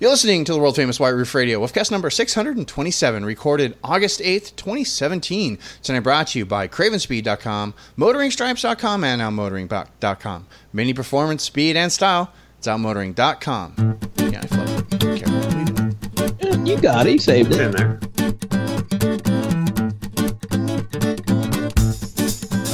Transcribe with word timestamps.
You're 0.00 0.10
listening 0.10 0.44
to 0.44 0.52
the 0.52 0.60
world 0.60 0.76
famous 0.76 1.00
White 1.00 1.08
Roof 1.10 1.34
Radio 1.34 1.58
with 1.58 1.72
guest 1.72 1.90
number 1.90 2.08
627, 2.08 3.24
recorded 3.24 3.76
August 3.82 4.20
8th, 4.20 4.54
2017. 4.54 5.58
Tonight 5.82 6.00
brought 6.00 6.28
to 6.28 6.38
you 6.38 6.46
by 6.46 6.68
Cravenspeed.com, 6.68 7.74
MotoringStripes.com, 7.98 9.02
and 9.04 9.20
OutMotoring.com. 9.20 10.46
Mini 10.72 10.94
performance, 10.94 11.42
speed, 11.42 11.76
and 11.76 11.90
style. 11.90 12.32
It's 12.58 12.68
OutMotoring.com. 12.68 13.98
Yeah, 14.18 14.40
I 14.40 14.46
flipped 14.46 14.94
it. 14.94 15.24
Careful. 15.24 16.68
You 16.68 16.80
got 16.80 17.06
it. 17.08 17.12
You 17.14 17.18
saved 17.18 17.50
It's 17.50 17.58
it. 17.58 17.64
in 17.64 17.72
there. 17.72 17.98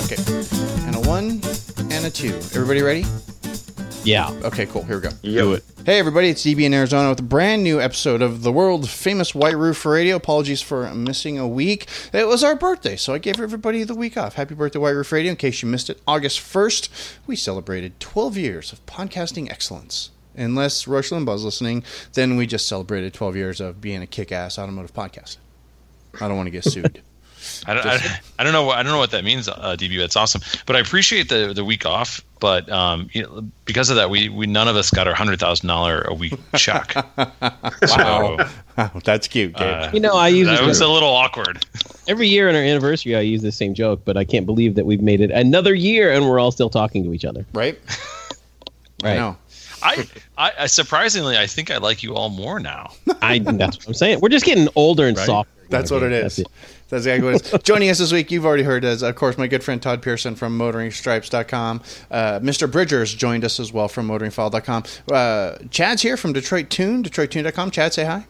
Okay. 0.04 0.20
And 0.86 0.94
a 0.96 1.00
one 1.08 1.40
and 1.90 2.04
a 2.04 2.10
two. 2.10 2.34
Everybody 2.52 2.82
ready? 2.82 3.04
Yeah. 4.04 4.30
Okay, 4.44 4.66
cool. 4.66 4.82
Here 4.84 4.96
we 4.96 5.02
go. 5.02 5.10
Do 5.22 5.54
it. 5.54 5.64
Hey 5.86 5.98
everybody, 5.98 6.28
it's 6.28 6.44
DB 6.44 6.62
in 6.62 6.74
Arizona 6.74 7.08
with 7.08 7.20
a 7.20 7.24
brand 7.24 7.62
new 7.62 7.80
episode 7.80 8.20
of 8.22 8.42
the 8.42 8.52
world 8.52 8.88
famous 8.88 9.34
White 9.34 9.56
Roof 9.56 9.84
Radio. 9.86 10.16
Apologies 10.16 10.60
for 10.60 10.92
missing 10.94 11.38
a 11.38 11.48
week. 11.48 11.86
It 12.12 12.26
was 12.26 12.44
our 12.44 12.54
birthday, 12.54 12.96
so 12.96 13.14
I 13.14 13.18
gave 13.18 13.40
everybody 13.40 13.82
the 13.82 13.94
week 13.94 14.16
off. 14.16 14.34
Happy 14.34 14.54
birthday, 14.54 14.78
White 14.78 14.90
Roof 14.90 15.12
Radio. 15.12 15.30
In 15.30 15.36
case 15.36 15.62
you 15.62 15.68
missed 15.68 15.88
it, 15.88 16.00
August 16.06 16.40
1st, 16.40 17.16
we 17.26 17.36
celebrated 17.36 17.98
12 18.00 18.36
years 18.36 18.72
of 18.72 18.84
podcasting 18.86 19.50
excellence. 19.50 20.10
Unless 20.36 20.86
Rush 20.86 21.10
Limbaugh's 21.10 21.44
listening, 21.44 21.84
then 22.12 22.36
we 22.36 22.46
just 22.46 22.66
celebrated 22.66 23.14
12 23.14 23.36
years 23.36 23.60
of 23.60 23.80
being 23.80 24.02
a 24.02 24.06
kick-ass 24.06 24.58
automotive 24.58 24.92
podcast. 24.92 25.36
I 26.20 26.28
don't 26.28 26.36
want 26.36 26.46
to 26.46 26.50
get 26.50 26.64
sued. 26.64 27.02
I 27.66 27.74
don't, 27.74 27.86
I, 27.86 28.20
I 28.38 28.44
don't 28.44 28.52
know. 28.52 28.64
what- 28.64 28.78
I 28.78 28.82
don't 28.82 28.92
know 28.92 28.98
what 28.98 29.10
that 29.12 29.24
means, 29.24 29.48
uh, 29.48 29.76
DB. 29.78 29.98
That's 29.98 30.16
awesome. 30.16 30.40
But 30.66 30.76
I 30.76 30.80
appreciate 30.80 31.28
the 31.28 31.52
the 31.54 31.64
week 31.64 31.86
off. 31.86 32.20
But 32.40 32.70
um, 32.70 33.08
you 33.12 33.22
know, 33.22 33.48
because 33.64 33.88
of 33.90 33.96
that, 33.96 34.10
we, 34.10 34.28
we 34.28 34.46
none 34.46 34.68
of 34.68 34.76
us 34.76 34.90
got 34.90 35.06
our 35.08 35.14
hundred 35.14 35.40
thousand 35.40 35.68
dollar 35.68 36.02
a 36.02 36.14
week 36.14 36.34
check. 36.56 36.94
So 37.86 37.96
Wow, 38.76 38.90
that's 39.04 39.28
cute, 39.28 39.54
Gabe. 39.54 39.62
uh, 39.62 39.90
You 39.92 40.00
know, 40.00 40.14
I 40.16 40.28
use 40.28 40.46
that 40.48 40.58
this 40.60 40.66
was 40.66 40.80
a 40.80 40.88
little 40.88 41.08
awkward. 41.08 41.64
every 42.08 42.28
year 42.28 42.48
on 42.48 42.54
our 42.54 42.60
anniversary. 42.62 43.16
I 43.16 43.20
use 43.20 43.40
the 43.42 43.52
same 43.52 43.72
joke, 43.74 44.02
but 44.04 44.16
I 44.16 44.24
can't 44.24 44.44
believe 44.46 44.74
that 44.74 44.84
we've 44.84 45.00
made 45.00 45.20
it 45.20 45.30
another 45.30 45.74
year 45.74 46.12
and 46.12 46.28
we're 46.28 46.38
all 46.38 46.50
still 46.50 46.68
talking 46.70 47.02
to 47.04 47.14
each 47.14 47.24
other. 47.24 47.46
right? 47.54 47.78
I 49.02 49.06
Right. 49.08 49.16
know. 49.16 49.36
I, 49.82 50.06
I, 50.38 50.52
I 50.60 50.66
surprisingly, 50.66 51.36
I 51.36 51.46
think 51.46 51.70
I 51.70 51.76
like 51.76 52.02
you 52.02 52.14
all 52.14 52.30
more 52.30 52.58
now. 52.58 52.92
I 53.20 53.38
that's 53.38 53.76
what 53.78 53.88
I'm 53.88 53.94
saying. 53.94 54.20
We're 54.20 54.30
just 54.30 54.46
getting 54.46 54.68
older 54.76 55.06
and 55.06 55.16
Right. 55.16 55.26
softer. 55.26 55.50
That's 55.68 55.90
what 55.90 56.02
it 56.02 56.10
That's 56.10 56.38
is. 56.38 56.44
That's 56.88 57.06
exactly 57.06 57.32
what 57.32 57.46
it 57.46 57.54
is. 57.54 57.62
Joining 57.62 57.90
us 57.90 57.98
this 57.98 58.12
week, 58.12 58.30
you've 58.30 58.46
already 58.46 58.62
heard, 58.62 58.84
is 58.84 59.02
of 59.02 59.14
course 59.16 59.38
my 59.38 59.46
good 59.46 59.64
friend 59.64 59.82
Todd 59.82 60.02
Pearson 60.02 60.34
from 60.34 60.58
MotoringStripes.com. 60.58 61.82
Uh, 62.10 62.40
Mr. 62.40 62.70
Bridgers 62.70 63.14
joined 63.14 63.44
us 63.44 63.58
as 63.58 63.72
well 63.72 63.88
from 63.88 64.08
MotoringFile.com. 64.08 64.84
Uh, 65.10 65.58
Chad's 65.70 66.02
here 66.02 66.16
from 66.16 66.32
Detroit 66.32 66.70
Tune, 66.70 67.02
DetroitTune.com. 67.02 67.70
Chad, 67.70 67.92
say 67.92 68.04
hi. 68.04 68.26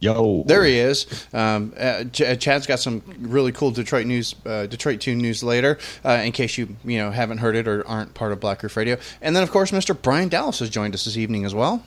Yo. 0.00 0.44
There 0.46 0.64
he 0.64 0.78
is. 0.78 1.26
Um, 1.32 1.72
uh, 1.76 2.04
Ch- 2.04 2.20
uh, 2.20 2.36
Chad's 2.36 2.66
got 2.66 2.78
some 2.78 3.02
really 3.18 3.50
cool 3.50 3.70
Detroit 3.72 4.06
news, 4.06 4.34
uh, 4.46 4.66
Detroit 4.66 5.00
Tune 5.00 5.18
news 5.18 5.42
later, 5.42 5.78
uh, 6.04 6.10
in 6.24 6.32
case 6.32 6.56
you 6.56 6.76
you 6.84 6.98
know 6.98 7.10
haven't 7.10 7.38
heard 7.38 7.56
it 7.56 7.66
or 7.66 7.86
aren't 7.86 8.14
part 8.14 8.30
of 8.32 8.38
Black 8.38 8.62
Roof 8.62 8.76
Radio. 8.76 8.96
And 9.20 9.34
then 9.34 9.42
of 9.42 9.50
course 9.50 9.72
Mr. 9.72 10.00
Brian 10.00 10.28
Dallas 10.28 10.60
has 10.60 10.70
joined 10.70 10.94
us 10.94 11.04
this 11.04 11.16
evening 11.16 11.44
as 11.44 11.54
well. 11.54 11.82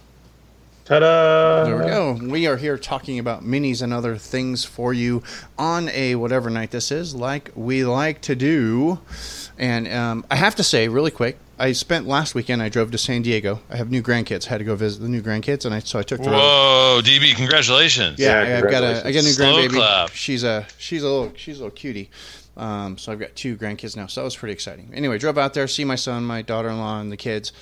Ta-da! 0.86 1.64
There 1.66 1.78
we 1.78 1.84
go. 1.86 2.14
We 2.22 2.48
are 2.48 2.58
here 2.58 2.78
talking 2.78 3.20
about 3.20 3.44
minis 3.44 3.82
and 3.82 3.94
other 3.94 4.18
things 4.18 4.66
for 4.66 4.94
you 4.94 5.22
on 5.58 5.90
a 5.90 6.16
whatever 6.16 6.50
night 6.50 6.72
this 6.72 6.92
is, 6.92 7.14
like 7.16 7.52
we 7.56 7.86
like 7.86 8.22
to 8.22 8.36
do. 8.36 9.00
And 9.60 9.88
um, 9.88 10.26
I 10.32 10.36
have 10.36 10.56
to 10.56 10.64
say, 10.64 10.88
really 10.88 11.12
quick, 11.12 11.38
I 11.60 11.74
spent 11.74 12.08
last 12.08 12.34
weekend. 12.34 12.64
I 12.64 12.70
drove 12.70 12.90
to 12.92 12.98
San 12.98 13.22
Diego. 13.22 13.62
I 13.70 13.78
have 13.78 13.92
new 13.92 14.02
grandkids. 14.02 14.48
I 14.48 14.50
Had 14.50 14.58
to 14.58 14.64
go 14.64 14.76
visit 14.76 15.02
the 15.02 15.08
new 15.10 15.22
grandkids, 15.22 15.66
and 15.66 15.74
I 15.76 15.80
so 15.80 16.00
I 16.00 16.04
took 16.04 16.20
the 16.24 16.32
road. 16.32 16.38
Whoa, 16.38 17.02
DB, 17.04 17.36
congratulations! 17.36 18.18
Yeah, 18.20 18.44
Yeah, 18.48 18.58
I've 18.58 18.72
got 18.72 18.84
a 18.84 19.06
I 19.06 19.12
got 19.12 19.20
a 19.20 19.24
new 19.24 19.30
Slow 19.30 19.54
grandbaby. 19.68 19.74
clap. 19.76 20.10
She's 20.12 20.44
a 20.44 20.66
she's 20.80 21.04
a 21.04 21.08
little 21.10 21.32
she's 21.36 21.58
a 21.60 21.64
little 21.64 21.76
cutie. 21.76 22.10
Um, 22.58 22.98
so 22.98 23.12
I've 23.12 23.20
got 23.20 23.36
two 23.36 23.56
grandkids 23.56 23.96
now. 23.96 24.08
So 24.08 24.22
that 24.22 24.26
was 24.26 24.36
pretty 24.36 24.54
exciting. 24.54 24.92
Anyway, 24.94 25.18
drove 25.18 25.38
out 25.38 25.54
there, 25.54 25.68
see 25.68 25.86
my 25.86 25.96
son, 25.96 26.26
my 26.26 26.42
daughter-in-law, 26.42 27.00
and 27.00 27.12
the 27.12 27.18
kids, 27.18 27.54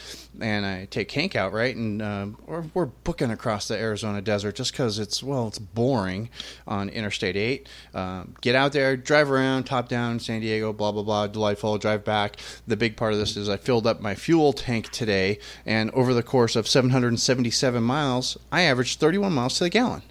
and 0.41 0.65
I 0.65 0.85
take 0.85 1.11
Hank 1.11 1.35
out 1.35 1.53
right, 1.53 1.75
and 1.75 2.01
um, 2.01 2.37
we're, 2.47 2.63
we're 2.73 2.85
booking 2.85 3.29
across 3.29 3.67
the 3.67 3.77
Arizona 3.77 4.21
desert 4.21 4.55
just 4.55 4.71
because 4.71 4.97
it's 4.97 5.21
well, 5.21 5.47
it's 5.47 5.59
boring 5.59 6.29
on 6.67 6.89
Interstate 6.89 7.37
Eight. 7.37 7.69
Um, 7.93 8.35
get 8.41 8.55
out 8.55 8.73
there, 8.73 8.97
drive 8.97 9.29
around, 9.29 9.65
top 9.65 9.89
down, 9.89 10.19
San 10.19 10.41
Diego, 10.41 10.73
blah 10.73 10.91
blah 10.91 11.03
blah, 11.03 11.27
delightful. 11.27 11.77
Drive 11.77 12.03
back. 12.03 12.37
The 12.67 12.77
big 12.77 12.97
part 12.97 13.13
of 13.13 13.19
this 13.19 13.37
is 13.37 13.47
I 13.47 13.57
filled 13.57 13.85
up 13.85 14.01
my 14.01 14.15
fuel 14.15 14.53
tank 14.53 14.89
today, 14.89 15.39
and 15.65 15.91
over 15.91 16.13
the 16.13 16.23
course 16.23 16.55
of 16.55 16.67
777 16.67 17.83
miles, 17.83 18.37
I 18.51 18.61
averaged 18.61 18.99
31 18.99 19.33
miles 19.33 19.57
to 19.59 19.65
the 19.65 19.69
gallon. 19.69 20.01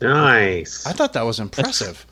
Nice. 0.00 0.86
I 0.86 0.92
thought 0.92 1.14
that 1.14 1.24
was 1.24 1.40
impressive. 1.40 2.06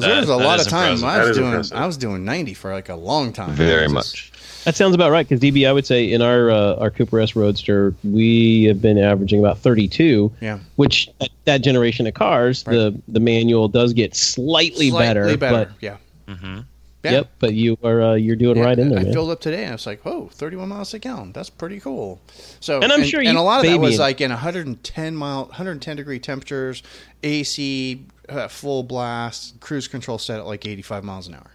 'Cause 0.00 0.04
That- 0.08 0.08
there 0.12 0.20
was 0.20 0.28
a 0.28 0.36
lot 0.36 0.60
of 0.60 0.68
time 0.68 0.94
impressive. 0.94 1.04
I 1.08 1.24
was 1.28 1.36
doing 1.36 1.48
impressive. 1.48 1.76
I 1.76 1.86
was 1.86 1.96
doing 1.96 2.24
90 2.24 2.54
for 2.54 2.72
like 2.72 2.88
a 2.88 2.94
long 2.96 3.32
time. 3.32 3.52
Very 3.54 3.82
It 3.82 3.86
was 3.86 3.92
much. 3.92 4.32
That 4.64 4.76
sounds 4.76 4.94
about 4.94 5.10
right 5.12 5.26
because 5.26 5.40
DB, 5.40 5.66
I 5.66 5.72
would 5.72 5.86
say 5.86 6.10
in 6.12 6.20
our 6.20 6.50
uh, 6.50 6.74
our 6.76 6.90
Cooper 6.90 7.20
S 7.20 7.34
Roadster, 7.34 7.94
we 8.04 8.64
have 8.64 8.82
been 8.82 8.98
averaging 8.98 9.40
about 9.40 9.58
32. 9.58 10.30
Yeah. 10.40 10.58
Which 10.76 11.08
that, 11.20 11.30
that 11.46 11.58
generation 11.62 12.06
of 12.06 12.14
cars, 12.14 12.64
the 12.64 12.94
the 13.08 13.20
manual 13.20 13.68
does 13.68 13.92
get 13.94 14.14
slightly, 14.14 14.90
Slightly 14.90 15.36
better, 15.36 15.36
better. 15.36 15.72
yeah. 15.80 15.96
hmm 16.28 16.58
But 17.00 17.12
Yeah. 17.12 17.18
yep, 17.18 17.30
but 17.38 17.54
you 17.54 17.78
are 17.84 18.02
uh, 18.02 18.14
you're 18.14 18.36
doing 18.36 18.58
Yeah, 18.58 18.64
right 18.64 18.78
in 18.78 18.90
there, 18.90 18.98
I 18.98 19.04
man. 19.04 19.12
filled 19.12 19.30
up 19.30 19.40
today 19.40 19.62
and 19.62 19.70
I 19.70 19.74
was 19.76 19.86
like, 19.86 20.02
whoa, 20.04 20.28
31 20.34 20.68
miles 20.68 20.92
a 20.92 20.98
gallon. 20.98 21.32
That's 21.32 21.48
pretty 21.48 21.78
cool. 21.80 22.20
So 22.60 22.80
And 22.82 22.92
I'm 22.92 23.04
sure 23.04 23.20
and 23.22 23.38
a 23.38 23.42
lot 23.42 23.64
of 23.64 23.70
that 23.70 23.78
was 23.80 23.98
like 24.00 24.20
in 24.20 24.30
110 24.32 25.14
mile 25.16 25.44
110 25.46 25.96
degree 25.96 26.18
temperatures, 26.18 26.82
AC 27.22 28.00
uh, 28.28 28.48
full 28.48 28.82
blast, 28.82 29.60
cruise 29.60 29.88
control 29.88 30.18
set 30.18 30.38
at 30.38 30.46
like 30.46 30.66
85 30.66 31.04
miles 31.04 31.28
an 31.28 31.34
hour. 31.34 31.50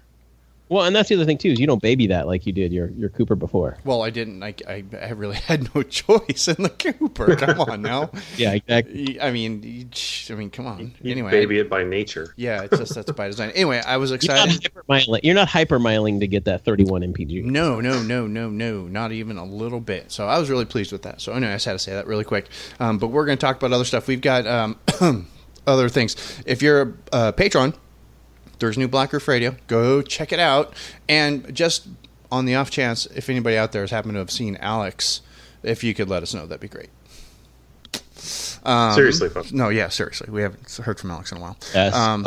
Well, 0.70 0.86
and 0.86 0.96
that's 0.96 1.10
the 1.10 1.16
other 1.16 1.26
thing 1.26 1.38
too 1.38 1.50
is 1.50 1.60
you 1.60 1.68
don't 1.68 1.82
baby 1.82 2.08
that 2.08 2.26
like 2.26 2.48
you 2.48 2.54
did 2.54 2.72
your 2.74 2.88
your 2.92 3.10
Cooper 3.10 3.36
before. 3.36 3.78
Well, 3.84 4.02
I 4.02 4.10
didn't. 4.10 4.42
I, 4.42 4.56
I, 4.68 4.84
I 5.00 5.10
really 5.10 5.36
had 5.50 5.70
no 5.76 5.84
choice 5.84 6.48
in 6.48 6.64
the 6.64 6.70
Cooper. 6.70 7.36
Come 7.36 7.60
on 7.60 7.82
now. 7.84 8.10
Yeah, 8.38 8.54
exactly. 8.54 9.22
I 9.22 9.30
mean, 9.30 9.90
I 10.30 10.34
mean, 10.34 10.50
come 10.50 10.66
on. 10.66 10.96
You 11.02 11.12
Anyway, 11.12 11.30
baby 11.30 11.60
it 11.60 11.70
by 11.70 11.84
nature. 11.84 12.34
yeah, 12.38 12.64
it's 12.64 12.80
just 12.80 12.96
that's 12.96 13.12
by 13.12 13.28
design. 13.28 13.52
Anyway, 13.52 13.84
I 13.86 13.98
was 13.98 14.12
excited. 14.12 14.68
You're 15.24 15.36
not 15.36 15.50
hypermiling 15.50 16.22
to 16.22 16.28
get 16.28 16.46
that 16.46 16.64
31 16.66 17.02
mpg. 17.14 17.44
No, 17.44 17.80
no, 17.80 18.02
no, 18.02 18.26
no, 18.26 18.50
no, 18.50 18.88
not 18.88 19.12
even 19.12 19.38
a 19.38 19.46
little 19.46 19.82
bit. 19.82 20.12
So 20.12 20.28
I 20.28 20.40
was 20.40 20.50
really 20.50 20.66
pleased 20.66 20.92
with 20.92 21.04
that. 21.04 21.22
So 21.22 21.34
anyway, 21.34 21.52
I 21.52 21.56
just 21.56 21.66
had 21.66 21.74
to 21.74 21.80
say 21.80 21.92
that 21.94 22.08
really 22.08 22.24
quick. 22.24 22.48
Um, 22.80 22.98
but 22.98 23.08
we're 23.08 23.26
going 23.26 23.38
to 23.38 23.46
talk 23.46 23.58
about 23.58 23.74
other 23.74 23.86
stuff. 23.86 24.08
We've 24.08 24.22
got 24.22 24.48
um, 24.48 24.78
other 25.68 25.90
things. 25.90 26.42
If 26.46 26.62
you're 26.62 26.96
a 27.12 27.34
patron, 27.34 27.74
there's 28.60 28.78
new 28.78 28.88
Black 28.88 29.12
Roof 29.14 29.28
Radio. 29.28 29.56
Go 29.68 30.02
check 30.02 30.32
it 30.32 30.40
out. 30.40 30.74
And 31.10 31.54
just 31.54 31.88
on 32.32 32.46
the 32.46 32.56
off 32.56 32.70
chance, 32.70 33.06
if 33.08 33.30
anybody 33.30 33.58
out 33.58 33.72
there 33.72 33.84
has 33.84 33.92
happened 33.92 34.14
to 34.14 34.20
have 34.20 34.32
seen 34.32 34.56
Alex, 34.58 35.22
if 35.62 35.84
you 35.84 35.94
could 35.94 36.10
let 36.10 36.24
us 36.24 36.34
know, 36.34 36.46
that'd 36.46 36.62
be 36.62 36.68
great. 36.68 36.90
Um, 38.64 38.94
Seriously, 38.94 39.30
folks. 39.30 39.52
No, 39.52 39.70
yeah, 39.70 39.90
seriously. 39.90 40.30
We 40.32 40.42
haven't 40.42 40.72
heard 40.78 41.00
from 41.00 41.12
Alex 41.12 41.32
in 41.32 41.38
a 41.38 41.42
while. 41.42 41.58
S 41.74 41.94
Um, 41.94 42.24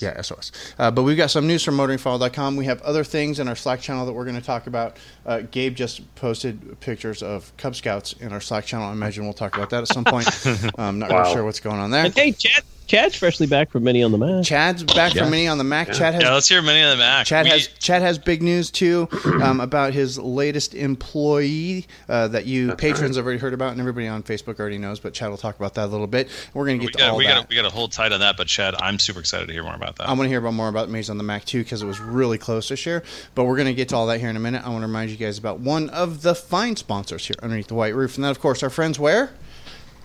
yeah, 0.00 0.20
SOS. 0.20 0.52
Uh, 0.78 0.90
but 0.90 1.02
we've 1.02 1.16
got 1.16 1.30
some 1.30 1.46
news 1.46 1.64
from 1.64 1.76
motoringfile.com. 1.76 2.56
We 2.56 2.66
have 2.66 2.82
other 2.82 3.04
things 3.04 3.40
in 3.40 3.48
our 3.48 3.56
Slack 3.56 3.80
channel 3.80 4.04
that 4.06 4.12
we're 4.12 4.24
going 4.24 4.36
to 4.36 4.44
talk 4.44 4.66
about. 4.66 4.96
Uh, 5.24 5.40
Gabe 5.50 5.74
just 5.74 6.14
posted 6.14 6.78
pictures 6.80 7.22
of 7.22 7.56
Cub 7.56 7.74
Scouts 7.74 8.12
in 8.14 8.32
our 8.32 8.40
Slack 8.40 8.66
channel. 8.66 8.88
I 8.88 8.92
imagine 8.92 9.24
we'll 9.24 9.32
talk 9.32 9.56
about 9.56 9.70
that 9.70 9.82
at 9.82 9.88
some 9.88 10.04
point. 10.04 10.28
I'm 10.78 10.98
not 10.98 11.10
really 11.10 11.32
sure 11.32 11.44
what's 11.44 11.60
going 11.60 11.78
on 11.78 11.90
there. 11.90 12.04
And 12.04 12.14
hey, 12.14 12.32
Chad, 12.32 12.62
Chad's 12.86 13.16
freshly 13.16 13.48
back 13.48 13.70
from 13.70 13.82
Mini 13.82 14.02
on 14.04 14.12
the 14.12 14.18
Mack. 14.18 14.44
Chad's 14.44 14.84
back 14.84 15.12
Yeah. 15.14 15.22
from 15.22 15.32
Mini 15.32 15.48
on 15.48 15.58
the 15.58 15.64
Mack. 15.64 15.88
Yeah. 15.88 15.94
Chad 15.94 16.14
has 16.14 16.22
Yeah, 16.22 16.32
let's 16.34 16.48
hear 16.48 16.62
many 16.62 16.82
of 16.82 16.90
the 16.90 16.96
Mack. 16.96 17.26
Chad 17.26 17.44
We- 17.44 17.50
has 17.50 17.66
Chad 17.80 18.02
has 18.02 18.16
big 18.18 18.42
news 18.42 18.70
too 18.70 19.08
um, 19.42 19.60
about 19.60 19.92
his 19.92 20.18
latest 20.18 20.72
employee 20.74 21.86
uh, 22.08 22.28
that 22.28 22.46
you 22.46 22.68
That's 22.68 22.80
patrons 22.80 23.16
have 23.16 23.24
already 23.24 23.40
heard 23.40 23.54
about, 23.54 23.72
and 23.72 23.80
everybody 23.80 24.06
on 24.06 24.22
Facebook 24.22 24.60
already 24.60 24.78
knows. 24.78 25.00
But 25.00 25.14
Chad 25.14 25.30
will 25.30 25.36
talk 25.36 25.56
about 25.56 25.74
that 25.74 25.86
a 25.86 25.90
little 25.90 26.06
bit. 26.06 26.28
We're 26.54 26.66
going 26.66 26.78
to 26.78 26.86
we 26.86 26.92
get 26.92 26.98
to 26.98 26.98
got 27.04 27.10
all 27.10 27.16
we 27.18 27.26
that. 27.26 27.34
got 27.34 27.48
we 27.48 27.56
got 27.56 27.62
to 27.62 27.70
hold 27.70 27.90
tight 27.92 28.12
on 28.12 28.20
that. 28.20 28.36
But 28.36 28.46
Chad, 28.46 28.74
I'm 28.78 28.98
super 28.98 29.18
excited 29.20 29.46
to 29.48 29.52
hear 29.52 29.62
more 29.64 29.74
about 29.74 29.96
that. 29.96 30.08
I 30.08 30.12
want 30.12 30.22
to 30.22 30.28
hear 30.28 30.38
about 30.38 30.54
more 30.54 30.68
about 30.68 30.88
Maze 30.88 31.10
on 31.10 31.18
the 31.18 31.24
Mack 31.24 31.44
too 31.44 31.64
because 31.64 31.82
it 31.82 31.86
was 31.86 31.98
really 32.00 32.38
close 32.38 32.68
this 32.68 32.86
year. 32.86 33.02
But 33.34 33.44
we're 33.44 33.56
going 33.56 33.66
to 33.66 33.74
get 33.74 33.88
to 33.88 33.96
all 33.96 34.06
that 34.06 34.20
here 34.20 34.30
in 34.30 34.36
a 34.36 34.40
minute. 34.40 34.62
I 34.64 34.68
want 34.68 34.82
to 34.82 34.86
remind 34.86 35.10
you 35.10 35.16
guys 35.16 35.38
about 35.38 35.58
one 35.60 35.90
of 35.90 36.22
the 36.22 36.34
fine 36.34 36.76
sponsors 36.76 37.26
here 37.26 37.36
underneath 37.42 37.66
the 37.68 37.74
white 37.74 37.94
roof, 37.96 38.14
and 38.14 38.24
that, 38.24 38.30
of 38.30 38.38
course, 38.40 38.62
our 38.62 38.70
friends 38.70 38.98
where 38.98 39.30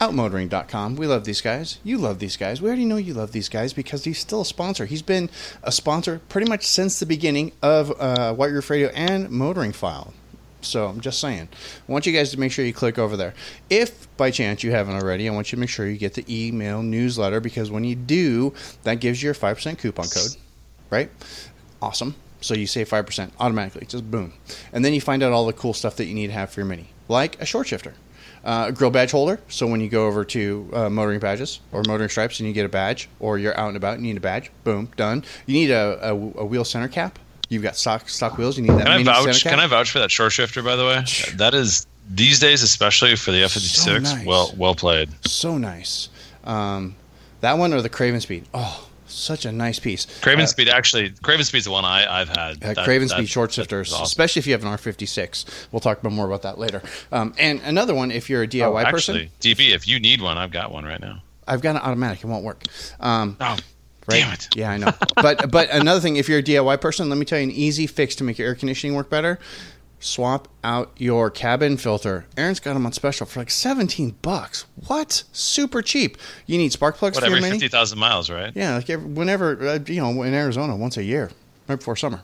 outmotoring.com. 0.01 0.95
We 0.95 1.05
love 1.05 1.25
these 1.25 1.41
guys. 1.41 1.77
You 1.83 1.99
love 1.99 2.17
these 2.17 2.35
guys. 2.35 2.59
We 2.59 2.67
already 2.67 2.85
know 2.85 2.97
you 2.97 3.13
love 3.13 3.31
these 3.31 3.49
guys 3.49 3.71
because 3.71 4.03
he's 4.03 4.17
still 4.17 4.41
a 4.41 4.45
sponsor. 4.45 4.85
He's 4.85 5.03
been 5.03 5.29
a 5.63 5.71
sponsor 5.71 6.19
pretty 6.27 6.49
much 6.49 6.65
since 6.65 6.99
the 6.99 7.05
beginning 7.05 7.51
of 7.61 7.93
uh, 8.01 8.33
White 8.33 8.51
Roof 8.51 8.69
Radio 8.71 8.89
and 8.89 9.29
Motoring 9.29 9.71
File. 9.71 10.13
So 10.61 10.87
I'm 10.87 11.01
just 11.01 11.19
saying. 11.19 11.49
I 11.87 11.91
want 11.91 12.05
you 12.05 12.13
guys 12.13 12.31
to 12.31 12.39
make 12.39 12.51
sure 12.51 12.65
you 12.65 12.73
click 12.73 12.97
over 12.97 13.15
there. 13.15 13.35
If 13.69 14.07
by 14.17 14.31
chance 14.31 14.63
you 14.63 14.71
haven't 14.71 14.95
already, 14.95 15.29
I 15.29 15.33
want 15.33 15.51
you 15.51 15.55
to 15.57 15.59
make 15.59 15.69
sure 15.69 15.87
you 15.87 15.97
get 15.97 16.15
the 16.15 16.25
email 16.27 16.81
newsletter 16.81 17.39
because 17.39 17.69
when 17.69 17.83
you 17.83 17.95
do, 17.95 18.53
that 18.83 18.95
gives 18.95 19.21
you 19.21 19.29
a 19.29 19.33
5% 19.33 19.77
coupon 19.77 20.07
code, 20.07 20.35
right? 20.89 21.09
Awesome. 21.81 22.15
So 22.41 22.55
you 22.55 22.65
save 22.65 22.89
5% 22.89 23.31
automatically, 23.39 23.85
just 23.85 24.09
boom. 24.09 24.33
And 24.73 24.83
then 24.83 24.93
you 24.93 25.01
find 25.01 25.21
out 25.21 25.31
all 25.31 25.45
the 25.45 25.53
cool 25.53 25.73
stuff 25.73 25.95
that 25.97 26.05
you 26.05 26.15
need 26.15 26.27
to 26.27 26.33
have 26.33 26.51
for 26.51 26.61
your 26.61 26.67
Mini, 26.67 26.87
like 27.07 27.39
a 27.39 27.45
short 27.45 27.67
shifter. 27.67 27.93
Uh, 28.43 28.65
a 28.69 28.71
grill 28.71 28.89
badge 28.89 29.11
holder. 29.11 29.39
So 29.49 29.67
when 29.67 29.81
you 29.81 29.89
go 29.89 30.07
over 30.07 30.25
to 30.25 30.69
uh, 30.73 30.89
motoring 30.89 31.19
badges 31.19 31.59
or 31.71 31.83
motoring 31.85 32.09
stripes 32.09 32.39
and 32.39 32.47
you 32.47 32.53
get 32.53 32.65
a 32.65 32.69
badge, 32.69 33.07
or 33.19 33.37
you're 33.37 33.55
out 33.55 33.67
and 33.67 33.77
about 33.77 33.97
and 33.97 34.05
you 34.05 34.13
need 34.13 34.17
a 34.17 34.21
badge, 34.21 34.49
boom, 34.63 34.89
done. 34.95 35.23
You 35.45 35.53
need 35.53 35.69
a, 35.69 36.09
a, 36.09 36.11
a 36.11 36.45
wheel 36.45 36.65
center 36.65 36.87
cap. 36.87 37.19
You've 37.49 37.61
got 37.61 37.75
stock 37.75 38.09
stock 38.09 38.39
wheels. 38.39 38.57
You 38.57 38.63
need 38.63 38.71
that. 38.79 38.87
Can 38.87 38.87
I 38.87 39.03
vouch? 39.03 39.25
center 39.25 39.39
cap. 39.39 39.51
Can 39.51 39.59
I 39.59 39.67
vouch 39.67 39.91
for 39.91 39.99
that 39.99 40.09
short 40.09 40.31
shifter? 40.31 40.63
By 40.63 40.75
the 40.75 40.85
way, 40.85 41.03
that 41.35 41.53
is 41.53 41.85
these 42.09 42.39
days, 42.39 42.63
especially 42.63 43.15
for 43.15 43.31
the 43.31 43.43
F 43.43 43.51
fifty 43.51 43.67
six. 43.67 44.11
Well, 44.25 44.51
well 44.57 44.73
played. 44.73 45.09
So 45.27 45.59
nice. 45.59 46.09
Um, 46.43 46.95
that 47.41 47.59
one 47.59 47.73
or 47.73 47.81
the 47.83 47.89
Craven 47.89 48.21
Speed. 48.21 48.45
Oh, 48.55 48.87
such 49.11 49.45
a 49.45 49.51
nice 49.51 49.79
piece. 49.79 50.07
Craven 50.21 50.43
Uh, 50.43 50.47
Speed 50.47 50.69
actually, 50.69 51.09
Craven 51.21 51.45
Speed's 51.45 51.65
the 51.65 51.71
one 51.71 51.85
I, 51.85 52.21
I've 52.21 52.29
had. 52.29 52.63
Uh, 52.63 52.73
That- 52.73 52.85
Craven 52.85 53.07
that- 53.07 53.15
Speed 53.17 53.29
short 53.29 53.51
shifters, 53.53 53.91
awesome. 53.93 54.03
especially 54.03 54.39
if 54.39 54.47
you 54.47 54.53
have 54.53 54.63
an 54.63 54.69
R56. 54.69 55.45
We'll 55.71 55.79
talk 55.79 56.03
more 56.03 56.25
about 56.25 56.41
that 56.43 56.57
later. 56.57 56.81
Um, 57.11 57.33
and 57.37 57.61
another 57.63 57.93
one, 57.93 58.11
if 58.11 58.29
you're 58.29 58.43
a 58.43 58.47
DIY 58.47 58.85
Oh, 58.87 58.91
person, 58.91 59.15
actually, 59.15 59.31
DB, 59.41 59.73
if 59.73 59.87
you 59.87 59.99
need 59.99 60.21
one, 60.21 60.37
I've 60.37 60.51
got 60.51 60.71
one 60.71 60.85
right 60.85 60.99
now. 60.99 61.21
I've 61.47 61.61
got 61.61 61.75
an 61.75 61.81
automatic. 61.81 62.23
It 62.23 62.27
won't 62.27 62.43
work. 62.45 62.63
Um, 62.99 63.35
Oh, 63.41 63.45
right? 63.45 63.59
damn 64.07 64.33
it! 64.33 64.47
Yeah, 64.55 64.71
I 64.71 64.77
know. 64.77 64.93
but 65.15 65.51
but 65.51 65.69
another 65.71 65.99
thing, 65.99 66.15
if 66.15 66.29
you're 66.29 66.39
a 66.39 66.43
DIY 66.43 66.79
person, 66.79 67.09
let 67.09 67.17
me 67.17 67.25
tell 67.25 67.39
you 67.39 67.43
an 67.45 67.51
easy 67.51 67.87
fix 67.87 68.15
to 68.15 68.23
make 68.23 68.37
your 68.37 68.47
air 68.47 68.55
conditioning 68.55 68.95
work 68.95 69.09
better. 69.09 69.39
Swap 70.01 70.47
out 70.63 70.91
your 70.97 71.29
cabin 71.29 71.77
filter. 71.77 72.25
Aaron's 72.35 72.59
got 72.59 72.73
them 72.73 72.85
on 72.85 72.91
special 72.91 73.27
for 73.27 73.39
like 73.39 73.51
17 73.51 74.15
bucks. 74.23 74.65
What? 74.87 75.23
Super 75.31 75.81
cheap. 75.83 76.17
You 76.47 76.57
need 76.57 76.71
spark 76.71 76.97
plugs 76.97 77.15
What 77.15 77.23
for 77.23 77.35
every 77.35 77.49
fifty 77.49 77.67
thousand 77.67 77.99
miles, 77.99 78.29
right? 78.29 78.51
Yeah, 78.55 78.75
like 78.75 78.89
every, 78.89 79.05
whenever 79.05 79.67
uh, 79.67 79.79
you 79.85 80.01
know 80.01 80.23
in 80.23 80.33
Arizona, 80.33 80.75
once 80.75 80.97
a 80.97 81.03
year, 81.03 81.29
right 81.67 81.77
before 81.77 81.95
summer. 81.95 82.21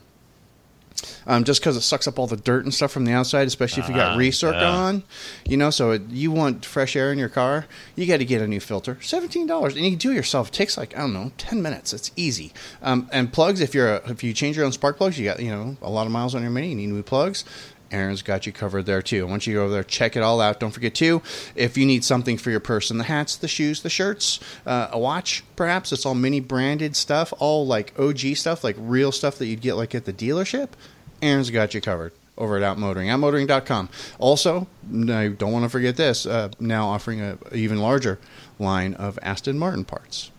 Um, 1.26 1.44
just 1.44 1.60
because 1.60 1.76
it 1.76 1.82
sucks 1.82 2.06
up 2.08 2.18
all 2.18 2.26
the 2.26 2.36
dirt 2.36 2.64
and 2.64 2.72
stuff 2.74 2.90
from 2.90 3.04
the 3.04 3.12
outside, 3.12 3.46
especially 3.46 3.82
if 3.82 3.88
you 3.88 3.94
got 3.94 4.14
Ah, 4.14 4.18
recirc 4.18 4.52
yeah. 4.54 4.68
on, 4.68 5.02
you 5.46 5.56
know. 5.56 5.70
So 5.70 5.92
it, 5.92 6.02
you 6.10 6.30
want 6.30 6.64
fresh 6.64 6.96
air 6.96 7.12
in 7.12 7.18
your 7.18 7.28
car, 7.28 7.66
you 7.94 8.06
got 8.06 8.16
to 8.18 8.24
get 8.24 8.40
a 8.42 8.48
new 8.48 8.60
filter. 8.60 8.98
Seventeen 9.00 9.46
dollars, 9.46 9.74
and 9.76 9.84
you 9.84 9.90
can 9.92 9.98
do 9.98 10.10
it 10.10 10.14
yourself. 10.14 10.48
It 10.48 10.54
takes 10.54 10.76
like 10.76 10.96
I 10.96 11.00
don't 11.00 11.12
know, 11.12 11.30
ten 11.38 11.62
minutes. 11.62 11.92
It's 11.92 12.10
easy. 12.16 12.52
Um, 12.82 13.08
and 13.12 13.32
plugs, 13.32 13.60
if 13.60 13.74
you're 13.74 13.96
a, 13.96 14.10
if 14.10 14.24
you 14.24 14.32
change 14.32 14.56
your 14.56 14.64
own 14.66 14.72
spark 14.72 14.96
plugs, 14.96 15.18
you 15.18 15.24
got 15.24 15.40
you 15.40 15.50
know 15.50 15.76
a 15.82 15.90
lot 15.90 16.06
of 16.06 16.12
miles 16.12 16.34
on 16.34 16.42
your 16.42 16.50
mini. 16.50 16.70
You 16.70 16.74
need 16.76 16.86
new 16.88 17.02
plugs. 17.02 17.44
Aaron's 17.90 18.22
got 18.22 18.46
you 18.46 18.52
covered 18.52 18.86
there 18.86 19.02
too. 19.02 19.26
Once 19.26 19.46
you 19.46 19.54
go 19.54 19.64
over 19.64 19.72
there, 19.72 19.84
check 19.84 20.16
it 20.16 20.22
all 20.22 20.40
out. 20.40 20.60
Don't 20.60 20.70
forget 20.70 20.94
too, 20.94 21.22
if 21.54 21.76
you 21.78 21.86
need 21.86 22.04
something 22.04 22.36
for 22.36 22.50
your 22.50 22.60
person, 22.60 22.98
the 22.98 23.04
hats, 23.04 23.36
the 23.36 23.48
shoes, 23.48 23.82
the 23.82 23.90
shirts, 23.90 24.40
uh, 24.66 24.88
a 24.92 24.98
watch, 24.98 25.44
perhaps 25.56 25.92
it's 25.92 26.04
all 26.04 26.14
mini 26.14 26.40
branded 26.40 26.96
stuff, 26.96 27.32
all 27.38 27.66
like 27.66 27.92
OG 27.98 28.36
stuff, 28.36 28.62
like 28.62 28.76
real 28.78 29.12
stuff 29.12 29.38
that 29.38 29.46
you'd 29.46 29.60
get 29.60 29.74
like 29.74 29.94
at 29.94 30.04
the 30.04 30.12
dealership. 30.12 30.70
Aaron's 31.22 31.50
got 31.50 31.74
you 31.74 31.80
covered 31.80 32.12
over 32.36 32.56
at 32.56 32.62
Outmotoring, 32.62 33.06
outmotoring.com. 33.06 33.88
Also, 34.18 34.68
I 34.92 35.28
don't 35.28 35.52
want 35.52 35.64
to 35.64 35.68
forget 35.68 35.96
this. 35.96 36.24
Uh, 36.24 36.50
now 36.60 36.88
offering 36.88 37.20
a 37.20 37.38
even 37.52 37.78
larger 37.78 38.18
line 38.58 38.94
of 38.94 39.18
Aston 39.22 39.58
Martin 39.58 39.84
parts. 39.84 40.30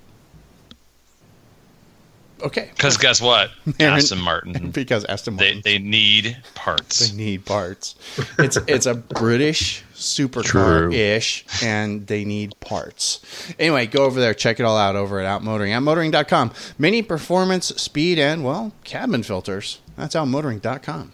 Okay, 2.42 2.70
Because 2.74 2.98
guess 2.98 3.22
what? 3.22 3.52
Aaron- 3.80 3.94
Aston 3.98 4.20
Martin, 4.22 4.72
because 4.74 5.04
Aston 5.06 5.36
Martin. 5.36 5.62
they, 5.64 5.78
they 5.78 5.84
need 5.84 6.38
parts. 6.56 7.10
They 7.10 7.16
need 7.18 7.46
parts. 7.46 7.96
It's 8.38 8.58
it's 8.68 8.86
a 8.86 8.94
British 8.96 9.84
supercar 9.94 10.94
ish, 10.94 11.46
and 11.62 12.08
they 12.08 12.24
need 12.24 12.58
parts. 12.62 13.20
Anyway, 13.60 13.86
go 13.88 14.06
over 14.06 14.20
there, 14.20 14.34
check 14.34 14.60
it 14.60 14.64
all 14.64 14.78
out 14.78 14.96
over 14.96 15.20
at 15.20 15.42
Outmotoring, 15.42 15.72
outmotoring.com. 15.72 16.52
Mini 16.78 17.02
performance, 17.02 17.68
speed, 17.82 18.18
and 18.20 18.44
well, 18.46 18.72
cabin 18.86 19.24
filters. 19.24 19.80
That's 19.98 20.16
outmotoring.com. 20.16 21.12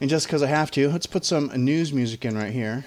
And 0.00 0.08
just 0.10 0.26
because 0.26 0.42
I 0.42 0.46
have 0.48 0.70
to, 0.72 0.88
let's 0.90 1.06
put 1.06 1.24
some 1.24 1.46
news 1.54 1.92
music 1.92 2.24
in 2.24 2.36
right 2.36 2.52
here. 2.52 2.84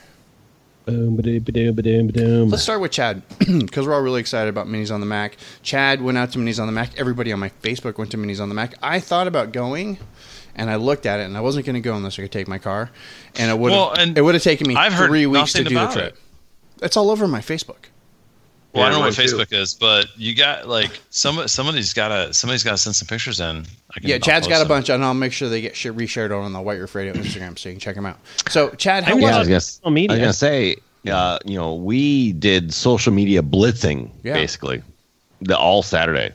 Let's 2.49 2.63
start 2.63 2.81
with 2.81 2.91
Chad 2.91 3.21
because 3.39 3.85
we're 3.85 3.93
all 3.93 4.01
really 4.01 4.19
excited 4.19 4.49
about 4.49 4.67
Minis 4.67 4.91
on 4.93 4.99
the 4.99 5.05
Mack. 5.05 5.37
Chad 5.61 6.01
went 6.01 6.17
out 6.17 6.31
to 6.31 6.39
Minis 6.39 6.59
on 6.59 6.65
the 6.67 6.71
Mack. 6.73 6.97
Everybody 6.99 7.31
on 7.31 7.39
my 7.39 7.49
Facebook 7.61 7.97
went 7.97 8.11
to 8.11 8.17
Minis 8.17 8.41
on 8.41 8.49
the 8.49 8.55
Mack. 8.55 8.73
I 8.81 8.99
thought 8.99 9.27
about 9.27 9.51
going, 9.53 9.97
and 10.55 10.69
I 10.69 10.75
looked 10.77 11.05
at 11.05 11.19
it, 11.19 11.23
and 11.23 11.37
I 11.37 11.41
wasn't 11.41 11.65
going 11.65 11.75
to 11.75 11.81
go 11.81 11.95
unless 11.95 12.17
I 12.17 12.23
could 12.23 12.31
take 12.31 12.47
my 12.47 12.57
car, 12.57 12.89
and 13.37 13.51
it 13.51 13.57
would 13.59 13.71
Well, 13.71 13.89
have 13.89 13.97
and 13.99 14.17
it 14.17 14.21
would 14.21 14.33
have 14.33 14.43
taken 14.43 14.67
me 14.67 14.75
I've 14.75 14.93
three 14.95 15.27
weeks 15.27 15.53
to 15.53 15.63
do 15.63 15.75
the 15.75 15.87
trip. 15.87 16.13
it. 16.15 16.83
It's 16.83 16.97
all 16.97 17.11
over 17.11 17.27
my 17.27 17.41
Facebook. 17.41 17.90
Well, 18.73 18.83
I 18.83 18.89
don't 18.89 19.00
know 19.00 19.06
what 19.07 19.18
mine 19.18 19.27
too. 19.27 19.35
Facebook 19.38 19.51
is, 19.53 19.73
but 19.73 20.06
you 20.18 20.33
got 20.35 20.68
like 20.68 21.01
some 21.09 21.47
somebody's 21.47 21.94
got 21.94 22.07
to 22.09 22.33
somebody's 22.33 22.63
got 22.63 22.71
to 22.71 22.77
send 22.77 22.95
some 22.95 23.07
pictures 23.07 23.39
in. 23.41 23.65
I 23.95 24.00
can, 24.00 24.09
Yeah, 24.09 24.15
Chad's 24.15 24.25
Chad's 24.25 24.47
post 24.47 24.50
got 24.50 24.56
a 24.56 24.59
them. 24.59 24.68
bunch, 24.69 24.89
and 24.89 25.03
I'll 25.03 25.13
make 25.13 25.33
sure 25.33 25.50
they 25.50 25.59
get 25.62 25.75
shit 25.75 25.95
reshared 25.95 26.31
on 26.38 26.53
the 26.53 26.62
White 26.62 26.79
Roof 26.79 26.95
Radio 26.95 27.13
Instagram, 27.13 27.59
so 27.59 27.68
you 27.69 27.73
can 27.73 27.79
check 27.81 27.95
them 27.95 28.06
out. 28.06 28.18
So, 28.50 28.69
Chad, 28.71 29.03
how 29.03 29.12
I 29.12 29.15
was 29.15 29.23
Yeah, 29.23 29.38
was 29.39 29.47
it? 29.47 29.51
gonna, 29.51 29.62
social 29.62 29.91
media. 29.91 30.09
I 30.12 30.13
was 30.13 30.19
gonna 30.21 30.33
say, 30.33 30.75
uh, 31.12 31.39
you 31.45 31.57
know, 31.57 31.75
we 31.75 32.31
did 32.33 32.73
social 32.73 33.12
media 33.12 33.41
blitzing 33.41 34.09
Yeah. 34.23 34.33
basically 34.33 34.81
the 35.41 35.57
all 35.57 35.83
Saturday. 35.83 36.31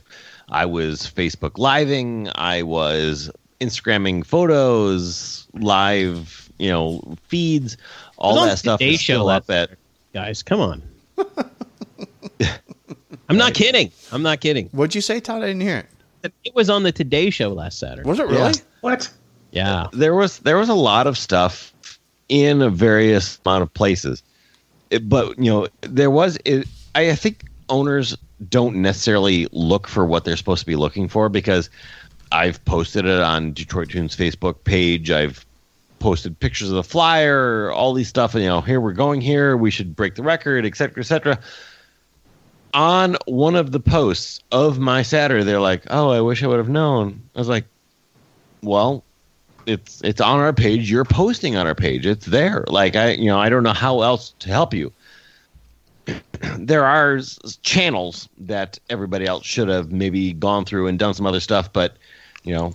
I 0.49 0.65
was 0.65 1.01
Facebook 1.01 1.57
living. 1.57 2.29
I 2.35 2.61
was 2.63 3.31
Instagramming 3.61 4.25
photos, 4.25 5.47
live, 5.53 6.49
you 6.59 6.69
know, 6.69 7.01
feeds. 7.27 7.77
All 8.17 8.31
It 8.31 8.33
was 8.35 8.41
on 8.43 8.47
that 8.49 8.57
stuff 8.59 8.79
Today 8.79 8.93
is 8.93 9.01
still 9.01 9.23
Show 9.23 9.29
up 9.29 9.49
at. 9.49 9.71
guys, 10.13 10.43
come 10.43 10.59
on. 10.59 10.83
I'm 13.29 13.37
not 13.37 13.53
kidding. 13.53 13.91
I'm 14.11 14.21
not 14.23 14.39
kidding. 14.41 14.67
What'd 14.71 14.95
you 14.95 15.01
say, 15.01 15.19
Todd? 15.19 15.43
I 15.43 15.47
didn't 15.47 15.61
hear 15.61 15.87
it. 16.23 16.33
It 16.43 16.55
was 16.55 16.69
on 16.69 16.83
the 16.83 16.91
Today 16.91 17.29
Show 17.29 17.49
last 17.49 17.79
Saturday. 17.79 18.07
Was 18.07 18.19
it 18.19 18.27
really? 18.27 18.37
Yeah. 18.53 18.53
What? 18.81 19.11
Yeah. 19.51 19.87
There 19.93 20.15
was 20.15 20.39
there 20.39 20.57
was 20.57 20.69
a 20.69 20.73
lot 20.73 21.07
of 21.07 21.17
stuff 21.17 21.73
in 22.29 22.61
a 22.61 22.69
various 22.69 23.39
amount 23.45 23.63
of 23.63 23.73
places, 23.73 24.23
It- 24.89 25.07
but 25.07 25.37
you 25.37 25.45
know, 25.51 25.67
there 25.81 26.11
was. 26.11 26.37
It, 26.45 26.67
I, 26.95 27.11
I 27.11 27.15
think 27.15 27.45
owners 27.69 28.17
don't 28.49 28.77
necessarily 28.77 29.47
look 29.51 29.87
for 29.87 30.05
what 30.05 30.25
they're 30.25 30.37
supposed 30.37 30.61
to 30.61 30.65
be 30.65 30.75
looking 30.75 31.07
for 31.07 31.29
because 31.29 31.69
I've 32.31 32.63
posted 32.65 33.05
it 33.05 33.19
on 33.21 33.53
Detroit 33.53 33.89
Tunes 33.89 34.15
Facebook 34.15 34.63
page. 34.63 35.11
I've 35.11 35.45
posted 35.99 36.39
pictures 36.39 36.69
of 36.69 36.75
the 36.75 36.83
flyer, 36.83 37.71
all 37.71 37.93
these 37.93 38.07
stuff, 38.09 38.33
and 38.35 38.43
you 38.43 38.49
know, 38.49 38.61
here 38.61 38.81
we're 38.81 38.93
going 38.93 39.21
here. 39.21 39.55
We 39.57 39.71
should 39.71 39.95
break 39.95 40.15
the 40.15 40.23
record, 40.23 40.65
et 40.65 40.75
cetera, 40.75 40.99
et 41.01 41.05
cetera. 41.07 41.39
On 42.77 43.17
one 43.25 43.55
of 43.55 43.71
the 43.71 43.79
posts 43.79 44.39
of 44.51 44.77
my 44.77 45.01
Saturday, 45.01 45.43
they're 45.43 45.59
like, 45.59 45.81
"Oh, 45.89 46.11
I 46.11 46.21
wish 46.21 46.43
I 46.43 46.47
would 46.47 46.59
have 46.59 46.69
known." 46.69 47.23
I 47.35 47.39
was 47.39 47.49
like, 47.49 47.65
"Well, 48.61 49.03
it's 49.65 49.99
it's 50.03 50.21
on 50.21 50.39
our 50.39 50.53
page. 50.53 50.91
You're 50.91 51.03
posting 51.03 51.55
on 51.55 51.65
our 51.65 51.73
page. 51.73 52.05
It's 52.05 52.27
there. 52.27 52.65
Like 52.67 52.95
I, 52.95 53.13
you 53.13 53.25
know, 53.25 53.39
I 53.39 53.49
don't 53.49 53.63
know 53.63 53.73
how 53.73 54.03
else 54.03 54.35
to 54.39 54.49
help 54.49 54.75
you." 54.75 54.93
there 56.59 56.85
are 56.85 57.19
channels 57.63 58.29
that 58.37 58.77
everybody 58.91 59.25
else 59.25 59.43
should 59.43 59.69
have 59.69 59.91
maybe 59.91 60.33
gone 60.33 60.63
through 60.63 60.85
and 60.85 60.99
done 60.99 61.15
some 61.15 61.25
other 61.25 61.39
stuff, 61.39 61.73
but 61.73 61.97
you 62.43 62.53
know, 62.53 62.73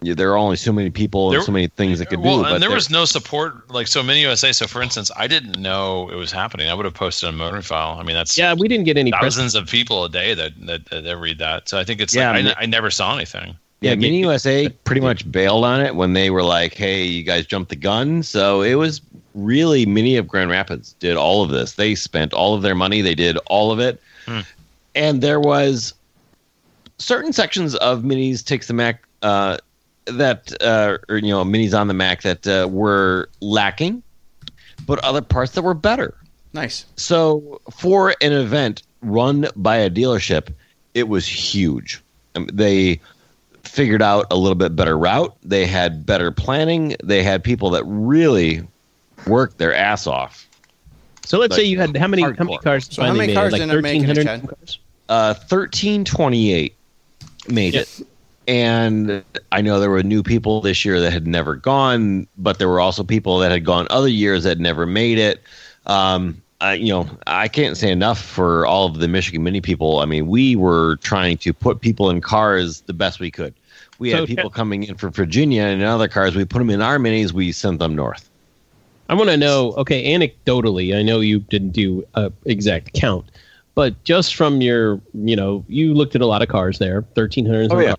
yeah, 0.00 0.14
there 0.14 0.30
are 0.32 0.36
only 0.36 0.56
so 0.56 0.72
many 0.72 0.90
people 0.90 1.30
There- 1.30 1.38
and 1.40 1.46
so 1.46 1.52
many 1.52 1.66
things 1.66 1.98
that 1.98 2.06
could 2.06 2.20
well, 2.20 2.36
do. 2.38 2.42
But 2.44 2.52
and 2.54 2.62
there 2.62 2.68
there- 2.70 2.76
was 2.76 2.88
no 2.90 3.04
support. 3.04 3.68
Like 3.70 3.86
so, 3.88 4.02
many 4.02 4.20
USA. 4.20 4.52
So, 4.52 4.66
for 4.66 4.80
instance, 4.82 5.10
I 5.16 5.26
didn't 5.26 5.58
know 5.58 6.08
it 6.10 6.14
was 6.16 6.30
happening. 6.30 6.68
I 6.68 6.74
would 6.74 6.84
have 6.84 6.94
posted 6.94 7.28
on 7.28 7.36
Motoring 7.36 7.62
File. 7.62 7.98
I 7.98 8.04
mean, 8.04 8.14
that's 8.14 8.36
Yeah, 8.38 8.54
we 8.54 8.68
didn't 8.68 8.84
get 8.84 8.96
any 8.96 9.10
press. 9.10 9.22
thousands 9.22 9.54
of 9.54 9.66
people 9.68 10.04
a 10.04 10.08
day 10.08 10.34
that, 10.34 10.52
that 10.66 10.88
that 11.04 11.16
read 11.18 11.38
that. 11.38 11.68
So 11.68 11.78
I 11.78 11.84
think 11.84 12.00
it's 12.00 12.14
Yeah, 12.14 12.30
like, 12.30 12.38
I, 12.38 12.42
mi- 12.42 12.54
I 12.58 12.66
never 12.66 12.90
saw 12.90 13.14
anything. 13.14 13.56
Yeah, 13.80 13.90
Yeah, 13.90 13.94
Mini 13.96 14.18
get- 14.18 14.26
USA 14.26 14.68
pretty 14.84 15.00
much 15.00 15.30
bailed 15.30 15.64
on 15.64 15.80
it 15.80 15.94
when 15.94 16.12
they 16.12 16.30
were 16.30 16.42
like, 16.42 16.74
"Hey, 16.74 17.04
you 17.04 17.22
guys 17.22 17.46
jumped 17.46 17.70
the 17.70 17.76
gun." 17.76 18.22
So 18.24 18.62
it 18.62 18.74
was 18.74 19.00
really 19.34 19.86
Mini 19.86 20.16
of 20.16 20.26
Grand 20.26 20.50
Rapids 20.50 20.94
did 20.98 21.16
all 21.16 21.42
of 21.44 21.50
this. 21.50 21.72
They 21.74 21.94
spent 21.94 22.32
all 22.32 22.54
of 22.54 22.62
their 22.62 22.74
money. 22.74 23.02
They 23.02 23.14
did 23.14 23.36
all 23.46 23.70
of 23.70 23.78
it, 23.78 24.00
Hmm. 24.26 24.40
and 24.96 25.20
there 25.22 25.38
was 25.40 25.94
certain 26.98 27.32
sections 27.32 27.74
of 27.76 28.02
Minis 28.02 28.44
takes 28.44 28.66
the 28.66 28.74
Mack 28.74 29.02
uh, 29.22 29.58
that 30.10 30.52
uh, 30.62 30.98
or 31.08 31.16
you 31.18 31.28
know 31.28 31.44
Minis 31.44 31.78
on 31.78 31.88
the 31.88 31.94
Mack 31.94 32.22
that 32.22 32.46
uh, 32.46 32.68
were 32.70 33.28
lacking, 33.40 34.02
but 34.86 34.98
other 35.04 35.22
parts 35.22 35.52
that 35.52 35.62
were 35.62 35.74
better. 35.74 36.14
Nice. 36.52 36.86
So 36.96 37.60
for 37.70 38.14
an 38.20 38.32
event 38.32 38.82
run 39.02 39.46
by 39.54 39.76
a 39.76 39.90
dealership, 39.90 40.52
it 40.94 41.08
was 41.08 41.26
huge. 41.26 42.02
Um, 42.34 42.48
they 42.52 43.00
figured 43.62 44.02
out 44.02 44.26
a 44.30 44.36
little 44.36 44.54
bit 44.54 44.74
better 44.74 44.96
route. 44.96 45.36
They 45.42 45.66
had 45.66 46.06
better 46.06 46.30
planning. 46.30 46.96
They 47.04 47.22
had 47.22 47.44
people 47.44 47.70
that 47.70 47.84
really 47.84 48.66
worked 49.26 49.58
their 49.58 49.74
ass 49.74 50.06
off. 50.06 50.46
So 51.24 51.38
let's 51.38 51.52
like, 51.52 51.60
say 51.60 51.64
you 51.66 51.78
had 51.78 51.94
how 51.96 52.06
many 52.06 52.22
how 52.22 52.44
many 52.44 52.58
cars 52.58 52.88
So 52.90 53.02
how 53.02 53.08
finally 53.08 53.26
many 53.26 53.34
made 53.34 53.34
cars 53.34 53.52
it? 53.52 53.60
Like 53.60 54.08
ended 54.08 54.18
it, 54.18 54.24
make? 54.24 54.78
Uh, 55.10 55.34
thirteen 55.34 56.04
twenty 56.04 56.52
eight 56.52 56.74
made 57.48 57.74
Yeah. 57.74 57.80
it. 57.80 58.06
And 58.48 59.22
I 59.52 59.60
know 59.60 59.78
there 59.78 59.90
were 59.90 60.02
new 60.02 60.22
people 60.22 60.62
this 60.62 60.82
year 60.82 60.98
that 61.00 61.12
had 61.12 61.26
never 61.26 61.54
gone, 61.54 62.26
but 62.38 62.58
there 62.58 62.68
were 62.68 62.80
also 62.80 63.04
people 63.04 63.38
that 63.40 63.50
had 63.50 63.62
gone 63.62 63.86
other 63.90 64.08
years 64.08 64.42
that 64.44 64.58
never 64.58 64.86
made 64.86 65.18
it. 65.18 65.42
Um, 65.84 66.40
I, 66.62 66.72
you 66.72 66.88
know, 66.88 67.06
I 67.26 67.46
can't 67.46 67.76
say 67.76 67.92
enough 67.92 68.18
for 68.18 68.64
all 68.64 68.86
of 68.86 69.00
the 69.00 69.06
Michigan 69.06 69.42
Mini 69.42 69.60
people. 69.60 70.00
I 70.00 70.06
mean, 70.06 70.28
we 70.28 70.56
were 70.56 70.96
trying 70.96 71.36
to 71.38 71.52
put 71.52 71.82
people 71.82 72.08
in 72.08 72.22
cars 72.22 72.80
the 72.80 72.94
best 72.94 73.20
we 73.20 73.30
could. 73.30 73.52
We 73.98 74.12
So 74.12 74.20
had 74.20 74.26
people 74.26 74.48
coming 74.48 74.84
in 74.84 74.94
from 74.96 75.12
Virginia 75.12 75.62
and 75.64 75.82
in 75.82 75.86
other 75.86 76.08
cars. 76.08 76.34
We 76.34 76.46
put 76.46 76.58
them 76.60 76.70
in 76.70 76.80
our 76.80 76.98
minis. 76.98 77.32
We 77.32 77.52
sent 77.52 77.80
them 77.80 77.94
north. 77.94 78.30
I 79.10 79.14
want 79.14 79.28
to 79.28 79.36
know. 79.36 79.72
Okay, 79.72 80.12
anecdotally, 80.12 80.96
I 80.96 81.02
know 81.02 81.20
you 81.20 81.40
didn't 81.40 81.72
do 81.72 82.02
a 82.14 82.32
exact 82.46 82.94
count, 82.94 83.26
but 83.74 84.02
just 84.04 84.34
from 84.36 84.62
your, 84.62 85.00
you 85.12 85.36
know, 85.36 85.64
you 85.68 85.92
looked 85.92 86.14
at 86.14 86.22
a 86.22 86.26
lot 86.26 86.40
of 86.42 86.48
cars 86.48 86.78
there, 86.78 87.02
thirteen 87.14 87.44
hundred. 87.44 87.72
Oh, 87.72 87.78
yeah. 87.78 87.94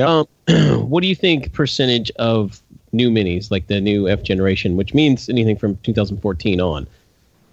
Um, 0.00 0.26
what 0.88 1.02
do 1.02 1.08
you 1.08 1.14
think 1.14 1.52
percentage 1.52 2.10
of 2.12 2.60
new 2.92 3.10
minis, 3.10 3.50
like 3.50 3.66
the 3.66 3.80
new 3.80 4.08
F 4.08 4.22
generation, 4.22 4.76
which 4.76 4.94
means 4.94 5.28
anything 5.28 5.56
from 5.56 5.76
2014 5.78 6.60
on? 6.60 6.86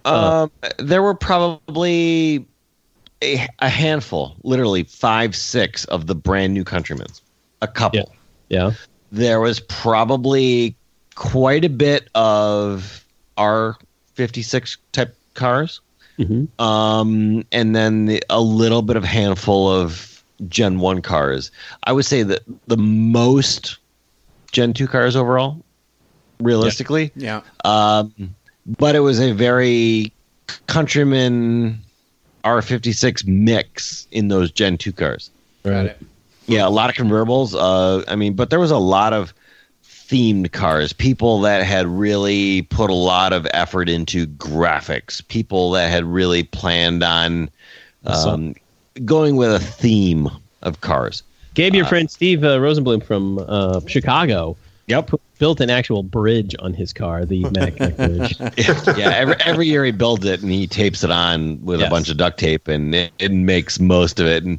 Um, 0.04 0.50
there 0.78 1.02
were 1.02 1.14
probably 1.14 2.44
a, 3.22 3.46
a 3.60 3.68
handful, 3.68 4.36
literally 4.42 4.84
five, 4.84 5.36
six 5.36 5.84
of 5.86 6.06
the 6.06 6.14
brand 6.14 6.54
new 6.54 6.64
Countrymen. 6.64 7.06
A 7.60 7.68
couple. 7.68 8.00
Yeah. 8.00 8.04
Yeah. 8.48 8.72
There 9.12 9.40
was 9.40 9.60
probably 9.60 10.74
quite 11.14 11.64
a 11.64 11.68
bit 11.68 12.08
of 12.14 13.04
R56 13.36 14.78
type 14.92 15.16
cars. 15.34 15.80
hmm 16.16 16.44
um, 16.58 17.44
and 17.52 17.74
then 17.76 18.06
the, 18.06 18.22
a 18.28 18.40
little 18.40 18.82
bit 18.82 18.96
of 18.96 19.04
handful 19.04 19.70
of 19.70 20.11
Gen 20.48 20.78
One 20.78 21.02
cars. 21.02 21.50
I 21.84 21.92
would 21.92 22.04
say 22.04 22.22
that 22.22 22.42
the 22.66 22.76
most 22.76 23.78
Gen 24.52 24.72
Two 24.72 24.86
cars 24.86 25.16
overall, 25.16 25.62
realistically. 26.40 27.12
Yeah. 27.16 27.42
Um, 27.64 28.34
but 28.66 28.94
it 28.94 29.00
was 29.00 29.20
a 29.20 29.32
very 29.32 30.12
Countryman 30.66 31.80
R56 32.44 33.26
mix 33.26 34.06
in 34.10 34.28
those 34.28 34.50
Gen 34.50 34.78
Two 34.78 34.92
cars. 34.92 35.30
Got 35.62 35.86
it. 35.86 35.98
Yeah, 36.46 36.66
a 36.66 36.70
lot 36.70 36.90
of 36.90 36.96
convertibles. 36.96 37.54
Uh, 37.58 38.04
I 38.08 38.16
mean, 38.16 38.34
but 38.34 38.50
there 38.50 38.60
was 38.60 38.70
a 38.70 38.78
lot 38.78 39.12
of 39.12 39.32
themed 39.84 40.52
cars. 40.52 40.92
People 40.92 41.40
that 41.42 41.64
had 41.64 41.86
really 41.86 42.62
put 42.62 42.90
a 42.90 42.94
lot 42.94 43.32
of 43.32 43.46
effort 43.52 43.88
into 43.88 44.26
graphics. 44.26 45.26
People 45.26 45.70
that 45.72 45.90
had 45.90 46.04
really 46.04 46.42
planned 46.42 47.02
on 47.02 47.48
um, 48.04 48.54
going 49.04 49.36
with 49.36 49.52
a 49.52 49.58
theme 49.60 50.28
of 50.62 50.80
cars. 50.80 51.22
Gabe, 51.54 51.74
your 51.74 51.84
friend 51.84 52.10
Steve 52.10 52.44
uh, 52.44 52.58
Rosenblum 52.58 53.04
from 53.04 53.38
uh, 53.46 53.80
Chicago, 53.86 54.56
Yep. 54.88 55.06
pu- 55.08 55.20
built 55.38 55.60
an 55.60 55.70
actual 55.70 56.02
bridge 56.02 56.56
on 56.58 56.74
his 56.74 56.92
car, 56.92 57.24
the 57.24 57.44
Mac 57.50 57.76
bridge. 57.76 58.36
yeah, 58.98 59.10
every 59.10 59.34
every 59.44 59.66
year 59.66 59.84
he 59.84 59.92
builds 59.92 60.24
it 60.24 60.42
and 60.42 60.50
he 60.50 60.66
tapes 60.66 61.04
it 61.04 61.10
on 61.10 61.62
with 61.64 61.80
Yes. 61.80 61.86
a 61.86 61.90
bunch 61.90 62.08
of 62.10 62.16
duct 62.16 62.38
tape 62.38 62.68
and 62.68 62.94
it, 62.94 63.12
it 63.18 63.30
makes 63.32 63.78
most 63.78 64.18
of 64.18 64.26
it. 64.26 64.42
And 64.44 64.58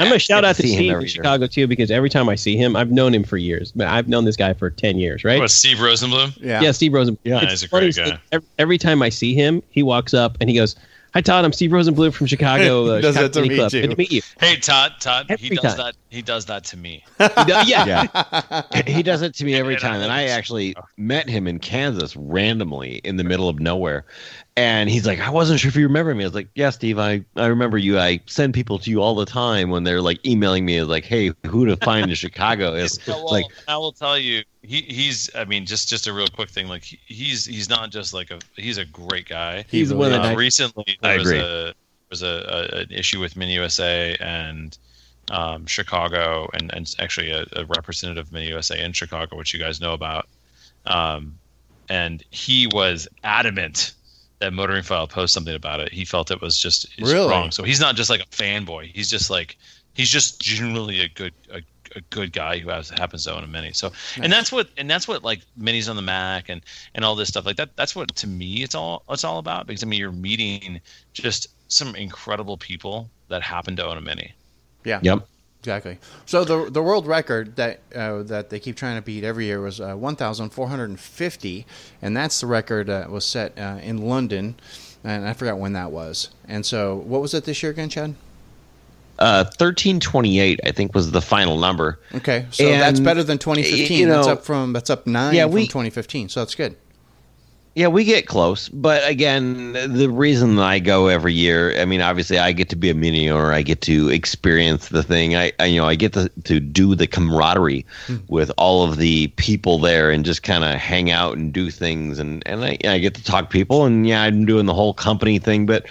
I'm 0.00 0.06
gonna 0.08 0.18
shout 0.18 0.44
out 0.44 0.56
to 0.56 0.62
Steve 0.62 0.74
every 0.74 0.86
in 0.90 1.00
year. 1.00 1.08
Chicago 1.08 1.46
too 1.46 1.66
because 1.66 1.90
every 1.90 2.08
time 2.10 2.28
I 2.28 2.34
see 2.36 2.56
him, 2.56 2.76
I've 2.76 2.90
known 2.92 3.12
him 3.14 3.24
for 3.24 3.36
years. 3.36 3.72
I've 3.80 4.06
known 4.08 4.24
this 4.24 4.36
guy 4.36 4.52
for 4.54 4.70
ten 4.70 4.96
years, 4.98 5.24
right? 5.24 5.40
What, 5.40 5.50
Steve 5.50 5.78
Rosenblum? 5.78 6.36
Yeah. 6.40 6.60
Yeah, 6.60 6.70
Steve 6.72 6.92
Rosenblum. 6.92 7.18
Yeah, 7.24 7.40
It's 7.42 7.50
he's 7.52 7.62
a 7.64 7.68
funny 7.68 7.90
great 7.92 8.10
guy. 8.12 8.20
Every, 8.32 8.48
every 8.58 8.78
time 8.78 9.02
I 9.02 9.08
see 9.08 9.34
him, 9.34 9.62
he 9.70 9.82
walks 9.82 10.14
up 10.14 10.36
and 10.40 10.48
he 10.48 10.54
goes, 10.56 10.76
"Hi 11.14 11.20
Todd, 11.20 11.44
I'm 11.44 11.52
Steve 11.52 11.70
Rosenblum 11.70 12.12
from 12.12 12.26
Chicago. 12.26 12.86
Uh, 12.88 13.00
does 13.00 13.14
Chicago 13.14 13.28
that 13.28 13.32
to 13.34 13.40
Mini 13.42 13.48
me, 13.50 13.56
Club. 13.56 13.70
too. 13.70 13.80
Good 13.82 13.90
to 13.90 13.96
meet 13.96 14.12
you." 14.12 14.22
Hey, 14.40 14.56
Todd. 14.56 14.92
Todd. 15.00 15.26
he 15.38 15.50
does 15.50 15.74
time. 15.74 15.76
that. 15.86 15.94
He 16.10 16.22
does 16.22 16.46
that 16.46 16.64
to 16.64 16.76
me. 16.76 17.04
He 17.18 17.44
does- 17.44 17.68
yeah, 17.68 17.84
Yeah. 18.10 18.82
he 18.86 19.02
does 19.02 19.22
it 19.22 19.34
to 19.34 19.44
me 19.44 19.54
every 19.54 19.74
And 19.74 19.84
I 19.84 19.88
time. 19.88 20.00
And 20.02 20.12
I 20.12 20.18
always- 20.20 20.32
actually 20.32 20.74
met 20.96 21.28
him 21.28 21.46
in 21.46 21.58
Kansas 21.58 22.16
randomly 22.16 22.96
in 23.04 23.16
the 23.16 23.24
middle 23.24 23.48
of 23.48 23.58
nowhere. 23.60 24.04
And 24.56 24.90
he's 24.90 25.06
like, 25.06 25.20
I 25.20 25.30
wasn't 25.30 25.60
sure 25.60 25.68
if 25.68 25.76
you 25.76 25.86
remember 25.86 26.14
me. 26.14 26.24
I 26.24 26.26
was 26.26 26.34
like, 26.34 26.48
Yeah, 26.54 26.70
Steve, 26.70 26.98
I, 26.98 27.24
I 27.36 27.46
remember 27.46 27.78
you. 27.78 27.98
I 27.98 28.20
send 28.26 28.54
people 28.54 28.78
to 28.80 28.90
you 28.90 29.00
all 29.02 29.14
the 29.14 29.26
time 29.26 29.70
when 29.70 29.84
they're 29.84 30.00
like 30.02 30.24
emailing 30.26 30.64
me, 30.64 30.82
like, 30.82 31.04
Hey, 31.04 31.32
who 31.46 31.64
to 31.66 31.76
find 31.76 32.08
in 32.08 32.14
Chicago 32.16 32.74
is 32.74 32.98
Well, 33.06 33.30
like, 33.30 33.44
I 33.68 33.76
will 33.76 33.92
tell 33.92 34.18
you, 34.18 34.42
he, 34.68 34.82
he's. 34.82 35.30
I 35.34 35.44
mean, 35.44 35.66
just 35.66 35.88
just 35.88 36.06
a 36.06 36.12
real 36.12 36.28
quick 36.28 36.50
thing. 36.50 36.68
Like 36.68 36.84
he's 36.84 37.44
he's 37.46 37.68
not 37.68 37.90
just 37.90 38.12
like 38.14 38.30
a. 38.30 38.38
He's 38.56 38.78
a 38.78 38.84
great 38.84 39.28
guy. 39.28 39.64
he's 39.70 39.92
one 39.92 40.12
of 40.12 40.22
the 40.22 40.32
Uh, 40.32 40.34
recently, 40.36 40.98
I 41.02 41.08
there 41.08 41.18
was 41.18 41.28
agree. 41.30 41.40
a 41.40 41.74
was 42.10 42.22
a, 42.22 42.26
a 42.72 42.78
an 42.80 42.90
issue 42.90 43.20
with 43.20 43.36
Mini 43.36 43.54
USA 43.54 44.16
and 44.20 44.76
um, 45.30 45.66
Chicago, 45.66 46.48
and 46.54 46.72
and 46.74 46.94
actually 46.98 47.30
a, 47.30 47.44
a 47.56 47.64
representative 47.66 48.26
of 48.26 48.32
Mini 48.32 48.48
USA 48.48 48.82
in 48.82 48.92
Chicago, 48.92 49.36
which 49.36 49.52
you 49.52 49.58
guys 49.60 49.80
know 49.80 49.92
about. 49.94 50.26
Um, 50.86 51.38
and 51.88 52.22
he 52.30 52.66
was 52.66 53.08
adamant 53.24 53.92
that 54.40 54.52
Motoring 54.52 54.82
File 54.84 55.06
post 55.08 55.34
something 55.34 55.54
about 55.54 55.80
it. 55.80 55.92
He 55.92 56.04
felt 56.04 56.30
it 56.30 56.40
was 56.40 56.58
just 56.58 56.86
Really? 57.00 57.28
wrong. 57.30 57.50
So 57.50 57.62
he's 57.62 57.80
not 57.80 57.96
just 57.96 58.08
like 58.10 58.20
a 58.20 58.26
fanboy. 58.26 58.92
He's 58.94 59.10
just 59.10 59.30
like 59.30 59.56
he's 59.94 60.08
just 60.10 60.40
generally 60.40 61.00
a 61.00 61.08
good 61.08 61.32
a, 61.52 61.60
a 61.98 62.14
good 62.14 62.32
guy 62.32 62.58
who 62.58 62.70
has 62.70 62.90
happens 62.90 63.24
to 63.24 63.34
own 63.34 63.44
a 63.44 63.46
mini. 63.46 63.72
So 63.72 63.92
and 64.16 64.32
that's 64.32 64.50
what 64.50 64.68
and 64.76 64.90
that's 64.90 65.06
what 65.06 65.22
like 65.22 65.40
minis 65.60 65.88
on 65.88 65.96
the 65.96 66.02
Mack 66.02 66.48
and 66.48 66.62
and 66.94 67.04
all 67.04 67.14
this 67.14 67.28
stuff 67.28 67.46
like 67.46 67.56
that. 67.56 67.76
That's 67.76 67.94
what 67.94 68.14
to 68.16 68.26
me 68.26 68.62
it's 68.62 68.74
all 68.74 69.02
it's 69.10 69.24
all 69.24 69.38
about 69.38 69.66
because 69.66 69.82
I 69.82 69.86
mean 69.86 70.00
you're 70.00 70.12
meeting 70.12 70.80
just 71.12 71.48
some 71.68 71.94
incredible 71.94 72.56
people 72.56 73.10
that 73.28 73.42
happen 73.42 73.76
to 73.76 73.86
own 73.86 73.98
a 73.98 74.00
mini. 74.00 74.32
Yeah. 74.84 75.00
Yep. 75.02 75.26
Exactly. 75.60 75.98
So 76.24 76.44
the 76.44 76.70
the 76.70 76.82
world 76.82 77.06
record 77.06 77.56
that 77.56 77.80
uh, 77.94 78.22
that 78.24 78.50
they 78.50 78.60
keep 78.60 78.76
trying 78.76 78.96
to 78.96 79.02
beat 79.02 79.24
every 79.24 79.46
year 79.46 79.60
was 79.60 79.80
uh, 79.80 79.94
1,450, 79.94 81.66
and 82.00 82.16
that's 82.16 82.40
the 82.40 82.46
record 82.46 82.86
that 82.86 83.10
was 83.10 83.24
set 83.24 83.58
uh, 83.58 83.78
in 83.82 83.98
London, 83.98 84.54
and 85.02 85.26
I 85.26 85.32
forgot 85.32 85.58
when 85.58 85.72
that 85.72 85.90
was. 85.90 86.30
And 86.46 86.64
so, 86.64 86.94
what 86.94 87.20
was 87.20 87.34
it 87.34 87.44
this 87.44 87.60
year 87.60 87.72
again, 87.72 87.88
Chad? 87.88 88.14
Uh, 89.18 89.44
1328, 89.44 90.60
I 90.64 90.70
think 90.72 90.94
was 90.94 91.10
the 91.10 91.20
final 91.20 91.58
number. 91.58 92.00
Okay, 92.14 92.46
so 92.50 92.64
that's 92.68 93.00
better 93.00 93.22
than 93.22 93.38
2015. 93.38 93.98
you 93.98 94.06
that's 94.08 94.26
up 94.26 94.44
from 94.44 94.72
that's 94.72 94.90
up 94.90 95.06
nine 95.06 95.34
Yeah, 95.34 95.44
from 95.44 95.54
we- 95.54 95.66
2015. 95.66 96.28
So 96.28 96.40
that's 96.40 96.54
good. 96.54 96.76
Yeah, 97.74 97.86
we 97.86 98.02
get 98.02 98.26
close, 98.26 98.68
but 98.68 99.08
again, 99.08 99.72
the 99.72 100.08
reason 100.10 100.56
that 100.56 100.64
I 100.64 100.80
go 100.80 101.06
every 101.06 101.32
year, 101.32 101.80
I 101.80 101.84
mean, 101.84 102.00
obviously, 102.00 102.36
I 102.36 102.50
get 102.50 102.68
to 102.70 102.76
be 102.76 102.90
a 102.90 102.94
mini 102.94 103.30
owner. 103.30 103.52
I 103.52 103.62
get 103.62 103.82
to 103.82 104.08
experience 104.08 104.88
the 104.88 105.04
thing. 105.04 105.36
I, 105.36 105.52
I 105.60 105.66
you 105.66 105.80
know, 105.80 105.86
I 105.86 105.94
get 105.94 106.12
to 106.14 106.28
to 106.44 106.58
do 106.58 106.96
the 106.96 107.06
camaraderie 107.06 107.86
with 108.26 108.50
all 108.58 108.82
of 108.82 108.96
the 108.96 109.28
people 109.36 109.78
there, 109.78 110.10
and 110.10 110.24
just 110.24 110.42
kind 110.42 110.64
of 110.64 110.74
hang 110.74 111.12
out 111.12 111.36
and 111.36 111.52
do 111.52 111.70
things, 111.70 112.18
and 112.18 112.42
and 112.46 112.64
I, 112.64 112.78
I 112.84 112.98
get 112.98 113.14
to 113.14 113.22
talk 113.22 113.48
people, 113.48 113.84
and 113.84 114.08
yeah, 114.08 114.22
I'm 114.22 114.44
doing 114.44 114.66
the 114.66 114.74
whole 114.74 114.94
company 114.94 115.38
thing, 115.38 115.64
but 115.64 115.86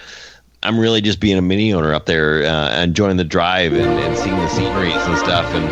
I'm 0.64 0.80
really 0.80 1.02
just 1.02 1.20
being 1.20 1.38
a 1.38 1.42
mini 1.42 1.72
owner 1.74 1.94
up 1.94 2.06
there, 2.06 2.44
uh, 2.46 2.82
enjoying 2.82 3.18
the 3.18 3.24
drive 3.24 3.74
and, 3.74 3.86
and 4.00 4.18
seeing 4.18 4.36
the 4.36 4.48
sceneries 4.50 4.96
and 4.96 5.18
stuff, 5.18 5.46
and 5.54 5.66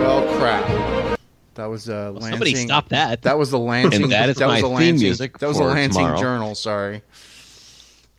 Well, 0.00 0.38
crap. 0.38 1.18
That 1.54 1.66
was 1.66 1.88
uh, 1.88 2.10
Lansing. 2.10 2.30
Somebody 2.32 2.54
stop 2.56 2.88
that. 2.90 3.22
That 3.22 3.38
was 3.38 3.50
the 3.50 3.58
Lansing. 3.58 4.02
And 4.04 4.12
that 4.12 4.28
is 4.28 4.36
was 4.36 4.46
my 4.46 4.60
the 4.60 4.66
theme 4.66 4.74
Lansing, 4.74 5.06
music 5.06 5.38
That 5.38 5.46
was 5.48 5.58
the 5.58 5.64
Lansing 5.64 6.02
tomorrow. 6.02 6.20
Journal. 6.20 6.54
Sorry. 6.54 7.02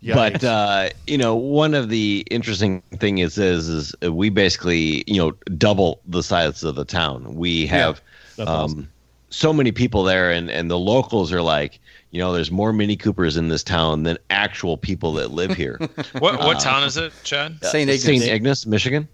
but 0.01 0.43
uh, 0.43 0.89
you 1.07 1.17
know 1.17 1.35
one 1.35 1.73
of 1.73 1.89
the 1.89 2.25
interesting 2.31 2.81
thing 2.97 3.17
is 3.19 3.37
is 3.37 3.67
is 3.67 3.95
we 4.09 4.29
basically 4.29 5.03
you 5.07 5.17
know 5.17 5.31
double 5.57 5.99
the 6.07 6.21
size 6.23 6.63
of 6.63 6.75
the 6.75 6.85
town 6.85 7.35
we 7.35 7.65
have 7.67 8.01
That's 8.37 8.49
um, 8.49 8.55
awesome. 8.55 8.91
so 9.31 9.51
many 9.51 9.71
people 9.71 10.03
there 10.03 10.31
and 10.31 10.49
and 10.49 10.69
the 10.69 10.77
locals 10.77 11.33
are 11.33 11.41
like 11.41 11.79
you 12.15 12.21
know 12.21 12.31
there's 12.31 12.49
more 12.49 12.71
mini 12.71 12.95
coopers 12.95 13.35
in 13.35 13.49
this 13.49 13.61
town 13.61 14.03
than 14.03 14.17
actual 14.29 14.77
people 14.77 15.11
that 15.13 15.31
live 15.31 15.51
here 15.63 15.77
What 16.19 16.39
what 16.39 16.59
town 16.61 16.83
is 16.83 16.95
it, 16.95 17.11
Chad? 17.23 17.57
St. 17.61 17.89
Ignace. 17.89 18.03
st 18.03 18.23
ignace 18.23 18.65
michigan 18.65 19.07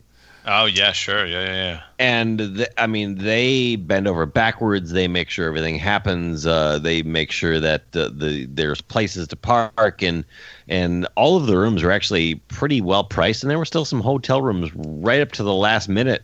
Oh 0.46 0.66
yeah, 0.66 0.92
sure, 0.92 1.26
yeah, 1.28 1.44
yeah, 1.44 1.54
yeah. 1.54 1.82
and 2.00 2.40
th- 2.40 2.70
I 2.76 2.88
mean, 2.88 3.20
they 3.20 3.76
bend 3.76 4.08
over 4.08 4.26
backwards. 4.26 4.92
They 4.92 5.08
make 5.08 5.30
sure 5.30 5.48
everything 5.48 5.78
happens. 5.78 6.48
Uh, 6.48 6.80
they 6.80 7.04
make 7.04 7.30
sure 7.32 7.60
that 7.60 7.84
uh, 7.96 8.10
the 8.12 8.48
there's 8.52 8.82
places 8.82 9.28
to 9.28 9.36
park, 9.36 10.02
and 10.02 10.26
and 10.68 11.08
all 11.16 11.38
of 11.38 11.46
the 11.46 11.56
rooms 11.56 11.84
are 11.84 11.92
actually 11.92 12.36
pretty 12.48 12.82
well 12.82 13.04
priced. 13.04 13.44
And 13.44 13.52
there 13.52 13.60
were 13.60 13.66
still 13.66 13.86
some 13.86 14.02
hotel 14.02 14.42
rooms 14.42 14.72
right 14.74 15.22
up 15.22 15.32
to 15.34 15.44
the 15.44 15.54
last 15.54 15.88
minute. 15.88 16.24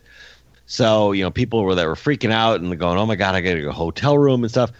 So 0.66 1.12
you 1.12 1.22
know, 1.22 1.30
people 1.30 1.62
were 1.62 1.76
that 1.76 1.86
were 1.86 1.94
freaking 1.94 2.32
out 2.32 2.60
and 2.60 2.76
going, 2.76 2.98
"Oh 2.98 3.06
my 3.06 3.14
god, 3.14 3.36
I 3.36 3.40
got 3.40 3.54
to 3.54 3.62
go 3.62 3.70
hotel 3.70 4.18
room 4.18 4.42
and 4.42 4.50
stuff." 4.50 4.72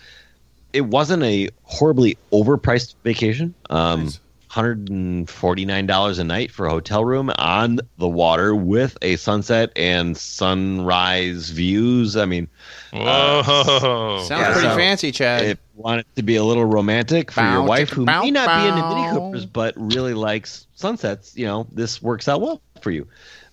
It 0.73 0.83
wasn't 0.83 1.23
a 1.23 1.49
horribly 1.65 2.17
overpriced 2.33 2.95
vacation. 3.05 3.55
Um, 3.71 4.05
Nice. 4.05 4.21
$149 4.51 6.19
a 6.19 6.25
night 6.25 6.51
for 6.51 6.67
a 6.67 6.71
hotel 6.71 7.05
room 7.05 7.31
on 7.39 7.81
the 7.99 8.09
water 8.09 8.55
with 8.55 8.97
a 9.03 9.17
sunset 9.17 9.71
and 9.77 10.17
sunrise 10.17 11.51
views. 11.51 12.17
I 12.17 12.25
mean, 12.25 12.49
Whoa. 12.93 13.43
Sounds 14.27 14.31
Yeah, 14.31 14.53
pretty 14.53 14.69
so 14.69 14.77
fancy, 14.77 15.13
Chad. 15.13 15.43
if 15.45 15.59
you 15.77 15.83
want 15.83 16.01
it 16.01 16.07
to 16.17 16.23
be 16.23 16.37
a 16.37 16.45
little 16.45 16.65
romantic 16.65 17.31
for 17.31 17.43
your 17.43 17.63
wife 17.63 17.91
who 17.91 18.05
bow, 18.07 18.23
may 18.23 18.31
not 18.31 18.47
be 18.63 18.69
into 18.69 18.89
Mini. 18.89 19.11
Coopers 19.19 19.47
but 19.47 19.75
really 19.77 20.15
likes 20.15 20.67
sunsets, 20.75 21.37
you 21.37 21.45
know, 21.47 21.67
this 21.73 22.01
works 22.03 22.27
out 22.29 22.41
well 22.41 22.61
for 22.81 22.91
you. 22.91 23.07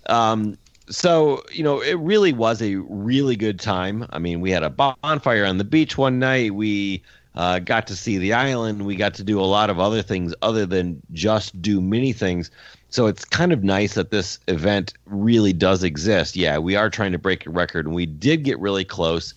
Um, 0.07 0.57
so, 0.89 1.43
you 1.51 1.63
know, 1.63 1.81
it 1.81 1.95
really 1.95 2.33
was 2.33 2.61
a 2.61 2.75
really 2.75 3.35
good 3.35 3.59
time. 3.59 4.05
I 4.11 4.19
mean, 4.19 4.41
we 4.41 4.51
had 4.51 4.63
a 4.63 4.69
bonfire 4.69 5.45
on 5.45 5.57
the 5.57 5.63
beach 5.63 5.97
one 5.97 6.19
night. 6.19 6.53
We 6.53 7.03
uh, 7.35 7.59
got 7.59 7.87
to 7.87 7.95
see 7.95 8.17
the 8.17 8.33
island. 8.33 8.85
We 8.85 8.95
got 8.95 9.13
to 9.15 9.23
do 9.23 9.39
a 9.39 9.45
lot 9.45 9.69
of 9.69 9.79
other 9.79 10.01
things 10.01 10.33
other 10.41 10.65
than 10.65 11.01
just 11.11 11.59
do 11.61 11.81
mini 11.81 12.13
things. 12.13 12.51
So 12.89 13.07
it's 13.07 13.25
kind 13.25 13.51
of 13.51 13.63
nice 13.63 13.95
that 13.95 14.11
this 14.11 14.39
event 14.47 14.93
really 15.05 15.53
does 15.53 15.83
exist. 15.83 16.35
Yeah, 16.35 16.59
we 16.59 16.75
are 16.75 16.89
trying 16.89 17.11
to 17.11 17.19
break 17.19 17.45
a 17.45 17.49
record, 17.49 17.85
and 17.85 17.93
we 17.93 18.05
did 18.05 18.43
get 18.43 18.59
really 18.59 18.85
close, 18.85 19.33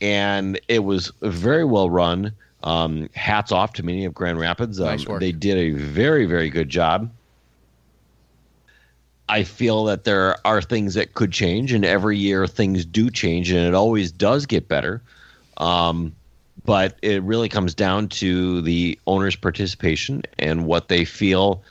and 0.00 0.58
it 0.68 0.84
was 0.84 1.12
very 1.20 1.64
well 1.64 1.90
run. 1.90 2.32
Um, 2.62 3.10
hats 3.14 3.52
off 3.52 3.74
to 3.74 3.82
Mini 3.84 4.06
of 4.06 4.14
Grand 4.14 4.40
Rapids. 4.40 4.80
Um, 4.80 4.86
Nice. 4.86 5.04
They 5.20 5.30
did 5.30 5.58
a 5.58 5.70
very, 5.72 6.24
very 6.24 6.48
good 6.48 6.68
job. 6.68 7.10
I 9.28 9.42
feel 9.42 9.84
that 9.84 10.04
there 10.04 10.36
are 10.46 10.62
things 10.62 10.94
that 10.94 11.14
could 11.14 11.32
change, 11.32 11.72
and 11.72 11.84
every 11.84 12.16
year 12.16 12.46
things 12.46 12.84
do 12.84 13.10
change, 13.10 13.50
and 13.50 13.66
it 13.66 13.74
always 13.74 14.12
does 14.12 14.46
get 14.46 14.68
better. 14.68 15.02
Um, 15.56 16.14
but 16.64 16.96
it 17.02 17.22
really 17.22 17.48
comes 17.48 17.74
down 17.74 18.08
to 18.08 18.60
the 18.62 18.98
owner's 19.06 19.36
participation 19.36 20.22
and 20.38 20.66
what 20.66 20.88
they 20.88 21.04
feel 21.04 21.62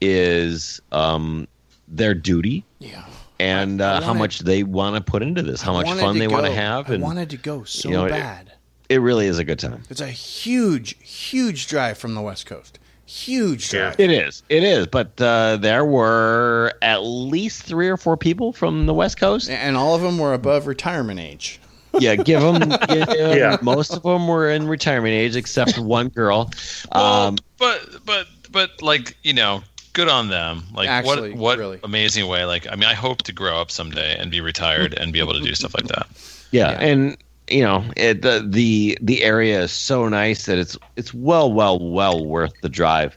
is 0.00 0.80
um, 0.92 1.46
their 1.88 2.14
duty 2.14 2.64
Yeah. 2.80 3.04
and 3.38 3.80
I 3.80 3.98
uh, 3.98 4.00
how 4.02 4.12
much 4.14 4.40
they 4.40 4.62
want 4.64 4.96
to 4.96 5.00
put 5.02 5.22
into 5.22 5.42
this, 5.42 5.60
how 5.62 5.72
much 5.72 5.86
fun 6.00 6.18
they 6.18 6.26
want 6.26 6.46
to 6.46 6.52
have, 6.52 6.90
I 6.90 6.94
and 6.94 7.02
wanted 7.02 7.30
to 7.30 7.36
go 7.36 7.62
so 7.64 7.88
you 7.88 7.94
know, 7.96 8.06
it- 8.06 8.10
bad. 8.10 8.52
it 8.88 8.98
really 9.00 9.26
is 9.26 9.38
a 9.38 9.44
good 9.44 9.58
time. 9.60 9.82
It's 9.88 10.00
a 10.00 10.08
huge, 10.08 10.96
huge 11.00 11.68
drive 11.68 11.96
from 11.96 12.14
the 12.14 12.20
West 12.22 12.46
Coast. 12.46 12.79
Huge 13.10 13.72
Yeah. 13.72 13.80
drive. 13.80 14.00
It 14.00 14.10
is, 14.12 14.42
it 14.48 14.62
is. 14.62 14.86
But 14.86 15.20
uh, 15.20 15.56
there 15.56 15.84
were 15.84 16.72
at 16.80 16.98
least 17.02 17.64
three 17.64 17.88
or 17.88 17.96
four 17.96 18.16
people 18.16 18.52
from 18.52 18.86
the 18.86 18.94
West 18.94 19.18
Coast. 19.18 19.50
And 19.50 19.76
all 19.76 19.96
of 19.96 20.00
them 20.02 20.16
were 20.16 20.32
above 20.32 20.68
retirement 20.68 21.18
age. 21.18 21.58
Yeah, 21.98 22.14
give 22.14 22.40
them. 22.40 22.70
Yeah. 22.88 23.56
Most 23.62 23.92
of 23.94 24.04
them 24.04 24.28
were 24.28 24.48
in 24.48 24.68
retirement 24.68 25.12
age, 25.12 25.34
except 25.34 25.76
one 25.98 26.08
girl. 26.08 26.52
Well, 26.94 27.04
Um, 27.28 27.36
but 27.58 27.80
but 28.06 28.28
but 28.52 28.80
like 28.80 29.16
you 29.24 29.32
know, 29.32 29.64
good 29.92 30.08
on 30.08 30.28
them. 30.28 30.62
Like 30.72 30.88
Actually, 30.88 31.30
what 31.32 31.38
what 31.38 31.58
really. 31.58 31.80
amazing 31.82 32.28
way. 32.28 32.44
Like 32.44 32.68
I 32.70 32.76
mean, 32.76 32.84
I 32.88 32.94
hope 32.94 33.22
to 33.24 33.32
grow 33.32 33.60
up 33.60 33.72
someday 33.72 34.16
and 34.16 34.30
be 34.30 34.40
retired 34.40 34.94
and 34.94 35.12
be 35.12 35.18
able 35.18 35.32
to 35.34 35.40
do 35.40 35.52
stuff 35.56 35.74
like 35.74 35.88
that. 35.88 36.06
yeah, 36.52 36.70
Yeah. 36.70 36.78
and 36.80 37.16
you 37.50 37.62
know, 37.62 37.84
it, 37.96 38.22
the 38.22 38.46
the 38.48 38.98
the 39.00 39.22
area 39.22 39.60
is 39.62 39.72
so 39.72 40.08
nice 40.08 40.46
that 40.46 40.58
it's 40.58 40.76
it's 40.96 41.12
well, 41.12 41.52
well, 41.52 41.78
well 41.78 42.24
worth 42.24 42.52
the 42.62 42.68
drive. 42.68 43.16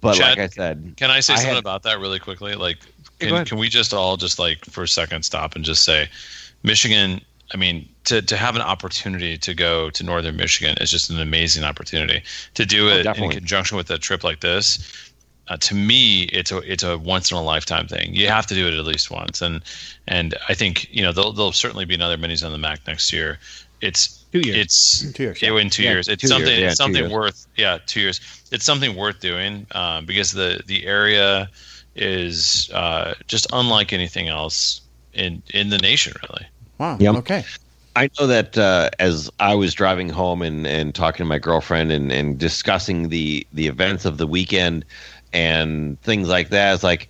But 0.00 0.16
Chad, 0.16 0.30
like 0.30 0.38
I 0.38 0.46
said, 0.48 0.94
Can 0.96 1.10
I 1.10 1.20
say 1.20 1.32
I 1.32 1.36
something 1.36 1.54
had- 1.54 1.58
about 1.60 1.82
that 1.84 1.98
really 1.98 2.18
quickly? 2.18 2.54
Like, 2.54 2.78
can, 3.18 3.44
can 3.46 3.58
we 3.58 3.68
just 3.68 3.94
all 3.94 4.16
just 4.16 4.38
like 4.38 4.64
for 4.66 4.82
a 4.82 4.88
second 4.88 5.24
stop 5.24 5.56
and 5.56 5.64
just 5.64 5.82
say, 5.84 6.08
Michigan? 6.62 7.20
I 7.52 7.56
mean, 7.56 7.88
to 8.04 8.20
to 8.22 8.36
have 8.36 8.56
an 8.56 8.62
opportunity 8.62 9.38
to 9.38 9.54
go 9.54 9.90
to 9.90 10.02
northern 10.04 10.36
Michigan 10.36 10.76
is 10.80 10.90
just 10.90 11.10
an 11.10 11.20
amazing 11.20 11.64
opportunity. 11.64 12.22
To 12.54 12.66
do 12.66 12.90
Oh, 12.90 12.96
it 12.96 13.06
in 13.06 13.30
conjunction 13.30 13.76
with 13.76 13.90
a 13.90 13.98
trip 13.98 14.24
like 14.24 14.40
this, 14.40 15.12
uh, 15.48 15.56
to 15.58 15.74
me, 15.74 16.22
it's 16.24 16.50
a 16.52 16.58
it's 16.58 16.82
a 16.82 16.96
once 16.98 17.30
in 17.30 17.36
a 17.36 17.42
lifetime 17.42 17.86
thing. 17.86 18.14
You 18.14 18.28
have 18.28 18.46
to 18.46 18.54
do 18.54 18.66
it 18.66 18.74
at 18.74 18.84
least 18.84 19.10
once, 19.10 19.42
and 19.42 19.62
and 20.08 20.34
I 20.48 20.54
think 20.54 20.88
you 20.92 21.02
know 21.02 21.12
there'll 21.12 21.32
there'll 21.32 21.52
certainly 21.52 21.84
be 21.84 21.94
another 21.94 22.16
minis 22.16 22.44
on 22.44 22.50
the 22.52 22.58
Mack 22.58 22.86
next 22.86 23.12
year. 23.12 23.38
It's 23.80 24.24
Two 24.32 24.40
years. 24.40 24.56
It's 24.56 25.12
Two 25.12 25.22
years, 25.22 25.42
yeah, 25.42 25.52
yeah. 25.52 25.60
in 25.60 25.70
two 25.70 25.82
Yeah, 25.84 25.90
years. 25.90 26.08
It's 26.08 26.22
two 26.22 26.28
something. 26.28 26.48
years, 26.48 26.60
yeah, 26.60 26.68
it's 26.68 26.76
something 26.76 27.10
worth. 27.10 27.46
Yeah, 27.56 27.78
two 27.86 28.00
years. 28.00 28.20
It's 28.50 28.64
something 28.64 28.96
worth 28.96 29.20
doing 29.20 29.66
um, 29.72 30.06
because 30.06 30.32
the 30.32 30.60
the 30.66 30.86
area 30.86 31.48
is 31.94 32.68
uh, 32.74 33.14
just 33.28 33.46
unlike 33.52 33.92
anything 33.92 34.28
else 34.28 34.80
in 35.12 35.42
in 35.52 35.70
the 35.70 35.78
nation. 35.78 36.14
Really. 36.28 36.46
Wow. 36.78 36.96
Yep. 36.98 37.14
Okay. 37.16 37.44
I 37.96 38.10
know 38.18 38.26
that 38.26 38.58
uh, 38.58 38.90
as 38.98 39.30
I 39.38 39.54
was 39.54 39.72
driving 39.72 40.08
home 40.08 40.42
and, 40.42 40.66
and 40.66 40.92
talking 40.92 41.18
to 41.18 41.24
my 41.24 41.38
girlfriend 41.38 41.92
and, 41.92 42.10
and 42.10 42.36
discussing 42.36 43.08
the, 43.08 43.46
the 43.52 43.68
events 43.68 44.04
of 44.04 44.18
the 44.18 44.26
weekend 44.26 44.84
and 45.32 46.00
things 46.02 46.26
like 46.28 46.48
that, 46.48 46.74
it's 46.74 46.82
like, 46.82 47.08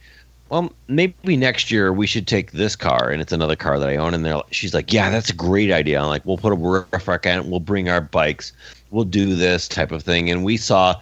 well, 0.54 0.72
maybe 0.86 1.36
next 1.36 1.72
year 1.72 1.92
we 1.92 2.06
should 2.06 2.28
take 2.28 2.52
this 2.52 2.76
car, 2.76 3.10
and 3.10 3.20
it's 3.20 3.32
another 3.32 3.56
car 3.56 3.76
that 3.80 3.88
I 3.88 3.96
own. 3.96 4.14
And 4.14 4.24
they're, 4.24 4.40
she's 4.52 4.72
like, 4.72 4.92
yeah, 4.92 5.10
that's 5.10 5.28
a 5.28 5.34
great 5.34 5.72
idea. 5.72 6.00
I'm 6.00 6.06
like, 6.06 6.24
we'll 6.24 6.38
put 6.38 6.52
a 6.52 6.54
roof 6.54 7.08
rack 7.08 7.26
on 7.26 7.38
it, 7.40 7.46
we'll 7.46 7.58
bring 7.58 7.88
our 7.88 8.00
bikes, 8.00 8.52
we'll 8.92 9.04
do 9.04 9.34
this 9.34 9.66
type 9.66 9.90
of 9.90 10.04
thing. 10.04 10.30
And 10.30 10.44
we 10.44 10.56
saw 10.56 10.94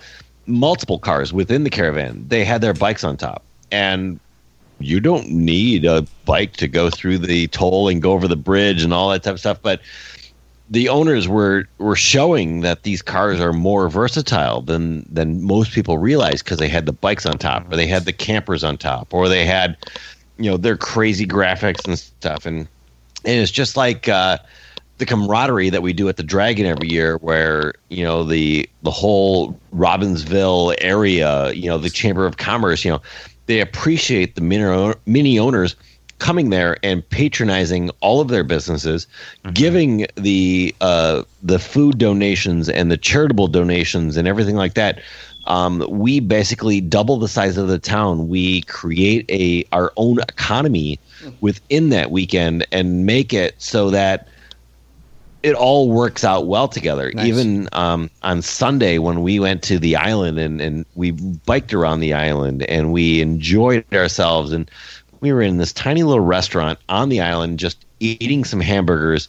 multiple 0.47 0.99
cars 0.99 1.35
within 1.35 1.65
the 1.65 1.71
caravan. 1.71 2.25
They 2.29 2.47
had 2.47 2.63
their 2.63 2.73
bikes 2.73 3.05
on 3.05 3.19
top, 3.19 3.43
and 3.71 4.19
you 4.79 5.01
don't 5.01 5.29
need 5.29 5.85
a 5.85 6.07
bike 6.25 6.55
to 6.55 6.67
go 6.67 6.89
through 6.89 7.19
the 7.19 7.47
toll 7.49 7.89
and 7.89 8.01
go 8.01 8.13
over 8.13 8.27
the 8.27 8.37
bridge 8.37 8.83
and 8.83 8.95
all 8.95 9.11
that 9.11 9.23
type 9.23 9.35
of 9.35 9.41
stuff. 9.41 9.61
But 9.61 9.83
the 10.73 10.89
owners 10.89 11.29
were 11.29 11.69
were 11.77 11.95
showing 11.95 12.63
that 12.63 12.83
these 12.83 13.03
cars 13.03 13.41
are 13.41 13.53
more 13.53 13.91
versatile 13.91 14.63
than 14.63 15.07
than 15.13 15.43
most 15.43 15.73
people 15.73 15.99
realize 15.99 16.43
because 16.43 16.59
they 16.59 16.69
had 16.69 16.87
the 16.87 16.93
bikes 16.95 17.27
on 17.27 17.37
top, 17.37 17.71
or 17.71 17.77
they 17.77 17.87
had 17.87 18.07
the 18.07 18.13
campers 18.13 18.65
on 18.65 18.79
top, 18.79 19.13
or 19.13 19.29
they 19.29 19.45
had 19.45 19.77
you 20.39 20.51
know 20.51 20.57
their 20.57 20.79
crazy 20.79 21.27
graphics 21.27 21.87
and 21.87 21.99
stuff. 21.99 22.47
And 22.47 22.61
and 23.27 23.41
it's 23.41 23.53
just 23.53 23.77
like 23.77 24.09
uh, 24.09 24.39
the 24.97 25.05
camaraderie 25.05 25.69
that 25.69 25.83
we 25.83 25.93
do 25.93 26.09
at 26.09 26.17
the 26.17 26.23
Dragon 26.23 26.65
every 26.65 26.89
year, 26.89 27.19
where 27.19 27.75
you 27.91 28.03
know 28.03 28.25
the 28.25 28.67
the 28.83 28.91
whole 28.91 29.53
Robbinsville 29.77 30.75
area, 30.79 31.53
you 31.53 31.67
know 31.67 31.77
the 31.77 31.91
Chamber 31.91 32.25
of 32.25 32.39
Commerce, 32.39 32.83
you 32.83 32.91
know 32.91 33.03
they 33.45 33.61
appreciate 33.61 34.37
the 34.37 34.41
mini, 34.41 34.95
mini 35.05 35.39
owners 35.39 35.77
coming 36.23 36.51
there 36.51 36.77
and 36.85 37.07
patronizing 37.11 37.91
all 38.01 38.21
of 38.21 38.29
their 38.29 38.45
businesses, 38.45 39.09
giving 39.53 40.07
the 40.15 40.75
uh, 40.81 41.25
the 41.43 41.59
food 41.59 41.99
donations 41.99 42.69
and 42.69 42.93
the 42.93 42.97
charitable 42.97 43.49
donations 43.49 44.17
and 44.17 44.29
everything 44.29 44.55
like 44.55 44.75
that. 44.75 45.01
Um, 45.47 45.85
we 45.91 46.21
basically 46.21 46.81
double 46.81 47.19
the 47.19 47.27
size 47.27 47.57
of 47.57 47.67
the 47.67 47.81
town. 47.81 48.29
We 48.29 48.63
create 48.63 49.29
a 49.29 49.65
our 49.73 49.93
own 49.97 50.21
economy 50.21 51.01
within 51.41 51.89
that 51.89 52.13
weekend 52.13 52.65
and 52.71 53.05
make 53.05 53.33
it 53.33 53.61
so 53.61 53.91
that 53.91 54.29
it 55.43 55.57
all 55.57 55.91
works 55.91 56.23
out 56.23 56.47
well 56.47 56.69
together. 56.69 57.11
Nice. 57.13 57.27
Even 57.27 57.69
um, 57.73 58.09
on 58.23 58.43
Sunday 58.43 58.99
when 58.99 59.23
we 59.23 59.41
went 59.41 59.65
to 59.65 59.81
the 59.81 59.97
island 59.97 60.39
and, 60.39 60.61
and 60.61 60.87
we 60.95 61.11
biked 61.11 61.75
around 61.75 61.99
the 61.99 62.15
island 62.15 62.63
and 62.65 62.93
we 62.93 63.21
enjoyed 63.21 63.85
ourselves 63.93 64.53
and 64.53 64.71
we 65.23 65.33
were 65.33 65.41
in 65.41 65.57
this 65.57 65.73
tiny 65.73 66.03
little 66.03 66.25
restaurant 66.25 66.79
on 66.91 67.09
the 67.09 67.23
island 67.23 67.59
just 67.59 67.87
eating 68.01 68.45
some 68.45 68.61
hamburgers 68.61 69.29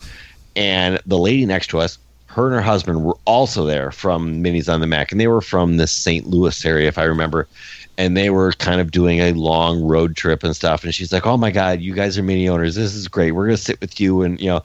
and 0.57 0.99
the 1.05 1.17
lady 1.17 1.45
next 1.45 1.67
to 1.67 1.79
us 1.79 1.97
her 2.25 2.47
and 2.47 2.55
her 2.55 2.61
husband 2.61 3.05
were 3.05 3.15
also 3.25 3.63
there 3.65 3.91
from 3.91 4.43
minis 4.43 4.71
on 4.71 4.81
the 4.81 4.87
mac 4.87 5.11
and 5.11 5.21
they 5.21 5.27
were 5.27 5.39
from 5.39 5.77
the 5.77 5.87
st 5.87 6.27
louis 6.27 6.65
area 6.65 6.89
if 6.89 6.97
i 6.97 7.03
remember. 7.03 7.47
And 7.95 8.17
they 8.17 8.31
were 8.31 8.53
kind 8.53 8.81
of 8.81 8.89
doing 8.89 9.19
a 9.19 9.33
long 9.33 9.83
road 9.83 10.15
trip 10.15 10.43
and 10.43 10.55
stuff 10.55 10.83
and 10.83 10.95
she's 10.95 11.13
like 11.13 11.27
oh 11.27 11.37
my 11.37 11.51
god 11.51 11.79
you 11.79 11.93
guys 11.93 12.17
are 12.17 12.23
mini 12.23 12.49
owners. 12.49 12.73
This 12.73 12.95
is 12.95 13.07
great. 13.07 13.33
We're 13.33 13.45
going 13.45 13.55
to 13.55 13.61
sit 13.61 13.79
with 13.79 13.99
you 13.99 14.23
and 14.23 14.41
you 14.41 14.47
know 14.47 14.63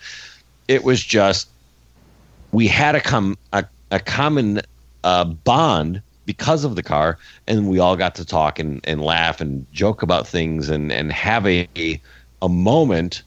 it 0.66 0.82
was 0.82 1.04
just 1.04 1.46
we 2.52 2.66
had 2.66 2.94
a 2.94 3.02
com 3.02 3.36
a, 3.52 3.66
a 3.90 4.00
common 4.00 4.62
uh, 5.04 5.24
bond 5.24 6.00
because 6.28 6.62
of 6.62 6.76
the 6.76 6.82
car, 6.82 7.16
and 7.46 7.70
we 7.70 7.78
all 7.78 7.96
got 7.96 8.14
to 8.16 8.24
talk 8.24 8.58
and, 8.58 8.82
and 8.84 9.00
laugh 9.00 9.40
and 9.40 9.66
joke 9.72 10.02
about 10.02 10.28
things 10.28 10.68
and 10.68 10.92
and 10.92 11.10
have 11.10 11.46
a 11.46 11.66
a 12.42 12.48
moment, 12.50 13.22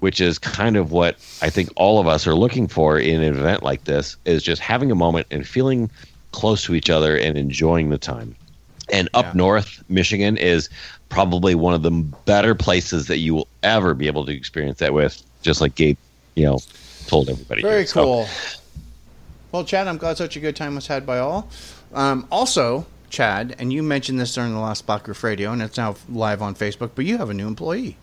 which 0.00 0.22
is 0.22 0.38
kind 0.38 0.74
of 0.78 0.90
what 0.90 1.16
I 1.42 1.50
think 1.50 1.68
all 1.76 2.00
of 2.00 2.06
us 2.06 2.26
are 2.26 2.34
looking 2.34 2.66
for 2.66 2.98
in 2.98 3.22
an 3.22 3.36
event 3.36 3.62
like 3.62 3.84
this 3.84 4.16
is 4.24 4.42
just 4.42 4.62
having 4.62 4.90
a 4.90 4.94
moment 4.94 5.26
and 5.30 5.46
feeling 5.46 5.90
close 6.32 6.64
to 6.64 6.74
each 6.74 6.88
other 6.88 7.14
and 7.14 7.36
enjoying 7.36 7.90
the 7.90 7.98
time. 7.98 8.34
And 8.90 9.10
up 9.12 9.26
Yeah. 9.26 9.32
north, 9.34 9.82
Michigan 9.90 10.38
is 10.38 10.70
probably 11.10 11.54
one 11.54 11.74
of 11.74 11.82
the 11.82 11.90
better 12.24 12.54
places 12.54 13.06
that 13.08 13.18
you 13.18 13.34
will 13.34 13.48
ever 13.64 13.92
be 13.92 14.06
able 14.06 14.24
to 14.24 14.32
experience 14.32 14.78
that 14.78 14.94
with, 14.94 15.22
just 15.42 15.60
like 15.60 15.74
Gabe, 15.74 15.98
you 16.36 16.46
know, 16.46 16.58
told 17.06 17.28
everybody. 17.28 17.60
Very 17.60 17.80
here. 17.80 17.86
So, 17.86 18.02
cool. 18.02 18.28
Well, 19.52 19.64
Chad, 19.64 19.88
I'm 19.88 19.96
glad 19.98 20.16
such 20.16 20.36
a 20.36 20.40
good 20.40 20.56
time 20.56 20.74
was 20.74 20.86
had 20.86 21.06
by 21.06 21.18
all. 21.18 21.48
Um, 21.92 22.26
also, 22.30 22.86
Chad, 23.10 23.56
and 23.58 23.72
you 23.72 23.82
mentioned 23.82 24.20
this 24.20 24.34
during 24.34 24.52
the 24.52 24.60
last 24.60 24.86
Black 24.86 25.06
Roof 25.08 25.22
Radio, 25.24 25.52
and 25.52 25.62
it's 25.62 25.76
now 25.76 25.96
live 26.08 26.42
on 26.42 26.54
Facebook, 26.54 26.90
but 26.94 27.04
you 27.04 27.18
have 27.18 27.30
a 27.30 27.34
new 27.34 27.46
employee. 27.46 27.96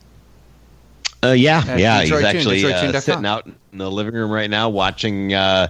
Uh, 1.23 1.31
yeah, 1.31 1.77
yeah. 1.77 2.01
He's 2.01 2.09
Detroit 2.09 2.21
Tune, 2.31 2.37
actually 2.37 2.73
uh, 2.73 2.99
sitting 2.99 3.25
out 3.25 3.45
in 3.45 3.77
the 3.77 3.89
living 3.89 4.13
room 4.13 4.29
right 4.29 4.49
now 4.49 4.67
watching 4.69 5.33
uh, 5.33 5.69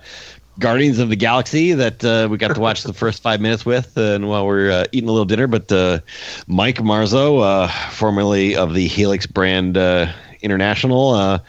Guardians 0.59 0.99
of 0.99 1.09
the 1.09 1.15
Galaxy 1.15 1.73
that 1.73 2.03
uh, 2.03 2.27
we 2.29 2.37
got 2.37 2.53
to 2.55 2.59
watch 2.59 2.83
the 2.83 2.93
first 2.93 3.21
five 3.21 3.41
minutes 3.41 3.65
with, 3.65 3.97
uh, 3.97 4.15
and 4.15 4.29
while 4.29 4.45
we're 4.45 4.71
uh, 4.71 4.85
eating 4.91 5.09
a 5.09 5.11
little 5.11 5.25
dinner. 5.25 5.47
But 5.47 5.71
uh, 5.71 5.99
Mike 6.47 6.77
Marzo, 6.77 7.41
uh, 7.41 7.67
formerly 7.89 8.55
of 8.55 8.73
the 8.73 8.87
Helix 8.87 9.25
brand 9.25 9.77
uh, 9.77 10.11
International, 10.41 11.11
uh, 11.11 11.39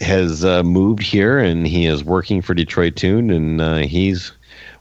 has 0.00 0.44
uh, 0.44 0.62
moved 0.62 1.02
here, 1.02 1.38
and 1.38 1.66
he 1.66 1.86
is 1.86 2.04
working 2.04 2.42
for 2.42 2.54
Detroit 2.54 2.96
Tune, 2.96 3.30
and 3.30 3.60
uh, 3.60 3.76
he's 3.78 4.32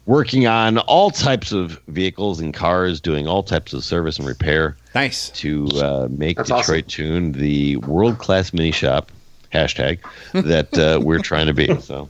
working 0.07 0.47
on 0.47 0.79
all 0.79 1.11
types 1.11 1.51
of 1.51 1.79
vehicles 1.87 2.39
and 2.39 2.53
cars, 2.53 2.99
doing 2.99 3.27
all 3.27 3.43
types 3.43 3.73
of 3.73 3.83
service 3.83 4.17
and 4.17 4.27
repair 4.27 4.75
Nice. 4.95 5.29
to 5.31 5.67
uh, 5.75 6.07
make 6.09 6.37
That's 6.37 6.49
Detroit 6.49 6.87
Tune 6.87 7.33
the 7.33 7.75
world 7.77 8.17
class 8.17 8.51
mini 8.53 8.71
shop 8.71 9.11
hashtag 9.53 9.99
that 10.33 10.75
uh, 10.77 10.99
we're 11.03 11.19
trying 11.19 11.45
to 11.47 11.53
be. 11.53 11.79
So, 11.81 12.09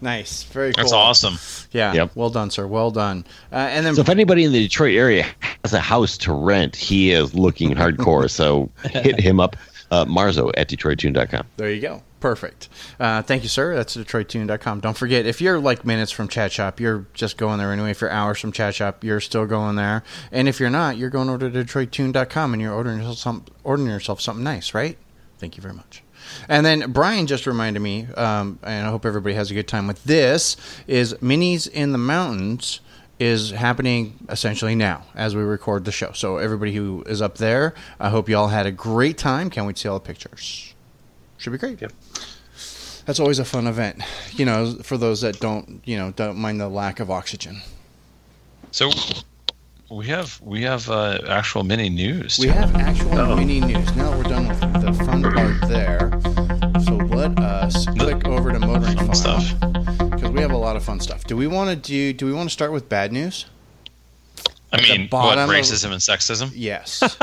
Nice. 0.00 0.42
Very 0.44 0.72
cool. 0.74 0.82
That's 0.82 0.92
awesome. 0.92 1.38
Yeah. 1.72 1.94
Yep. 1.94 2.10
Well 2.14 2.28
done, 2.28 2.50
sir. 2.50 2.66
Well 2.66 2.90
done. 2.90 3.24
Uh, 3.50 3.56
and 3.56 3.86
then 3.86 3.94
so 3.94 4.02
if 4.02 4.10
anybody 4.10 4.44
in 4.44 4.52
the 4.52 4.62
Detroit 4.62 4.94
area 4.94 5.26
has 5.64 5.72
a 5.72 5.80
house 5.80 6.18
to 6.18 6.32
rent, 6.32 6.76
he 6.76 7.10
is 7.12 7.34
looking 7.34 7.70
hardcore. 7.74 8.30
So 8.30 8.68
hit 8.90 9.18
him 9.18 9.40
up, 9.40 9.56
uh, 9.90 10.04
Marzo 10.04 10.50
at 10.58 10.68
DetroitTune.com. 10.68 11.46
there 11.56 11.70
you 11.70 11.80
go. 11.80 12.02
Perfect. 12.24 12.70
Uh, 12.98 13.20
thank 13.20 13.42
you, 13.42 13.50
sir. 13.50 13.74
That's 13.74 13.98
DetroitTune.com. 13.98 14.80
Don't 14.80 14.96
forget, 14.96 15.26
if 15.26 15.42
you're 15.42 15.58
like 15.58 15.84
minutes 15.84 16.10
from 16.10 16.26
Chad's 16.26 16.54
shop, 16.54 16.80
you're 16.80 17.04
just 17.12 17.36
going 17.36 17.58
there 17.58 17.70
anyway. 17.70 17.90
If 17.90 18.00
you're 18.00 18.08
hours 18.08 18.40
from 18.40 18.50
Chad's 18.50 18.76
shop, 18.76 19.04
you're 19.04 19.20
still 19.20 19.44
going 19.44 19.76
there. 19.76 20.02
And 20.32 20.48
if 20.48 20.58
you're 20.58 20.70
not, 20.70 20.96
you're 20.96 21.10
going 21.10 21.28
over 21.28 21.50
to 21.50 21.64
DetroitTune.com 21.64 22.54
and 22.54 22.62
you're 22.62 22.72
ordering 22.72 22.96
yourself, 22.96 23.18
some, 23.18 23.44
ordering 23.62 23.90
yourself 23.90 24.22
something 24.22 24.42
nice, 24.42 24.72
right? 24.72 24.96
Thank 25.36 25.58
you 25.58 25.62
very 25.62 25.74
much. 25.74 26.02
And 26.48 26.64
then 26.64 26.92
Brian 26.92 27.26
just 27.26 27.46
reminded 27.46 27.80
me, 27.80 28.06
um, 28.16 28.58
and 28.62 28.86
I 28.86 28.90
hope 28.90 29.04
everybody 29.04 29.34
has 29.34 29.50
a 29.50 29.54
good 29.54 29.68
time 29.68 29.86
with 29.86 30.02
this, 30.04 30.56
is 30.86 31.12
Minis 31.20 31.68
in 31.68 31.92
the 31.92 31.98
Mountains 31.98 32.80
is 33.18 33.50
happening 33.50 34.14
essentially 34.30 34.74
now 34.74 35.02
as 35.14 35.36
we 35.36 35.42
record 35.42 35.84
the 35.84 35.92
show. 35.92 36.12
So 36.12 36.38
everybody 36.38 36.74
who 36.74 37.02
is 37.06 37.20
up 37.20 37.36
there, 37.36 37.74
I 38.00 38.08
hope 38.08 38.30
you 38.30 38.36
all 38.38 38.48
had 38.48 38.64
a 38.64 38.72
great 38.72 39.18
time. 39.18 39.50
Can't 39.50 39.66
wait 39.66 39.76
to 39.76 39.82
see 39.82 39.88
all 39.90 39.98
the 39.98 40.06
pictures. 40.06 40.73
Should 41.38 41.52
be 41.52 41.58
great. 41.58 41.80
Yep. 41.80 41.92
That's 43.06 43.20
always 43.20 43.38
a 43.38 43.44
fun 43.44 43.66
event, 43.66 44.02
you 44.32 44.46
know, 44.46 44.76
for 44.82 44.96
those 44.96 45.20
that 45.20 45.38
don't, 45.38 45.82
you 45.84 45.98
know, 45.98 46.12
don't 46.12 46.38
mind 46.38 46.58
the 46.60 46.68
lack 46.68 47.00
of 47.00 47.10
oxygen. 47.10 47.60
So 48.70 48.90
we 49.90 50.06
have 50.06 50.40
we 50.42 50.62
have 50.62 50.88
uh, 50.88 51.18
actual 51.28 51.64
mini 51.64 51.90
news. 51.90 52.38
We 52.38 52.48
have 52.48 52.74
actual 52.76 53.18
Oh. 53.18 53.36
mini 53.36 53.60
news. 53.60 53.94
Now 53.94 54.10
that 54.10 54.16
we're 54.16 54.22
done 54.30 54.48
with 54.48 54.60
the 54.60 55.04
fun 55.04 55.22
part 55.22 55.68
there, 55.68 56.10
so 56.84 56.94
let 57.14 57.38
us 57.38 57.84
click 57.98 58.26
over 58.26 58.50
to 58.52 58.58
motoring 58.58 58.96
Fun 58.96 59.06
file 59.08 59.14
stuff. 59.14 59.60
because 60.10 60.30
we 60.30 60.40
have 60.40 60.52
a 60.52 60.56
lot 60.56 60.74
of 60.76 60.82
fun 60.82 60.98
stuff. 60.98 61.24
Do 61.24 61.36
we 61.36 61.46
want 61.46 61.68
to 61.70 61.76
do? 61.76 62.12
Do 62.14 62.24
we 62.24 62.32
want 62.32 62.48
to 62.48 62.52
start 62.52 62.72
with 62.72 62.88
bad 62.88 63.12
news? 63.12 63.44
I 64.78 64.82
mean, 64.82 65.00
what 65.02 65.10
bottom 65.10 65.44
of- 65.44 65.50
racism 65.50 65.92
and 65.92 66.00
sexism 66.00 66.50
Yes. 66.54 67.02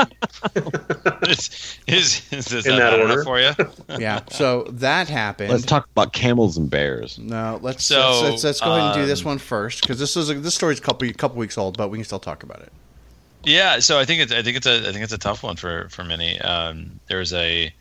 is 1.28 1.78
is, 1.86 2.22
is, 2.32 2.52
is 2.52 2.66
In 2.66 2.76
that, 2.76 2.90
that 2.90 3.00
order? 3.00 3.24
for 3.24 3.40
you? 3.40 3.52
yeah. 3.98 4.20
So 4.30 4.64
that 4.70 5.08
happened. 5.08 5.50
Let's 5.50 5.64
talk 5.64 5.88
about 5.94 6.12
camels 6.12 6.56
and 6.56 6.68
bears. 6.70 7.18
No, 7.18 7.58
let's 7.62 7.84
So, 7.84 7.98
let's, 8.00 8.22
let's, 8.22 8.44
let's 8.44 8.60
go 8.60 8.72
ahead 8.76 8.96
and 8.96 9.02
do 9.02 9.06
this 9.06 9.20
um, 9.20 9.26
one 9.26 9.38
first 9.38 9.82
because 9.82 9.98
this 9.98 10.16
is 10.16 10.30
a, 10.30 10.34
this 10.34 10.54
story's 10.54 10.78
a 10.78 10.82
couple 10.82 11.10
couple 11.14 11.38
weeks 11.38 11.58
old, 11.58 11.76
but 11.76 11.88
we 11.90 11.98
can 11.98 12.04
still 12.04 12.18
talk 12.20 12.42
about 12.42 12.60
it. 12.60 12.72
Yeah, 13.44 13.80
so 13.80 13.98
I 13.98 14.04
think 14.04 14.22
it's 14.22 14.32
I 14.32 14.42
think 14.42 14.56
it's 14.56 14.66
a 14.66 14.88
I 14.88 14.92
think 14.92 15.02
it's 15.04 15.12
a 15.12 15.18
tough 15.18 15.42
one 15.42 15.56
for 15.56 15.88
for 15.90 16.04
many. 16.04 16.40
Um, 16.40 17.00
there's 17.08 17.32
a 17.32 17.72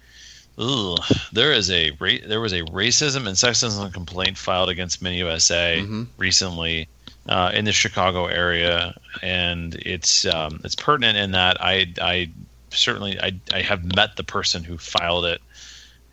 ugh, 0.57 0.99
there 1.31 1.51
is 1.53 1.69
a 1.71 1.91
ra- 1.99 2.25
there 2.27 2.41
was 2.41 2.53
a 2.53 2.61
racism 2.63 3.27
and 3.27 3.35
sexism 3.37 3.93
complaint 3.93 4.37
filed 4.37 4.69
against 4.69 5.01
Mini 5.01 5.17
USA 5.17 5.81
Mhm. 5.83 6.07
recently 6.17 6.87
uh, 7.27 7.51
in 7.53 7.65
the 7.65 7.71
Chicago 7.71 8.25
area, 8.25 8.95
and 9.21 9.75
it's 9.75 10.25
um, 10.25 10.59
it's 10.63 10.75
pertinent 10.75 11.17
in 11.17 11.31
that 11.31 11.57
I 11.61 11.93
I 12.01 12.29
certainly 12.71 13.19
I 13.19 13.33
I 13.53 13.61
have 13.61 13.95
met 13.95 14.15
the 14.15 14.23
person 14.23 14.63
who 14.63 14.77
filed 14.77 15.25
it, 15.25 15.41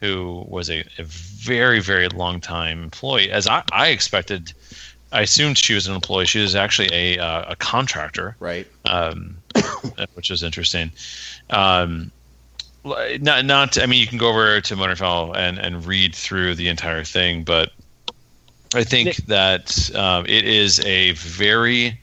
who 0.00 0.44
was 0.48 0.70
a, 0.70 0.84
a 0.98 1.04
very 1.04 1.80
very 1.80 2.08
long 2.08 2.40
time 2.40 2.82
employee, 2.82 3.30
as 3.30 3.46
I, 3.46 3.62
I 3.72 3.88
expected. 3.88 4.52
I 5.10 5.22
assumed 5.22 5.56
she 5.56 5.72
was 5.72 5.86
an 5.86 5.94
employee. 5.94 6.26
She 6.26 6.40
was 6.40 6.54
actually 6.54 6.90
a 6.92 7.18
uh, 7.18 7.52
a 7.52 7.56
contractor 7.56 8.36
Right. 8.40 8.66
um, 8.84 9.38
which 10.14 10.30
is 10.30 10.42
interesting. 10.42 10.92
Um, 11.48 12.12
not, 12.84 13.44
not. 13.44 13.78
I 13.78 13.86
mean, 13.86 14.00
you 14.00 14.06
can 14.06 14.18
go 14.18 14.28
over 14.28 14.60
to 14.60 14.76
Motorfell 14.76 15.34
and 15.34 15.58
and 15.58 15.86
read 15.86 16.14
through 16.14 16.56
the 16.56 16.68
entire 16.68 17.04
thing, 17.04 17.42
but 17.42 17.70
I 18.74 18.84
think 18.84 19.16
that 19.26 19.94
um, 19.94 20.26
it 20.26 20.44
is 20.44 20.80
a 20.80 21.12
very 21.12 21.98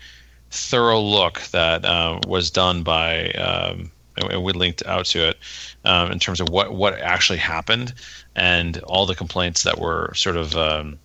thorough 0.52 1.02
look 1.02 1.42
that 1.52 1.86
uh, 1.86 2.20
was 2.28 2.50
done 2.50 2.84
by, 2.84 3.30
um, 3.32 3.92
and 4.18 4.44
we 4.44 4.54
linked 4.54 4.86
out 4.86 5.06
to 5.08 5.30
it 5.30 5.38
um, 5.84 6.12
in 6.12 6.20
terms 6.20 6.40
of 6.42 6.50
what 6.50 6.74
what 6.74 6.98
actually 7.00 7.40
happened 7.40 7.94
and 8.36 8.78
all 8.84 9.06
the 9.06 9.16
complaints 9.16 9.64
that 9.64 9.80
were 9.80 10.14
sort 10.16 10.38
of 10.38 10.56
um, 10.56 10.98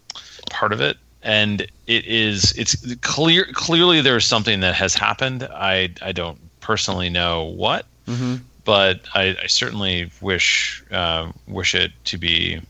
part 0.50 0.72
of 0.72 0.80
it. 0.80 0.96
And 1.22 1.62
it 1.86 2.06
is 2.06 2.52
it's 2.56 2.76
clear 3.02 3.46
clearly 3.52 4.00
there's 4.00 4.24
something 4.24 4.60
that 4.60 4.74
has 4.74 4.94
happened. 4.94 5.42
I 5.52 5.90
i 6.00 6.12
don't 6.12 6.38
personally 6.60 7.10
know 7.10 7.44
what 7.44 7.86
Mm-hmm. 8.06 8.36
but 8.64 9.00
i, 9.14 9.36
I 9.40 9.46
certainly 9.46 10.10
wish 10.20 10.82
uh, 10.90 11.30
wish 11.46 11.74
it 11.74 11.92
to 12.06 12.18
be 12.18 12.60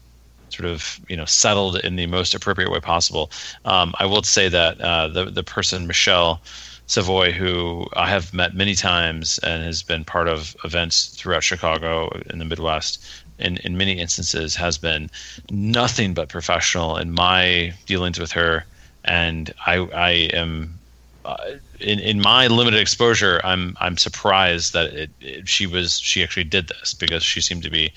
sort 0.51 0.69
of 0.69 1.01
you 1.09 1.17
know 1.17 1.25
settled 1.25 1.77
in 1.81 1.97
the 1.97 2.07
most 2.07 2.35
appropriate 2.35 2.71
way 2.71 2.81
possible. 2.81 3.31
Um, 3.65 3.95
i 3.99 4.07
will 4.07 4.23
say 4.23 4.49
that 4.49 4.81
uh, 4.81 5.09
the 5.09 5.25
the 5.27 5.43
person 5.43 5.87
michelle 5.87 6.43
savoy 6.87 7.31
who 7.33 7.87
i 7.95 8.09
have 8.09 8.35
met 8.35 8.55
many 8.55 8.75
times 8.75 9.39
and 9.43 9.63
has 9.63 9.83
been 9.83 10.05
part 10.05 10.29
of 10.29 10.57
events 10.65 11.09
throughout 11.09 11.45
chicago 11.45 12.11
in 12.31 12.39
the 12.39 12.45
midwest 12.45 13.05
in, 13.41 13.57
in 13.59 13.77
many 13.77 13.99
instances 13.99 14.55
has 14.55 14.79
been 14.79 15.11
nothing 15.51 16.15
but 16.15 16.29
professional 16.29 16.97
in 16.97 17.13
my 17.13 17.75
dealings 17.87 18.19
with 18.19 18.33
her. 18.33 18.65
And 19.05 19.53
i 19.67 19.77
i 19.77 20.11
am 20.35 20.79
uh, 21.25 21.37
in 21.81 21.99
in 21.99 22.21
my 22.21 22.47
limited 22.47 22.81
exposure 22.81 23.41
i'm 23.45 23.77
i'm 23.81 23.97
surprised 23.97 24.73
that 24.75 24.93
it, 24.93 25.11
it 25.21 25.49
she 25.49 25.67
was 25.67 25.99
she 25.99 26.23
actually 26.23 26.45
did 26.45 26.69
this 26.69 26.95
because 26.95 27.23
she 27.23 27.41
seemed 27.41 27.63
to 27.63 27.71
be 27.71 27.93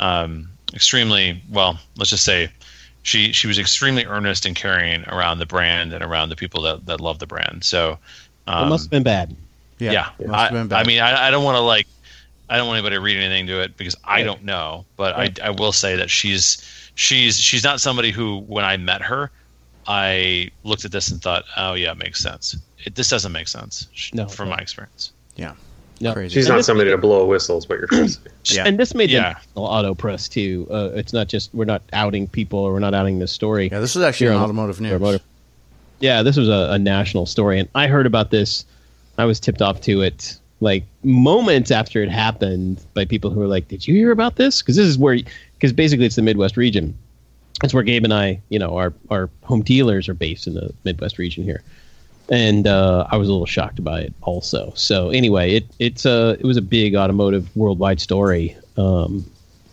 um 0.00 0.50
extremely 0.74 1.42
well 1.50 1.78
let's 1.96 2.10
just 2.10 2.24
say 2.24 2.50
she 3.02 3.32
she 3.32 3.46
was 3.46 3.58
extremely 3.58 4.04
earnest 4.04 4.46
and 4.46 4.54
caring 4.54 5.02
around 5.08 5.38
the 5.38 5.46
brand 5.46 5.92
and 5.92 6.04
around 6.04 6.28
the 6.28 6.36
people 6.36 6.62
that 6.62 6.86
that 6.86 7.00
love 7.00 7.18
the 7.18 7.26
brand 7.26 7.64
so 7.64 7.98
it 8.46 8.50
um, 8.52 8.68
must 8.68 8.84
have 8.84 8.90
been 8.90 9.02
bad. 9.02 9.36
Yeah. 9.78 9.92
yeah, 9.92 10.26
Must 10.26 10.38
I, 10.38 10.42
have 10.44 10.52
been 10.52 10.68
bad. 10.68 10.84
I 10.84 10.84
mean, 10.86 11.00
I, 11.00 11.28
I 11.28 11.30
don't 11.30 11.44
want 11.44 11.56
to 11.56 11.60
like, 11.60 11.86
I 12.48 12.56
don't 12.56 12.66
want 12.66 12.78
anybody 12.78 12.96
to 12.96 13.00
read 13.00 13.16
anything 13.16 13.46
to 13.46 13.60
it 13.60 13.76
because 13.76 13.96
I 14.04 14.22
don't 14.22 14.44
know. 14.44 14.84
But 14.96 15.16
Right. 15.16 15.40
I, 15.40 15.46
I 15.46 15.50
will 15.50 15.72
say 15.72 15.96
that 15.96 16.10
she's, 16.10 16.90
she's, 16.96 17.38
she's 17.38 17.62
not 17.64 17.80
somebody 17.80 18.10
who, 18.10 18.38
when 18.40 18.64
I 18.64 18.76
met 18.76 19.02
her, 19.02 19.30
I 19.86 20.50
looked 20.64 20.84
at 20.84 20.92
this 20.92 21.10
and 21.10 21.22
thought, 21.22 21.44
oh 21.56 21.74
yeah, 21.74 21.92
it 21.92 21.98
makes 21.98 22.20
sense. 22.20 22.56
It, 22.84 22.94
this 22.94 23.08
doesn't 23.08 23.32
make 23.32 23.48
sense 23.48 23.86
No, 24.12 24.26
from 24.26 24.48
no. 24.48 24.56
my 24.56 24.62
experience. 24.62 25.12
No. 26.02 26.14
Crazy. 26.14 26.34
She's 26.34 26.46
And 26.46 26.52
not 26.52 26.56
this- 26.58 26.66
somebody 26.66 26.90
to 26.90 26.96
blow 26.98 27.20
a 27.22 27.26
whistle, 27.26 27.58
is 27.58 27.68
what 27.68 27.78
you're 27.78 27.86
trying 27.86 28.06
to 28.06 28.12
say. 28.12 28.20
Yeah. 28.56 28.64
And 28.66 28.78
this 28.78 28.94
made 28.94 29.10
Yeah. 29.10 29.34
the 29.54 29.60
auto 29.60 29.94
press 29.94 30.28
too. 30.28 30.66
Uh, 30.70 30.90
it's 30.94 31.12
not 31.12 31.28
just 31.28 31.52
we're 31.54 31.66
not 31.66 31.82
outing 31.92 32.26
people 32.26 32.58
or 32.58 32.72
we're 32.72 32.78
not 32.78 32.94
outing 32.94 33.18
this 33.18 33.32
story. 33.32 33.68
Yeah, 33.70 33.80
this 33.80 33.94
is 33.96 34.02
actually 34.02 34.26
Here 34.28 34.32
an 34.32 34.38
on- 34.38 34.44
automotive 34.44 34.80
news. 34.80 34.92
Automotive. 34.92 35.22
Yeah, 36.00 36.22
this 36.22 36.36
was 36.38 36.48
a, 36.48 36.68
a 36.72 36.78
national 36.78 37.26
story, 37.26 37.60
and 37.60 37.68
I 37.74 37.86
heard 37.86 38.06
about 38.06 38.30
this. 38.30 38.64
I 39.18 39.26
was 39.26 39.38
tipped 39.38 39.60
off 39.60 39.82
to 39.82 40.00
it 40.00 40.38
like 40.62 40.84
moments 41.04 41.70
after 41.70 42.02
it 42.02 42.10
happened 42.10 42.80
by 42.94 43.04
people 43.04 43.30
who 43.30 43.38
were 43.40 43.46
like, 43.46 43.68
"Did 43.68 43.86
you 43.86 43.94
hear 43.94 44.10
about 44.10 44.36
this?" 44.36 44.62
Because 44.62 44.76
this 44.76 44.86
is 44.86 44.96
where, 44.96 45.18
because 45.58 45.74
basically 45.74 46.06
it's 46.06 46.16
the 46.16 46.22
Midwest 46.22 46.56
region. 46.56 46.94
That's 47.60 47.74
where 47.74 47.82
Gabe 47.82 48.04
and 48.04 48.14
I, 48.14 48.40
you 48.48 48.58
know, 48.58 48.74
our 48.78 48.94
our 49.10 49.28
home 49.42 49.60
dealers 49.60 50.08
are 50.08 50.14
based 50.14 50.46
in 50.46 50.54
the 50.54 50.72
Midwest 50.84 51.18
region 51.18 51.44
here, 51.44 51.62
and 52.30 52.66
uh, 52.66 53.06
I 53.10 53.16
was 53.16 53.28
a 53.28 53.32
little 53.32 53.46
shocked 53.46 53.82
by 53.82 54.00
it 54.00 54.14
also. 54.22 54.72
So 54.76 55.10
anyway, 55.10 55.56
it 55.56 55.66
it's 55.78 56.06
a 56.06 56.36
it 56.38 56.44
was 56.44 56.56
a 56.56 56.62
big 56.62 56.94
automotive 56.94 57.54
worldwide 57.56 58.00
story 58.00 58.56
um, 58.76 59.24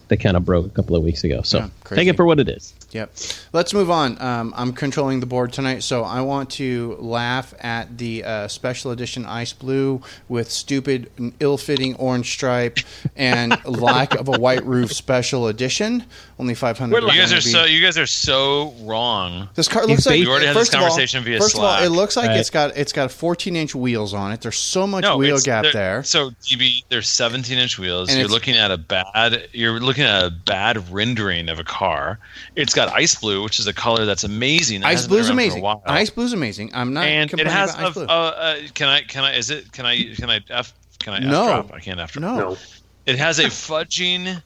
that 0.09 0.17
kind 0.17 0.37
of 0.37 0.45
broke 0.45 0.65
a 0.65 0.69
couple 0.69 0.95
of 0.95 1.03
weeks 1.03 1.23
ago. 1.23 1.41
So 1.41 1.59
Yeah, 1.59 1.69
crazy. 1.83 2.01
take 2.01 2.07
it 2.09 2.15
for 2.15 2.25
what 2.25 2.39
it 2.39 2.47
is. 2.49 2.73
Yep. 2.91 3.11
Let's 3.51 3.73
move 3.73 3.91
on. 3.91 4.19
Um, 4.21 4.53
I'm 4.55 4.71
controlling 4.71 5.19
the 5.19 5.25
board 5.25 5.51
tonight, 5.51 5.83
so 5.83 6.03
I 6.05 6.21
want 6.21 6.49
to 6.51 6.95
laugh 6.99 7.53
at 7.59 7.97
the 7.97 8.23
uh, 8.23 8.47
special 8.47 8.91
edition 8.91 9.25
ice 9.25 9.51
blue 9.51 10.01
with 10.29 10.49
stupid, 10.49 11.11
ill-fitting 11.41 11.95
orange 11.95 12.31
stripe 12.31 12.79
and 13.17 13.57
lack 13.65 14.15
of 14.15 14.29
a 14.29 14.39
white 14.39 14.65
roof 14.65 14.93
special 14.93 15.47
edition. 15.47 16.05
Only 16.39 16.53
500. 16.53 17.01
You 17.03 17.07
guys 17.09 17.33
are 17.33 17.41
so, 17.41 17.65
you 17.65 17.81
guys 17.81 17.97
are 17.97 18.05
so 18.07 18.73
wrong. 18.83 19.49
This 19.55 19.67
car 19.67 19.85
looks 19.85 20.05
like. 20.05 20.19
We 20.19 20.27
already 20.27 20.45
had 20.45 20.53
first 20.55 20.71
this 20.71 20.79
of 20.79 20.83
all- 21.15 21.23
via 21.23 21.39
First 21.39 21.55
of 21.55 21.63
all, 21.63 21.83
it 21.83 21.89
looks 21.89 22.15
like 22.15 22.27
Right. 22.29 22.37
it's 22.39 22.49
got 22.51 22.77
it's 22.77 22.93
got 22.93 23.11
14 23.11 23.55
inch 23.55 23.73
wheels 23.75 24.13
on 24.13 24.31
it. 24.31 24.41
There's 24.41 24.57
so 24.57 24.85
much 24.87 25.01
No, 25.01 25.17
wheel 25.17 25.39
gap 25.39 25.65
there. 25.73 26.03
So 26.03 26.29
DB, 26.43 26.83
there's 26.89 27.09
17 27.09 27.57
inch 27.57 27.77
wheels. 27.79 28.09
And 28.09 28.19
you're 28.19 28.27
looking 28.29 28.55
at 28.55 28.69
a 28.71 28.77
bad. 28.77 29.47
You're 29.51 29.79
looking 29.79 29.96
at 30.05 30.23
a 30.25 30.29
bad 30.29 30.89
rendering 30.91 31.49
of 31.49 31.59
a 31.59 31.63
car. 31.63 32.19
It's 32.55 32.73
got 32.73 32.89
ice 32.93 33.15
blue, 33.15 33.43
which 33.43 33.59
is 33.59 33.67
a 33.67 33.73
color 33.73 34.05
that's 34.05 34.23
amazing. 34.23 34.81
that 34.81 34.87
Ice 34.87 34.93
hasn't 35.05 35.09
been 35.09 35.15
blue's 35.17 35.29
around 35.29 35.37
for 35.37 35.41
a 35.41 35.45
amazing. 35.61 35.81
Ice 35.87 36.09
blue 36.09 36.25
is 36.25 36.33
amazing. 36.33 36.71
I'm 36.73 36.93
not 36.93 37.05
and 37.05 37.33
it 37.33 37.47
has. 37.47 37.73
about 37.73 37.83
ice 37.85 37.89
A, 37.89 37.93
blue. 37.93 38.03
uh, 38.05 38.07
uh, 38.07 38.57
can 38.73 38.89
I? 38.89 39.01
Can 39.01 39.23
I? 39.23 39.35
Is 39.35 39.49
it? 39.49 39.71
Can 39.71 39.85
I? 39.85 40.13
Can 40.15 40.29
I? 40.29 40.39
F, 40.49 40.73
can 40.99 41.13
I? 41.13 41.17
F 41.17 41.23
No. 41.23 41.45
drop? 41.45 41.73
I 41.73 41.79
can't 41.79 41.99
after. 41.99 42.19
no. 42.19 42.35
No. 42.37 42.57
It 43.05 43.17
has 43.17 43.39
a 43.39 43.45
fudging. 43.45 44.41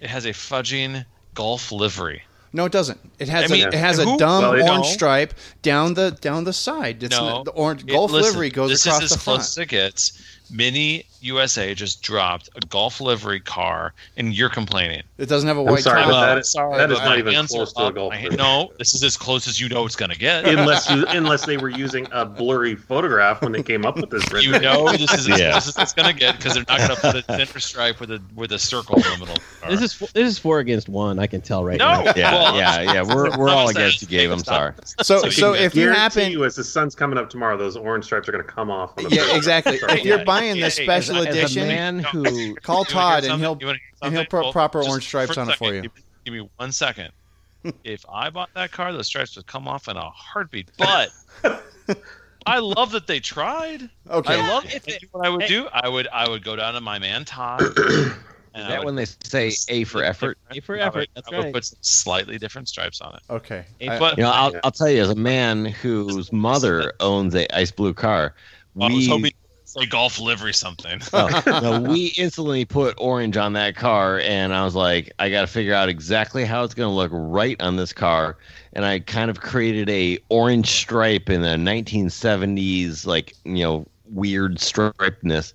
It 0.00 0.08
has 0.10 0.24
a 0.24 0.30
fudging 0.30 1.04
Gulf 1.34 1.70
livery. 1.72 2.22
No, 2.52 2.64
it 2.64 2.72
doesn't. 2.72 2.98
It 3.20 3.28
has 3.28 3.48
I 3.50 3.54
mean, 3.54 3.64
a 3.64 3.68
it 3.68 3.74
has 3.74 4.00
a 4.00 4.04
dumb 4.16 4.42
Well, 4.42 4.54
it- 4.54 4.62
orange 4.62 4.86
No. 4.86 4.92
stripe 4.92 5.34
down 5.62 5.94
the 5.94 6.10
down 6.20 6.42
the 6.42 6.52
side. 6.52 7.00
It's 7.02 7.16
No, 7.16 7.38
n- 7.38 7.44
the 7.44 7.52
orange 7.52 7.82
It- 7.82 7.88
Gulf 7.90 8.10
listen, 8.10 8.32
livery 8.32 8.50
goes 8.50 8.70
this 8.70 8.84
across 8.86 9.02
is 9.04 9.10
the 9.10 9.14
as 9.16 9.22
front. 9.22 9.36
close 9.38 9.50
as 9.52 9.58
it 9.58 9.68
gets. 9.68 10.22
Mini 10.52 11.04
USA 11.22 11.74
just 11.74 12.00
dropped 12.02 12.48
a 12.56 12.60
Gulf 12.66 12.98
livery 13.00 13.40
car, 13.40 13.92
and 14.16 14.34
you're 14.34 14.48
complaining. 14.48 15.02
It 15.18 15.26
doesn't 15.26 15.46
have 15.48 15.58
a 15.58 15.60
I'm 15.60 15.66
white 15.66 15.82
sorry, 15.82 16.00
top. 16.02 16.10
but 16.10 16.20
that 16.20 16.36
I'm 16.38 16.42
sorry, 16.44 16.78
that 16.78 16.90
is 16.90 16.98
not 16.98 17.08
my 17.08 17.18
even 17.18 17.34
hands 17.34 17.50
close 17.50 17.72
to 17.74 17.80
a 17.82 17.86
up. 17.88 17.94
Gulf. 17.94 18.12
My- 18.14 18.22
No, 18.36 18.72
this 18.78 18.94
is 18.94 19.02
as 19.04 19.16
close 19.18 19.46
as 19.46 19.60
you 19.60 19.68
know 19.68 19.84
it's 19.84 19.96
gonna 19.96 20.14
get. 20.14 20.46
unless 20.46 20.88
you 20.90 21.04
unless 21.08 21.44
they 21.44 21.58
were 21.58 21.68
using 21.68 22.06
a 22.12 22.24
blurry 22.24 22.74
photograph 22.74 23.42
when 23.42 23.52
they 23.52 23.62
came 23.62 23.84
up 23.84 23.96
with 23.96 24.08
this. 24.10 24.24
you 24.42 24.58
know 24.60 24.90
this 24.92 25.12
is 25.12 25.28
as 25.28 25.38
Yeah. 25.38 25.50
close 25.52 25.68
as 25.68 25.76
it's 25.78 25.92
gonna 25.92 26.14
get 26.14 26.36
because 26.38 26.54
they're 26.54 26.64
not 26.66 26.78
gonna 26.78 26.96
put 26.96 27.16
a 27.16 27.22
center 27.36 27.60
stripe 27.60 28.00
with 28.00 28.10
a 28.12 28.22
with 28.34 28.52
a 28.52 28.58
circle 28.58 28.96
in 28.96 29.02
the 29.02 29.16
middle. 29.18 29.36
The. 29.68 29.76
This 29.76 29.82
is 30.02 30.10
this 30.12 30.26
is 30.28 30.38
four 30.38 30.60
against 30.60 30.88
one. 30.88 31.18
I 31.18 31.26
can 31.26 31.42
tell 31.42 31.64
right 31.64 31.78
no. 31.78 32.02
now. 32.02 32.12
Yeah, 32.16 32.32
Well, 32.32 32.56
yeah, 32.56 32.80
yeah. 32.94 33.02
We're 33.02 33.36
we're 33.36 33.50
all 33.50 33.68
against 33.68 34.00
you, 34.00 34.08
saying- 34.08 34.28
Gabe. 34.28 34.30
I'm 34.32 34.38
sorry. 34.44 34.72
So, 35.02 35.24
you 35.26 35.30
so 35.32 35.52
if 35.52 35.74
you 35.74 35.82
Guarantee 35.84 36.00
happen, 36.00 36.32
you, 36.32 36.44
as 36.46 36.56
the 36.56 36.64
sun's 36.64 36.94
coming 36.94 37.18
up 37.18 37.28
tomorrow, 37.28 37.58
those 37.58 37.76
orange 37.76 38.04
stripes 38.06 38.26
are 38.28 38.32
going 38.32 38.44
to 38.44 38.50
come 38.50 38.70
off. 38.70 38.96
On 38.96 39.04
the 39.04 39.14
yeah, 39.14 39.36
exactly. 39.36 39.76
If 39.76 40.04
you're 40.04 40.18
Yeah, 40.18 40.24
buying 40.40 40.56
yeah, 40.56 40.64
this 40.64 40.78
yeah, 40.78 40.84
special 40.84 41.16
As 41.16 41.26
a 41.26 41.30
edition, 41.30 41.68
man 41.68 41.98
who 42.00 42.54
call 42.62 42.84
Todd 42.84 43.24
and 43.24 43.40
he'll 43.40 43.50
something? 43.52 43.60
You 43.60 43.66
wanna 43.66 43.78
hear 43.78 43.88
and 44.02 44.14
he'll 44.14 44.24
put 44.26 44.42
Well, 44.42 44.52
proper 44.52 44.82
orange 44.82 45.04
stripes 45.04 45.36
on 45.36 45.50
it 45.50 45.56
for 45.56 45.74
you. 45.74 45.82
Give, 45.82 45.92
give 46.24 46.34
me 46.34 46.48
one 46.56 46.72
second. 46.72 47.10
if 47.84 48.04
I 48.08 48.30
bought 48.30 48.50
that 48.54 48.72
car, 48.72 48.92
the 48.92 49.04
stripes 49.04 49.36
would 49.36 49.46
come 49.46 49.68
off 49.68 49.88
in 49.88 49.96
a 49.96 50.10
heartbeat. 50.10 50.70
But 50.78 51.10
I 52.46 52.58
love 52.58 52.92
that 52.92 53.06
they 53.06 53.20
tried. 53.20 53.88
Okay. 54.08 54.34
I 54.34 54.48
love 54.48 54.64
it. 54.66 55.02
You 55.02 55.08
what 55.12 55.26
I 55.26 55.30
would 55.30 55.46
do? 55.46 55.68
I 55.72 55.88
would 55.88 56.08
I 56.08 56.28
would 56.28 56.42
go 56.42 56.56
down 56.56 56.74
to 56.74 56.80
my 56.80 56.98
man 56.98 57.24
Todd. 57.24 57.62
And 58.52 58.62
is 58.64 58.68
that 58.68 58.78
would 58.80 58.86
when 58.86 58.94
they 58.96 59.04
say 59.04 59.52
A 59.68 59.84
for 59.84 60.02
effort? 60.02 60.36
A 60.50 60.60
for 60.60 60.74
I 60.74 60.78
would- 60.78 60.86
effort. 60.88 61.08
That's 61.14 61.28
I 61.28 61.36
would 61.36 61.44
right. 61.44 61.54
put 61.54 61.64
some 61.66 61.78
slightly 61.82 62.36
different 62.36 62.68
stripes 62.68 63.00
on 63.00 63.14
it. 63.14 63.20
Okay. 63.30 63.64
I- 63.80 63.96
But 63.96 64.16
You 64.16 64.24
know, 64.24 64.30
I'll, 64.32 64.52
I'll 64.64 64.72
tell 64.72 64.90
you, 64.90 65.00
as 65.00 65.10
a 65.10 65.14
man 65.14 65.66
whose 65.66 66.32
mother 66.32 66.92
owns 66.98 67.34
a 67.36 67.46
ice 67.56 67.70
blue 67.70 67.94
car, 67.94 68.34
I 68.80 68.92
was 68.92 69.06
hoping 69.06 69.22
we 69.22 69.28
you'd 69.28 69.34
say 69.70 69.86
Gulf 69.86 70.18
livery 70.18 70.52
something. 70.52 71.00
oh, 71.12 71.42
no, 71.62 71.80
we 71.80 72.06
instantly 72.18 72.64
put 72.64 72.94
orange 72.98 73.36
on 73.36 73.52
that 73.54 73.76
car, 73.76 74.20
and 74.20 74.52
I 74.52 74.64
was 74.64 74.74
like, 74.74 75.12
I 75.18 75.30
got 75.30 75.42
to 75.42 75.46
figure 75.46 75.74
out 75.74 75.88
exactly 75.88 76.44
how 76.44 76.64
it's 76.64 76.74
going 76.74 76.88
to 76.88 76.94
look 76.94 77.10
right 77.12 77.60
on 77.60 77.76
this 77.76 77.92
car, 77.92 78.36
and 78.72 78.84
I 78.84 79.00
kind 79.00 79.30
of 79.30 79.40
created 79.40 79.88
a 79.88 80.18
orange 80.28 80.70
stripe 80.70 81.30
in 81.30 81.42
the 81.42 81.56
1970s, 81.56 83.06
like 83.06 83.34
you 83.44 83.62
know, 83.62 83.86
weird 84.12 84.56
stripedness. 84.58 85.52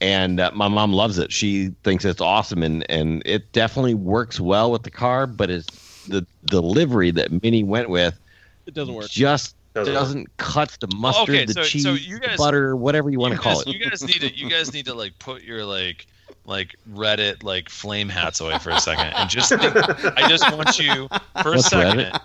And 0.00 0.40
uh, 0.40 0.50
my 0.54 0.68
mom 0.68 0.92
loves 0.92 1.18
it. 1.18 1.32
She 1.32 1.68
thinks 1.82 2.04
it's 2.04 2.20
awesome, 2.20 2.62
and 2.62 2.88
and 2.90 3.22
it 3.24 3.50
definitely 3.52 3.94
works 3.94 4.38
well 4.38 4.70
with 4.70 4.82
the 4.82 4.90
car. 4.90 5.26
But 5.26 5.50
it's 5.50 6.04
the 6.06 6.26
delivery 6.44 7.10
that 7.12 7.42
Mini 7.42 7.62
went 7.64 7.88
with 7.88 8.18
It 8.66 8.74
doesn't 8.74 8.94
work. 8.94 9.08
just 9.08 9.56
Doesn't 9.74 9.94
doesn't, 9.94 10.36
cut 10.36 10.76
the 10.80 10.86
mustard, 10.96 11.34
Okay, 11.34 11.44
the 11.46 11.52
so- 11.54 11.62
cheese, 11.64 11.82
so 11.82 11.92
you 11.94 12.18
the 12.20 12.26
guys- 12.28 12.38
butter, 12.38 12.76
whatever 12.76 13.10
you 13.10 13.18
want 13.18 13.32
to 13.32 13.36
you 13.36 13.42
call 13.42 13.56
guys, 13.56 13.66
it. 13.66 13.76
You 13.76 13.90
guys 13.90 14.02
need 14.04 14.20
to 14.20 14.34
you 14.34 14.48
guys 14.48 14.72
need 14.72 14.86
to 14.86 14.94
like 14.94 15.18
put 15.18 15.42
your 15.42 15.64
like 15.64 16.06
like 16.46 16.76
Reddit 16.92 17.42
like 17.42 17.68
flame 17.70 18.08
hats 18.08 18.40
away 18.40 18.58
for 18.58 18.70
a 18.70 18.78
second 18.78 19.06
and 19.14 19.28
just 19.30 19.48
think, 19.48 19.62
I 19.64 20.28
just 20.28 20.44
want 20.52 20.78
you 20.78 21.08
for 21.42 21.54
a 21.54 21.58
second. 21.60 22.12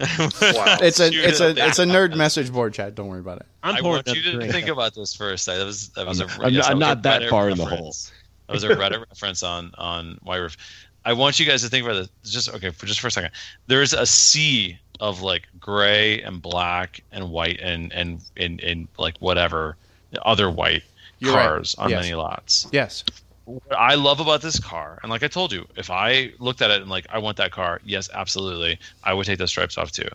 Wow. 0.00 0.78
it's 0.80 0.98
a 1.00 1.12
You 1.12 1.22
it's 1.22 1.40
a 1.40 1.54
think- 1.54 1.58
it's 1.68 1.78
a 1.78 1.84
nerd 1.84 2.16
message 2.16 2.50
board 2.52 2.72
chat. 2.74 2.94
Don't 2.94 3.08
worry 3.08 3.20
about 3.20 3.40
it. 3.40 3.46
I'm 3.62 3.76
I 3.76 3.80
want 3.82 4.06
you 4.06 4.12
another 4.14 4.22
to 4.22 4.32
drink. 4.38 4.52
think 4.52 4.68
about 4.68 4.94
this 4.94 5.14
for 5.14 5.30
a 5.32 5.38
second. 5.38 5.60
That 5.60 5.66
was 5.66 5.88
that 5.90 6.06
was 6.06 6.20
a 6.20 6.24
I'm- 6.42 6.52
yes, 6.54 6.66
I'm 6.68 6.78
that 6.78 6.78
was 6.78 6.80
not 6.80 6.98
a 6.98 7.00
that 7.02 7.22
Reddit 7.22 7.30
far 7.30 7.50
in 7.50 7.58
the 7.58 7.64
reference. 7.66 8.12
That 8.46 8.52
was 8.54 8.64
a 8.64 8.68
Reddit 8.70 8.98
reference 9.10 9.42
on 9.42 9.72
on 9.76 10.18
White 10.22 10.38
Roof. 10.38 10.56
I 11.04 11.12
want 11.12 11.38
you 11.38 11.46
guys 11.46 11.62
to 11.62 11.68
think 11.68 11.84
about 11.84 11.94
this. 12.24 12.32
Just 12.32 12.48
okay 12.54 12.70
for 12.70 12.86
just 12.86 13.00
for 13.00 13.08
a 13.08 13.10
second. 13.10 13.30
There's 13.66 13.92
a 13.92 14.06
sea 14.06 14.78
of 15.00 15.22
like 15.22 15.48
gray 15.58 16.22
and 16.22 16.40
black 16.40 17.02
and 17.10 17.30
white 17.30 17.58
and 17.60 17.92
and 17.92 18.20
and, 18.36 18.60
and 18.60 18.88
like 18.98 19.16
whatever 19.18 19.76
other 20.22 20.50
white 20.50 20.82
You're 21.18 21.34
right. 21.34 21.46
cars 21.46 21.74
on 21.78 21.90
Yes. 21.90 22.02
many 22.02 22.14
lots. 22.14 22.66
Yes. 22.70 23.04
What 23.46 23.62
I 23.76 23.94
love 23.94 24.20
about 24.20 24.42
this 24.42 24.60
car, 24.60 25.00
and 25.02 25.10
like 25.10 25.24
I 25.24 25.28
told 25.28 25.52
you, 25.52 25.66
if 25.76 25.90
I 25.90 26.32
looked 26.38 26.62
at 26.62 26.70
it 26.70 26.82
and 26.82 26.90
like 26.90 27.06
I 27.10 27.18
want 27.18 27.36
that 27.38 27.50
car, 27.50 27.80
yes, 27.84 28.08
absolutely, 28.14 28.78
I 29.02 29.12
would 29.14 29.26
take 29.26 29.38
those 29.38 29.50
stripes 29.50 29.76
off 29.76 29.90
too. 29.90 30.08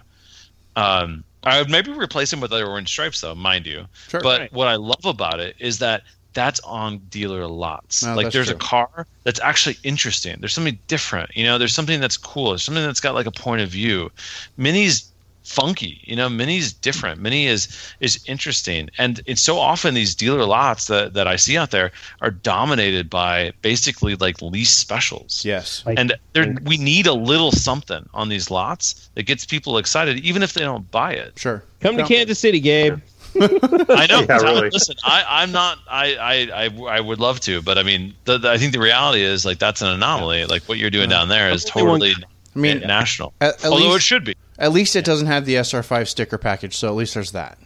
Um, 0.78 1.24
I 1.44 1.60
would 1.60 1.70
maybe 1.70 1.92
replace 1.92 2.32
them 2.32 2.42
with 2.42 2.52
other 2.54 2.68
orange 2.68 2.90
stripes, 2.90 3.22
though, 3.22 3.36
mind 3.36 3.66
you. 3.66 3.86
Sure. 4.08 4.22
But 4.22 4.40
Right. 4.42 4.54
what 4.54 4.68
I 4.68 4.76
love 4.76 5.06
about 5.06 5.40
it 5.40 5.56
is 5.60 5.80
that 5.80 6.04
that's 6.36 6.60
on 6.60 7.00
dealer 7.10 7.48
lots. 7.48 8.04
No, 8.04 8.14
like 8.14 8.32
there's 8.32 8.48
true. 8.48 8.56
a 8.56 8.60
car 8.60 9.08
that's 9.24 9.40
actually 9.40 9.78
interesting. 9.84 10.36
There's 10.40 10.54
something 10.54 10.78
different. 10.88 11.36
You 11.36 11.46
know, 11.46 11.58
there's 11.58 11.74
something 11.74 12.00
that's 12.00 12.18
cool. 12.18 12.50
There's 12.50 12.64
something 12.64 12.84
that's 12.84 13.00
got 13.00 13.16
like 13.16 13.26
a 13.26 13.32
point 13.32 13.62
of 13.62 13.70
view. 13.70 14.12
Mini's 14.58 15.12
funky. 15.46 16.02
You 16.04 16.16
know, 16.16 16.28
Mini's 16.28 16.74
different. 16.74 17.22
Mini 17.22 17.48
is 17.48 17.68
is 18.00 18.24
interesting. 18.28 18.90
And 18.98 19.22
it's 19.26 19.42
so 19.42 19.58
often 19.58 19.94
these 19.94 20.14
dealer 20.14 20.46
lots 20.46 20.88
that, 20.88 21.14
that 21.14 21.28
I 21.28 21.38
see 21.38 21.58
out 21.58 21.72
there 21.72 21.92
are 22.22 22.32
dominated 22.32 23.10
by 23.10 23.54
basically 23.62 24.16
like 24.16 24.42
lease 24.42 24.72
specials. 24.72 25.44
Yes. 25.46 25.84
Like- 25.86 25.98
And 25.98 26.14
there 26.34 26.56
we 26.66 26.78
need 26.78 27.08
a 27.08 27.14
little 27.14 27.52
something 27.52 28.08
on 28.14 28.30
these 28.30 28.52
lots 28.52 29.10
that 29.16 29.24
gets 29.24 29.46
people 29.46 29.78
excited, 29.78 30.20
even 30.20 30.44
if 30.44 30.54
they 30.54 30.62
don't 30.62 30.90
buy 30.92 31.14
it. 31.14 31.40
Sure. 31.40 31.64
Come 31.80 31.98
to 31.98 32.04
Kansas 32.04 32.40
City, 32.40 32.60
Gabe. 32.60 33.00
I 33.90 34.08
know. 34.08 34.22
Yeah, 34.22 34.38
really. 34.42 34.70
Listen, 34.70 34.96
I, 35.04 35.24
I'm 35.28 35.52
not. 35.52 35.80
I, 35.90 36.16
I, 36.16 36.66
I, 36.66 36.98
I 36.98 37.00
would 37.02 37.20
love 37.20 37.40
to, 37.42 37.62
but 37.62 37.78
I 37.78 37.84
mean, 37.84 38.14
the, 38.26 38.38
the, 38.38 38.50
I 38.52 38.58
think 38.58 38.72
the 38.74 38.80
reality 38.80 39.22
is 39.22 39.46
like 39.46 39.60
that's 39.60 39.82
an 39.82 39.90
anomaly. 39.90 40.46
Like 40.46 40.64
what 40.64 40.78
you're 40.78 40.90
doing 40.90 41.10
down 41.10 41.28
there 41.30 41.50
is 41.50 41.64
totally 41.66 42.14
I 42.56 42.60
mean, 42.60 42.80
national. 42.80 43.34
at, 43.42 43.56
at 43.64 43.72
Although 43.72 43.96
it 43.96 44.02
should 44.02 44.24
be. 44.24 44.36
at 44.60 44.72
least 44.72 44.96
it 44.96 45.06
doesn't 45.06 45.28
have 45.28 45.46
the 45.46 45.56
SR5 45.56 46.08
sticker 46.08 46.38
package, 46.38 46.76
so 46.78 46.88
at 46.88 46.96
least 46.96 47.14
there's 47.14 47.32
that. 47.34 47.58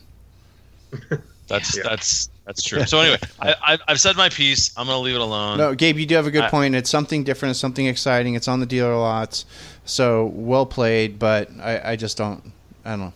That's 1.47 1.75
Yeah. 1.75 1.83
that's 1.83 2.29
that's 2.45 2.61
true. 2.61 2.83
So 2.85 2.99
anyway, 2.99 3.17
I, 3.39 3.55
I, 3.73 3.77
I've 3.87 3.99
said 3.99 4.15
my 4.15 4.29
piece. 4.29 4.71
I'm 4.77 4.85
gonna 4.85 4.99
leave 4.99 5.15
it 5.15 5.21
alone. 5.21 5.57
No, 5.57 5.73
Gabe, 5.73 5.97
you 5.97 6.05
do 6.05 6.13
have 6.15 6.27
a 6.27 6.31
good 6.31 6.43
I- 6.43 6.49
point. 6.49 6.75
It's 6.75 6.91
something 6.91 7.23
different. 7.23 7.51
It's 7.51 7.59
something 7.59 7.87
exciting. 7.87 8.35
It's 8.35 8.47
on 8.47 8.59
the 8.59 8.67
dealer 8.67 8.95
lots, 8.95 9.45
so 9.83 10.27
well 10.35 10.67
played. 10.67 11.17
But 11.17 11.49
I, 11.59 11.91
I 11.91 11.95
just 11.95 12.17
don't. 12.17 12.51
I 12.85 12.91
don't 12.91 12.99
know. 12.99 13.13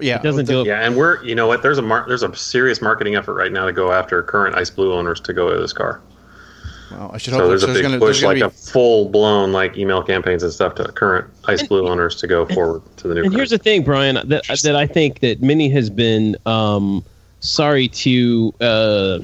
Yeah, 0.00 0.16
It 0.16 0.22
doesn't 0.22 0.46
the- 0.46 0.52
do 0.52 0.60
it. 0.62 0.66
Yeah, 0.66 0.84
and 0.86 0.96
we're 0.96 1.22
you 1.24 1.34
know 1.34 1.46
what? 1.46 1.62
There's 1.62 1.78
a 1.78 1.82
mar- 1.82 2.04
there's 2.06 2.22
a 2.22 2.34
serious 2.34 2.80
marketing 2.80 3.16
effort 3.16 3.34
right 3.34 3.50
now 3.52 3.66
to 3.66 3.72
go 3.72 3.92
after 3.92 4.22
current 4.22 4.54
Ice 4.56 4.70
Blue 4.70 4.92
owners 4.92 5.20
to 5.20 5.32
go 5.32 5.50
to 5.50 5.58
this 5.60 5.72
car. 5.72 6.00
Well, 6.90 7.10
I 7.12 7.18
should 7.18 7.34
So 7.34 7.40
hope 7.40 7.48
there's 7.50 7.64
a 7.64 7.66
big 7.68 7.82
gonna, 7.82 7.98
push, 7.98 8.22
like 8.22 8.38
gonna 8.38 8.46
a 8.46 8.50
full 8.50 9.08
blown 9.10 9.52
like 9.52 9.76
email 9.76 10.02
campaigns 10.02 10.42
and 10.42 10.52
stuff 10.52 10.74
to 10.76 10.84
current 10.84 11.26
Ice 11.46 11.62
Blue 11.66 11.86
owners 11.88 12.16
to 12.16 12.26
go 12.26 12.46
forward 12.46 12.82
to 12.98 13.08
the 13.08 13.14
new. 13.14 13.24
And 13.24 13.34
here's 13.34 13.50
the 13.50 13.58
thing, 13.58 13.82
Brian, 13.82 14.14
that 14.28 14.44
that 14.62 14.76
I 14.76 14.86
think 14.86 15.20
that 15.20 15.42
Mini 15.42 15.68
has 15.70 15.90
been 15.90 16.36
um, 16.46 17.04
sorry 17.40 17.88
to. 17.88 18.54
Uh, 18.60 19.18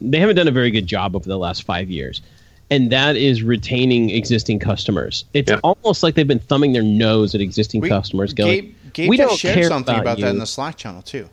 they 0.00 0.18
haven't 0.20 0.36
done 0.36 0.46
a 0.46 0.52
very 0.52 0.70
good 0.70 0.86
job 0.86 1.16
over 1.16 1.28
the 1.28 1.38
last 1.38 1.64
five 1.64 1.90
years, 1.90 2.22
and 2.70 2.92
that 2.92 3.16
is 3.16 3.42
retaining 3.42 4.10
existing 4.10 4.60
customers. 4.60 5.24
It's 5.34 5.50
Yep. 5.50 5.60
almost 5.64 6.04
like 6.04 6.14
they've 6.14 6.28
been 6.28 6.38
thumbing 6.38 6.72
their 6.72 6.82
nose 6.84 7.34
at 7.34 7.40
existing 7.40 7.80
be, 7.80 7.88
customers, 7.88 8.32
going, 8.32 8.60
Gabe, 8.60 8.74
Gabe 8.92 9.08
"We 9.08 9.16
don't 9.16 9.36
shared 9.38 9.54
care 9.54 9.64
something 9.68 9.94
about 9.94 10.02
about, 10.18 10.20
that 10.20 10.30
in 10.30 10.38
the 10.38 10.46
Slack 10.46 10.76
channel 10.76 11.02
too. 11.02 11.28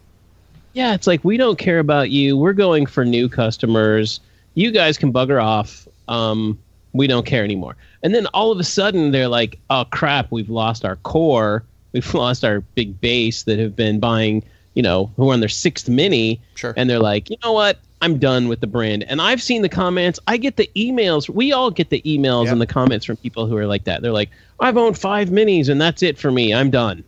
"Yeah, 0.74 0.94
it's 0.94 1.08
like 1.08 1.24
we 1.24 1.38
don't 1.38 1.58
care 1.58 1.80
about 1.80 2.10
you. 2.12 2.38
We're 2.38 2.54
going 2.54 2.86
for 2.86 3.04
new 3.06 3.28
customers. 3.30 4.20
You 4.56 4.72
guys 4.72 4.98
can 4.98 5.12
bugger 5.14 5.42
off. 5.44 5.88
Um, 6.08 6.58
we 6.94 7.08
don't 7.08 7.26
care 7.26 7.44
anymore." 7.44 7.76
And 8.04 8.16
then 8.16 8.28
all 8.28 8.52
of 8.52 8.60
a 8.60 8.64
sudden, 8.64 9.12
they're 9.12 9.28
like, 9.28 9.60
"Oh 9.70 9.86
crap, 9.90 10.32
we've 10.32 10.50
lost 10.50 10.86
our 10.86 10.96
core. 10.98 11.64
We've 11.92 12.14
lost 12.14 12.46
our 12.46 12.60
big 12.60 13.02
base 13.02 13.44
that 13.44 13.58
have 13.58 13.76
been 13.76 14.00
buying." 14.00 14.44
You 14.76 14.84
know, 14.84 15.12
who 15.18 15.30
are 15.30 15.34
on 15.34 15.40
their 15.40 15.50
sixth 15.50 15.90
mini, 15.90 16.40
Sure. 16.56 16.74
and 16.78 16.88
they're 16.90 17.00
like, 17.00 17.30
you 17.30 17.36
know 17.44 17.52
what? 17.52 17.80
I'm 18.02 18.18
done 18.20 18.48
with 18.48 18.62
the 18.62 18.68
brand. 18.68 19.04
And 19.10 19.20
I've 19.22 19.42
seen 19.42 19.62
the 19.64 19.68
comments. 19.68 20.20
I 20.28 20.38
get 20.38 20.56
the 20.56 20.70
emails. 20.76 21.28
We 21.28 21.52
all 21.52 21.70
get 21.72 21.90
the 21.90 22.02
emails 22.04 22.46
Yep. 22.46 22.52
and 22.54 22.62
the 22.62 22.68
comments 22.68 23.06
from 23.06 23.18
people 23.18 23.46
who 23.48 23.58
are 23.58 23.66
like 23.66 23.84
that. 23.86 24.02
They're 24.04 24.14
like, 24.14 24.30
I've 24.60 24.78
owned 24.78 24.98
five 24.98 25.30
minis 25.30 25.68
and 25.68 25.82
that's 25.82 26.02
it 26.04 26.18
for 26.18 26.32
me. 26.32 26.54
I'm 26.54 26.70
done. 26.70 27.04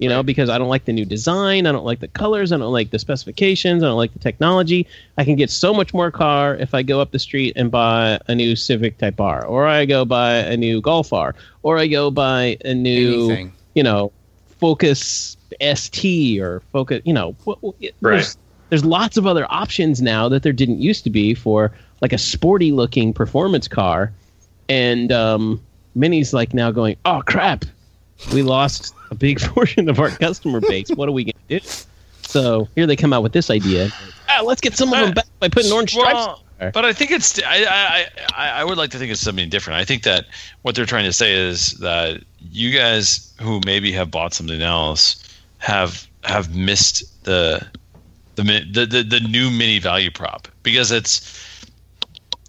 You 0.00 0.08
know, 0.08 0.22
because 0.22 0.48
I 0.48 0.56
don't 0.56 0.70
like 0.70 0.86
the 0.86 0.94
new 0.94 1.04
design. 1.04 1.66
I 1.66 1.72
don't 1.72 1.84
like 1.84 2.00
the 2.00 2.08
colors. 2.08 2.52
I 2.52 2.56
don't 2.56 2.72
like 2.72 2.88
the 2.90 2.98
specifications. 2.98 3.82
I 3.82 3.86
don't 3.86 3.98
like 3.98 4.14
the 4.14 4.18
technology. 4.18 4.86
I 5.18 5.24
can 5.24 5.36
get 5.36 5.50
so 5.50 5.74
much 5.74 5.92
more 5.92 6.10
car 6.10 6.56
if 6.56 6.72
I 6.74 6.82
go 6.82 7.02
up 7.02 7.10
the 7.10 7.18
street 7.18 7.52
and 7.54 7.70
buy 7.70 8.18
a 8.26 8.34
new 8.34 8.56
Civic 8.56 8.96
Type 8.96 9.20
R, 9.20 9.44
or 9.44 9.66
I 9.66 9.84
go 9.84 10.06
buy 10.06 10.36
a 10.36 10.56
new 10.56 10.80
Golf 10.80 11.12
R, 11.12 11.34
or 11.62 11.76
I 11.78 11.86
go 11.86 12.10
buy 12.10 12.56
a 12.64 12.72
new, 12.72 13.26
Anything. 13.26 13.52
you 13.74 13.82
know, 13.82 14.10
Focus 14.58 15.36
ST 15.60 16.40
or 16.40 16.60
Focus, 16.72 17.02
you 17.04 17.12
know, 17.12 17.34
wh- 17.46 17.60
there's, 17.80 17.92
Right. 18.00 18.36
there's 18.70 18.84
lots 18.84 19.16
of 19.18 19.26
other 19.26 19.46
options 19.50 20.00
now 20.00 20.28
that 20.30 20.42
there 20.42 20.52
didn't 20.54 20.80
used 20.80 21.04
to 21.04 21.10
be 21.10 21.34
for 21.34 21.72
like 22.00 22.12
a 22.14 22.18
sporty 22.18 22.72
looking 22.72 23.12
performance 23.12 23.68
car. 23.68 24.12
And 24.68 25.12
um, 25.12 25.60
Mini's 25.94 26.32
like 26.32 26.54
now 26.54 26.70
going, 26.70 26.96
oh 27.04 27.22
crap, 27.26 27.64
we 28.32 28.42
lost 28.42 28.94
a 29.10 29.14
big 29.14 29.40
portion 29.54 29.88
of 29.88 29.98
our 29.98 30.10
customer 30.10 30.60
base. 30.60 30.90
What 30.90 31.08
are 31.08 31.12
we 31.12 31.24
going 31.24 31.34
to 31.48 31.60
do? 31.60 31.66
So 32.22 32.68
here 32.74 32.86
they 32.86 32.96
come 32.96 33.12
out 33.12 33.22
with 33.22 33.32
this 33.32 33.50
idea. 33.50 33.90
Ah, 34.28 34.42
let's 34.42 34.60
get 34.60 34.76
some 34.76 34.92
of 34.92 35.00
them 35.00 35.12
back 35.12 35.26
by 35.40 35.48
putting 35.48 35.72
orange 35.72 35.92
stripes. 35.92 36.14
Well, 36.14 36.44
but 36.72 36.84
I 36.84 36.92
think 36.92 37.10
it's. 37.10 37.40
I, 37.42 37.64
I 37.64 38.06
I 38.36 38.50
I 38.60 38.64
would 38.64 38.76
like 38.76 38.90
to 38.90 38.98
think 38.98 39.10
it's 39.10 39.20
something 39.20 39.48
different. 39.48 39.80
I 39.80 39.84
think 39.84 40.02
that 40.02 40.26
what 40.62 40.74
they're 40.74 40.86
trying 40.86 41.06
to 41.06 41.12
say 41.12 41.32
is 41.32 41.72
that 41.78 42.22
you 42.38 42.70
guys 42.70 43.32
who 43.40 43.60
maybe 43.64 43.90
have 43.92 44.10
bought 44.10 44.34
something 44.34 44.60
else 44.60 45.24
have 45.58 46.06
have 46.22 46.54
missed 46.54 47.24
the 47.24 47.66
the, 48.36 48.42
the 48.42 48.86
the 48.86 49.02
the 49.02 49.20
new 49.20 49.50
mini 49.50 49.78
value 49.78 50.10
prop 50.10 50.48
because 50.62 50.92
it's 50.92 51.66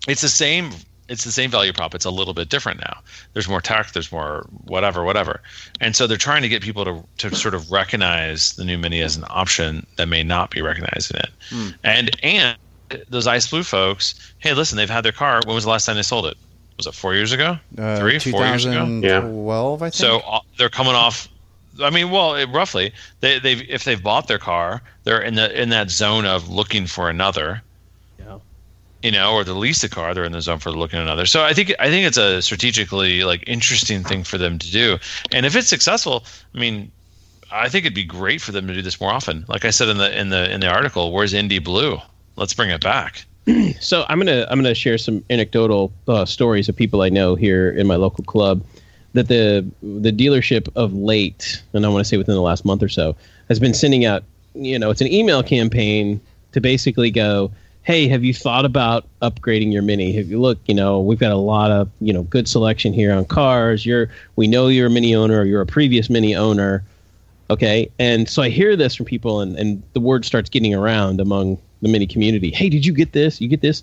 it's 0.08 0.22
the 0.22 0.30
same 0.30 0.72
it's 1.12 1.24
the 1.24 1.32
same 1.32 1.52
value 1.52 1.74
prop. 1.74 1.94
It's 1.94 2.06
a 2.06 2.10
little 2.12 2.34
bit 2.34 2.50
different 2.50 2.80
now. 2.80 3.00
There's 3.34 3.48
more 3.48 3.62
tech 3.62 3.92
there's 3.92 4.12
more 4.12 4.46
whatever 4.66 5.04
whatever. 5.04 5.42
And 5.80 5.96
so 5.96 6.08
they're 6.08 6.18
trying 6.18 6.42
to 6.42 6.50
get 6.50 6.62
people 6.62 6.86
to, 6.86 7.04
to 7.30 7.36
sort 7.36 7.54
of 7.54 7.72
recognize 7.72 8.54
the 8.54 8.64
new 8.64 8.78
mini 8.78 9.02
as 9.02 9.16
an 9.18 9.26
option 9.30 9.86
that 9.98 10.08
may 10.08 10.24
not 10.24 10.50
be 10.52 10.62
recognized 10.62 11.12
in 11.14 11.20
it 11.20 11.32
and 11.84 12.10
and 12.24 12.58
those 13.10 13.28
ice 13.28 13.48
blue 13.50 13.64
folks 13.64 14.34
hey 14.40 14.54
listen 14.54 14.78
they've 14.78 14.90
had 14.90 15.02
their 15.06 15.12
car. 15.12 15.42
When 15.46 15.56
was 15.56 15.64
the 15.66 15.70
last 15.70 15.86
time 15.86 15.96
they 15.96 16.02
sold 16.02 16.26
it? 16.26 16.38
Was 16.78 16.88
it 16.88 16.94
four 16.94 17.14
years 17.14 17.32
ago? 17.32 17.58
Uh, 17.78 18.00
three 18.00 18.18
four 18.20 18.46
years 18.46 18.66
ago? 18.66 18.86
2012, 18.86 19.82
I 19.84 19.86
think. 19.86 19.94
so 19.94 20.20
uh, 20.20 20.40
they're 20.58 20.70
coming 20.70 20.94
off. 20.96 21.28
I 21.82 21.90
mean, 21.90 22.10
well, 22.10 22.36
it, 22.36 22.50
roughly, 22.50 22.94
they, 23.20 23.40
they've 23.40 23.62
if 23.70 23.84
they've 23.84 24.02
bought 24.02 24.28
their 24.28 24.40
car, 24.40 24.82
they're 25.04 25.22
in 25.22 25.36
the 25.36 25.62
in 25.62 25.70
that 25.70 25.90
zone 25.92 26.26
of 26.26 26.50
looking 26.50 26.88
for 26.88 27.10
another. 27.10 27.62
You 29.04 29.12
know, 29.12 29.34
or 29.34 29.44
the 29.44 29.54
lease 29.56 29.84
a 29.84 29.90
car, 29.90 30.14
they're 30.14 30.24
in 30.24 30.32
the 30.32 30.42
zone 30.42 30.60
for 30.60 30.72
looking 30.72 31.00
at 31.00 31.04
another. 31.04 31.26
So 31.26 31.44
I 31.44 31.54
think 31.54 31.74
I 31.80 31.90
think 31.90 32.06
it's 32.06 32.18
a 32.18 32.42
strategically 32.42 33.24
like 33.24 33.44
interesting 33.48 34.04
thing 34.04 34.24
for 34.24 34.38
them 34.38 34.60
to 34.60 34.72
do. 34.72 34.98
And 35.32 35.46
if 35.46 35.56
it's 35.56 35.68
successful, 35.68 36.24
I 36.54 36.60
mean, 36.60 36.92
I 37.52 37.68
think 37.68 37.86
it'd 37.86 37.96
be 37.96 38.04
great 38.04 38.42
for 38.42 38.52
them 38.52 38.68
to 38.68 38.74
do 38.74 38.82
this 38.82 39.02
more 39.02 39.12
often. 39.12 39.46
Like 39.48 39.66
I 39.66 39.72
said 39.72 39.90
in 39.90 39.98
the 39.98 40.20
in 40.20 40.30
the 40.30 40.52
in 40.52 40.62
the 40.62 40.68
article, 40.68 41.12
where's 41.12 41.34
Indi 41.34 41.60
Blue? 41.60 41.98
Let's 42.36 42.54
bring 42.54 42.70
it 42.70 42.82
back. 42.82 43.26
So 43.80 44.06
I'm 44.08 44.20
gonna 44.20 44.46
I'm 44.50 44.60
gonna 44.60 44.76
share 44.76 45.00
some 45.00 45.26
anecdotal 45.32 45.92
uh, 46.08 46.26
stories 46.26 46.70
of 46.70 46.76
people 46.76 47.02
I 47.02 47.10
know 47.10 47.34
here 47.34 47.72
in 47.72 47.88
my 47.88 47.96
local 47.96 48.24
club 48.24 48.64
that 49.14 49.28
the 49.28 49.66
the 49.82 50.12
dealership 50.12 50.70
of 50.76 50.94
late, 50.94 51.62
and 51.74 51.86
I 51.86 51.90
want 51.90 52.06
to 52.06 52.08
say 52.08 52.18
within 52.18 52.36
the 52.36 52.42
last 52.42 52.66
month 52.66 52.84
or 52.84 52.90
so, 52.90 53.16
has 53.50 53.60
been 53.60 53.74
sending 53.74 54.06
out. 54.06 54.24
You 54.54 54.78
know, 54.78 54.90
it's 54.90 55.02
an 55.02 55.08
email 55.08 55.44
campaign 55.44 56.20
to 56.52 56.62
basically 56.62 57.10
go, 57.10 57.52
hey, 57.84 58.08
have 58.08 58.24
you 58.24 58.34
thought 58.34 58.66
about 58.66 59.06
upgrading 59.22 59.74
your 59.74 59.82
Mini? 59.82 60.12
Have 60.14 60.28
you 60.28 60.40
look, 60.40 60.60
you 60.68 60.76
know, 60.76 61.00
we've 61.00 61.20
got 61.20 61.32
a 61.32 61.38
lot 61.38 61.72
of 61.72 61.90
you 62.00 62.14
know 62.14 62.24
good 62.24 62.48
selection 62.48 62.94
here 62.94 63.14
on 63.14 63.26
cars. 63.26 63.86
You're 63.86 64.10
we 64.36 64.48
know 64.48 64.68
you're 64.68 64.88
a 64.88 64.92
Mini 64.92 65.16
owner, 65.16 65.42
or 65.42 65.46
you're 65.46 65.62
a 65.62 65.66
previous 65.66 66.10
Mini 66.10 66.36
owner. 66.36 66.84
Okay. 67.50 67.92
And 68.00 68.30
so 68.30 68.42
I 68.42 68.50
hear 68.50 68.78
this 68.78 68.96
from 68.96 69.06
people, 69.06 69.42
and, 69.42 69.58
and 69.58 69.84
the 69.92 70.00
word 70.00 70.24
starts 70.24 70.50
getting 70.50 70.74
around 70.74 71.20
among 71.20 71.58
the 71.82 71.90
mini 71.90 72.08
community. 72.08 72.50
Hey, 72.50 72.70
did 72.70 72.86
you 72.86 72.94
get 72.94 73.12
this? 73.12 73.42
You 73.42 73.50
get 73.50 73.60
this? 73.62 73.82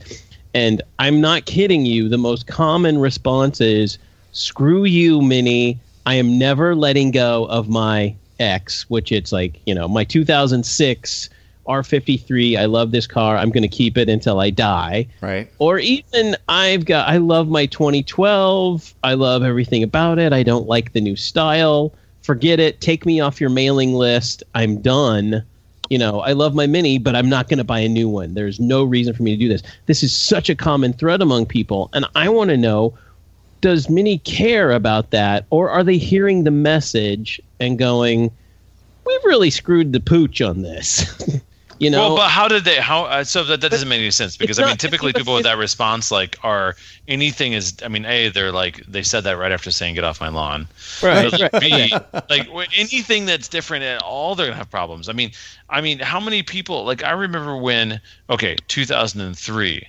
And 0.54 0.80
I'm 0.98 1.20
not 1.20 1.44
kidding 1.44 1.84
you. 1.84 2.08
The 2.08 2.16
most 2.16 2.46
common 2.46 2.98
response 2.98 3.60
is, 3.60 3.98
screw 4.32 4.84
you, 4.84 5.20
Mini. 5.20 5.78
I 6.06 6.14
am 6.14 6.38
never 6.38 6.74
letting 6.74 7.10
go 7.10 7.44
of 7.46 7.68
my 7.68 8.14
X, 8.40 8.88
which 8.88 9.12
it's 9.12 9.32
like, 9.32 9.60
you 9.66 9.74
know, 9.74 9.86
my 9.86 10.04
2006 10.04 11.28
R53. 11.68 12.58
I 12.58 12.64
love 12.64 12.90
this 12.90 13.06
car. 13.06 13.36
I'm 13.36 13.50
going 13.50 13.62
to 13.62 13.68
keep 13.68 13.96
it 13.96 14.08
until 14.08 14.40
I 14.40 14.50
die 14.50 15.06
right. 15.20 15.50
or 15.58 15.78
even 15.78 16.36
I've 16.48 16.84
got 16.84 17.08
I 17.08 17.18
love 17.18 17.48
my 17.48 17.66
2012. 17.66 18.94
I 19.04 19.14
love 19.14 19.42
everything 19.42 19.82
about 19.82 20.18
it. 20.18 20.32
I 20.32 20.42
don't 20.42 20.66
like 20.66 20.92
the 20.92 21.00
new 21.00 21.16
style. 21.16 21.94
Forget 22.22 22.60
it. 22.60 22.80
Take 22.80 23.06
me 23.06 23.20
off 23.20 23.40
your 23.40 23.50
mailing 23.50 23.94
list. 23.94 24.42
I'm 24.54 24.80
done. 24.80 25.44
You 25.90 25.98
know, 25.98 26.20
I 26.20 26.32
love 26.32 26.54
my 26.54 26.66
mini, 26.66 26.98
but 26.98 27.16
I'm 27.16 27.30
not 27.30 27.48
going 27.48 27.58
to 27.58 27.64
buy 27.64 27.80
a 27.80 27.88
new 27.88 28.08
one. 28.08 28.34
There's 28.34 28.60
no 28.60 28.84
reason 28.84 29.14
for 29.14 29.22
me 29.22 29.30
to 29.30 29.38
do 29.38 29.48
this. 29.48 29.62
This 29.86 30.02
is 30.02 30.14
such 30.14 30.50
a 30.50 30.54
common 30.54 30.92
thread 30.92 31.22
among 31.22 31.46
people, 31.46 31.88
and 31.94 32.04
I 32.14 32.28
want 32.28 32.50
to 32.50 32.56
know 32.56 32.98
does 33.60 33.88
Mini 33.88 34.18
care 34.18 34.70
about 34.70 35.10
that 35.10 35.44
or 35.50 35.68
are 35.68 35.82
they 35.82 35.98
hearing 35.98 36.44
the 36.44 36.50
message 36.50 37.40
and 37.58 37.76
going 37.76 38.30
we've 39.08 39.24
really 39.24 39.50
screwed 39.50 39.92
the 39.92 40.00
pooch 40.00 40.40
on 40.40 40.62
this. 40.62 41.40
you 41.78 41.90
know, 41.90 42.00
well, 42.00 42.16
but 42.16 42.30
how 42.30 42.48
did 42.48 42.64
they? 42.64 42.76
How 42.76 43.04
uh, 43.04 43.24
so 43.24 43.44
that, 43.44 43.60
that 43.60 43.70
doesn't 43.70 43.88
make 43.88 44.00
any 44.00 44.10
sense 44.10 44.36
because 44.36 44.58
I 44.58 44.62
mean, 44.62 44.70
not- 44.70 44.80
typically 44.80 45.12
people 45.12 45.34
with 45.34 45.44
that 45.44 45.58
response 45.58 46.10
like 46.10 46.36
are 46.42 46.76
anything 47.06 47.52
is. 47.52 47.74
I 47.84 47.88
mean, 47.88 48.04
a 48.04 48.28
they're 48.30 48.52
like 48.52 48.84
they 48.86 49.02
said 49.02 49.24
that 49.24 49.38
right 49.38 49.52
after 49.52 49.70
saying 49.70 49.94
get 49.94 50.04
off 50.04 50.20
my 50.20 50.28
lawn. 50.28 50.66
right, 51.02 51.30
But 51.30 51.52
right, 51.52 51.60
B, 51.60 51.94
like 52.28 52.48
anything 52.76 53.26
that's 53.26 53.48
different 53.48 53.84
at 53.84 54.02
all, 54.02 54.34
they're 54.34 54.46
gonna 54.46 54.56
have 54.56 54.70
problems. 54.70 55.08
I 55.08 55.12
mean, 55.12 55.30
I 55.70 55.80
mean, 55.80 56.00
how 56.00 56.20
many 56.20 56.42
people? 56.42 56.84
Like 56.84 57.04
I 57.04 57.12
remember 57.12 57.56
when 57.56 58.00
okay, 58.30 58.56
2003. 58.68 59.86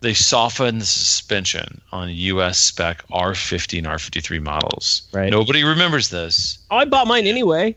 They 0.00 0.12
softened 0.12 0.82
the 0.82 0.84
suspension 0.84 1.80
on 1.90 2.10
US 2.10 2.58
spec 2.58 3.02
R50 3.08 3.78
and 3.78 3.86
R53 3.86 4.42
models. 4.42 5.08
Right. 5.14 5.30
Nobody 5.30 5.64
remembers 5.64 6.10
this. 6.10 6.58
Oh, 6.70 6.76
I 6.76 6.84
bought 6.84 7.06
mine 7.06 7.26
anyway. 7.26 7.74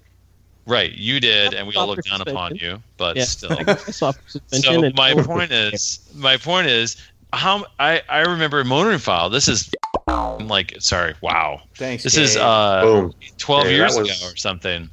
Right, 0.67 0.91
you 0.91 1.21
did, 1.21 1.53
and 1.53 1.65
we 1.65 1.75
all 1.75 1.87
looked 1.87 2.09
down 2.09 2.19
upon 2.21 2.55
you, 2.57 2.83
but 2.97 3.15
Yeah. 3.15 3.23
still. 3.23 3.53
I 3.59 3.63
got 3.63 3.87
my 3.87 3.91
soft 3.93 4.19
suspension. 4.29 4.81
So 4.81 4.91
my 4.97 5.13
point 5.13 5.51
is, 5.51 5.99
my 6.13 6.35
point 6.35 6.67
is, 6.67 6.97
how 7.31 7.65
I 7.79 8.01
I 8.09 8.19
remember 8.19 8.63
motoring 8.65 8.99
file. 8.99 9.29
This 9.29 9.47
is 9.47 9.69
like 10.07 10.75
sorry, 10.79 11.15
wow. 11.21 11.61
Thanks. 11.75 12.03
This 12.03 12.17
is 12.17 12.35
uh 12.35 12.81
Boom. 12.83 13.13
12 13.37 13.63
Hey, 13.65 13.75
years 13.75 13.95
that 13.95 14.01
ago 14.01 14.13
or 14.29 14.35
something. 14.35 14.89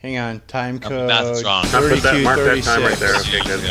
Hang 0.00 0.16
on. 0.16 0.40
Time 0.48 0.78
code. 0.80 1.08
math 1.08 1.26
is 1.36 1.44
wrong. 1.44 1.64
Now 1.70 1.80
put 1.80 2.02
that- 2.02 2.22
mark 2.22 2.38
that 2.38 2.62
time 2.64 2.82
right 2.82 2.96
3236. 2.96 3.62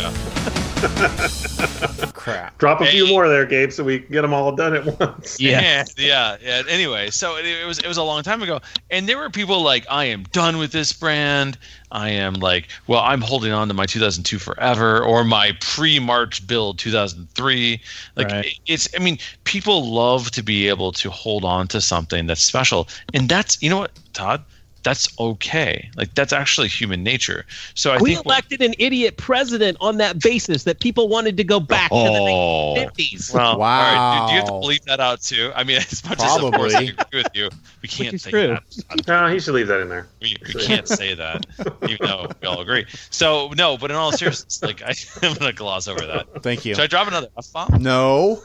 there. 1.97 1.97
Years 2.29 2.35
ago. 2.37 2.41
Crap. 2.43 2.57
Drop 2.57 2.81
a 2.81 2.85
few 2.85 3.05
Hey. 3.05 3.11
more 3.11 3.27
there, 3.27 3.45
Gabe, 3.45 3.71
so 3.71 3.83
we 3.83 3.99
can 3.99 4.11
get 4.11 4.21
them 4.21 4.33
all 4.33 4.51
done 4.55 4.75
at 4.75 4.99
once. 4.99 5.39
Yeah. 5.39 5.85
yeah, 5.97 6.37
yeah. 6.41 6.63
Anyway, 6.69 7.09
so 7.09 7.37
it, 7.37 7.45
it 7.45 7.65
was 7.65 7.79
it 7.79 7.87
was 7.87 7.97
a 7.97 8.03
long 8.03 8.23
time 8.23 8.41
ago, 8.41 8.59
and 8.89 9.07
there 9.07 9.17
were 9.17 9.29
people 9.29 9.61
like, 9.61 9.85
"I 9.89 10.05
am 10.05 10.23
done 10.31 10.57
with 10.57 10.71
this 10.71 10.93
brand. 10.93 11.57
I 11.91 12.09
am 12.09 12.35
like, 12.35 12.67
well, 12.87 12.99
I'm 13.01 13.21
holding 13.21 13.51
on 13.51 13.67
to 13.69 13.73
my 13.73 13.85
2002 13.87 14.37
forever, 14.37 15.03
or 15.03 15.23
my 15.23 15.57
pre-March 15.59 16.45
build 16.45 16.77
2003." 16.79 17.81
Like, 18.15 18.27
Right. 18.27 18.45
it- 18.45 18.59
it's. 18.67 18.87
I 18.95 18.99
mean, 18.99 19.17
people 19.43 19.91
love 19.91 20.31
to 20.31 20.43
be 20.43 20.67
able 20.67 20.91
to 20.93 21.09
hold 21.09 21.43
on 21.45 21.67
to 21.69 21.81
something 21.81 22.27
that's 22.27 22.41
special, 22.41 22.87
and 23.13 23.27
that's 23.27 23.61
you 23.61 23.69
know 23.69 23.77
what, 23.79 23.91
Todd. 24.13 24.43
That's 24.83 25.07
okay. 25.19 25.89
Like 25.95 26.13
that's 26.15 26.31
actually 26.31 26.69
human 26.69 27.03
nature. 27.03 27.45
So 27.75 27.91
I 27.91 27.95
think 27.95 28.03
we 28.03 28.13
think 28.15 28.25
elected 28.25 28.61
an 28.61 28.73
idiot 28.79 29.17
president 29.17 29.77
on 29.81 29.97
that 29.97 30.19
basis 30.19 30.63
that 30.63 30.79
people 30.79 31.09
wanted 31.09 31.37
to 31.37 31.43
go 31.43 31.59
back 31.59 31.89
Oh. 31.91 32.05
to 32.05 32.81
the 32.81 32.85
1950s. 32.87 33.33
Well, 33.33 33.53
all 33.53 33.57
right. 33.59 34.25
Do, 34.25 34.27
do 34.27 34.33
you 34.33 34.39
have 34.39 34.47
to 34.47 34.53
Wow. 34.53 34.59
believe 34.61 34.81
that 34.85 34.99
out 34.99 35.21
too? 35.21 35.51
I 35.55 35.63
mean, 35.63 35.77
as 35.91 36.03
much 36.03 36.19
as 36.19 36.25
Probably. 36.25 36.47
of 36.47 36.53
course 36.53 36.75
I 36.75 36.81
agree 36.83 37.23
with 37.23 37.27
you, 37.35 37.49
we 37.81 37.89
can't 37.89 38.13
is 38.13 38.23
say 38.23 38.31
true. 38.31 38.47
that. 38.47 39.07
No, 39.07 39.27
he 39.27 39.39
should 39.39 39.53
leave 39.53 39.67
that 39.67 39.81
in 39.81 39.89
there. 39.89 40.07
We, 40.21 40.37
we 40.53 40.65
can't 40.65 40.87
say 40.87 41.13
that, 41.13 41.45
even 41.83 41.97
though 42.07 42.27
we 42.41 42.47
all 42.47 42.61
agree. 42.61 42.85
So 43.09 43.49
no, 43.57 43.77
but 43.77 43.91
in 43.91 43.97
all 43.97 44.11
seriousness, 44.11 44.61
like 44.63 44.81
I, 44.81 44.93
I'm 45.27 45.33
gonna 45.35 45.51
gloss 45.53 45.87
over 45.87 46.05
that. 46.05 46.41
Thank 46.43 46.63
you. 46.65 46.75
Should 46.75 46.83
I 46.83 46.87
drop 46.87 47.07
another 47.07 47.27
F 47.37 47.51
bomb? 47.51 47.81
No. 47.83 48.41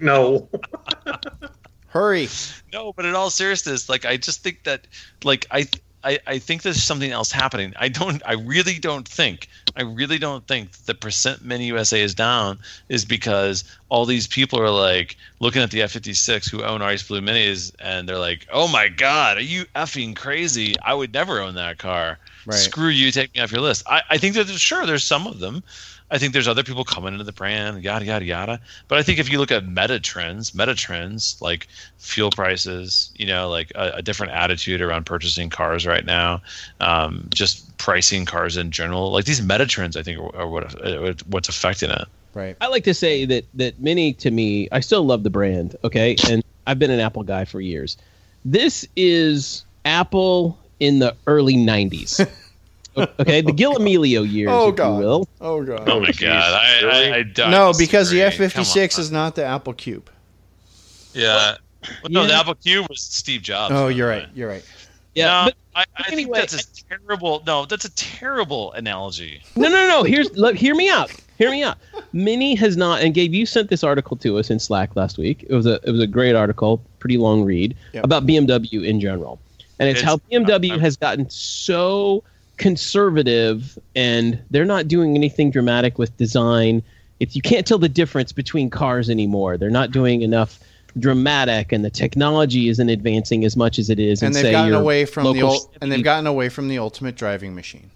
No. 0.00 0.48
Hurry. 1.88 2.28
No, 2.72 2.92
but 2.92 3.04
in 3.04 3.14
all 3.14 3.30
seriousness, 3.30 3.88
like 3.88 4.04
I 4.04 4.16
just 4.16 4.42
think 4.42 4.64
that, 4.64 4.86
like 5.24 5.46
I. 5.50 5.66
I, 6.04 6.20
I 6.28 6.38
think 6.38 6.62
there's 6.62 6.80
something 6.80 7.10
else 7.10 7.32
happening. 7.32 7.72
I 7.74 7.88
don't. 7.88 8.22
I 8.24 8.34
really 8.34 8.78
don't 8.78 9.06
think. 9.06 9.48
I 9.76 9.82
really 9.82 10.18
don't 10.18 10.46
think 10.46 10.70
the 10.86 10.94
percent 10.94 11.44
mini 11.44 11.66
USA 11.66 12.00
is 12.00 12.14
down 12.14 12.60
is 12.88 13.04
because 13.04 13.64
all 13.88 14.06
these 14.06 14.28
people 14.28 14.60
are 14.60 14.70
like 14.70 15.16
looking 15.40 15.60
at 15.60 15.72
the 15.72 15.80
F56 15.80 16.48
who 16.48 16.62
own 16.62 16.82
Ice 16.82 17.02
Blue 17.02 17.20
Minis 17.20 17.72
and 17.80 18.08
they're 18.08 18.16
like, 18.16 18.46
"Oh 18.52 18.68
my 18.68 18.86
God, 18.86 19.38
are 19.38 19.42
you 19.42 19.64
effing 19.74 20.14
crazy? 20.14 20.76
I 20.80 20.94
would 20.94 21.12
never 21.12 21.40
own 21.40 21.56
that 21.56 21.78
car. 21.78 22.20
Right. 22.46 22.54
Screw 22.54 22.88
you, 22.90 23.10
take 23.10 23.34
me 23.34 23.40
off 23.40 23.50
your 23.50 23.60
list." 23.60 23.82
I, 23.88 24.02
I 24.08 24.18
think 24.18 24.36
that 24.36 24.46
sure 24.46 24.86
there's 24.86 25.02
some 25.02 25.26
of 25.26 25.40
them. 25.40 25.64
I 26.10 26.18
think 26.18 26.32
there's 26.32 26.48
other 26.48 26.62
people 26.62 26.84
coming 26.84 27.12
into 27.12 27.24
the 27.24 27.32
brand, 27.32 27.82
yada 27.82 28.04
yada 28.04 28.24
yada. 28.24 28.60
But 28.88 28.98
I 28.98 29.02
think 29.02 29.18
if 29.18 29.30
you 29.30 29.38
look 29.38 29.50
at 29.50 29.66
meta 29.66 30.00
trends, 30.00 30.54
meta 30.54 30.74
trends 30.74 31.36
like 31.40 31.68
fuel 31.98 32.30
prices, 32.30 33.12
you 33.16 33.26
know, 33.26 33.48
like 33.48 33.70
a, 33.74 33.92
a 33.96 34.02
different 34.02 34.32
attitude 34.32 34.80
around 34.80 35.04
purchasing 35.04 35.50
cars 35.50 35.86
right 35.86 36.04
now, 36.04 36.40
um, 36.80 37.28
just 37.34 37.76
pricing 37.78 38.24
cars 38.24 38.56
in 38.56 38.70
general, 38.70 39.10
like 39.12 39.26
these 39.26 39.42
meta 39.42 39.66
trends, 39.66 39.96
I 39.96 40.02
think 40.02 40.18
are, 40.18 40.34
are 40.36 40.48
what 40.48 40.82
uh, 40.84 41.14
what's 41.26 41.48
affecting 41.48 41.90
it. 41.90 42.08
Right. 42.34 42.56
I 42.60 42.68
like 42.68 42.84
to 42.84 42.94
say 42.94 43.24
that 43.26 43.44
that 43.54 43.80
Mini 43.80 44.12
to 44.14 44.30
me, 44.30 44.68
I 44.72 44.80
still 44.80 45.04
love 45.04 45.24
the 45.24 45.30
brand. 45.30 45.76
Okay, 45.84 46.16
and 46.30 46.42
I've 46.66 46.78
been 46.78 46.90
an 46.90 47.00
Apple 47.00 47.22
guy 47.22 47.44
for 47.44 47.60
years. 47.60 47.96
This 48.44 48.86
is 48.96 49.64
Apple 49.84 50.58
in 50.80 51.00
the 51.00 51.14
early 51.26 51.54
'90s. 51.54 52.26
okay, 53.20 53.40
the 53.40 53.52
Gil 53.52 53.74
Amelio 53.76 54.30
years, 54.30 54.50
Oh, 54.52 54.68
if 54.70 54.76
God. 54.76 54.98
you 54.98 55.04
will. 55.06 55.28
Oh 55.40 55.62
god. 55.62 55.88
Oh 55.88 56.00
my 56.00 56.10
god, 56.12 56.32
I, 56.54 56.80
really? 56.82 57.12
I, 57.12 57.16
I 57.16 57.22
don't 57.22 57.50
no, 57.50 57.72
because 57.76 58.10
the. 58.10 58.22
F 58.22 58.34
fifty 58.34 58.64
six 58.64 58.98
is 58.98 59.10
not 59.12 59.34
the 59.34 59.44
Apple 59.44 59.72
Cube. 59.74 60.10
yeah. 61.14 61.56
Well, 62.02 62.10
no, 62.10 62.26
the 62.26 62.34
Apple 62.34 62.54
Cube 62.56 62.86
was 62.88 63.00
Steve 63.00 63.40
Jobs. 63.42 63.72
Oh, 63.74 63.88
you're 63.88 64.08
way. 64.08 64.18
right. 64.20 64.28
You're 64.34 64.48
right. 64.48 64.64
Yeah, 65.14 65.26
no, 65.26 65.44
but 65.46 65.54
I, 65.74 65.84
but 65.96 66.06
I 66.08 66.12
anyway, 66.12 66.40
think 66.40 66.50
that's 66.50 66.80
a 66.80 66.84
terrible. 66.98 67.42
No, 67.46 67.64
that's 67.66 67.84
a 67.84 67.90
terrible 67.94 68.72
analogy. 68.72 69.42
No, 69.56 69.68
no, 69.68 69.88
no. 69.88 70.02
Here's 70.02 70.30
look. 70.36 70.56
Hear 70.56 70.74
me 70.74 70.90
out. 70.90 71.10
Hear 71.38 71.50
me 71.50 71.62
out. 71.62 71.78
Mini 72.12 72.56
has 72.56 72.76
not. 72.76 73.00
And 73.00 73.14
Gabe, 73.14 73.32
you 73.32 73.46
sent 73.46 73.70
this 73.70 73.84
article 73.84 74.16
to 74.18 74.38
us 74.38 74.50
in 74.50 74.58
Slack 74.58 74.96
last 74.96 75.18
week. 75.18 75.44
It 75.48 75.54
was 75.54 75.66
a 75.66 75.80
it 75.84 75.90
was 75.92 76.00
a 76.00 76.06
great 76.06 76.34
article, 76.34 76.82
pretty 76.98 77.16
long 77.16 77.44
read 77.44 77.76
Yep. 77.92 78.04
about 78.04 78.26
BMW 78.26 78.84
in 78.84 79.00
general, 79.00 79.38
and 79.78 79.88
it's, 79.88 80.00
It's- 80.00 80.04
how 80.04 80.18
BMW 80.30 80.72
I'm- 80.72 80.80
has 80.80 80.96
gotten 80.96 81.30
so 81.30 82.22
conservative 82.58 83.78
and 83.96 84.42
they're 84.50 84.64
not 84.64 84.88
doing 84.88 85.14
anything 85.14 85.50
dramatic 85.50 85.98
with 85.98 86.16
design. 86.16 86.82
It's 87.20 87.34
you 87.34 87.42
can't 87.42 87.66
tell 87.66 87.78
the 87.78 87.88
difference 87.88 88.32
between 88.32 88.70
cars 88.70 89.08
anymore. 89.08 89.56
They're 89.56 89.70
not 89.70 89.90
doing 89.90 90.22
enough 90.22 90.60
dramatic 90.98 91.72
and 91.72 91.84
the 91.84 91.90
technology 91.90 92.68
isn't 92.68 92.88
advancing 92.88 93.44
as 93.44 93.56
much 93.56 93.78
as 93.78 93.90
it 93.90 93.98
is 93.98 94.22
and 94.22 94.28
in, 94.28 94.32
they've 94.34 94.42
say, 94.42 94.52
gotten 94.52 94.74
away 94.74 95.04
from 95.04 95.24
the 95.24 95.32
local 95.32 95.50
old, 95.50 95.76
and 95.80 95.92
they've 95.92 96.02
gotten 96.02 96.26
away 96.26 96.48
from 96.48 96.68
the 96.68 96.78
ultimate 96.78 97.14
driving 97.14 97.54
machine. 97.54 97.90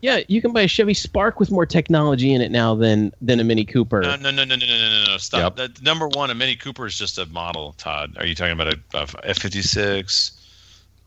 Yeah, 0.00 0.20
you 0.28 0.42
can 0.42 0.52
buy 0.52 0.62
a 0.62 0.68
Chevy 0.68 0.92
Spark 0.92 1.40
with 1.40 1.50
more 1.50 1.64
technology 1.64 2.34
in 2.34 2.42
it 2.42 2.50
now 2.50 2.74
than 2.74 3.12
than 3.22 3.40
a 3.40 3.44
Mini 3.44 3.64
Cooper. 3.64 4.02
No, 4.02 4.16
no, 4.16 4.30
no, 4.30 4.44
no, 4.44 4.54
no, 4.54 4.66
no, 4.66 4.66
no, 4.66 5.04
no! 5.06 5.16
Stop. 5.16 5.56
Yep. 5.56 5.56
That, 5.56 5.82
number 5.82 6.08
one, 6.08 6.30
a 6.30 6.34
Mini 6.34 6.56
Cooper 6.56 6.84
is 6.84 6.98
just 6.98 7.16
a 7.16 7.24
model. 7.26 7.72
Todd, 7.78 8.14
are 8.18 8.26
you 8.26 8.34
talking 8.34 8.52
about 8.52 8.74
a 8.74 8.78
F 9.22 9.38
fifty 9.38 9.62
six 9.62 10.32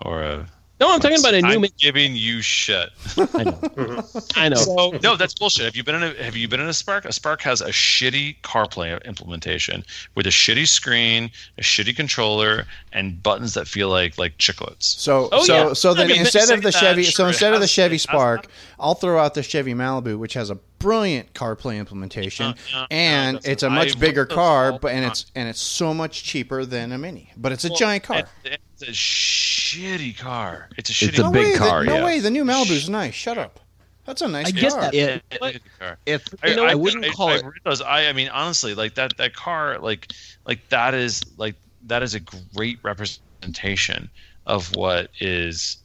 or 0.02 0.24
a? 0.24 0.48
No, 0.80 0.94
I'm 0.94 1.00
talking 1.00 1.18
about 1.20 1.34
a 1.34 1.42
new. 1.42 1.48
I'm 1.48 1.62
Mini- 1.62 1.74
giving 1.80 2.16
you 2.16 2.42
shit. 2.42 2.90
I 3.34 3.44
know. 3.46 3.60
I 4.36 4.50
know. 4.50 4.56
So 4.58 4.92
no, 5.02 5.16
that's 5.16 5.34
bullshit. 5.34 5.66
Have 5.66 5.76
you 5.76 5.84
been 5.84 5.96
in 5.96 6.04
a 6.04 6.24
Have 6.24 6.36
you 6.36 6.48
been 6.48 6.60
in 6.60 6.68
a 6.68 6.74
Spark? 6.74 7.06
A 7.06 7.12
Spark 7.14 7.42
has 7.42 7.62
a 7.62 7.70
shitty 7.70 8.42
CarPlay 8.42 9.04
implementation 9.06 9.84
with 10.14 10.28
a 10.28 10.30
shitty 10.30 10.68
screen, 10.68 11.32
a 11.58 11.62
shitty 11.62 11.96
controller, 11.96 12.66
and 12.94 13.22
buttons 13.24 13.56
that 13.56 13.68
feel 13.68 13.90
like 13.90 14.18
like 14.20 14.38
chiclets. 14.38 14.84
So 14.84 15.30
Oh, 15.32 15.44
so 15.44 15.54
yeah. 15.70 15.74
so 15.74 15.94
then 15.96 16.06
I 16.06 16.10
mean, 16.10 16.20
instead 16.22 16.52
of 16.52 16.62
the 16.62 16.72
Chevy 16.72 17.04
that, 17.06 17.12
so 17.12 17.26
instead 17.28 17.54
of 17.54 17.60
the 17.62 17.68
Chevy 17.68 17.98
Spark, 17.98 18.44
not- 18.44 18.52
I'll 18.80 18.94
throw 18.96 19.20
out 19.20 19.34
the 19.34 19.42
Chevy 19.44 19.74
Malibu, 19.74 20.20
which 20.20 20.36
has 20.36 20.52
a 20.52 20.56
brilliant 20.78 21.34
CarPlay 21.34 21.78
implementation, 21.80 22.54
No, 22.72 22.82
no, 22.82 22.88
and 22.92 23.34
no, 23.36 23.52
it's 23.52 23.64
a 23.64 23.70
much 23.72 23.90
looked 23.90 24.00
bigger 24.00 24.28
car, 24.28 24.78
but 24.78 24.92
and 24.92 25.04
it's 25.06 25.26
and 25.34 25.50
it's 25.50 25.60
so 25.62 25.92
much 25.96 26.24
cheaper 26.24 26.66
than 26.66 26.92
a 26.92 27.00
Mini, 27.00 27.32
but 27.36 27.52
it's 27.52 27.66
a 27.66 27.70
Well, 27.70 27.78
giant 27.80 28.04
car. 28.04 28.28
it- 28.46 28.60
It's 28.80 28.90
a 28.90 28.92
shitty 28.92 30.18
car. 30.18 30.70
It's 30.78 30.90
a 30.90 30.94
shitty. 30.94 31.10
It's 31.10 31.20
a 31.20 31.24
no 31.24 31.32
big 31.32 31.54
way, 31.54 31.58
car, 31.58 31.80
The, 31.82 31.86
no 31.88 31.96
yes. 31.96 32.06
way, 32.06 32.20
the 32.20 32.30
new 32.30 32.44
Malibu's 32.46 32.90
nice. 32.90 33.14
Shut 33.16 33.38
up. 33.38 33.60
That's 34.06 34.22
a 34.22 34.28
nice 34.28 34.48
I 34.48 34.52
car. 34.52 34.60
get 34.62 34.72
that. 34.74 34.94
It- 34.94 35.24
It's 35.32 35.42
a 35.42 35.60
shitty 35.60 35.62
car. 35.80 35.98
If 36.06 36.28
I, 36.44 36.48
You 36.48 36.56
know, 36.56 36.66
I, 36.66 36.72
I 36.72 36.76
wouldn't 36.76 37.06
I, 37.06 37.10
call 37.10 37.30
I 37.30 37.36
it- 37.36 37.44
read 37.46 37.62
those. 37.64 37.82
I, 37.82 38.06
I 38.08 38.14
mean, 38.14 38.30
honestly, 38.30 38.74
like 38.76 38.96
that, 38.96 39.18
that 39.18 39.34
car, 39.34 39.80
like, 39.80 40.12
like 40.46 40.68
that 40.70 40.94
is 40.94 41.22
like 41.38 41.56
that 41.88 42.04
is 42.04 42.14
a 42.16 42.20
great 42.56 42.80
representation 42.84 44.10
of 44.46 44.76
what 44.76 45.10
is 45.20 45.78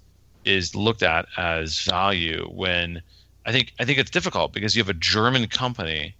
is 0.44 0.74
looked 0.74 1.02
at 1.02 1.26
as 1.36 1.80
value. 1.82 2.46
When 2.52 3.00
I 3.46 3.52
think 3.52 3.72
I 3.80 3.84
think 3.84 3.98
it's 3.98 4.10
difficult 4.10 4.52
because 4.52 4.76
you 4.76 4.82
have 4.82 4.88
a 4.88 4.94
German 4.94 5.46
company 5.48 6.14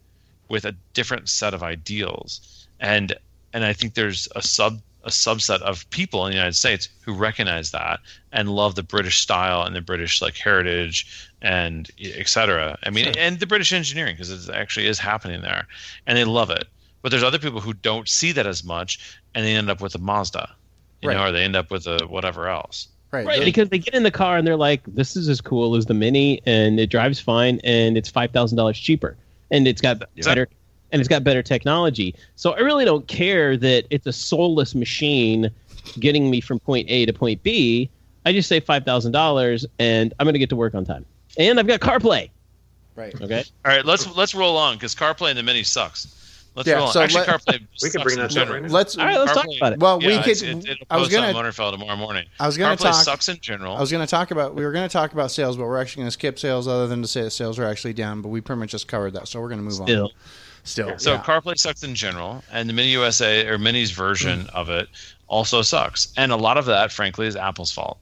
with 0.48 0.64
a 0.64 0.72
different 0.94 1.28
set 1.28 1.54
of 1.54 1.62
ideals, 1.62 2.66
and 2.80 3.14
and 3.52 3.64
I 3.64 3.72
think 3.72 3.94
there's 3.94 4.26
a 4.34 4.42
sub 4.42 4.80
a 5.04 5.10
subset 5.10 5.60
of 5.62 5.88
people 5.90 6.24
in 6.26 6.30
the 6.30 6.36
United 6.36 6.54
States 6.56 6.88
who 7.04 7.12
recognize 7.14 7.70
that 7.72 8.00
and 8.32 8.48
love 8.48 8.74
the 8.74 8.82
British 8.82 9.18
style 9.20 9.62
and 9.62 9.74
the 9.74 9.80
British 9.80 10.22
like 10.22 10.36
heritage 10.36 11.28
and 11.40 11.90
et 12.00 12.28
cetera. 12.28 12.78
I 12.84 12.90
mean, 12.90 13.06
and 13.18 13.40
the 13.40 13.46
British 13.46 13.72
engineering 13.72 14.14
because 14.16 14.30
it 14.48 14.54
actually 14.54 14.86
is 14.86 14.98
happening 14.98 15.42
there, 15.42 15.66
and 16.06 16.16
they 16.16 16.24
love 16.24 16.50
it. 16.50 16.66
But 17.02 17.10
there's 17.10 17.24
other 17.24 17.38
people 17.40 17.60
who 17.60 17.72
don't 17.72 18.08
see 18.08 18.30
that 18.32 18.46
as 18.46 18.62
much, 18.62 19.18
and 19.34 19.44
they 19.44 19.54
end 19.56 19.68
up 19.68 19.80
with 19.80 19.94
a 19.96 19.98
Mazda, 19.98 20.48
you 21.00 21.08
Right. 21.08 21.16
know, 21.16 21.24
or 21.24 21.32
they 21.32 21.42
end 21.42 21.56
up 21.56 21.70
with 21.70 21.86
a 21.86 22.06
whatever 22.06 22.48
else. 22.48 22.86
right. 23.10 23.26
Right, 23.26 23.44
because 23.44 23.68
they 23.68 23.78
get 23.78 23.92
in 23.92 24.04
the 24.04 24.10
car 24.10 24.38
and 24.38 24.46
they're 24.46 24.56
like, 24.56 24.80
"This 24.86 25.16
is 25.16 25.28
as 25.28 25.40
cool 25.42 25.74
as 25.76 25.84
the 25.86 25.92
Mini, 25.94 26.40
and 26.46 26.80
it 26.80 26.88
drives 26.88 27.20
fine, 27.20 27.60
and 27.64 27.98
it's 27.98 28.08
five 28.08 28.30
thousand 28.30 28.56
dollars 28.56 28.78
cheaper, 28.78 29.16
and 29.50 29.66
it's 29.68 29.82
got 29.82 30.00
Yeah. 30.14 30.24
better, 30.24 30.48
and 30.92 31.00
it's 31.00 31.08
got 31.08 31.24
better 31.24 31.42
technology." 31.42 32.14
So 32.36 32.52
I 32.52 32.60
really 32.60 32.84
don't 32.84 33.06
care 33.08 33.56
that 33.56 33.86
it's 33.90 34.06
a 34.06 34.12
soulless 34.12 34.74
machine 34.74 35.50
getting 35.98 36.30
me 36.30 36.40
from 36.40 36.60
point 36.60 36.88
A 36.88 37.06
to 37.06 37.12
point 37.12 37.42
B. 37.42 37.90
I 38.24 38.32
just 38.32 38.48
say 38.48 38.60
five 38.60 38.84
thousand 38.84 39.10
dollars, 39.12 39.66
and 39.80 40.14
I'm 40.20 40.24
going 40.26 40.34
to 40.34 40.38
get 40.38 40.48
to 40.50 40.56
work 40.56 40.74
on 40.74 40.84
time, 40.84 41.04
and 41.38 41.58
I've 41.58 41.66
got 41.66 41.80
CarPlay. 41.80 42.30
right. 42.94 43.20
Okay, 43.20 43.42
All 43.64 43.72
right, 43.72 43.84
let's 43.84 44.06
let's 44.16 44.34
roll 44.34 44.56
on 44.56 44.74
because 44.76 44.94
CarPlay 44.94 45.30
in 45.30 45.36
the 45.36 45.42
Mini 45.42 45.64
sucks. 45.64 46.18
Let's 46.54 46.68
Yeah, 46.68 46.74
roll 46.74 46.88
on. 46.88 46.92
so 46.92 47.00
Actually, 47.00 47.20
let- 47.26 47.28
CarPlay 47.40 47.52
We 47.82 47.90
could 47.90 47.92
sucks 47.92 48.02
bring 48.04 48.12
in 48.14 48.18
that 48.18 48.24
up 48.26 48.30
general. 48.30 48.60
right. 48.60 48.70
Let's. 48.70 48.96
all 48.98 49.06
right, 49.06 49.18
let's 49.18 49.32
talk 49.32 49.46
about 49.56 49.72
it. 49.72 49.80
Well, 49.80 49.98
we 49.98 50.18
could. 50.22 50.40
it- 50.40 50.68
it'll 50.68 50.86
I 50.90 50.98
was 50.98 51.08
gonna. 51.08 51.32
Motoring 51.32 51.52
File 51.52 51.72
tomorrow 51.72 51.96
morning. 51.96 52.26
I 52.38 52.46
was 52.46 52.56
gonna 52.58 52.76
CarPlay 52.76 52.92
talk. 52.92 53.02
sucks 53.04 53.28
in 53.30 53.38
general. 53.40 53.74
I 53.74 53.80
was 53.80 53.90
going 53.90 54.06
to 54.06 54.10
talk 54.10 54.30
about. 54.30 54.54
We 54.54 54.62
were 54.64 54.70
going 54.72 54.86
to 54.88 54.92
talk 54.92 55.12
about 55.14 55.30
sales, 55.32 55.56
but 55.56 55.64
we're 55.64 55.80
actually 55.80 56.02
going 56.02 56.08
to 56.08 56.12
skip 56.12 56.38
sales, 56.38 56.68
other 56.68 56.86
than 56.86 57.00
to 57.02 57.08
say 57.08 57.22
that 57.22 57.30
sales 57.30 57.58
are 57.58 57.64
actually 57.64 57.94
down. 57.94 58.20
But 58.22 58.28
we 58.28 58.40
pretty 58.42 58.60
much 58.60 58.70
just 58.70 58.86
covered 58.86 59.14
that, 59.14 59.26
so 59.28 59.40
we're 59.40 59.48
going 59.48 59.60
to 59.60 59.64
move 59.64 59.80
on. 59.80 60.10
Still, 60.64 60.86
Still. 60.90 60.98
So 60.98 61.12
yeah. 61.14 61.22
CarPlay 61.22 61.58
sucks 61.58 61.82
in 61.82 61.94
general, 61.94 62.42
and 62.52 62.68
the 62.68 62.72
Mini 62.72 62.90
USA 62.90 63.46
or 63.48 63.58
Mini's 63.58 63.90
version 63.90 64.46
of 64.54 64.68
it 64.70 64.88
also 65.26 65.62
sucks. 65.62 66.12
And 66.16 66.30
a 66.30 66.36
lot 66.36 66.56
of 66.56 66.66
that, 66.66 66.92
frankly, 66.92 67.26
is 67.26 67.34
Apple's 67.36 67.72
fault. 67.72 67.98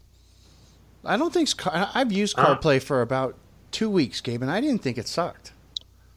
I 1.04 1.16
don't 1.16 1.32
think 1.32 1.48
I've 1.66 2.12
used 2.12 2.34
Ah. 2.38 2.54
CarPlay 2.54 2.82
for 2.82 3.00
about 3.00 3.34
two 3.72 3.88
weeks, 3.88 4.20
Gabe, 4.20 4.42
and 4.42 4.50
I 4.50 4.60
didn't 4.60 4.82
think 4.82 4.98
it 4.98 5.08
sucked. 5.08 5.52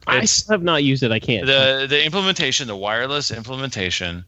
I 0.06 0.16
It's- 0.16 0.30
still 0.32 0.52
have 0.54 0.62
not 0.62 0.84
used 0.84 1.02
it. 1.02 1.10
I 1.12 1.18
can't. 1.18 1.46
The 1.46 1.86
the 1.88 2.04
implementation, 2.04 2.66
the 2.66 2.76
wireless 2.76 3.30
implementation, 3.30 4.24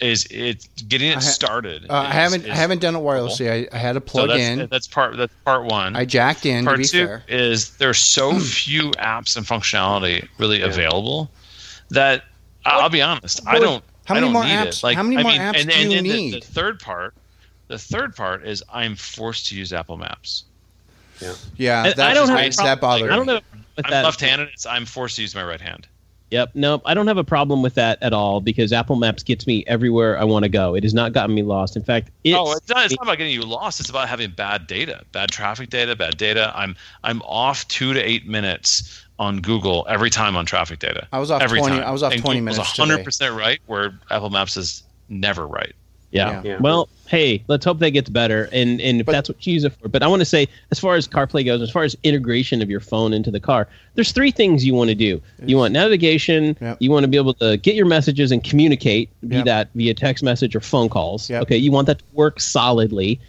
is 0.00 0.26
it's 0.30 0.66
getting 0.82 1.08
it 1.10 1.16
I 1.16 1.20
ha- 1.20 1.20
started. 1.20 1.86
Uh, 1.90 1.94
I 1.94 2.10
haven't. 2.12 2.48
I 2.48 2.54
haven't 2.54 2.80
done 2.80 2.94
it 2.94 3.00
wirelessly. 3.00 3.50
I, 3.72 3.76
I 3.76 3.78
had 3.78 3.92
to 3.94 4.00
So 4.00 4.04
plug 4.06 4.28
that's, 4.28 4.40
in. 4.40 4.68
That's 4.70 4.86
part. 4.86 5.16
That's 5.16 5.32
part 5.44 5.64
one. 5.64 5.96
I 5.96 6.04
jacked 6.04 6.46
in. 6.46 6.64
part 6.64 6.76
to 6.76 6.82
be 6.82 6.88
two 6.88 7.06
fair, 7.06 7.24
is 7.28 7.76
there's 7.78 7.98
so 7.98 8.38
few 8.38 8.90
apps 8.92 9.36
and 9.36 9.44
functionality 9.44 10.28
really 10.38 10.62
available 10.62 11.30
that 11.90 12.24
I- 12.64 12.78
I'll 12.80 12.88
be 12.90 13.02
honest. 13.02 13.40
I 13.46 13.58
don't. 13.58 13.82
how 14.04 14.14
I 14.14 14.20
many 14.20 14.26
don't 14.26 14.32
more 14.34 14.44
need 14.44 14.50
apps- 14.52 14.78
It. 14.78 14.82
Like, 14.84 14.96
how 14.96 15.02
many 15.02 15.16
I 15.16 15.22
more 15.22 15.32
mean, 15.32 15.40
apps 15.40 15.60
and, 15.60 15.68
do 15.70 15.74
and, 15.76 15.92
you 15.92 15.98
and 15.98 16.06
the- 16.06 16.12
need? 16.12 16.42
The, 16.42 16.46
third 16.46 16.80
part. 16.80 17.14
The 17.66 17.78
third 17.78 18.14
part 18.16 18.46
is 18.46 18.62
I'm 18.72 18.94
forced 18.96 19.46
to 19.48 19.56
use 19.56 19.72
Apple 19.72 19.96
Maps. 19.98 20.44
yeah, 21.20 21.34
yeah. 21.56 21.82
that, 21.82 21.98
I 21.98 22.14
don't 22.14 22.28
have 22.28 22.38
a 22.38 22.42
that, 22.48 22.54
problem- 22.54 22.66
that 22.66 22.80
bothered 22.80 23.10
I 23.10 23.16
don't 23.16 23.26
know 23.26 23.40
I'm 23.84 23.90
left-handed. 24.04 24.48
I'm 24.68 24.84
forced 24.86 25.16
to 25.16 25.22
use 25.22 25.34
my 25.34 25.44
right 25.44 25.60
hand. 25.60 25.86
Yep. 26.30 26.50
Nope. 26.54 26.82
I 26.84 26.94
don't 26.94 27.06
have 27.06 27.16
a 27.16 27.24
problem 27.24 27.62
with 27.62 27.74
that 27.74 28.02
at 28.02 28.12
all 28.12 28.40
because 28.40 28.72
Apple 28.72 28.96
Maps 28.96 29.22
gets 29.22 29.46
me 29.46 29.64
everywhere 29.66 30.18
I 30.18 30.24
want 30.24 30.44
to 30.44 30.48
go. 30.48 30.74
It 30.74 30.82
has 30.82 30.92
not 30.92 31.12
gotten 31.12 31.34
me 31.34 31.42
lost. 31.42 31.76
In 31.76 31.82
fact, 31.82 32.10
it's, 32.24 32.36
oh, 32.36 32.52
it's 32.52 32.68
not, 32.68 32.84
it's 32.84 32.94
not 32.96 33.04
about 33.04 33.18
getting 33.18 33.32
you 33.32 33.42
lost. 33.42 33.80
It's 33.80 33.88
about 33.88 34.08
having 34.08 34.30
bad 34.30 34.66
data, 34.66 35.04
bad 35.12 35.30
traffic 35.30 35.70
data, 35.70 35.96
bad 35.96 36.16
data. 36.16 36.52
I'm 36.54 36.76
I'm 37.02 37.22
off 37.22 37.66
two 37.68 37.94
to 37.94 38.00
eight 38.00 38.26
minutes 38.26 39.04
on 39.18 39.40
Google 39.40 39.86
every 39.88 40.10
time 40.10 40.36
on 40.36 40.46
traffic 40.46 40.78
data. 40.78 41.08
I 41.12 41.18
was 41.18 41.30
off 41.30 41.42
every 41.42 41.60
20 41.60 41.76
time. 41.76 41.86
I 41.86 41.90
was 41.90 42.02
off 42.02 42.12
and 42.12 42.22
20 42.22 42.40
Google's 42.40 42.56
minutes 42.56 42.78
100 42.78 43.04
percent 43.04 43.34
right, 43.34 43.60
where 43.66 43.98
Apple 44.10 44.30
Maps 44.30 44.56
is 44.56 44.82
never 45.08 45.46
right. 45.46 45.74
Yeah. 46.10 46.40
Yeah. 46.44 46.58
Well, 46.60 46.88
hey, 47.06 47.42
let's 47.48 47.64
hope 47.64 47.78
that 47.80 47.90
gets 47.90 48.08
better. 48.10 48.48
And 48.52 48.80
and 48.80 49.00
if 49.00 49.06
But- 49.06 49.12
that's 49.12 49.28
what 49.28 49.46
you 49.46 49.52
use 49.54 49.64
it 49.64 49.72
for. 49.80 49.88
But 49.88 50.02
I 50.02 50.06
want 50.08 50.20
to 50.20 50.24
say, 50.26 50.46
as 50.70 50.78
far 50.78 50.94
as 50.96 51.06
CarPlay 51.08 51.44
goes, 51.44 51.60
as 51.62 51.70
far 51.70 51.82
as 51.84 51.96
integration 52.02 52.62
of 52.62 52.70
your 52.70 52.80
phone 52.80 53.12
into 53.12 53.30
the 53.30 53.40
car, 53.40 53.68
there's 53.94 54.12
three 54.12 54.30
things 54.30 54.64
you 54.64 54.74
want 54.74 54.88
to 54.88 54.94
do. 54.94 55.20
You 55.44 55.56
want 55.58 55.72
navigation. 55.72 56.56
Yep. 56.60 56.76
You 56.80 56.90
want 56.90 57.04
to 57.04 57.08
be 57.08 57.16
able 57.16 57.34
to 57.34 57.56
get 57.58 57.74
your 57.74 57.86
messages 57.86 58.30
and 58.32 58.42
communicate, 58.42 59.10
be 59.28 59.36
Yep. 59.36 59.44
that 59.46 59.68
via 59.74 59.94
text 59.94 60.22
message 60.24 60.56
or 60.56 60.60
phone 60.60 60.88
calls. 60.88 61.28
Yep. 61.30 61.42
Okay. 61.42 61.56
You 61.56 61.70
want 61.72 61.86
that 61.86 61.98
to 61.98 62.04
work 62.14 62.40
solidly, 62.40 63.20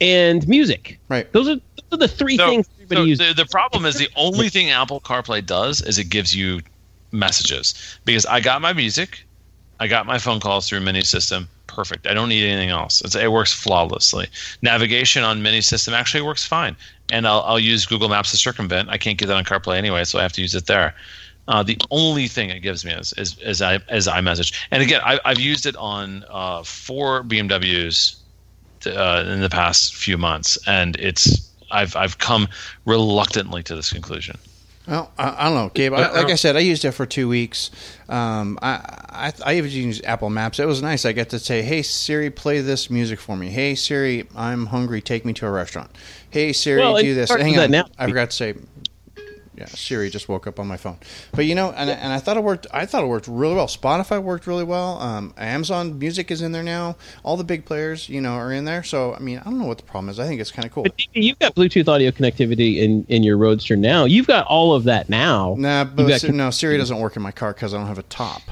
and 0.00 0.46
music. 0.48 0.98
Right. 1.08 1.30
Those 1.32 1.48
are, 1.48 1.54
those 1.56 1.92
are 1.92 1.96
the 1.98 2.08
three 2.08 2.36
So- 2.36 2.48
things 2.48 2.68
everybody 2.76 3.00
So 3.00 3.04
uses. 3.04 3.28
the, 3.36 3.44
the 3.44 3.48
problem 3.50 3.84
is 3.86 3.96
the 3.96 4.08
only 4.16 4.48
thing 4.48 4.70
Apple 4.70 5.00
CarPlay 5.00 5.44
does 5.44 5.80
is 5.82 5.98
it 5.98 6.10
gives 6.10 6.34
you 6.34 6.60
messages 7.12 7.74
because 8.04 8.26
I 8.26 8.40
got 8.40 8.60
my 8.60 8.72
music, 8.72 9.24
I 9.80 9.86
got 9.86 10.04
my 10.06 10.18
phone 10.18 10.40
calls 10.40 10.68
through 10.68 10.80
Mini 10.80 11.02
System. 11.02 11.48
Perfect. 11.66 12.06
I 12.06 12.14
don't 12.14 12.28
need 12.28 12.46
anything 12.46 12.70
else. 12.70 13.00
It's, 13.00 13.14
it 13.14 13.32
works 13.32 13.52
flawlessly. 13.52 14.28
Navigation 14.62 15.24
on 15.24 15.42
Mini 15.42 15.60
System 15.60 15.94
actually 15.94 16.22
works 16.22 16.44
fine, 16.44 16.76
and 17.10 17.26
I'll, 17.26 17.40
I'll 17.42 17.58
use 17.58 17.86
Google 17.86 18.08
Maps 18.08 18.30
to 18.30 18.36
circumvent. 18.36 18.88
I 18.90 18.98
can't 18.98 19.18
get 19.18 19.26
that 19.26 19.36
on 19.36 19.44
CarPlay 19.44 19.76
anyway, 19.76 20.04
so 20.04 20.18
I 20.18 20.22
have 20.22 20.32
to 20.34 20.42
use 20.42 20.54
it 20.54 20.66
there. 20.66 20.94
Uh, 21.46 21.62
the 21.62 21.76
only 21.90 22.28
thing 22.28 22.50
it 22.50 22.60
gives 22.60 22.84
me 22.84 22.92
is 22.92 23.12
is, 23.14 23.38
is, 23.38 23.60
I, 23.60 23.76
is 23.90 24.06
iMessage. 24.06 24.54
And 24.70 24.82
again, 24.82 25.00
I, 25.04 25.20
I've 25.24 25.40
used 25.40 25.66
it 25.66 25.76
on 25.76 26.24
uh, 26.30 26.62
four 26.62 27.22
BMWs 27.22 28.16
uh, 28.86 29.24
in 29.26 29.40
the 29.40 29.50
past 29.50 29.94
few 29.94 30.16
months, 30.16 30.58
and 30.66 30.96
it's 30.96 31.50
I've 31.70 31.96
I've 31.96 32.18
come 32.18 32.48
reluctantly 32.84 33.62
to 33.64 33.76
this 33.76 33.92
conclusion. 33.92 34.38
Well, 34.86 35.10
I, 35.16 35.34
I 35.38 35.44
don't 35.44 35.54
know, 35.54 35.70
Gabe. 35.72 35.94
I, 35.94 36.12
like 36.12 36.26
I 36.30 36.34
said, 36.34 36.56
I 36.56 36.60
used 36.60 36.84
it 36.84 36.92
for 36.92 37.06
two 37.06 37.26
weeks. 37.28 37.70
Um, 38.08 38.58
I, 38.60 38.80
I 39.08 39.32
I 39.46 39.54
even 39.56 39.70
used 39.70 40.04
Apple 40.04 40.28
Maps. 40.28 40.58
It 40.58 40.66
was 40.66 40.82
nice. 40.82 41.06
I 41.06 41.12
get 41.12 41.30
to 41.30 41.38
say, 41.38 41.62
"Hey 41.62 41.80
Siri, 41.80 42.28
play 42.30 42.60
this 42.60 42.90
music 42.90 43.18
for 43.18 43.34
me." 43.36 43.48
"Hey 43.48 43.74
Siri, 43.76 44.26
I'm 44.36 44.66
hungry. 44.66 45.00
Take 45.00 45.24
me 45.24 45.32
to 45.34 45.46
a 45.46 45.50
restaurant." 45.50 45.90
"Hey 46.28 46.52
Siri, 46.52 46.80
Well, 46.82 46.98
do 46.98 47.14
this." 47.14 47.30
Hang 47.30 47.58
on, 47.58 47.70
now. 47.70 47.86
I 47.98 48.06
forgot 48.08 48.30
to 48.30 48.36
say. 48.36 48.54
Yeah, 49.56 49.66
Siri 49.66 50.10
just 50.10 50.28
woke 50.28 50.46
up 50.46 50.58
on 50.58 50.66
my 50.66 50.76
phone. 50.76 50.98
But 51.32 51.46
you 51.46 51.54
know, 51.54 51.70
and, 51.72 51.88
and 51.88 52.12
I 52.12 52.18
thought 52.18 52.36
it 52.36 52.42
worked. 52.42 52.66
I 52.72 52.86
thought 52.86 53.04
it 53.04 53.06
worked 53.06 53.28
really 53.28 53.54
well. 53.54 53.66
Spotify 53.66 54.22
worked 54.22 54.46
really 54.46 54.64
well. 54.64 54.98
Um, 55.00 55.32
Amazon 55.36 55.98
Music 55.98 56.30
is 56.30 56.42
in 56.42 56.52
there 56.52 56.62
now. 56.62 56.96
All 57.22 57.36
the 57.36 57.44
big 57.44 57.64
players, 57.64 58.08
you 58.08 58.20
know, 58.20 58.32
are 58.32 58.52
in 58.52 58.64
there. 58.64 58.82
So 58.82 59.14
I 59.14 59.20
mean, 59.20 59.38
I 59.38 59.44
don't 59.44 59.58
know 59.58 59.66
what 59.66 59.78
the 59.78 59.84
problem 59.84 60.08
is. 60.08 60.18
I 60.18 60.26
think 60.26 60.40
it's 60.40 60.50
kind 60.50 60.66
of 60.66 60.72
cool. 60.72 60.82
But 60.82 60.94
you've 61.14 61.38
got 61.38 61.54
Bluetooth 61.54 61.88
audio 61.88 62.10
connectivity 62.10 62.78
in, 62.78 63.04
in 63.08 63.22
your 63.22 63.36
Roadster 63.36 63.76
now. 63.76 64.04
You've 64.04 64.26
got 64.26 64.46
all 64.46 64.74
of 64.74 64.84
that 64.84 65.08
now. 65.08 65.54
Nah, 65.58 65.84
but 65.84 66.08
got 66.08 66.24
no, 66.24 66.50
Siri 66.50 66.76
doesn't 66.76 66.98
work 66.98 67.16
in 67.16 67.22
my 67.22 67.32
car 67.32 67.52
because 67.52 67.74
I 67.74 67.78
don't 67.78 67.86
have 67.86 67.98
a 67.98 68.04
top. 68.04 68.42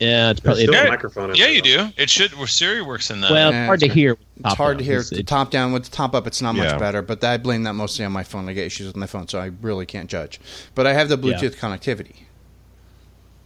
Yeah, 0.00 0.30
it's 0.30 0.40
probably 0.40 0.62
still 0.62 0.74
Yeah. 0.74 0.84
a 0.84 0.88
microphone. 0.90 1.30
in 1.30 1.36
Yeah, 1.36 1.48
you 1.48 1.62
though. 1.62 1.86
do. 1.88 1.92
It 1.96 2.08
should. 2.10 2.32
Well, 2.34 2.46
Siri 2.46 2.82
works 2.82 3.10
in 3.10 3.20
that. 3.22 3.30
well, 3.30 3.50
Yeah, 3.52 3.62
it's 3.62 3.66
hard 3.66 3.80
to 3.80 3.88
hear. 3.88 4.16
It's 4.44 4.54
hard 4.54 4.78
to 4.78 4.84
hear. 4.84 4.94
It's- 4.94 5.10
The 5.10 5.16
it's- 5.16 5.28
top 5.28 5.50
down 5.50 5.72
with 5.72 5.84
the 5.84 5.90
top 5.90 6.14
up, 6.14 6.26
it's 6.26 6.40
not 6.40 6.54
much 6.54 6.78
better. 6.78 7.02
But 7.02 7.22
I 7.24 7.36
blame 7.38 7.64
that 7.64 7.72
mostly 7.74 8.04
on 8.04 8.12
my 8.12 8.22
phone. 8.22 8.48
I 8.48 8.52
get 8.52 8.66
issues 8.66 8.86
with 8.86 8.96
my 8.96 9.06
phone, 9.06 9.26
so 9.28 9.38
I 9.40 9.50
really 9.60 9.86
can't 9.86 10.08
judge. 10.08 10.40
But 10.74 10.86
I 10.86 10.92
have 10.92 11.08
the 11.08 11.16
Yeah. 11.18 11.34
Bluetooth 11.36 11.56
connectivity. 11.56 12.14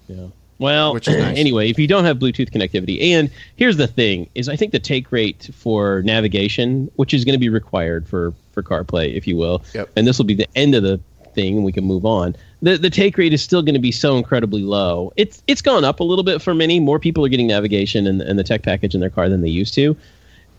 Yeah. 0.08 0.26
Well, 0.58 0.94
Which 0.94 1.08
is 1.08 1.16
nice. 1.16 1.36
anyway, 1.38 1.70
if 1.70 1.78
you 1.78 1.86
don't 1.88 2.04
have 2.04 2.18
Bluetooth 2.18 2.50
connectivity, 2.50 3.02
and 3.02 3.30
here's 3.56 3.76
the 3.78 3.86
thing: 3.88 4.28
is 4.34 4.48
I 4.48 4.54
think 4.56 4.72
the 4.72 4.78
take 4.78 5.10
rate 5.10 5.50
for 5.54 6.02
navigation, 6.02 6.90
which 6.96 7.12
is 7.14 7.24
going 7.24 7.34
to 7.34 7.38
be 7.40 7.48
required 7.48 8.06
for 8.06 8.32
for 8.52 8.62
CarPlay, 8.62 9.14
if 9.16 9.26
you 9.26 9.36
will, 9.36 9.64
Yep. 9.74 9.90
and 9.96 10.06
this 10.06 10.18
will 10.18 10.26
be 10.26 10.34
the 10.34 10.46
end 10.54 10.74
of 10.74 10.82
the 10.82 11.00
thing, 11.34 11.56
and 11.56 11.64
we 11.64 11.72
can 11.72 11.84
move 11.84 12.04
on. 12.04 12.36
The 12.62 12.76
the 12.76 12.90
take 12.90 13.18
rate 13.18 13.32
is 13.32 13.42
still 13.42 13.62
going 13.62 13.74
to 13.74 13.80
be 13.80 13.92
so 13.92 14.16
incredibly 14.16 14.62
low. 14.62 15.12
It's 15.16 15.42
it's 15.46 15.62
gone 15.62 15.84
up 15.84 16.00
a 16.00 16.04
little 16.04 16.24
bit 16.24 16.40
for 16.42 16.54
many. 16.54 16.80
More 16.80 16.98
people 16.98 17.24
are 17.24 17.28
getting 17.28 17.46
navigation 17.48 18.06
and, 18.06 18.22
and 18.22 18.38
the 18.38 18.44
tech 18.44 18.62
package 18.62 18.94
in 18.94 19.00
their 19.00 19.10
car 19.10 19.28
than 19.28 19.40
they 19.40 19.48
used 19.48 19.74
to, 19.74 19.96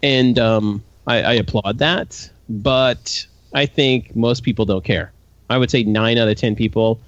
and 0.02 0.38
um, 0.40 0.84
I, 1.08 1.22
I 1.24 1.34
applaud 1.34 1.78
that. 1.80 2.30
But 2.50 3.26
I 3.54 3.66
think 3.66 4.16
most 4.16 4.44
people 4.44 4.66
don't 4.66 4.84
care. 4.84 5.12
I 5.50 5.58
would 5.58 5.72
say 5.72 5.84
nine 5.84 6.18
out 6.18 6.28
of 6.28 6.36
ten 6.38 6.56
people 6.56 7.00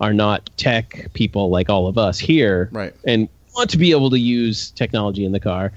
are 0.00 0.12
not 0.12 0.50
tech 0.56 1.06
people 1.14 1.48
like 1.50 1.70
all 1.70 1.86
of 1.86 1.96
us 1.96 2.18
here, 2.18 2.68
Right. 2.72 2.92
and 3.06 3.28
want 3.54 3.70
to 3.70 3.78
be 3.78 3.90
able 3.92 4.10
to 4.10 4.18
use 4.18 4.70
technology 4.72 5.24
in 5.24 5.32
the 5.32 5.38
car. 5.40 5.72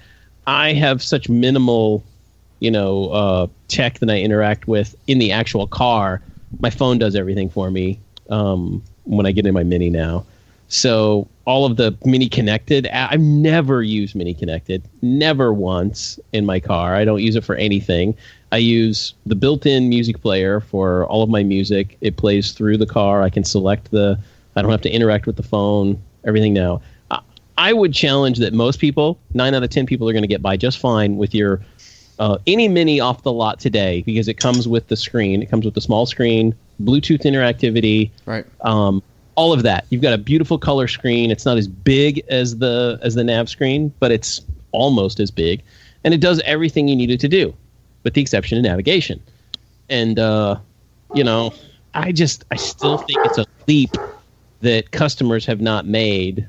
I 0.47 0.73
have 0.73 1.03
such 1.03 1.29
minimal, 1.29 2.03
you 2.59 2.71
know, 2.71 3.09
uh, 3.09 3.47
tech 3.67 3.99
that 3.99 4.09
I 4.09 4.19
interact 4.19 4.67
with 4.67 4.95
in 5.07 5.19
the 5.19 5.31
actual 5.31 5.67
car. 5.67 6.21
My 6.59 6.69
phone 6.69 6.97
does 6.97 7.15
everything 7.15 7.49
for 7.49 7.69
me 7.71 7.99
um, 8.29 8.83
when 9.03 9.25
I 9.25 9.31
get 9.31 9.45
in 9.45 9.53
my 9.53 9.63
Mini 9.63 9.89
now. 9.89 10.25
So 10.67 11.27
all 11.45 11.65
of 11.65 11.77
the 11.77 11.95
Mini 12.05 12.27
Connected, 12.27 12.87
I've 12.87 13.19
never 13.19 13.83
used 13.83 14.15
Mini 14.15 14.33
Connected, 14.33 14.83
never 15.01 15.53
once 15.53 16.19
in 16.33 16.45
my 16.45 16.59
car. 16.59 16.95
I 16.95 17.05
don't 17.05 17.21
use 17.21 17.35
it 17.35 17.43
for 17.43 17.55
anything. 17.55 18.15
I 18.51 18.57
use 18.57 19.13
the 19.25 19.35
built-in 19.35 19.89
music 19.89 20.21
player 20.21 20.59
for 20.59 21.05
all 21.05 21.21
of 21.21 21.29
my 21.29 21.43
music. 21.43 21.97
It 22.01 22.17
plays 22.17 22.51
through 22.53 22.77
the 22.77 22.87
car. 22.87 23.21
I 23.21 23.29
can 23.29 23.43
select 23.43 23.91
the. 23.91 24.17
I 24.55 24.61
don't 24.61 24.71
have 24.71 24.81
to 24.81 24.89
interact 24.89 25.27
with 25.27 25.35
the 25.35 25.43
phone. 25.43 26.01
Everything 26.25 26.53
now. 26.53 26.81
I- 27.11 27.19
I 27.57 27.71
would 27.71 27.93
challenge 27.93 28.39
that 28.39 28.53
most 28.53 28.79
people, 28.79 29.17
nine 29.33 29.53
out 29.53 29.63
of 29.63 29.69
ten 29.69 29.85
people, 29.85 30.09
are 30.09 30.13
going 30.13 30.23
to 30.23 30.27
get 30.27 30.41
by 30.41 30.57
just 30.57 30.77
fine 30.79 31.17
with 31.17 31.33
your 31.35 31.61
uh, 32.19 32.37
any 32.47 32.67
mini 32.67 32.99
off 32.99 33.23
the 33.23 33.31
lot 33.31 33.59
today 33.59 34.01
because 34.05 34.27
it 34.27 34.35
comes 34.35 34.67
with 34.67 34.87
the 34.87 34.95
screen. 34.95 35.41
It 35.41 35.49
comes 35.49 35.65
with 35.65 35.73
the 35.73 35.81
small 35.81 36.05
screen, 36.05 36.55
Bluetooth 36.81 37.21
interactivity, 37.23 38.09
Right. 38.25 38.45
um, 38.61 39.01
all 39.35 39.51
of 39.51 39.63
that. 39.63 39.85
You've 39.89 40.01
got 40.01 40.13
a 40.13 40.17
beautiful 40.17 40.57
color 40.57 40.87
screen. 40.87 41.29
It's 41.31 41.45
not 41.45 41.57
as 41.57 41.67
big 41.67 42.23
as 42.29 42.57
the 42.57 42.99
as 43.01 43.15
the 43.15 43.23
nav 43.23 43.49
screen, 43.49 43.93
but 43.99 44.11
it's 44.11 44.41
almost 44.71 45.19
as 45.19 45.29
big, 45.31 45.61
and 46.03 46.13
it 46.13 46.21
does 46.21 46.39
everything 46.45 46.87
you 46.87 46.95
need 46.95 47.11
it 47.11 47.19
to 47.19 47.27
do, 47.27 47.53
with 48.03 48.13
the 48.13 48.21
exception 48.21 48.57
of 48.57 48.63
navigation. 48.63 49.21
And 49.89 50.17
uh, 50.19 50.57
you 51.13 51.23
know, 51.23 51.53
I 51.93 52.11
just 52.11 52.45
I 52.51 52.55
still 52.55 52.97
think 52.97 53.19
it's 53.25 53.37
a 53.37 53.45
leap 53.67 53.91
that 54.61 54.91
customers 54.91 55.45
have 55.45 55.59
not 55.61 55.85
made. 55.85 56.47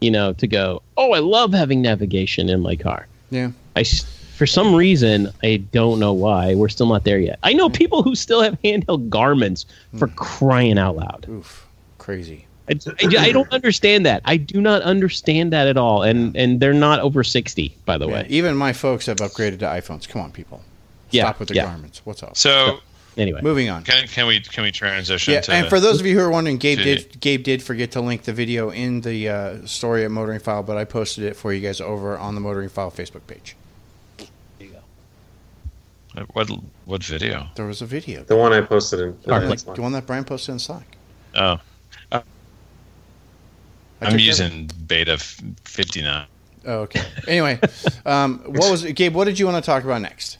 You 0.00 0.10
know, 0.10 0.32
to 0.34 0.46
go, 0.46 0.80
oh, 0.96 1.12
I 1.12 1.18
love 1.18 1.52
having 1.52 1.82
navigation 1.82 2.48
in 2.48 2.60
my 2.60 2.74
car. 2.74 3.06
Yeah. 3.30 3.50
I 3.76 3.80
s- 3.80 4.06
for 4.40 4.46
some 4.46 4.74
reason 4.74 5.30
I 5.42 5.56
don't 5.70 5.98
know 6.00 6.14
why 6.14 6.54
we're 6.54 6.70
still 6.70 6.86
not 6.86 7.04
there 7.04 7.18
yet. 7.18 7.38
I 7.42 7.52
know 7.52 7.68
people 7.68 8.02
who 8.02 8.14
still 8.14 8.40
have 8.40 8.58
handheld 8.62 9.10
Garmins 9.10 9.66
for 9.98 10.08
crying 10.08 10.78
out 10.78 10.96
loud. 10.96 11.26
Oof. 11.28 11.66
Crazy. 11.98 12.46
I, 12.66 12.72
I- 13.02 13.16
I 13.26 13.32
don't 13.32 13.52
understand 13.58 14.06
that. 14.06 14.22
I 14.24 14.38
do 14.38 14.62
not 14.62 14.80
understand 14.80 15.52
that 15.52 15.66
at 15.68 15.76
all. 15.76 16.02
And 16.04 16.34
and 16.34 16.58
they're 16.58 16.72
not 16.72 17.00
over 17.00 17.22
sixty, 17.22 17.76
by 17.84 17.98
the 17.98 18.06
Yeah, 18.08 18.14
way. 18.14 18.26
even 18.30 18.56
my 18.56 18.72
folks 18.72 19.04
have 19.04 19.18
upgraded 19.18 19.58
to 19.58 19.66
iPhones. 19.66 20.08
Come 20.08 20.22
on, 20.22 20.32
people. 20.32 20.62
Yeah, 21.10 21.24
Stop 21.24 21.40
with 21.40 21.48
the 21.50 21.56
yeah. 21.56 21.66
Garmins. 21.66 21.98
What's 22.04 22.22
up? 22.22 22.34
so 22.38 22.78
Anyway, 23.18 23.42
Moving 23.42 23.68
on. 23.68 23.82
can 23.84 24.06
can 24.08 24.26
we 24.26 24.40
can 24.40 24.62
we 24.64 24.70
transition 24.72 25.34
Yeah, 25.34 25.40
to? 25.42 25.52
and 25.52 25.68
for 25.68 25.80
those 25.80 26.00
of 26.00 26.06
you 26.06 26.14
who 26.18 26.24
are 26.24 26.30
wondering, 26.30 26.56
Gabe 26.56 26.78
to- 26.78 26.84
did 26.84 27.20
Gabe 27.20 27.42
did 27.42 27.62
forget 27.62 27.90
to 27.90 28.00
link 28.00 28.22
the 28.22 28.32
video 28.32 28.70
in 28.70 29.02
the 29.02 29.28
uh, 29.28 29.66
story 29.66 30.04
at 30.06 30.10
Motoring 30.10 30.40
File, 30.40 30.62
but 30.62 30.78
I 30.78 30.84
posted 30.86 31.24
it 31.24 31.36
for 31.36 31.52
you 31.52 31.60
guys 31.60 31.82
over 31.82 32.16
on 32.16 32.34
the 32.34 32.40
Motoring 32.40 32.70
File 32.70 32.90
Facebook 32.90 33.26
page. 33.26 33.56
What 36.32 36.48
what 36.84 37.04
video? 37.04 37.46
There 37.54 37.66
was 37.66 37.82
a 37.82 37.86
video, 37.86 38.22
The 38.24 38.36
one 38.36 38.52
I 38.52 38.60
posted 38.60 39.00
in. 39.00 39.32
Our 39.32 39.42
in 39.42 39.48
click. 39.48 39.76
The 39.76 39.82
one 39.82 39.92
that 39.92 40.06
Brian 40.06 40.24
posted 40.24 40.52
in 40.54 40.58
Slack. 40.58 40.96
Oh, 41.34 41.60
I 42.12 42.22
I'm 44.00 44.12
took 44.12 44.18
care 44.18 44.18
using 44.18 44.70
beta 44.86 45.18
59. 45.18 46.26
Oh, 46.66 46.72
okay. 46.80 47.02
Anyway, 47.26 47.58
um, 48.04 48.40
what 48.46 48.70
was 48.70 48.84
Gabe? 48.84 49.14
What 49.14 49.24
did 49.24 49.38
you 49.38 49.46
want 49.46 49.62
to 49.62 49.66
talk 49.66 49.84
about 49.84 50.02
next? 50.02 50.38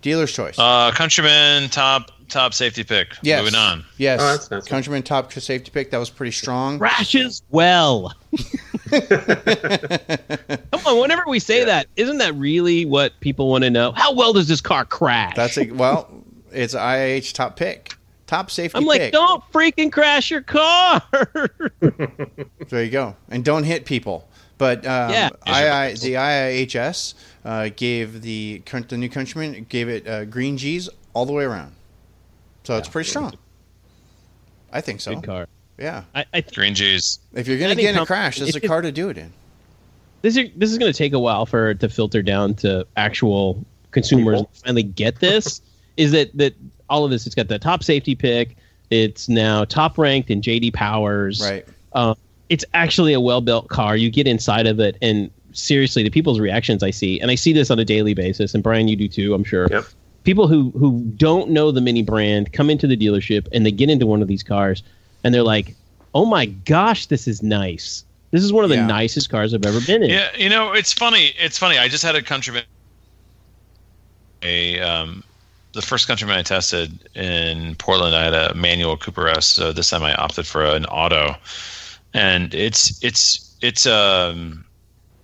Dealer's 0.00 0.32
choice. 0.32 0.58
Uh, 0.58 0.90
Countryman 0.92 1.68
top 1.68 2.10
top 2.28 2.54
safety 2.54 2.82
pick. 2.84 3.08
yes. 3.22 3.40
Moving 3.40 3.54
on. 3.58 3.84
Yes. 3.98 4.20
Oh, 4.20 4.26
that's 4.26 4.50
nice. 4.50 4.64
Countryman 4.66 5.02
top 5.02 5.32
safety 5.32 5.70
pick. 5.70 5.90
That 5.90 5.98
was 5.98 6.10
pretty 6.10 6.32
strong. 6.32 6.78
crashes 6.78 7.42
well. 7.50 8.14
Come 10.72 10.86
on, 10.86 11.00
whenever 11.00 11.24
we 11.26 11.38
say 11.38 11.64
that, 11.64 11.86
isn't 11.96 12.18
that 12.18 12.34
really 12.34 12.84
what 12.84 13.18
people 13.20 13.48
want 13.48 13.64
to 13.64 13.70
know? 13.70 13.92
How 13.92 14.12
well 14.12 14.32
does 14.32 14.48
this 14.48 14.60
car 14.60 14.84
crash? 14.84 15.34
That's 15.34 15.56
a, 15.56 15.70
well, 15.70 16.10
it's 16.50 16.74
IIH 16.74 17.32
top 17.32 17.56
pick, 17.56 17.94
top 18.26 18.50
safety. 18.50 18.76
I'm 18.76 18.84
like, 18.84 19.00
pick. 19.00 19.12
don't 19.12 19.42
freaking 19.52 19.90
crash 19.90 20.30
your 20.30 20.42
car. 20.42 21.02
There 22.68 22.82
you 22.82 22.90
go, 22.90 23.16
and 23.28 23.44
don't 23.44 23.64
hit 23.64 23.84
people. 23.84 24.28
But 24.56 24.86
um, 24.86 25.10
Yeah. 25.10 25.28
II, 25.46 25.94
the 25.94 26.14
IIHS 26.14 27.14
uh, 27.44 27.68
gave 27.74 28.22
the 28.22 28.62
the 28.88 28.96
new 28.96 29.08
Countryman 29.08 29.66
gave 29.68 29.88
it 29.88 30.06
uh, 30.06 30.24
green 30.24 30.56
G's 30.56 30.88
all 31.12 31.26
the 31.26 31.32
way 31.32 31.44
around, 31.44 31.74
so 32.64 32.76
it's 32.76 32.88
pretty 32.88 33.10
strong. 33.10 33.34
I 34.72 34.80
think 34.80 35.00
so. 35.00 35.14
Good 35.14 35.24
car. 35.24 35.48
Yeah, 35.82 36.04
I, 36.14 36.24
I 36.32 36.40
think 36.42 36.54
Green 36.54 36.74
juice. 36.74 37.18
if 37.34 37.48
you're 37.48 37.58
gonna 37.58 37.74
get 37.74 37.96
in 37.96 38.00
a 38.00 38.06
crash, 38.06 38.38
there's 38.38 38.54
a 38.54 38.60
car 38.60 38.82
to 38.82 38.92
do 38.92 39.08
it 39.08 39.18
in. 39.18 39.32
this 40.22 40.36
is 40.36 40.50
this 40.54 40.70
is 40.70 40.78
going 40.78 40.92
to 40.92 40.96
take 40.96 41.12
a 41.12 41.18
while 41.18 41.44
for 41.44 41.70
it 41.70 41.80
to 41.80 41.88
filter 41.88 42.22
down 42.22 42.54
to 42.56 42.86
actual 42.96 43.64
consumers 43.90 44.42
People. 44.42 44.50
finally 44.64 44.84
get 44.84 45.18
this. 45.18 45.60
is 45.96 46.12
that 46.12 46.36
that 46.38 46.54
all 46.88 47.04
of 47.04 47.10
this? 47.10 47.26
It's 47.26 47.34
got 47.34 47.48
the 47.48 47.58
top 47.58 47.82
safety 47.82 48.14
pick. 48.14 48.56
It's 48.90 49.28
now 49.28 49.64
top 49.64 49.98
ranked 49.98 50.30
in 50.30 50.40
JD 50.40 50.72
Powers. 50.72 51.42
Right. 51.42 51.66
Uh, 51.92 52.14
it's 52.48 52.64
actually 52.74 53.12
a 53.12 53.20
well 53.20 53.40
built 53.40 53.68
car. 53.68 53.96
You 53.96 54.08
get 54.08 54.28
inside 54.28 54.68
of 54.68 54.78
it, 54.78 54.96
and 55.02 55.32
seriously, 55.50 56.04
the 56.04 56.10
people's 56.10 56.38
reactions 56.38 56.84
I 56.84 56.90
see, 56.90 57.20
and 57.20 57.28
I 57.28 57.34
see 57.34 57.52
this 57.52 57.72
on 57.72 57.80
a 57.80 57.84
daily 57.84 58.14
basis, 58.14 58.54
and 58.54 58.62
Brian, 58.62 58.86
you 58.86 58.94
do 58.94 59.08
too, 59.08 59.34
I'm 59.34 59.42
sure. 59.42 59.66
Yep. 59.68 59.86
People 60.22 60.46
who 60.46 60.70
who 60.78 61.00
don't 61.16 61.50
know 61.50 61.72
the 61.72 61.80
Mini 61.80 62.04
brand 62.04 62.52
come 62.52 62.70
into 62.70 62.86
the 62.86 62.96
dealership 62.96 63.48
and 63.50 63.66
they 63.66 63.72
get 63.72 63.90
into 63.90 64.06
one 64.06 64.22
of 64.22 64.28
these 64.28 64.44
cars, 64.44 64.84
and 65.24 65.34
they're 65.34 65.42
like, 65.42 65.74
"Oh 66.14 66.24
my 66.24 66.46
gosh, 66.46 67.06
this 67.06 67.26
is 67.28 67.42
nice. 67.42 68.04
This 68.30 68.42
is 68.42 68.52
one 68.52 68.64
of 68.64 68.70
the 68.70 68.76
Yeah. 68.76 68.86
nicest 68.86 69.28
cars 69.30 69.54
I've 69.54 69.64
ever 69.64 69.80
been 69.80 70.02
in." 70.02 70.10
Yeah, 70.10 70.28
you 70.36 70.48
know, 70.48 70.72
it's 70.72 70.92
funny. 70.92 71.32
It's 71.38 71.58
funny. 71.58 71.78
I 71.78 71.88
just 71.88 72.02
had 72.02 72.14
a 72.16 72.22
Countryman. 72.22 72.64
A 74.42 74.80
um, 74.80 75.22
the 75.74 75.82
first 75.82 76.06
Countryman 76.06 76.38
I 76.38 76.42
tested 76.42 77.08
in 77.14 77.74
Portland, 77.76 78.14
I 78.14 78.24
had 78.24 78.34
a 78.34 78.54
manual 78.54 78.96
Cooper 78.96 79.28
S. 79.28 79.46
So 79.46 79.72
this 79.72 79.90
time 79.90 80.02
I 80.02 80.14
opted 80.14 80.46
for 80.46 80.64
an 80.64 80.84
auto, 80.86 81.36
and 82.14 82.54
it's 82.54 83.02
it's 83.02 83.56
it's 83.62 83.86
um. 83.86 84.64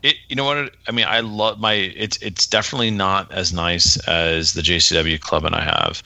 It, 0.05 0.15
you 0.29 0.37
know 0.37 0.45
what? 0.45 0.73
I 0.87 0.93
mean, 0.93 1.07
I 1.09 1.21
love 1.21 1.59
my. 1.59 1.73
It's 1.73 2.17
it's 2.19 2.47
definitely 2.47 2.93
not 2.93 3.33
as 3.33 3.53
nice 3.53 3.97
as 4.07 4.53
the 4.53 4.63
JCW 4.63 5.19
Clubman 5.21 5.55
I 5.55 5.65
have, 5.65 6.05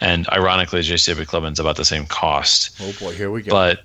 and 0.00 0.28
ironically, 0.30 0.80
JCW 0.80 1.26
Clubman's 1.26 1.60
about 1.60 1.76
the 1.76 1.84
same 1.84 2.06
cost. 2.06 2.76
Oh 2.80 2.92
boy, 2.98 3.14
here 3.14 3.30
we 3.30 3.42
go. 3.42 3.50
But 3.50 3.82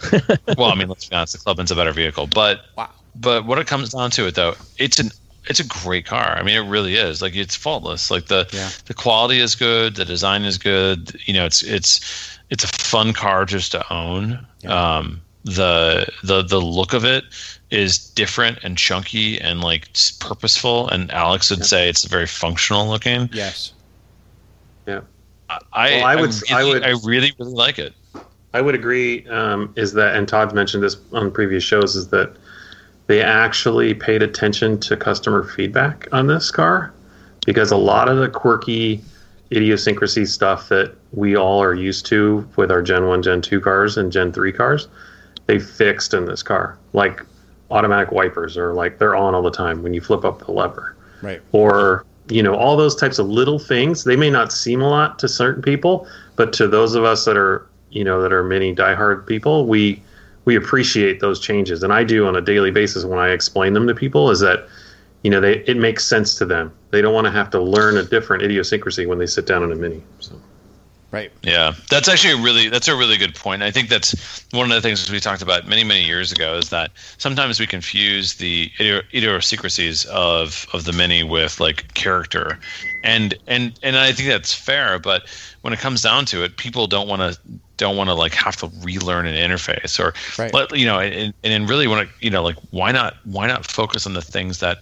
well, 0.58 0.70
I 0.70 0.74
mean, 0.74 0.88
let's 0.88 1.06
be 1.08 1.14
honest, 1.14 1.32
the 1.34 1.38
Clubman's 1.38 1.70
a 1.70 1.76
better 1.76 1.92
vehicle. 1.92 2.26
But 2.26 2.60
wow. 2.76 2.90
but 3.16 3.46
what 3.46 3.58
it 3.58 3.66
comes 3.66 3.90
down 3.90 4.10
to 4.12 4.26
it 4.26 4.34
though, 4.34 4.54
it's 4.78 4.98
an 4.98 5.10
it's 5.46 5.60
a 5.60 5.66
great 5.66 6.06
car. 6.06 6.36
I 6.36 6.42
mean, 6.42 6.56
it 6.56 6.68
really 6.68 6.94
is. 6.94 7.20
Like 7.22 7.34
it's 7.34 7.56
faultless. 7.56 8.10
Like 8.10 8.26
the 8.26 8.48
Yeah. 8.52 8.70
the 8.86 8.94
quality 8.94 9.40
is 9.40 9.54
good, 9.54 9.96
the 9.96 10.04
design 10.04 10.44
is 10.44 10.58
good. 10.58 11.18
You 11.26 11.34
know, 11.34 11.44
it's 11.44 11.62
it's 11.62 12.38
it's 12.50 12.64
a 12.64 12.68
fun 12.68 13.12
car 13.12 13.44
just 13.44 13.72
to 13.72 13.92
own. 13.92 14.46
Yeah. 14.60 14.96
Um, 14.96 15.20
the 15.44 16.06
the 16.22 16.42
the 16.42 16.60
look 16.60 16.92
of 16.92 17.04
it 17.04 17.24
is 17.70 17.98
different 17.98 18.58
and 18.62 18.76
chunky 18.78 19.40
and 19.40 19.60
like 19.62 19.88
purposeful. 20.20 20.88
And 20.88 21.10
Alex 21.10 21.50
would 21.50 21.64
say 21.64 21.88
it's 21.88 22.04
very 22.04 22.26
functional 22.26 22.88
looking. 22.88 23.28
Yes. 23.32 23.72
I 25.72 25.90
Well, 25.96 26.04
I 26.04 26.16
would- 26.16 26.34
I 26.50 26.58
really, 26.58 26.72
would- 26.74 26.82
I 26.84 26.88
really 27.04 27.32
really 27.38 27.52
like 27.52 27.78
it. 27.78 27.92
I 28.54 28.60
would 28.60 28.74
agree. 28.74 29.26
Um, 29.28 29.72
is 29.76 29.92
that 29.94 30.16
and 30.16 30.26
Todd's 30.26 30.54
mentioned 30.54 30.82
this 30.82 30.96
on 31.12 31.30
previous 31.30 31.62
shows? 31.62 31.96
Is 31.96 32.08
that 32.08 32.32
they 33.06 33.22
actually 33.22 33.94
paid 33.94 34.22
attention 34.22 34.78
to 34.80 34.96
customer 34.96 35.42
feedback 35.44 36.08
on 36.12 36.26
this 36.26 36.50
car 36.50 36.92
because 37.46 37.70
a 37.70 37.76
lot 37.76 38.08
of 38.08 38.18
the 38.18 38.28
quirky 38.28 39.00
idiosyncrasy 39.52 40.26
stuff 40.26 40.68
that 40.68 40.92
we 41.12 41.34
all 41.36 41.62
are 41.62 41.74
used 41.74 42.04
to 42.06 42.46
with 42.56 42.70
our 42.70 42.82
Gen 42.82 43.06
One, 43.06 43.22
Gen 43.22 43.40
Two 43.40 43.60
cars 43.60 43.96
and 43.96 44.12
Gen 44.12 44.32
Three 44.32 44.52
cars, 44.52 44.88
they 45.46 45.58
fixed 45.58 46.12
in 46.12 46.26
this 46.26 46.42
car. 46.42 46.76
Like 46.92 47.22
automatic 47.70 48.12
wipers 48.12 48.56
are 48.56 48.72
like 48.74 48.98
they're 48.98 49.16
on 49.16 49.34
all 49.34 49.42
the 49.42 49.50
time 49.50 49.82
when 49.82 49.92
you 49.94 50.00
flip 50.00 50.24
up 50.24 50.44
the 50.44 50.50
lever 50.52 50.96
Right. 51.22 51.40
or 51.52 52.04
you 52.30 52.42
know 52.42 52.54
all 52.54 52.76
those 52.76 52.94
types 52.94 53.18
of 53.18 53.28
little 53.28 53.58
things. 53.58 54.04
They 54.04 54.16
may 54.16 54.30
not 54.30 54.52
seem 54.52 54.80
a 54.80 54.88
lot 54.88 55.18
to 55.20 55.28
certain 55.28 55.62
people 55.62 56.06
but 56.36 56.52
to 56.54 56.68
those 56.68 56.94
of 56.94 57.04
us 57.04 57.24
that 57.24 57.36
are 57.36 57.66
you 57.90 58.04
know 58.04 58.22
that 58.22 58.32
are 58.32 58.44
many 58.44 58.74
diehard 58.74 59.26
people 59.26 59.66
we 59.66 60.02
we 60.44 60.56
appreciate 60.56 61.20
those 61.20 61.40
changes. 61.40 61.82
And 61.82 61.92
i 61.92 62.04
do 62.04 62.26
on 62.26 62.36
a 62.36 62.40
daily 62.40 62.70
basis 62.70 63.04
when 63.04 63.18
i 63.18 63.30
explain 63.30 63.72
them 63.72 63.86
to 63.86 63.94
people 63.94 64.30
is 64.30 64.40
that 64.40 64.68
you 65.22 65.30
know 65.30 65.40
they 65.40 65.58
it 65.64 65.76
makes 65.76 66.04
sense 66.04 66.34
to 66.36 66.44
them. 66.44 66.72
They 66.90 67.02
don't 67.02 67.14
want 67.14 67.26
to 67.26 67.30
have 67.30 67.50
to 67.50 67.60
learn 67.60 67.96
a 67.96 68.02
different 68.02 68.42
idiosyncrasy 68.42 69.06
when 69.06 69.18
they 69.18 69.26
sit 69.26 69.46
down 69.46 69.62
in 69.62 69.72
a 69.72 69.76
mini 69.76 70.02
so 70.20 70.40
Right. 71.10 71.32
Yeah, 71.42 71.72
that's 71.88 72.06
actually 72.06 72.34
a 72.34 72.42
really 72.42 72.68
that's 72.68 72.86
a 72.88 72.94
really 72.94 73.16
good 73.16 73.34
point. 73.34 73.62
I 73.62 73.70
think 73.70 73.88
that's 73.88 74.44
one 74.50 74.70
of 74.70 74.74
the 74.74 74.82
things 74.82 75.10
we 75.10 75.20
talked 75.20 75.40
about 75.40 75.66
many 75.66 75.82
many 75.82 76.04
years 76.04 76.30
ago 76.30 76.56
is 76.56 76.68
that 76.68 76.90
sometimes 77.16 77.58
we 77.58 77.66
confuse 77.66 78.34
the 78.34 78.70
idiosyncrasies 78.78 80.04
of 80.06 80.66
of 80.74 80.84
the 80.84 80.92
many 80.92 81.22
with 81.22 81.60
like 81.60 81.94
character, 81.94 82.58
and 83.02 83.34
and 83.46 83.78
and 83.82 83.96
I 83.96 84.12
think 84.12 84.28
that's 84.28 84.52
fair. 84.52 84.98
But 84.98 85.22
when 85.62 85.72
it 85.72 85.78
comes 85.78 86.02
down 86.02 86.26
to 86.26 86.44
it, 86.44 86.58
people 86.58 86.86
don't 86.86 87.08
want 87.08 87.22
to 87.22 87.38
don't 87.78 87.96
want 87.96 88.10
to 88.10 88.14
like 88.14 88.34
have 88.34 88.56
to 88.56 88.70
relearn 88.82 89.26
an 89.26 89.34
interface 89.34 89.98
or 89.98 90.12
Right. 90.38 90.52
let 90.52 90.76
you 90.76 90.84
know 90.84 90.98
and, 90.98 91.32
and 91.42 91.68
really 91.70 91.86
want 91.86 92.06
to 92.06 92.14
you 92.20 92.30
know 92.30 92.42
like 92.42 92.56
why 92.70 92.92
not 92.92 93.14
why 93.24 93.46
not 93.46 93.64
focus 93.64 94.06
on 94.06 94.12
the 94.12 94.22
things 94.22 94.58
that 94.58 94.78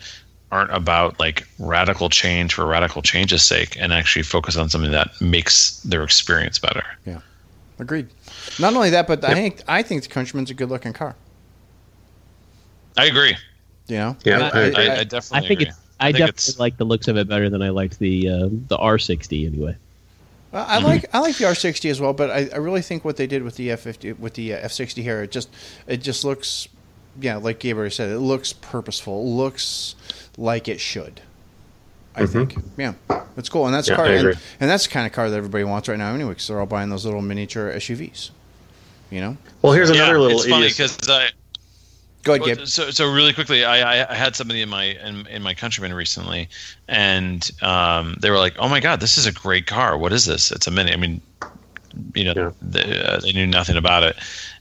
aren't 0.52 0.72
about 0.72 1.18
like 1.18 1.46
radical 1.58 2.08
change 2.08 2.54
for 2.54 2.64
radical 2.66 3.02
change's 3.02 3.42
sake 3.42 3.76
and 3.78 3.92
actually 3.92 4.22
focus 4.22 4.56
on 4.56 4.68
something 4.68 4.92
that 4.92 5.20
makes 5.20 5.80
their 5.80 6.04
experience 6.04 6.58
better. 6.58 6.84
Yeah. 7.04 7.20
Agreed. 7.78 8.08
Not 8.58 8.74
only 8.74 8.90
that, 8.90 9.06
but 9.06 9.24
I 9.24 9.34
think 9.34 9.62
I 9.68 9.82
think 9.82 10.02
the 10.04 10.08
Countryman's 10.08 10.50
a 10.50 10.54
good 10.54 10.68
looking 10.70 10.92
car. 10.92 11.14
I 12.96 13.06
agree. 13.06 13.36
You 13.88 13.96
know. 13.96 14.16
Yeah, 14.24 14.50
I, 14.52 14.58
I- 14.58 14.62
I, 14.62 14.66
I- 14.70 14.94
I 14.96 14.98
I 15.00 15.04
definitely 15.04 15.48
think 15.48 15.60
agree. 15.60 15.66
it's. 15.70 15.78
I, 15.98 16.04
think 16.12 16.18
definitely 16.18 16.28
it's- 16.28 16.58
like 16.58 16.76
the 16.76 16.84
looks 16.84 17.08
of 17.08 17.16
it 17.16 17.28
better 17.28 17.48
than 17.50 17.62
I 17.62 17.70
liked 17.70 17.98
the 17.98 18.28
uh, 18.28 18.48
the 18.50 18.76
R60 18.78 19.46
anyway. 19.46 19.76
I 20.52 20.78
like 20.78 21.04
I 21.14 21.18
like 21.18 21.36
the 21.36 21.44
R60 21.44 21.90
as 21.90 22.00
well, 22.00 22.14
but 22.14 22.30
I, 22.30 22.48
I 22.52 22.56
really 22.56 22.80
think 22.80 23.04
what 23.04 23.16
they 23.18 23.26
did 23.26 23.42
with 23.42 23.56
the 23.56 23.68
F50 23.70 24.18
with 24.18 24.34
the 24.34 24.54
uh, 24.54 24.66
F60 24.68 25.02
here, 25.02 25.22
it 25.22 25.30
just 25.30 25.50
it 25.86 25.98
just 25.98 26.24
looks, 26.24 26.68
yeah, 27.20 27.36
like 27.36 27.58
Gabriel 27.58 27.90
said, 27.90 28.08
it 28.08 28.20
looks 28.20 28.54
purposeful, 28.54 29.20
it 29.20 29.26
looks 29.28 29.96
like 30.38 30.68
it 30.68 30.80
should. 30.80 31.22
I 32.14 32.24
Mhm. 32.24 32.26
think, 32.26 32.58
yeah, 32.76 32.94
it's 33.36 33.48
cool, 33.48 33.66
and 33.66 33.74
that's 33.74 33.88
a 33.88 33.92
Yeah, 33.92 33.96
car, 33.96 34.06
and, 34.06 34.32
and 34.60 34.70
that's 34.70 34.86
the 34.86 34.90
kind 34.92 35.06
of 35.06 35.12
car 35.12 35.30
that 35.30 35.36
everybody 35.36 35.64
wants 35.64 35.88
right 35.88 35.98
now, 35.98 36.14
anyway, 36.14 36.30
because 36.30 36.48
they're 36.48 36.60
all 36.60 36.66
buying 36.66 36.90
those 36.90 37.04
little 37.04 37.22
miniature 37.22 37.72
SUVs. 37.72 38.30
You 39.10 39.20
know, 39.20 39.36
well 39.62 39.72
here's 39.72 39.90
yeah, 39.90 39.90
another 39.90 40.20
little 40.20 40.40
it's 40.40 40.46
funny 40.46 40.68
because 40.68 40.98
I 41.08 41.28
go 42.24 42.34
ahead, 42.34 42.44
Gabe. 42.44 42.58
so 42.68 42.90
so 42.90 43.12
really 43.12 43.32
quickly 43.32 43.64
I, 43.64 44.02
I 44.04 44.10
I 44.12 44.14
had 44.14 44.36
somebody 44.36 44.62
in 44.62 44.68
my 44.68 44.84
in, 44.84 45.26
in 45.28 45.42
my 45.42 45.54
countryman 45.54 45.94
recently 45.94 46.48
and 46.88 47.48
um, 47.62 48.16
they 48.20 48.30
were 48.30 48.38
like 48.38 48.56
oh 48.58 48.68
my 48.68 48.80
god 48.80 49.00
this 49.00 49.18
is 49.18 49.26
a 49.26 49.32
great 49.32 49.66
car 49.66 49.98
what 49.98 50.12
is 50.12 50.26
this 50.26 50.52
it's 50.52 50.66
a 50.66 50.70
mini 50.70 50.92
I 50.92 50.96
mean 50.96 51.22
you 52.14 52.24
know 52.24 52.34
Yeah. 52.34 52.52
they, 52.62 53.00
uh, 53.02 53.20
they 53.20 53.32
knew 53.32 53.46
nothing 53.46 53.76
about 53.76 54.04
it 54.04 54.16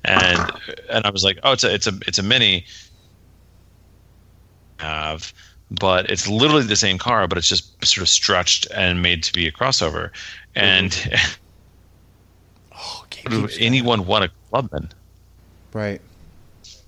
and 0.05 0.51
and 0.89 1.05
I 1.05 1.11
was 1.11 1.23
like 1.23 1.39
oh 1.43 1.53
it's 1.53 1.63
a 1.63 1.73
it's 1.73 1.87
a 1.87 1.93
it's 2.07 2.19
a 2.19 2.23
mini 2.23 2.65
have 4.79 5.33
but 5.71 6.09
it's 6.09 6.27
literally 6.27 6.63
the 6.63 6.75
same 6.75 6.97
car 6.97 7.27
but 7.27 7.37
it's 7.37 7.47
just 7.49 7.83
sort 7.85 8.03
of 8.03 8.09
stretched 8.09 8.67
and 8.73 9.01
made 9.01 9.23
to 9.23 9.33
be 9.33 9.47
a 9.47 9.51
crossover. 9.51 10.11
And 10.55 10.95
Oh, 12.77 13.05
would 13.29 13.51
anyone 13.59 14.05
want 14.05 14.25
a 14.25 14.31
clubman 14.49 14.89
right? 15.73 16.01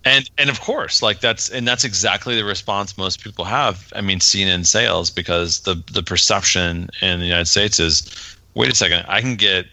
and 0.05 0.30
and 0.38 0.49
of 0.49 0.61
course 0.61 1.01
like 1.01 1.19
that's 1.19 1.49
and 1.49 1.67
that's 1.67 1.84
exactly 1.84 2.36
the 2.36 2.45
response 2.45 2.97
most 2.97 3.21
people 3.21 3.43
have 3.45 3.91
i 3.95 4.01
mean 4.01 4.19
seen 4.19 4.47
in 4.47 4.63
sales 4.63 5.09
because 5.09 5.61
the 5.61 5.82
the 5.91 6.03
perception 6.03 6.89
in 7.01 7.19
the 7.19 7.25
united 7.25 7.47
states 7.47 7.80
is 7.80 8.38
wait 8.53 8.71
a 8.71 8.75
second 8.75 9.03
i 9.07 9.19
can 9.21 9.36
get 9.36 9.65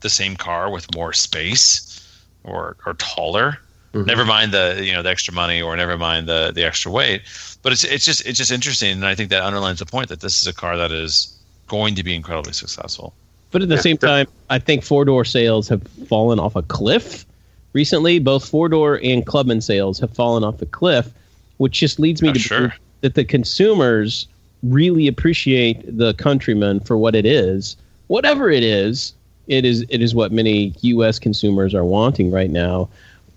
the 0.00 0.10
same 0.10 0.36
car 0.36 0.70
with 0.70 0.92
more 0.94 1.12
space 1.12 2.00
or 2.44 2.76
or 2.86 2.94
taller. 2.94 3.58
Mhm. 3.94 4.06
never 4.06 4.24
mind 4.24 4.52
the 4.52 4.80
you 4.84 4.92
know 4.92 5.02
the 5.02 5.10
extra 5.10 5.34
money 5.34 5.60
or 5.60 5.76
never 5.76 5.98
mind 5.98 6.28
the 6.28 6.52
the 6.54 6.64
extra 6.64 6.92
weight 6.92 7.22
but 7.62 7.72
it's 7.72 7.84
it's 7.84 8.04
just 8.04 8.24
it's 8.26 8.38
just 8.38 8.50
interesting 8.50 8.92
and 8.92 9.06
i 9.06 9.14
think 9.14 9.30
that 9.30 9.42
underlines 9.42 9.78
the 9.78 9.86
point 9.86 10.08
that 10.08 10.20
this 10.20 10.40
is 10.40 10.46
a 10.46 10.52
car 10.52 10.76
that 10.76 10.90
is 10.92 11.28
going 11.68 11.94
to 11.94 12.02
be 12.02 12.14
incredibly 12.14 12.52
successful 12.52 13.14
But 13.50 13.62
at 13.62 13.68
the 13.68 13.76
Yeah, 13.76 13.80
same 13.80 13.98
time, 13.98 14.26
I 14.48 14.58
think 14.58 14.82
four 14.84 15.04
door 15.04 15.24
sales 15.24 15.68
have 15.68 15.82
fallen 16.08 16.38
off 16.38 16.56
a 16.56 16.62
cliff 16.62 17.26
recently. 17.72 18.18
Both 18.18 18.48
four 18.48 18.68
door 18.68 19.00
and 19.02 19.24
Clubman 19.26 19.60
sales 19.60 19.98
have 20.00 20.12
fallen 20.14 20.44
off 20.44 20.58
the 20.58 20.66
cliff, 20.66 21.12
which 21.58 21.78
just 21.80 21.98
leads 21.98 22.22
me 22.22 22.32
to 22.32 22.38
sure. 22.38 22.58
believe 22.58 22.72
that 23.02 23.14
the 23.14 23.24
consumers 23.24 24.26
really 24.62 25.06
appreciate 25.08 25.82
the 25.96 26.14
Countryman 26.14 26.80
for 26.80 26.96
what 26.96 27.14
it 27.14 27.26
is. 27.26 27.76
Whatever 28.08 28.50
it 28.50 28.62
is, 28.62 29.14
it 29.46 29.64
is 29.64 29.84
it 29.88 30.00
is 30.02 30.14
what 30.14 30.32
many 30.32 30.74
U.S. 30.82 31.18
consumers 31.18 31.74
are 31.74 31.84
wanting 31.84 32.30
right 32.30 32.50
now. 32.50 32.88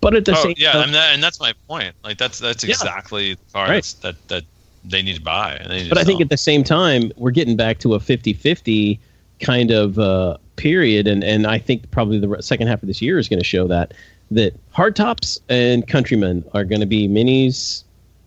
But 0.04 0.14
at 0.14 0.24
the 0.24 0.32
oh 0.36 0.42
same 0.42 0.54
yeah 0.56 0.72
time, 0.72 0.82
and, 0.84 0.94
that, 0.94 1.14
and 1.14 1.22
that's 1.22 1.40
my 1.40 1.52
point 1.66 1.94
like 2.04 2.18
that's 2.18 2.38
that's 2.38 2.62
Yeah. 2.62 2.70
exactly 2.70 3.34
the 3.34 3.40
car 3.52 3.68
Right. 3.68 3.94
that 4.02 4.16
that 4.28 4.44
they 4.84 5.02
need 5.02 5.16
to 5.16 5.22
buy 5.22 5.60
they 5.68 5.82
need 5.82 5.88
but 5.88 5.94
to 5.96 6.00
I 6.02 6.04
think 6.04 6.20
at 6.20 6.28
the 6.28 6.36
same 6.36 6.62
time, 6.62 7.10
we're 7.16 7.30
getting 7.30 7.56
back 7.56 7.78
to 7.78 7.94
a 7.94 7.98
50-50 7.98 8.98
kind 9.40 9.70
of 9.70 9.98
uh, 9.98 10.36
period, 10.56 11.06
and 11.08 11.24
and 11.24 11.46
I 11.46 11.58
think 11.58 11.90
probably 11.90 12.18
the 12.18 12.42
second 12.42 12.68
half 12.68 12.82
of 12.82 12.86
this 12.86 13.00
year 13.02 13.18
is 13.18 13.28
going 13.28 13.40
to 13.40 13.44
show 13.44 13.66
that 13.68 13.94
that 14.30 14.54
hardtops 14.72 15.38
and 15.48 15.86
countrymen 15.88 16.44
are 16.54 16.64
going 16.64 16.80
to 16.80 16.86
be 16.86 17.08
minis, 17.08 17.84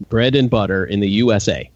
bread 0.10 0.36
and 0.36 0.50
butter 0.50 0.86
in 0.86 1.00
the 1.00 1.10
USA. 1.10 1.70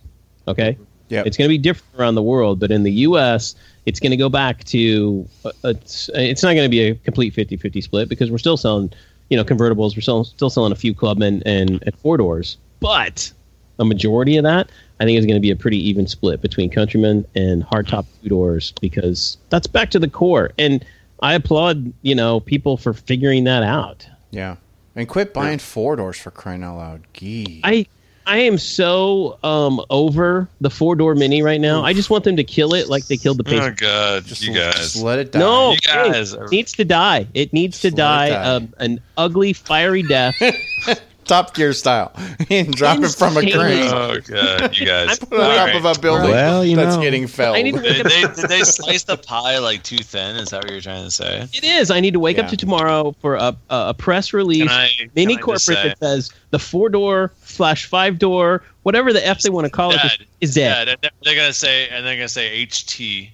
Okay, 0.47 0.77
Yeah, 1.09 1.23
it's 1.25 1.37
going 1.37 1.47
to 1.47 1.53
be 1.53 1.57
different 1.59 1.99
around 1.99 2.15
the 2.15 2.23
world, 2.23 2.59
but 2.59 2.71
in 2.71 2.83
the 2.83 2.91
U.S., 3.07 3.55
it's 3.85 3.99
going 3.99 4.11
to 4.11 4.17
go 4.17 4.29
back 4.29 4.63
to 4.65 5.27
uh, 5.45 5.51
it's, 5.65 6.09
it's 6.15 6.43
not 6.43 6.53
going 6.53 6.65
to 6.65 6.69
be 6.69 6.81
a 6.81 6.95
complete 6.95 7.33
50-50 7.35 7.83
split 7.83 8.09
because 8.09 8.29
we're 8.31 8.37
still 8.39 8.57
selling, 8.57 8.91
you 9.31 9.37
know, 9.37 9.45
convertibles. 9.45 9.95
We're 9.95 10.01
still 10.01 10.25
still 10.25 10.49
selling 10.49 10.73
a 10.73 10.75
few 10.75 10.93
Clubmen 10.93 11.41
and, 11.45 11.81
and 11.83 11.97
four 11.97 12.17
doors, 12.17 12.57
but 12.81 13.31
a 13.79 13.85
majority 13.85 14.35
of 14.35 14.43
that, 14.43 14.69
I 14.99 15.05
think, 15.05 15.17
is 15.17 15.25
going 15.25 15.37
to 15.37 15.41
be 15.41 15.49
a 15.49 15.55
pretty 15.55 15.77
even 15.77 16.05
split 16.05 16.41
between 16.41 16.69
Countrymen 16.69 17.25
and 17.33 17.63
hardtop 17.63 18.05
two 18.21 18.29
doors 18.29 18.73
because 18.81 19.37
that's 19.49 19.67
back 19.67 19.89
to 19.91 19.99
the 19.99 20.09
core. 20.09 20.51
And 20.59 20.85
I 21.21 21.33
applaud, 21.33 21.93
you 22.01 22.13
know, 22.13 22.41
people 22.41 22.75
for 22.75 22.93
figuring 22.93 23.45
that 23.45 23.63
out. 23.63 24.05
yeah, 24.31 24.57
and 24.97 25.07
quit 25.07 25.33
buying 25.33 25.59
four 25.59 25.95
doors 25.95 26.17
for 26.17 26.29
crying 26.29 26.61
out 26.61 26.75
loud. 26.75 27.01
Gee, 27.13 27.61
I 27.63 27.87
I 28.25 28.37
am 28.39 28.57
so 28.57 29.39
um 29.43 29.81
over 29.89 30.47
the 30.61 30.69
four 30.69 30.95
door 30.95 31.15
mini 31.15 31.41
right 31.41 31.59
now. 31.59 31.83
I 31.83 31.93
just 31.93 32.09
want 32.09 32.23
them 32.23 32.35
to 32.37 32.43
kill 32.43 32.73
it 32.73 32.87
like 32.87 33.07
they 33.07 33.17
killed 33.17 33.37
the 33.37 33.43
pace. 33.43 33.61
Oh 33.61 33.71
god, 33.75 34.25
just, 34.25 34.43
you 34.43 34.53
just 34.53 34.95
guys. 34.95 35.03
let 35.03 35.19
it 35.19 35.31
die. 35.31 35.39
No, 35.39 35.71
You 35.71 35.77
guys 35.79 36.33
it 36.33 36.51
needs 36.51 36.71
to 36.73 36.85
die. 36.85 37.27
It 37.33 37.51
needs 37.53 37.81
to 37.81 37.89
Just 37.89 37.97
let 37.97 38.27
it 38.27 38.31
die, 38.31 38.43
die. 38.43 38.55
Um, 38.55 38.73
an 38.77 39.01
ugly, 39.17 39.53
fiery 39.53 40.03
death. 40.03 40.35
Top 41.31 41.53
Gear 41.53 41.71
style, 41.71 42.11
and 42.49 42.73
drop 42.73 42.99
it 42.99 43.15
from 43.15 43.37
a 43.37 43.41
crane. 43.41 43.87
Oh 43.93 44.19
god, 44.19 44.75
you 44.77 44.85
guys. 44.85 45.17
Put 45.19 45.31
it 45.31 45.39
on 45.39 45.55
top 45.69 45.75
of 45.75 45.85
a 45.85 46.01
building 46.01 46.29
Well, 46.31 46.65
you 46.65 46.75
that's 46.75 46.97
know. 46.97 47.01
getting 47.01 47.25
felled. 47.27 47.55
I 47.55 47.61
need 47.61 47.75
to 47.75 47.81
wake 47.81 47.95
Did 48.03 48.05
they, 48.07 48.21
did 48.41 48.49
they 48.49 48.63
slice 48.63 49.03
the 49.03 49.15
pie 49.15 49.59
like 49.59 49.81
too 49.83 49.97
thin? 49.99 50.35
Is 50.35 50.49
that 50.49 50.63
what 50.63 50.71
you're 50.73 50.81
trying 50.81 51.05
to 51.05 51.11
say? 51.11 51.47
It 51.53 51.63
is. 51.63 51.89
I 51.89 52.01
need 52.01 52.11
to 52.15 52.19
wake 52.19 52.35
Yeah. 52.35 52.43
up 52.43 52.49
to 52.49 52.57
tomorrow 52.57 53.15
for 53.21 53.35
a 53.35 53.55
a, 53.69 53.89
a 53.89 53.93
press 53.93 54.33
release, 54.33 54.67
Can 54.67 54.69
I, 54.69 54.89
mini 55.15 55.37
can 55.37 55.43
I 55.51 55.53
just 55.53 55.67
corporate 55.67 55.83
say- 55.83 55.87
that 55.89 55.99
says 55.99 56.31
the 56.49 56.59
four 56.59 56.89
door 56.89 57.31
slash 57.45 57.85
five 57.85 58.19
door, 58.19 58.61
whatever 58.83 59.13
the 59.13 59.25
f 59.25 59.41
they 59.41 59.49
want 59.49 59.63
to 59.65 59.71
call 59.71 59.91
it, 59.91 60.01
Dead. 60.03 60.25
is 60.41 60.53
dead. 60.55 60.87
Yeah, 60.89 60.95
they're- 61.01 61.11
they're 61.23 61.35
gonna 61.35 61.53
say, 61.53 61.87
and 61.87 62.05
they're 62.05 62.15
gonna 62.17 62.27
say 62.27 62.65
HT, 62.65 63.29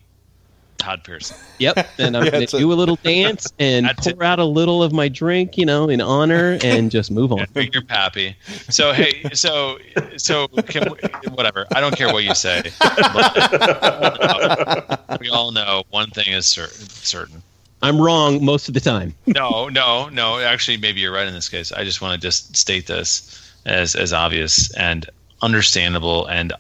Todd 0.77 1.03
Pearson. 1.03 1.35
Yep. 1.59 1.87
And 1.99 2.15
I'm 2.15 2.23
Yeah, 2.25 2.31
going 2.31 2.47
to 2.47 2.57
do 2.59 2.71
a 2.71 2.75
little 2.75 2.97
dance 3.03 3.51
and 3.59 3.85
That's 3.87 4.07
it. 4.07 4.15
pour 4.15 4.23
out 4.25 4.39
a 4.39 4.45
little 4.45 4.83
of 4.83 4.93
my 4.93 5.07
drink, 5.07 5.57
you 5.57 5.65
know, 5.65 5.89
in 5.89 6.01
honor, 6.01 6.57
and 6.63 6.91
just 6.91 7.11
move 7.11 7.31
on. 7.31 7.39
Yeah, 7.39 7.45
drink 7.53 7.73
your 7.73 7.83
pappy. 7.83 8.35
So 8.69 8.93
hey, 8.93 9.23
so 9.33 9.77
so 10.17 10.47
can 10.47 10.91
we, 10.91 11.29
whatever. 11.29 11.65
I 11.75 11.81
don't 11.81 11.95
care 11.95 12.11
what 12.13 12.23
you 12.23 12.35
say. 12.35 12.61
we 15.19 15.29
all 15.29 15.51
know 15.51 15.83
one 15.89 16.09
thing 16.11 16.27
is 16.33 16.45
certain. 16.45 16.87
Certain. 16.89 17.41
I'm 17.81 18.01
wrong 18.01 18.43
most 18.43 18.67
of 18.67 18.73
the 18.73 18.79
time. 18.79 19.13
No, 19.27 19.69
no, 19.69 20.09
no. 20.09 20.39
Actually, 20.39 20.77
maybe 20.77 20.99
you're 21.01 21.13
right 21.13 21.27
in 21.27 21.33
this 21.33 21.49
case. 21.49 21.71
I 21.71 21.83
just 21.83 22.01
want 22.01 22.13
to 22.15 22.19
just 22.19 22.55
state 22.55 22.87
this 22.87 23.53
as 23.65 23.95
as 23.95 24.13
obvious 24.13 24.73
and 24.75 25.05
understandable 25.41 26.25
and 26.27 26.53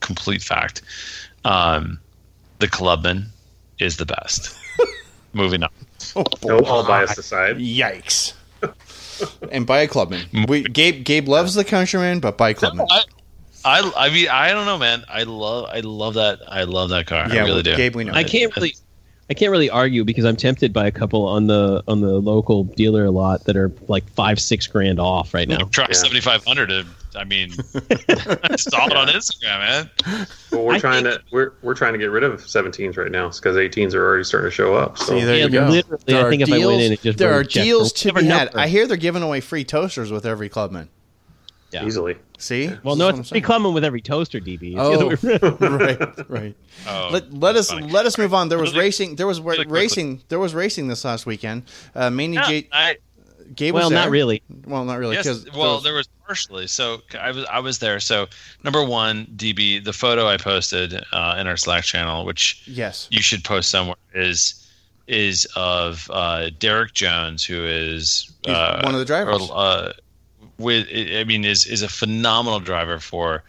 complete 0.00 0.42
fact. 0.42 0.82
Um, 1.44 1.98
the 2.58 2.68
Clubman 2.68 3.26
is 3.78 3.96
the 3.96 4.06
best. 4.06 4.56
Moving 5.32 5.62
on. 5.62 5.70
Oh, 6.16 6.24
no, 6.44 6.60
all 6.60 6.86
bias 6.86 7.10
ah, 7.16 7.20
aside. 7.20 7.56
Yikes. 7.58 8.34
and 9.52 9.66
buy 9.66 9.80
a 9.80 9.88
clubman. 9.88 10.26
We, 10.48 10.62
Gabe 10.62 11.04
Gabe 11.04 11.28
loves 11.28 11.54
the 11.54 11.64
countryman, 11.64 12.20
but 12.20 12.38
buy 12.38 12.50
a 12.50 12.54
clubman. 12.54 12.86
I, 12.90 13.02
I, 13.64 13.92
I 13.96 14.10
mean, 14.10 14.28
I 14.28 14.52
don't 14.52 14.66
know, 14.66 14.78
man. 14.78 15.04
I 15.08 15.24
love, 15.24 15.68
I 15.72 15.80
love 15.80 16.14
that. 16.14 16.40
I 16.48 16.64
love 16.64 16.90
that 16.90 17.06
car. 17.06 17.28
yeah, 17.28 17.42
I 17.42 17.46
really 17.46 17.62
do. 17.62 17.76
Gabe, 17.76 17.94
we 17.94 18.04
know. 18.04 18.12
I 18.12 18.24
can't 18.24 18.54
really, 18.56 18.74
I 19.30 19.34
can't 19.34 19.50
really 19.50 19.68
argue 19.68 20.04
because 20.04 20.24
I'm 20.24 20.36
tempted 20.36 20.72
by 20.72 20.86
a 20.86 20.90
couple 20.90 21.26
on 21.26 21.46
the 21.46 21.82
on 21.86 22.00
the 22.00 22.20
local 22.20 22.64
dealer 22.64 23.04
a 23.04 23.10
lot 23.10 23.44
that 23.44 23.56
are 23.56 23.72
like 23.88 24.08
five 24.10 24.40
six 24.40 24.66
grand 24.66 24.98
off 24.98 25.34
right 25.34 25.48
now. 25.48 25.64
Try 25.66 25.86
Yeah. 25.88 25.94
7500. 25.94 26.68
To, 26.68 26.86
I 27.18 27.24
mean, 27.24 27.52
I 27.74 28.56
saw 28.56 28.86
it 28.86 28.96
on 28.96 29.08
Instagram, 29.08 29.58
man. 29.58 29.90
Well, 30.52 30.64
we're 30.64 30.74
I 30.74 30.78
trying 30.78 31.04
think- 31.04 31.16
to 31.16 31.22
we're 31.32 31.52
we're 31.62 31.74
trying 31.74 31.92
to 31.92 31.98
get 31.98 32.10
rid 32.10 32.22
of 32.22 32.40
17s 32.40 32.96
right 32.96 33.10
now 33.10 33.28
because 33.28 33.56
18s 33.56 33.94
are 33.94 34.04
already 34.06 34.24
starting 34.24 34.50
to 34.50 34.54
show 34.54 34.74
up. 34.74 34.96
So 34.98 35.06
See, 35.18 35.24
there 35.24 35.36
Yeah, 35.36 35.44
you 35.44 35.50
go. 35.50 35.68
literally, 35.68 36.14
I 36.14 36.20
are 36.22 36.30
deals, 36.30 36.48
if 36.48 36.52
I 36.54 36.66
went 36.66 36.80
in 36.82 36.92
and 36.92 37.00
just 37.02 37.18
there 37.18 37.32
are 37.34 37.42
deals 37.44 37.92
to 37.94 38.12
be 38.12 38.24
had. 38.24 38.54
I 38.54 38.68
hear 38.68 38.86
they're 38.86 38.96
giving 38.96 39.22
away 39.22 39.40
free 39.40 39.64
toasters 39.64 40.10
with 40.12 40.24
every 40.24 40.48
clubman. 40.48 40.88
Yeah. 41.70 41.84
easily. 41.84 42.16
See? 42.38 42.70
Well, 42.82 42.96
no, 42.96 43.08
it's 43.08 43.16
saying. 43.16 43.24
pretty 43.24 43.40
common 43.44 43.74
with 43.74 43.84
every 43.84 44.00
toaster, 44.00 44.40
DB. 44.40 44.74
It's 44.74 45.20
the 45.20 45.40
other 45.42 45.58
way 45.58 45.58
Oh, 45.60 45.76
right, 45.76 46.30
right. 46.30 46.56
Oh, 46.88 47.10
let, 47.12 47.34
let 47.34 47.56
us 47.56 47.68
funny. 47.70 47.90
let 47.90 48.06
us 48.06 48.16
move 48.16 48.32
on. 48.32 48.48
There 48.48 48.58
was 48.58 48.74
racing. 48.74 49.16
There 49.16 49.26
was 49.26 49.38
wa- 49.38 49.50
really 49.50 49.64
quickly. 49.66 49.80
racing. 49.82 50.22
There 50.30 50.38
was 50.38 50.54
racing 50.54 50.88
this 50.88 51.04
last 51.04 51.26
weekend. 51.26 51.64
Uh, 51.94 52.08
mainly 52.08 52.36
Yeah, 52.36 52.48
J- 52.48 52.68
I, 52.72 52.96
Gabe 53.54 53.74
was 53.74 53.82
well, 53.82 53.90
there. 53.90 53.98
not 54.00 54.10
really. 54.10 54.42
Well, 54.66 54.84
not 54.84 54.98
really. 54.98 55.16
yes, 55.16 55.26
'cause 55.26 55.46
well, 55.54 55.74
was- 55.76 55.84
there 55.84 55.94
was 55.94 56.08
partially. 56.26 56.66
So 56.66 57.02
I 57.18 57.30
was 57.30 57.44
I 57.46 57.58
was 57.60 57.78
there. 57.78 58.00
So 58.00 58.26
number 58.64 58.84
one, 58.84 59.26
DB, 59.36 59.82
the 59.82 59.92
photo 59.92 60.26
I 60.28 60.36
posted 60.36 60.94
uh, 61.12 61.36
in 61.38 61.46
our 61.46 61.56
Slack 61.56 61.84
channel, 61.84 62.24
which 62.24 62.62
yes, 62.66 63.08
you 63.10 63.22
should 63.22 63.44
post 63.44 63.70
somewhere, 63.70 63.96
is 64.14 64.54
is 65.06 65.46
of 65.56 66.10
uh, 66.12 66.50
Derek 66.58 66.92
Jones, 66.92 67.44
who 67.44 67.64
is 67.64 68.30
uh, 68.46 68.82
one 68.82 68.94
of 68.94 69.00
the 69.00 69.06
drivers. 69.06 69.48
or, 69.48 69.56
uh, 69.56 69.92
with 70.58 70.86
I 70.92 71.24
mean 71.24 71.44
is 71.44 71.64
is 71.66 71.82
a 71.82 71.88
phenomenal 71.88 72.60
driver 72.60 72.98
for 72.98 73.42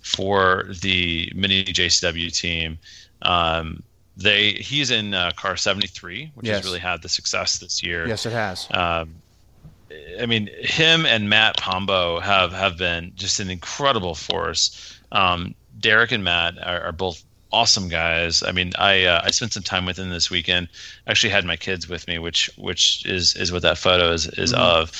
for 0.00 0.64
the 0.80 1.30
mini 1.34 1.64
JCW 1.64 2.30
team. 2.36 2.78
Um, 3.22 3.82
they 4.16 4.52
he's 4.52 4.90
in 4.90 5.14
uh, 5.14 5.30
car 5.36 5.56
73, 5.56 6.30
which 6.34 6.46
Yes. 6.46 6.56
has 6.58 6.64
really 6.66 6.80
had 6.80 7.02
the 7.02 7.08
success 7.08 7.58
this 7.58 7.82
year. 7.82 8.06
yes, 8.06 8.26
it 8.26 8.32
has. 8.32 8.66
Um, 8.72 9.14
I 10.20 10.26
mean, 10.26 10.48
him 10.60 11.06
and 11.06 11.28
Matt 11.28 11.56
Pombo 11.56 12.20
have 12.20 12.52
have 12.52 12.76
been 12.76 13.12
just 13.14 13.40
an 13.40 13.50
incredible 13.50 14.14
force. 14.14 14.98
Um, 15.10 15.54
Derek 15.78 16.12
and 16.12 16.24
Matt 16.24 16.58
are, 16.64 16.82
are 16.82 16.92
both 16.92 17.22
awesome 17.52 17.88
guys. 17.88 18.42
I 18.42 18.52
mean, 18.52 18.72
I 18.78 19.04
uh, 19.04 19.22
I 19.24 19.30
spent 19.30 19.52
some 19.52 19.62
time 19.62 19.84
with 19.84 19.96
them 19.96 20.10
this 20.10 20.30
weekend. 20.30 20.68
Actually, 21.06 21.30
had 21.30 21.44
my 21.44 21.56
kids 21.56 21.88
with 21.88 22.08
me, 22.08 22.18
which 22.18 22.50
which 22.56 23.04
is 23.06 23.36
is 23.36 23.52
what 23.52 23.62
that 23.62 23.78
photo 23.78 24.12
is 24.12 24.26
is 24.26 24.52
of. 24.52 24.92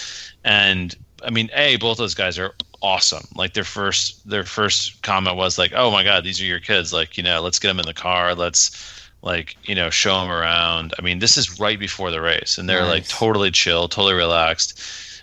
And 0.45 0.95
I 1.25 1.31
mean, 1.31 1.51
a 1.55 1.77
both 1.77 1.99
those 1.99 2.15
guys 2.15 2.39
are 2.39 2.55
awesome. 2.83 3.27
Like 3.35 3.55
their 3.55 3.65
first 3.65 4.29
their 4.29 4.45
first 4.45 5.03
comment 5.03 5.37
was 5.37 5.59
like, 5.59 5.73
"Oh 5.75 5.91
my 5.91 6.05
god, 6.05 6.25
these 6.25 6.41
are 6.41 6.47
your 6.47 6.61
kids! 6.61 6.93
Like 6.93 7.17
you 7.17 7.23
know, 7.23 7.41
let's 7.41 7.59
get 7.59 7.69
them 7.69 7.81
in 7.81 7.87
the 7.87 7.95
car. 7.95 8.35
Let's." 8.35 9.01
Like 9.23 9.57
you 9.65 9.75
know 9.75 9.89
show 9.91 10.21
them 10.21 10.31
around. 10.31 10.93
I 10.99 11.03
mean 11.03 11.21
this 11.21 11.37
is 11.37 11.59
right 11.59 11.79
before 11.79 12.11
the 12.11 12.21
race 12.21 12.59
and 12.59 12.69
they're 12.69 12.85
like 12.85 13.09
totally 13.09 13.51
chill 13.51 13.89
totally 13.89 14.15
relaxed. 14.15 14.81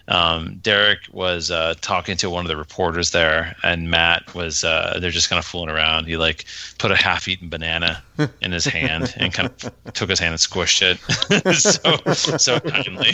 Um, 0.07 0.55
derek 0.63 1.01
was 1.11 1.51
uh, 1.51 1.75
talking 1.81 2.17
to 2.17 2.31
one 2.31 2.43
of 2.43 2.49
the 2.49 2.57
reporters 2.57 3.11
there 3.11 3.55
and 3.61 3.91
matt 3.91 4.33
was 4.33 4.63
uh, 4.63 4.97
they're 4.99 5.11
just 5.11 5.29
kind 5.29 5.37
of 5.37 5.45
fooling 5.45 5.69
around. 5.69 6.07
He 6.07 6.17
like 6.17 6.45
put 6.79 6.89
a 6.89 6.95
half-eaten 6.95 7.49
banana 7.49 8.01
in 8.41 8.51
his 8.51 8.65
hand 8.65 9.13
and 9.17 9.31
kind 9.31 9.49
of 9.49 9.71
took 9.93 10.09
his 10.09 10.17
hand 10.17 10.31
and 10.31 10.39
squished 10.39 10.81
it. 10.81 10.99
So 11.59 12.13
so 12.37 12.59
kindly. 12.59 13.11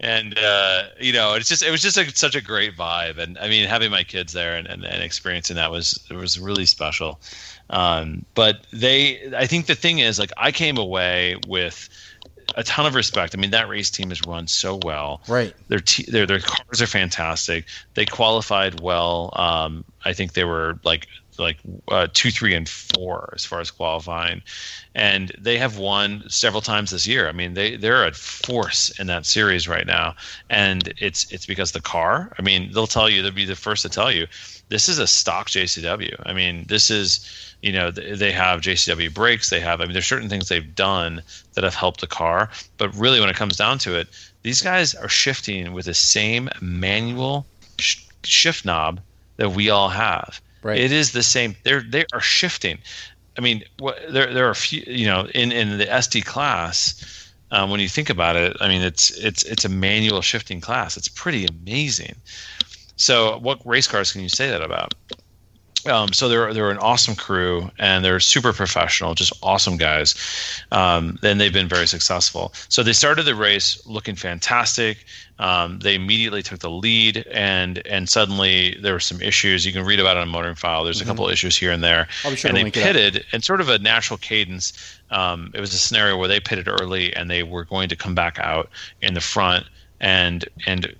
And 0.00 0.38
uh, 0.38 0.84
you 0.98 1.12
know 1.12 1.34
it's 1.34 1.48
just 1.48 1.62
it 1.62 1.70
was 1.70 1.82
just 1.82 1.98
a, 1.98 2.08
such 2.16 2.36
a 2.36 2.40
great 2.40 2.74
vibe. 2.76 3.18
And 3.18 3.36
i 3.38 3.48
mean 3.48 3.68
having 3.68 3.90
my 3.90 4.04
kids 4.04 4.32
there 4.32 4.56
and, 4.56 4.66
and, 4.66 4.84
and 4.84 5.02
experiencing 5.02 5.56
that 5.56 5.70
was 5.70 6.02
it 6.08 6.14
was 6.14 6.38
really 6.38 6.66
special 6.66 7.20
um, 7.70 8.24
but 8.34 8.66
they, 8.72 9.32
I 9.36 9.46
think 9.46 9.66
the 9.66 9.74
thing 9.74 9.98
is, 9.98 10.18
like, 10.18 10.32
I 10.36 10.52
came 10.52 10.78
away 10.78 11.36
with 11.46 11.88
a 12.56 12.62
ton 12.62 12.86
of 12.86 12.94
respect. 12.94 13.34
I 13.36 13.40
mean, 13.40 13.50
that 13.52 13.68
race 13.68 13.90
team 13.90 14.10
is 14.10 14.20
run 14.26 14.46
so 14.46 14.78
well. 14.84 15.22
Right. 15.28 15.54
Their 15.68 15.78
te- 15.78 16.10
their 16.10 16.26
their 16.26 16.40
cars 16.40 16.82
are 16.82 16.86
fantastic. 16.86 17.66
They 17.94 18.04
qualified 18.04 18.80
well. 18.80 19.32
Um, 19.34 19.84
I 20.04 20.12
think 20.12 20.32
they 20.32 20.44
were 20.44 20.78
like 20.84 21.06
like 21.38 21.58
uh, 21.88 22.08
two, 22.12 22.30
three, 22.30 22.54
and 22.54 22.68
four 22.68 23.32
as 23.34 23.44
far 23.44 23.60
as 23.60 23.70
qualifying, 23.70 24.42
and 24.94 25.32
they 25.38 25.58
have 25.58 25.78
won 25.78 26.24
several 26.28 26.60
times 26.60 26.90
this 26.90 27.06
year. 27.06 27.28
I 27.28 27.32
mean, 27.32 27.54
they 27.54 27.76
they're 27.76 28.06
a 28.06 28.12
force 28.12 28.90
in 28.98 29.06
that 29.06 29.26
series 29.26 29.68
right 29.68 29.86
now, 29.86 30.14
and 30.50 30.92
it's 30.98 31.30
it's 31.32 31.46
because 31.46 31.72
the 31.72 31.80
car. 31.80 32.34
I 32.38 32.42
mean, 32.42 32.72
they'll 32.72 32.86
tell 32.86 33.08
you 33.08 33.22
they'll 33.22 33.32
be 33.32 33.44
the 33.44 33.56
first 33.56 33.82
to 33.82 33.88
tell 33.88 34.12
you 34.12 34.26
this 34.68 34.88
is 34.88 34.98
a 34.98 35.06
stock 35.06 35.48
JCW. 35.48 36.14
I 36.24 36.32
mean, 36.32 36.64
this 36.68 36.90
is 36.90 37.28
you 37.62 37.72
know 37.72 37.90
they 37.90 38.32
have 38.32 38.60
JCW 38.60 39.12
brakes. 39.12 39.50
They 39.50 39.60
have 39.60 39.80
I 39.80 39.84
mean, 39.84 39.92
there's 39.92 40.06
certain 40.06 40.28
things 40.28 40.48
they've 40.48 40.74
done 40.74 41.22
that 41.54 41.64
have 41.64 41.74
helped 41.74 42.00
the 42.00 42.06
car, 42.06 42.50
but 42.78 42.94
really 42.94 43.20
when 43.20 43.28
it 43.28 43.36
comes 43.36 43.56
down 43.56 43.78
to 43.80 43.94
it, 43.94 44.08
these 44.42 44.62
guys 44.62 44.94
are 44.94 45.08
shifting 45.08 45.72
with 45.72 45.84
the 45.86 45.94
same 45.94 46.48
manual 46.60 47.46
sh- 47.78 48.04
shift 48.24 48.64
knob 48.64 49.00
that 49.36 49.52
we 49.52 49.70
all 49.70 49.90
have. 49.90 50.40
Right. 50.62 50.78
It 50.78 50.92
is 50.92 51.12
the 51.12 51.22
same. 51.22 51.56
They're 51.64 51.82
they 51.82 52.04
are 52.12 52.20
shifting. 52.20 52.78
I 53.36 53.40
mean, 53.40 53.64
what, 53.78 53.98
there 54.10 54.32
there 54.32 54.46
are 54.46 54.50
a 54.50 54.54
few. 54.54 54.82
You 54.86 55.06
know, 55.06 55.26
in 55.34 55.52
in 55.52 55.78
the 55.78 56.02
ST 56.02 56.24
class, 56.24 57.32
um, 57.50 57.70
when 57.70 57.80
you 57.80 57.88
think 57.88 58.10
about 58.10 58.36
it, 58.36 58.56
I 58.60 58.68
mean, 58.68 58.82
it's 58.82 59.10
it's 59.18 59.42
it's 59.42 59.64
a 59.64 59.68
manual 59.68 60.22
shifting 60.22 60.60
class. 60.60 60.96
It's 60.96 61.08
pretty 61.08 61.46
amazing. 61.46 62.16
So, 62.96 63.38
what 63.38 63.64
race 63.66 63.88
cars 63.88 64.12
can 64.12 64.20
you 64.20 64.28
say 64.28 64.50
that 64.50 64.62
about? 64.62 64.94
Um, 65.86 66.12
so 66.12 66.28
they're 66.28 66.54
they're 66.54 66.70
an 66.70 66.78
awesome 66.78 67.16
crew 67.16 67.70
and 67.78 68.04
they're 68.04 68.20
super 68.20 68.52
professional, 68.52 69.14
just 69.14 69.32
awesome 69.42 69.76
guys. 69.76 70.14
Um, 70.70 71.18
and 71.22 71.40
they've 71.40 71.52
been 71.52 71.68
very 71.68 71.88
successful. 71.88 72.52
So 72.68 72.82
they 72.82 72.92
started 72.92 73.24
the 73.24 73.34
race 73.34 73.84
looking 73.86 74.14
fantastic. 74.14 75.04
Um, 75.38 75.80
they 75.80 75.96
immediately 75.96 76.42
took 76.42 76.60
the 76.60 76.70
lead, 76.70 77.26
and 77.32 77.84
and 77.86 78.08
suddenly 78.08 78.76
there 78.80 78.92
were 78.92 79.00
some 79.00 79.20
issues. 79.20 79.66
You 79.66 79.72
can 79.72 79.84
read 79.84 79.98
about 79.98 80.16
it 80.16 80.20
on 80.20 80.28
Motoring 80.28 80.54
File. 80.54 80.84
There's 80.84 81.00
a 81.00 81.04
couple 81.04 81.28
issues 81.28 81.56
here 81.56 81.72
and 81.72 81.82
there, 81.82 82.06
I'll 82.24 82.30
be 82.30 82.36
sure 82.36 82.48
and 82.48 82.56
they 82.56 82.62
link 82.62 82.76
it 82.76 82.80
up. 82.80 82.86
pitted 82.86 83.24
in 83.32 83.42
sort 83.42 83.60
of 83.60 83.68
a 83.68 83.78
natural 83.78 84.18
cadence. 84.18 84.72
Um, 85.10 85.50
it 85.52 85.60
was 85.60 85.74
a 85.74 85.78
scenario 85.78 86.16
where 86.16 86.28
they 86.28 86.38
pitted 86.38 86.68
early 86.68 87.14
and 87.14 87.28
they 87.28 87.42
were 87.42 87.64
going 87.64 87.88
to 87.88 87.96
come 87.96 88.14
back 88.14 88.38
out 88.38 88.70
in 89.00 89.14
the 89.14 89.20
front 89.20 89.66
and 90.00 90.44
and 90.66 90.94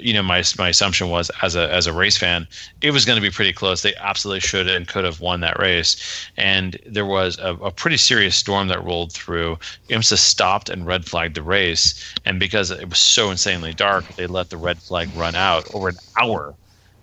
you 0.00 0.12
know 0.12 0.22
my 0.22 0.42
my 0.58 0.68
assumption 0.68 1.08
was 1.08 1.30
as 1.42 1.54
a 1.56 1.72
as 1.72 1.86
a 1.86 1.92
race 1.92 2.16
fan 2.16 2.46
it 2.80 2.90
was 2.90 3.04
going 3.04 3.16
to 3.16 3.22
be 3.22 3.30
pretty 3.30 3.52
close. 3.52 3.82
They 3.82 3.94
absolutely 3.96 4.40
should 4.40 4.68
and 4.68 4.88
could 4.88 5.04
have 5.04 5.20
won 5.20 5.40
that 5.40 5.58
race. 5.58 5.96
And 6.36 6.78
there 6.86 7.06
was 7.06 7.38
a, 7.38 7.54
a 7.56 7.70
pretty 7.70 7.96
serious 7.96 8.36
storm 8.36 8.68
that 8.68 8.82
rolled 8.84 9.12
through. 9.12 9.58
IMSA 9.90 10.18
stopped 10.18 10.68
and 10.68 10.86
red 10.86 11.06
flagged 11.06 11.34
the 11.36 11.42
race. 11.42 11.94
And 12.24 12.40
because 12.40 12.70
it 12.70 12.88
was 12.88 12.98
so 12.98 13.30
insanely 13.30 13.72
dark 13.74 14.14
they 14.16 14.26
let 14.26 14.50
the 14.50 14.58
red 14.58 14.82
flag 14.82 15.10
run 15.14 15.34
out 15.34 15.66
over 15.70 15.88
an 15.88 15.98
hour. 16.18 16.56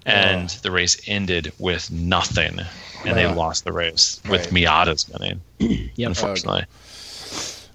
And 0.05 0.49
the 0.63 0.71
race 0.71 0.99
ended 1.07 1.53
with 1.57 1.89
nothing. 1.91 2.59
And 3.05 3.17
they 3.17 3.27
lost 3.27 3.63
the 3.65 3.73
race 3.73 4.21
with 4.25 4.47
Right. 4.47 4.49
Miatas 4.49 5.07
winning 5.11 5.43
Yep. 5.95 6.13
unfortunately. 6.13 6.65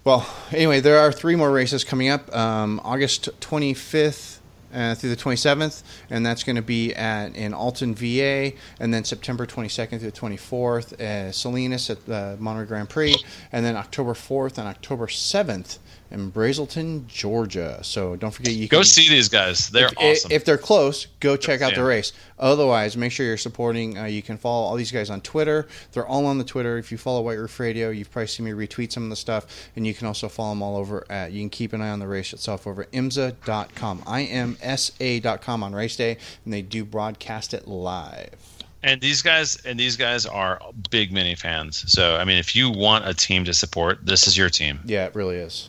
Well, 0.04 0.26
anyway, 0.52 0.80
there 0.80 0.98
are 0.98 1.12
three 1.12 1.36
more 1.36 1.50
races 1.50 1.84
coming 1.84 2.08
up. 2.08 2.34
Um, 2.34 2.80
August 2.84 3.28
25th 3.40 4.37
uh, 4.72 4.94
through 4.94 5.10
the 5.10 5.16
27th, 5.16 5.82
and 6.10 6.24
that's 6.24 6.44
going 6.44 6.56
to 6.56 6.62
be 6.62 6.94
at 6.94 7.34
in 7.36 7.54
Alton, 7.54 7.94
VA, 7.94 8.52
and 8.80 8.92
then 8.92 9.04
September 9.04 9.46
22nd 9.46 10.00
through 10.00 10.10
the 10.10 10.12
24th, 10.12 11.00
uh, 11.00 11.32
Salinas 11.32 11.90
at 11.90 12.06
the 12.06 12.36
Monterey 12.38 12.66
Grand 12.66 12.88
Prix, 12.88 13.16
and 13.52 13.64
then 13.64 13.76
October 13.76 14.14
4th 14.14 14.58
and 14.58 14.68
October 14.68 15.06
7th 15.06 15.78
in 16.10 16.32
Braselton, 16.32 17.06
Georgia. 17.06 17.80
So 17.82 18.16
don't 18.16 18.30
forget 18.30 18.54
you 18.54 18.68
go 18.68 18.78
can 18.78 18.84
see 18.84 19.08
these 19.08 19.28
guys 19.28 19.68
they're 19.70 19.88
if, 19.88 19.98
awesome 19.98 20.32
If 20.32 20.44
they're 20.44 20.58
close, 20.58 21.06
go 21.20 21.36
check 21.36 21.60
out 21.60 21.74
the 21.74 21.84
race. 21.84 22.12
Otherwise, 22.38 22.96
make 22.96 23.12
sure 23.12 23.26
you're 23.26 23.36
supporting. 23.36 23.98
Uh, 23.98 24.04
you 24.04 24.22
can 24.22 24.36
follow 24.36 24.66
all 24.66 24.76
these 24.76 24.92
guys 24.92 25.10
on 25.10 25.20
Twitter. 25.20 25.66
They're 25.92 26.06
all 26.06 26.26
on 26.26 26.38
the 26.38 26.44
Twitter. 26.44 26.78
If 26.78 26.92
you 26.92 26.98
follow 26.98 27.22
Black 27.22 27.38
Roof 27.38 27.58
Radio, 27.60 27.90
you've 27.90 28.10
probably 28.10 28.28
seen 28.28 28.46
me 28.46 28.52
retweet 28.52 28.92
some 28.92 29.02
of 29.02 29.10
the 29.10 29.16
stuff. 29.16 29.70
And 29.76 29.86
you 29.86 29.94
can 29.94 30.06
also 30.06 30.28
follow 30.28 30.50
them 30.50 30.62
all 30.62 30.76
over 30.76 31.04
at, 31.10 31.32
you 31.32 31.40
can 31.40 31.50
keep 31.50 31.72
an 31.72 31.82
eye 31.82 31.90
on 31.90 31.98
the 31.98 32.08
race 32.08 32.32
itself 32.32 32.66
over 32.66 32.82
at 32.82 32.92
imsa.com. 32.92 34.02
I-M-S-A.com 34.06 35.62
on 35.62 35.74
race 35.74 35.96
day. 35.96 36.16
And 36.44 36.54
they 36.54 36.62
do 36.62 36.84
broadcast 36.84 37.54
it 37.54 37.66
live. 37.66 38.36
And 38.82 39.00
these 39.00 39.22
guys 39.22 39.56
and 39.64 39.78
these 39.78 39.96
guys 39.96 40.24
are 40.24 40.60
big 40.90 41.10
mini 41.10 41.34
fans. 41.34 41.90
So 41.92 42.14
I 42.14 42.24
mean, 42.24 42.36
if 42.36 42.54
you 42.54 42.70
want 42.70 43.08
a 43.08 43.14
team 43.14 43.44
to 43.46 43.54
support, 43.54 44.06
this 44.06 44.28
is 44.28 44.36
your 44.36 44.50
team. 44.50 44.78
Yeah, 44.84 45.06
it 45.06 45.16
really 45.16 45.36
is. 45.36 45.68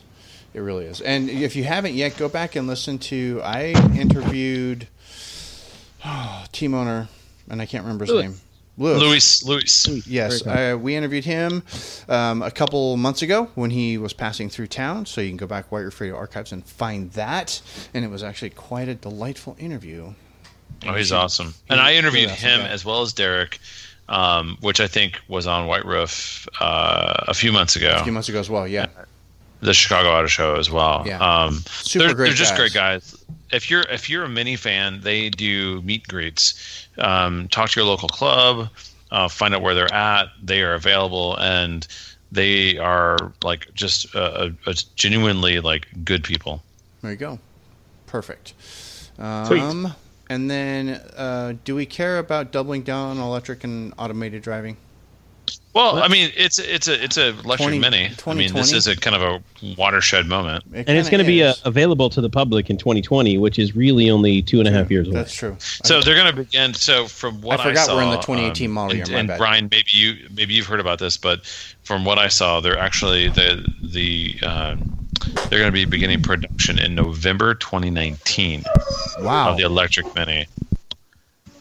It 0.52 0.60
really 0.60 0.86
is. 0.86 1.00
And 1.00 1.30
if 1.30 1.54
you 1.54 1.64
haven't 1.64 1.94
yet, 1.94 2.16
go 2.16 2.28
back 2.28 2.56
and 2.56 2.66
listen 2.66 2.98
to. 2.98 3.40
I 3.44 3.68
interviewed 3.98 4.88
team 6.52 6.74
owner, 6.74 7.08
and 7.48 7.62
I 7.62 7.66
can't 7.66 7.84
remember 7.84 8.04
his 8.04 8.14
Louis. 8.14 8.22
name. 8.24 8.40
Lewis. 8.80 9.44
Luis, 9.44 9.86
Luis. 9.86 10.06
Yes, 10.06 10.46
uh, 10.46 10.76
we 10.80 10.96
interviewed 10.96 11.24
him 11.26 11.62
um, 12.08 12.40
a 12.40 12.50
couple 12.50 12.96
months 12.96 13.20
ago 13.20 13.50
when 13.54 13.68
he 13.70 13.98
was 13.98 14.14
passing 14.14 14.48
through 14.48 14.68
town. 14.68 15.04
So 15.04 15.20
you 15.20 15.28
can 15.28 15.36
go 15.36 15.46
back 15.46 15.68
Black 15.68 15.82
Roof 15.84 16.00
Radio 16.00 16.16
archives 16.16 16.50
and 16.52 16.64
find 16.64 17.10
that. 17.12 17.60
And 17.92 18.04
it 18.06 18.08
was 18.08 18.22
actually 18.22 18.50
quite 18.50 18.88
a 18.88 18.94
delightful 18.94 19.54
interview. 19.58 20.14
Oh, 20.86 20.94
he's 20.94 21.12
awesome. 21.12 21.54
And 21.68 21.78
I 21.78 21.94
interviewed 21.94 22.30
him 22.30 22.60
as 22.62 22.82
well 22.82 23.02
as 23.02 23.12
Derek, 23.12 23.58
um, 24.08 24.56
which 24.62 24.80
I 24.80 24.86
think 24.86 25.20
was 25.28 25.46
on 25.46 25.66
Black 25.66 25.84
Roof 25.84 26.48
uh, 26.58 27.24
a 27.28 27.34
few 27.34 27.52
months 27.52 27.76
ago. 27.76 27.96
A 28.00 28.02
few 28.04 28.12
months 28.12 28.30
ago 28.30 28.40
as 28.40 28.48
well. 28.48 28.66
Yeah, 28.66 28.86
the 29.60 29.74
Chicago 29.74 30.10
Auto 30.10 30.26
Show 30.26 30.56
as 30.56 30.70
well. 30.70 31.04
Yeah. 31.06 31.18
Um, 31.18 31.62
Super 31.66 32.06
they're, 32.06 32.14
great 32.14 32.26
they're 32.28 32.36
just 32.36 32.52
guys. 32.52 32.58
great 32.58 32.72
guys. 32.72 33.24
if 33.52 33.70
you're 33.70 33.82
if 33.82 34.08
you're 34.08 34.24
a 34.24 34.28
mini 34.28 34.56
fan, 34.56 35.00
they 35.02 35.30
do 35.30 35.82
meet 35.82 36.06
greets. 36.08 36.86
Um, 36.98 37.48
talk 37.48 37.70
to 37.70 37.80
your 37.80 37.88
local 37.88 38.08
club, 38.08 38.68
uh, 39.10 39.28
find 39.28 39.54
out 39.54 39.62
where 39.62 39.74
they're 39.74 39.92
at. 39.92 40.28
They 40.42 40.62
are 40.62 40.74
available, 40.74 41.36
and 41.36 41.86
they 42.32 42.78
are 42.78 43.32
like 43.42 43.72
just 43.74 44.14
uh, 44.14 44.50
a, 44.66 44.70
a 44.70 44.74
genuinely 44.96 45.60
like 45.60 45.88
good 46.04 46.24
people. 46.24 46.62
There 47.02 47.10
you 47.10 47.16
go. 47.16 47.38
Perfect. 48.06 48.54
Um, 49.18 49.94
and 50.28 50.50
then, 50.50 51.00
uh, 51.16 51.54
do 51.64 51.74
we 51.74 51.86
care 51.86 52.18
about 52.18 52.52
doubling 52.52 52.82
down 52.82 53.18
on 53.18 53.22
electric 53.22 53.64
and 53.64 53.92
automated 53.98 54.42
driving? 54.42 54.76
Well, 55.72 56.02
I 56.02 56.08
mean, 56.08 56.32
it's 56.36 56.58
it's 56.58 56.88
a 56.88 57.02
it's 57.02 57.16
a 57.16 57.28
electric 57.28 57.58
20 57.58 57.78
mini. 57.78 58.10
I 58.26 58.34
mean, 58.34 58.52
this 58.52 58.72
is 58.72 58.88
a 58.88 58.96
kind 58.96 59.14
of 59.14 59.22
a 59.22 59.74
watershed 59.76 60.26
moment. 60.26 60.64
It 60.72 60.88
and 60.88 60.98
it's 60.98 61.08
going 61.08 61.22
to 61.22 61.26
be 61.26 61.44
uh, 61.44 61.54
available 61.64 62.10
to 62.10 62.20
the 62.20 62.28
public 62.28 62.70
in 62.70 62.76
2020, 62.76 63.38
which 63.38 63.58
is 63.58 63.76
really 63.76 64.10
only 64.10 64.42
two 64.42 64.58
and 64.58 64.66
a 64.66 64.72
half 64.72 64.90
years 64.90 65.06
away. 65.06 65.16
That's 65.16 65.34
true. 65.34 65.56
So 65.60 66.00
they're 66.00 66.16
going 66.16 66.34
to 66.34 66.42
begin. 66.42 66.74
So 66.74 67.06
from 67.06 67.40
what 67.40 67.60
I 67.60 67.64
forgot 67.64 67.86
saw, 67.86 67.96
we're 67.96 68.02
in 68.02 68.10
the 68.10 68.16
2018 68.16 68.66
um, 68.66 68.72
model 68.72 68.98
and, 68.98 69.08
year, 69.08 69.16
my 69.16 69.20
and. 69.20 69.38
Brian, 69.38 69.68
maybe 69.70 69.90
you 69.90 70.28
maybe 70.34 70.54
you've 70.54 70.66
heard 70.66 70.80
about 70.80 70.98
this, 70.98 71.16
but 71.16 71.46
from 71.84 72.04
what 72.04 72.18
I 72.18 72.26
saw, 72.28 72.58
they're 72.60 72.78
actually 72.78 73.28
the 73.28 73.64
the 73.80 74.38
uh, 74.42 74.76
they're 75.48 75.60
going 75.60 75.66
to 75.66 75.72
be 75.72 75.84
beginning 75.84 76.22
production 76.22 76.80
in 76.80 76.96
November 76.96 77.54
2019 77.54 78.64
wow. 79.20 79.50
of 79.50 79.56
the 79.56 79.64
electric 79.64 80.12
mini. 80.16 80.46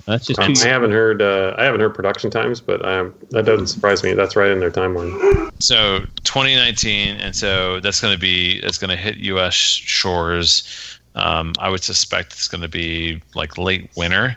That's 0.05 0.25
just 0.25 0.39
Um. 0.39 0.65
I 0.65 0.67
haven't 0.67 0.91
heard. 0.91 1.21
Uh, 1.21 1.55
I 1.57 1.65
haven't 1.65 1.81
heard 1.81 1.93
production 1.93 2.31
times, 2.31 2.61
but 2.61 2.83
um, 2.85 3.13
that 3.31 3.45
doesn't 3.45 3.67
surprise 3.67 4.03
me. 4.03 4.13
That's 4.13 4.35
right 4.35 4.49
in 4.49 4.59
their 4.59 4.71
timeline. 4.71 5.51
So 5.61 5.99
2019, 6.23 7.17
and 7.17 7.35
so 7.35 7.79
that's 7.79 8.01
going 8.01 8.13
to 8.13 8.19
be 8.19 8.59
it's 8.63 8.77
going 8.77 8.89
to 8.89 8.95
hit 8.95 9.17
U.S. 9.17 9.53
shores. 9.53 10.99
Um, 11.15 11.53
I 11.59 11.69
would 11.69 11.83
suspect 11.83 12.33
it's 12.33 12.47
going 12.47 12.61
to 12.61 12.69
be 12.69 13.21
like 13.35 13.57
late 13.57 13.89
winter, 13.95 14.35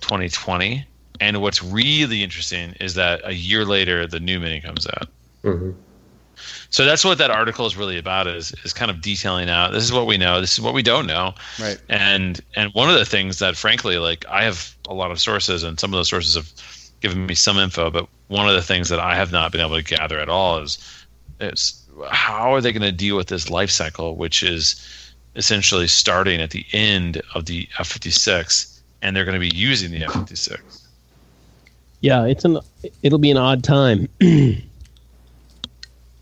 2020. 0.00 0.84
And 1.20 1.40
what's 1.40 1.62
really 1.62 2.22
interesting 2.22 2.74
is 2.80 2.94
that 2.94 3.20
a 3.24 3.32
year 3.32 3.64
later, 3.64 4.06
the 4.06 4.20
new 4.20 4.40
mini 4.40 4.60
comes 4.60 4.86
out. 4.86 5.08
hmm 5.42 5.70
So 6.70 6.84
that's 6.84 7.04
what 7.04 7.18
that 7.18 7.30
article 7.30 7.66
is 7.66 7.76
really 7.76 7.98
about 7.98 8.26
is 8.26 8.52
is 8.64 8.72
kind 8.72 8.90
of 8.90 9.00
detailing 9.00 9.48
out 9.48 9.72
this 9.72 9.84
is 9.84 9.92
what 9.92 10.06
we 10.06 10.16
know, 10.16 10.40
this 10.40 10.52
is 10.52 10.60
what 10.60 10.74
we 10.74 10.82
don't 10.82 11.06
know. 11.06 11.34
Right. 11.60 11.78
And 11.88 12.40
and 12.56 12.72
one 12.74 12.88
of 12.88 12.98
the 12.98 13.04
things 13.04 13.38
that 13.38 13.56
frankly 13.56 13.98
like 13.98 14.24
I 14.28 14.44
have 14.44 14.74
a 14.88 14.94
lot 14.94 15.10
of 15.10 15.20
sources 15.20 15.62
and 15.62 15.78
some 15.78 15.92
of 15.92 15.98
those 15.98 16.08
sources 16.08 16.34
have 16.34 16.52
given 17.00 17.26
me 17.26 17.34
some 17.34 17.58
info, 17.58 17.90
but 17.90 18.08
one 18.28 18.48
of 18.48 18.54
the 18.54 18.62
things 18.62 18.88
that 18.88 19.00
I 19.00 19.16
have 19.16 19.32
not 19.32 19.52
been 19.52 19.60
able 19.60 19.76
to 19.76 19.82
gather 19.82 20.18
at 20.18 20.28
all 20.28 20.58
is 20.58 20.78
is 21.40 21.78
how 22.10 22.54
are 22.54 22.60
they 22.60 22.72
going 22.72 22.82
to 22.82 22.92
deal 22.92 23.16
with 23.16 23.28
this 23.28 23.50
life 23.50 23.70
cycle 23.70 24.16
which 24.16 24.42
is 24.42 24.76
essentially 25.36 25.88
starting 25.88 26.40
at 26.40 26.50
the 26.50 26.64
end 26.72 27.22
of 27.34 27.46
the 27.46 27.66
F56 27.78 28.80
and 29.02 29.16
they're 29.16 29.24
going 29.24 29.34
to 29.34 29.40
be 29.40 29.54
using 29.54 29.90
the 29.90 30.00
F56. 30.00 30.82
Yeah, 32.00 32.24
it's 32.24 32.44
an. 32.44 32.58
It'll 33.02 33.18
be 33.18 33.30
an 33.30 33.36
odd 33.36 33.62
time. 33.62 34.08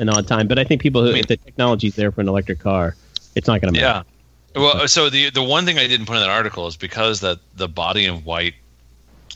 an 0.00 0.08
odd 0.08 0.26
time, 0.26 0.48
but 0.48 0.58
I 0.58 0.64
think 0.64 0.80
people 0.80 1.02
who 1.02 1.10
I 1.10 1.12
mean- 1.12 1.20
if 1.20 1.26
the 1.28 1.36
technology's 1.36 1.94
there 1.94 2.10
for 2.10 2.20
an 2.20 2.28
electric 2.28 2.58
car, 2.58 2.96
it's 3.36 3.46
not 3.46 3.60
going 3.60 3.72
to 3.74 3.80
matter. 3.80 4.04
Yeah. 4.56 4.60
Well, 4.60 4.88
so 4.88 5.08
the 5.08 5.30
the 5.30 5.42
one 5.42 5.64
thing 5.64 5.78
I 5.78 5.86
didn't 5.86 6.06
put 6.06 6.14
in 6.16 6.20
that 6.20 6.28
article 6.30 6.66
is 6.66 6.76
because 6.76 7.20
that 7.20 7.38
the 7.56 7.68
body 7.68 8.04
in 8.06 8.24
white 8.24 8.54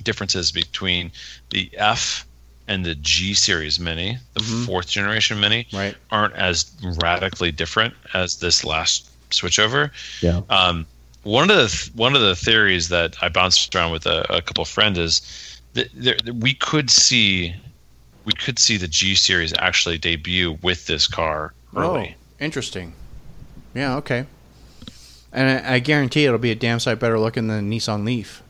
differences 0.02 0.50
between 0.50 1.12
the 1.50 1.70
F 1.76 2.26
and 2.66 2.84
the 2.84 2.96
G 2.96 3.34
series 3.34 3.78
Mini, 3.78 4.18
the 4.32 4.40
Mhm. 4.40 4.66
fourth 4.66 4.88
generation 4.88 5.38
Mini, 5.38 5.68
Right. 5.72 5.94
aren't 6.10 6.34
as 6.34 6.66
radically 6.82 7.52
different 7.52 7.94
as 8.14 8.36
this 8.36 8.64
last 8.64 9.08
switchover. 9.30 9.90
Yeah. 10.20 10.40
Um, 10.50 10.86
one 11.22 11.48
of 11.50 11.56
the 11.56 11.68
th- 11.68 11.90
one 11.94 12.16
of 12.16 12.22
the 12.22 12.34
theories 12.34 12.88
that 12.88 13.16
I 13.22 13.28
bounced 13.28 13.72
around 13.74 13.92
with 13.92 14.06
a, 14.06 14.26
a 14.34 14.42
couple 14.42 14.62
of 14.62 14.68
friends 14.68 14.98
is 14.98 15.22
that 15.74 15.90
there, 15.94 16.16
that 16.24 16.34
we 16.36 16.54
could 16.54 16.90
see 16.90 17.54
we 18.24 18.32
could 18.32 18.58
see 18.58 18.76
the 18.76 18.88
G 18.88 19.14
series 19.14 19.52
actually 19.58 19.98
debut 19.98 20.58
with 20.62 20.86
this 20.86 21.06
car 21.06 21.52
early. 21.76 22.16
Oh, 22.16 22.44
interesting. 22.44 22.94
Yeah. 23.74 23.96
Okay. 23.96 24.26
And 25.32 25.66
I, 25.66 25.74
I 25.74 25.78
guarantee 25.80 26.24
it'll 26.24 26.38
be 26.38 26.52
a 26.52 26.56
damn 26.56 26.78
sight 26.80 26.98
better 27.00 27.18
looking 27.18 27.48
than 27.48 27.68
the 27.68 27.76
Nissan 27.76 28.04
Leaf. 28.04 28.42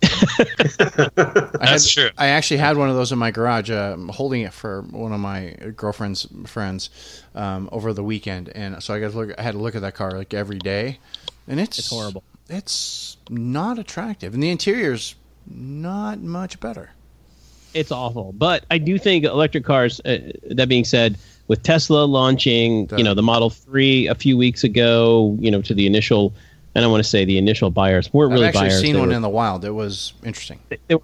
I 0.02 1.50
That's 1.60 1.94
had, 1.94 2.02
true. 2.02 2.10
I 2.16 2.28
actually 2.28 2.58
had 2.58 2.76
one 2.76 2.88
of 2.88 2.94
those 2.94 3.10
in 3.10 3.18
my 3.18 3.32
garage. 3.32 3.70
Uh, 3.70 3.96
holding 4.10 4.42
it 4.42 4.52
for 4.52 4.82
one 4.82 5.12
of 5.12 5.18
my 5.18 5.56
girlfriend's 5.76 6.26
friends 6.46 6.90
um, 7.34 7.68
over 7.72 7.92
the 7.92 8.04
weekend, 8.04 8.48
and 8.50 8.80
so 8.82 8.94
I 8.94 9.00
got 9.00 9.10
to 9.10 9.16
look. 9.16 9.38
I 9.38 9.42
had 9.42 9.52
to 9.52 9.58
look 9.58 9.74
at 9.74 9.82
that 9.82 9.94
car 9.94 10.12
like 10.12 10.32
every 10.32 10.58
day, 10.58 11.00
and 11.48 11.58
it's, 11.58 11.80
It's 11.80 11.90
horrible. 11.90 12.22
It's 12.48 13.16
not 13.28 13.78
attractive, 13.78 14.34
and 14.34 14.42
the 14.42 14.50
interior's 14.50 15.16
not 15.46 16.20
much 16.20 16.60
better. 16.60 16.90
It's 17.74 17.92
awful. 17.92 18.32
But 18.36 18.64
I 18.70 18.78
do 18.78 18.98
think 18.98 19.24
electric 19.24 19.64
cars. 19.64 20.00
Uh, 20.04 20.18
that 20.50 20.68
being 20.68 20.84
said, 20.84 21.16
with 21.48 21.62
Tesla 21.62 22.04
launching, 22.04 22.86
The- 22.86 22.98
you 22.98 23.04
know, 23.04 23.14
the 23.14 23.22
Model 23.22 23.50
Three 23.50 24.06
a 24.06 24.14
few 24.14 24.36
weeks 24.36 24.64
ago, 24.64 25.36
you 25.40 25.50
know, 25.50 25.62
to 25.62 25.74
the 25.74 25.86
initial. 25.86 26.32
I 26.76 26.80
don't 26.80 26.90
want 26.92 27.02
to 27.02 27.08
say 27.08 27.24
the 27.24 27.38
initial 27.38 27.70
buyers 27.70 28.12
weren't 28.12 28.32
really 28.32 28.46
I've 28.46 28.54
actually 28.54 28.68
buyers. 28.68 28.80
seen 28.80 28.92
they 28.94 29.00
one 29.00 29.08
were- 29.08 29.14
in 29.14 29.22
the 29.22 29.28
wild. 29.28 29.64
It 29.64 29.72
was 29.72 30.12
interesting. 30.24 30.60
they 30.68 30.94
were 30.94 31.02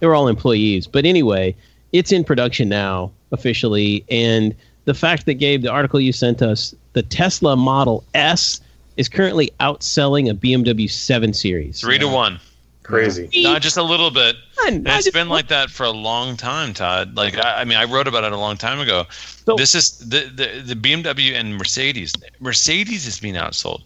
they 0.00 0.06
were 0.06 0.14
all 0.14 0.26
employees. 0.28 0.86
But 0.86 1.04
anyway, 1.04 1.54
it's 1.92 2.10
in 2.12 2.24
production 2.24 2.68
now 2.68 3.12
officially, 3.30 4.04
and 4.10 4.54
the 4.84 4.94
fact 4.94 5.26
that 5.26 5.34
Gabe, 5.34 5.62
the 5.62 5.70
article 5.70 6.00
you 6.00 6.12
sent 6.12 6.42
us, 6.42 6.74
the 6.94 7.02
Tesla 7.02 7.56
Model 7.56 8.02
S 8.14 8.60
is 8.96 9.08
currently 9.08 9.52
outselling 9.60 10.28
a 10.28 10.34
BMW 10.34 10.90
7 10.90 11.32
Series. 11.32 11.80
Three 11.80 11.98
to 11.98 12.08
one. 12.08 12.40
Crazy. 12.82 13.30
Not 13.42 13.62
just 13.62 13.76
a 13.76 13.82
little 13.82 14.10
bit. 14.10 14.36
Not- 14.58 14.68
And 14.72 14.84
not 14.84 14.96
it's 14.96 15.04
just 15.06 15.14
been 15.14 15.28
like 15.28 15.48
that 15.48 15.70
for 15.70 15.84
a 15.84 15.90
long 15.90 16.36
time, 16.36 16.74
Todd. 16.74 17.16
Like 17.16 17.36
I, 17.38 17.60
I 17.60 17.64
mean, 17.64 17.78
I 17.78 17.84
wrote 17.84 18.08
about 18.08 18.24
it 18.24 18.32
a 18.32 18.36
long 18.38 18.56
time 18.56 18.80
ago. 18.80 19.06
So- 19.10 19.54
this 19.56 19.74
is 19.74 19.98
the, 19.98 20.30
the 20.34 20.74
the 20.74 20.74
BMW 20.74 21.34
and 21.34 21.56
Mercedes. 21.56 22.12
Mercedes 22.40 23.06
is 23.06 23.18
being 23.20 23.34
outsold. 23.34 23.82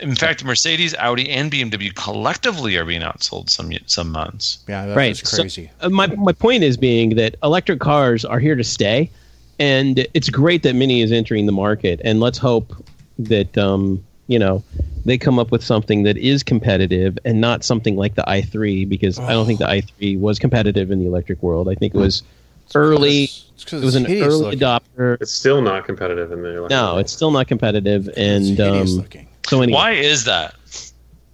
In 0.00 0.14
fact, 0.14 0.44
Mercedes, 0.44 0.94
Audi, 0.94 1.28
and 1.28 1.50
BMW 1.50 1.92
collectively 1.94 2.76
are 2.76 2.84
being 2.84 3.02
outsold 3.02 3.50
some 3.50 3.72
some 3.86 4.10
months. 4.12 4.58
Yeah, 4.68 4.86
that's 4.86 4.96
right. 4.96 5.14
just 5.16 5.30
So, 5.34 5.42
crazy. 5.42 5.70
uh, 5.80 5.88
my 5.88 6.06
my 6.06 6.32
point 6.32 6.62
is 6.62 6.76
being 6.76 7.16
that 7.16 7.34
electric 7.42 7.80
cars 7.80 8.24
are 8.24 8.38
here 8.38 8.54
to 8.54 8.62
stay, 8.64 9.10
and 9.58 10.06
it's 10.14 10.30
great 10.30 10.62
that 10.62 10.74
Mini 10.76 11.02
is 11.02 11.10
entering 11.10 11.46
the 11.46 11.52
market. 11.52 12.00
And 12.04 12.20
let's 12.20 12.38
hope 12.38 12.72
that 13.18 13.58
um, 13.58 14.02
you 14.28 14.38
know 14.38 14.62
they 15.04 15.18
come 15.18 15.38
up 15.38 15.50
with 15.50 15.62
something 15.64 16.02
that 16.04 16.16
is 16.16 16.42
competitive 16.42 17.18
and 17.24 17.40
not 17.40 17.64
something 17.64 17.96
like 17.96 18.14
the 18.14 18.22
i3 18.22 18.88
because 18.88 19.18
I 19.18 19.32
don't 19.32 19.46
think 19.46 19.58
the 19.58 19.66
i3 19.66 20.18
was 20.18 20.38
competitive 20.38 20.90
in 20.90 20.98
the 21.00 21.06
electric 21.06 21.42
world. 21.42 21.68
I 21.68 21.74
think 21.74 21.94
it 21.94 21.98
was 21.98 22.22
early. 22.74 23.24
It's 23.24 23.64
'cause 23.64 23.82
It 23.82 23.84
was 23.86 23.94
it's 23.96 24.06
an 24.06 24.12
early 24.22 24.36
looking. 24.56 24.58
adopter. 24.60 25.16
It's 25.20 25.32
still 25.32 25.62
not 25.62 25.84
competitive 25.86 26.30
in 26.32 26.42
the. 26.42 26.66
No, 26.70 26.98
it's 26.98 27.12
still 27.12 27.30
not 27.30 27.48
competitive, 27.48 28.08
and 28.16 28.58
it's 28.58 28.60
um, 28.92 28.98
looking. 28.98 29.28
so 29.48 29.62
anyway, 29.62 29.74
Why 29.76 29.90
is 29.92 30.24
that? 30.24 30.54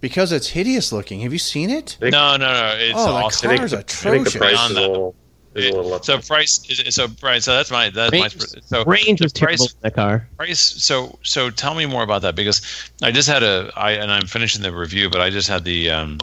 Because 0.01 0.31
it's 0.31 0.47
hideous 0.47 0.91
looking. 0.91 1.21
Have 1.21 1.33
you 1.33 1.39
seen 1.39 1.69
it? 1.69 1.97
They- 1.99 2.09
No, 2.11 2.35
no, 2.37 2.45
no. 2.51 2.75
It's 2.77 2.93
Oh, 2.95 3.05
that 3.05 3.23
awesome. 3.25 3.47
car- 3.47 3.53
I 3.53 3.57
think, 3.57 3.59
Car's 3.59 3.73
I 3.73 3.77
think 3.77 3.87
the 3.87 4.29
atrocious. 4.29 4.35
price 4.35 4.69
is 4.71 4.77
a 4.77 4.81
little, 4.81 5.15
is 5.55 5.69
a 5.71 5.75
little 5.75 5.93
up. 5.93 6.05
So 6.05 6.19
price. 6.19 6.61
is- 6.69 6.93
So 6.95 7.07
Brian. 7.07 7.41
So 7.41 7.53
that's 7.55 7.71
my 7.71 7.89
that's 7.89 8.11
range, 8.11 8.35
my. 8.37 8.61
So 8.65 8.83
range 8.85 9.21
was 9.21 9.33
the 9.33 9.39
price- 9.39 9.57
terrible 9.59 9.65
in 9.65 9.79
that 9.81 9.95
car. 9.95 10.27
price 10.37 10.59
so 10.59 11.17
so 11.23 11.49
tell 11.49 11.73
me 11.75 11.85
more 11.85 12.03
about 12.03 12.21
that 12.23 12.35
because 12.35 12.61
i 13.01 13.11
just 13.11 13.27
had 13.29 13.41
a 13.43 13.71
i 13.75 13.91
and 13.91 14.11
i'm 14.11 14.27
finishing 14.27 14.61
the 14.61 14.71
review 14.71 15.09
but 15.09 15.21
i 15.21 15.29
just 15.29 15.47
had 15.47 15.63
the 15.63 15.89
um 15.89 16.19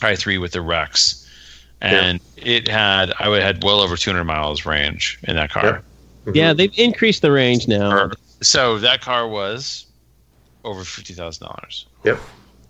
i3 0.00 0.40
with 0.40 0.52
the 0.52 0.60
rex 0.60 1.18
and 1.80 2.20
it 2.36 2.66
had 2.68 3.12
i 3.20 3.28
would 3.28 3.42
had 3.42 3.62
well 3.64 3.80
over 3.80 3.96
200 3.96 4.24
miles 4.24 4.66
range 4.66 5.18
in 5.24 5.36
that 5.36 5.50
car 5.50 5.82
Mhm. 6.24 6.36
Yeah, 6.36 6.52
they've 6.52 6.72
increased 6.78 7.20
the 7.22 7.32
range 7.32 7.66
now. 7.66 8.12
So 8.42 8.78
that 8.78 9.00
car 9.00 9.26
was 9.26 9.86
over 10.62 10.82
$50000 10.84 11.86
Yep. 12.04 12.20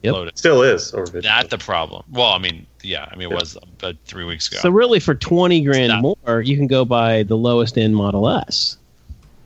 Yep. 0.03 0.13
loaded 0.15 0.39
Still 0.39 0.63
is 0.63 0.95
over 0.95 1.05
50. 1.05 1.21
that 1.21 1.51
the 1.51 1.59
problem 1.59 2.03
well 2.11 2.33
i 2.33 2.39
mean 2.39 2.67
yeah 2.85 3.09
i 3.11 3.17
mean 3.17 3.31
it 3.31 3.35
was 3.35 3.57
about 3.57 3.97
three 4.05 4.25
weeks 4.25 4.49
ago 4.49 4.59
So 4.61 4.71
really, 4.71 5.01
for 5.01 5.15
twenty 5.15 5.61
grand 5.63 5.91
Stop. 5.91 6.19
more, 6.27 6.41
you 6.41 6.57
can 6.57 6.67
go 6.67 6.85
buy 6.85 7.23
the 7.23 7.37
lowest 7.37 7.77
end 7.79 7.95
Model 7.97 8.29
S. 8.29 8.77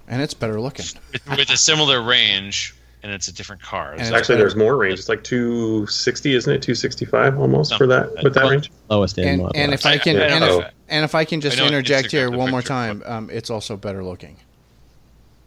And 0.09 0.23
it's 0.23 0.35
better 0.35 0.61
looking. 0.61 0.85
with, 1.13 1.29
with 1.39 1.51
a 1.51 1.57
similar 1.57 2.01
range 2.03 2.75
and 3.03 3.13
it's 3.13 3.29
a 3.29 3.33
different 3.33 3.61
car 3.63 3.93
And 3.93 4.01
It's 4.01 4.09
it's 4.11 4.17
Actually, 4.17 4.35
better. 4.37 4.45
there's 4.45 4.57
more 4.57 4.77
range. 4.77 4.99
It's 4.99 5.09
like 5.09 5.23
260, 5.25 6.35
isn't 6.35 6.53
it? 6.53 6.63
265 6.63 7.39
almost 7.39 7.77
for 7.77 7.87
that 7.89 8.13
with 8.23 8.35
that 8.35 8.43
that. 8.43 8.51
range. 8.51 8.71
Lowest 8.89 9.19
end 9.19 9.29
And, 9.29 9.43
Model 9.43 9.53
and 9.61 9.73
S. 9.75 9.81
if 9.81 9.87
I 9.87 9.99
can, 9.99 10.17
I- 10.17 10.21
I 10.21 10.27
and, 10.29 10.45
if, 10.45 10.73
and 10.89 11.05
if 11.05 11.15
I 11.15 11.25
can 11.25 11.41
just 11.41 11.61
I 11.61 11.67
interject 11.67 12.11
here 12.13 12.31
one 12.31 12.51
more 12.51 12.63
time, 12.63 13.03
um, 13.05 13.31
it's 13.31 13.51
also 13.51 13.77
better 13.77 14.03
looking. 14.05 14.37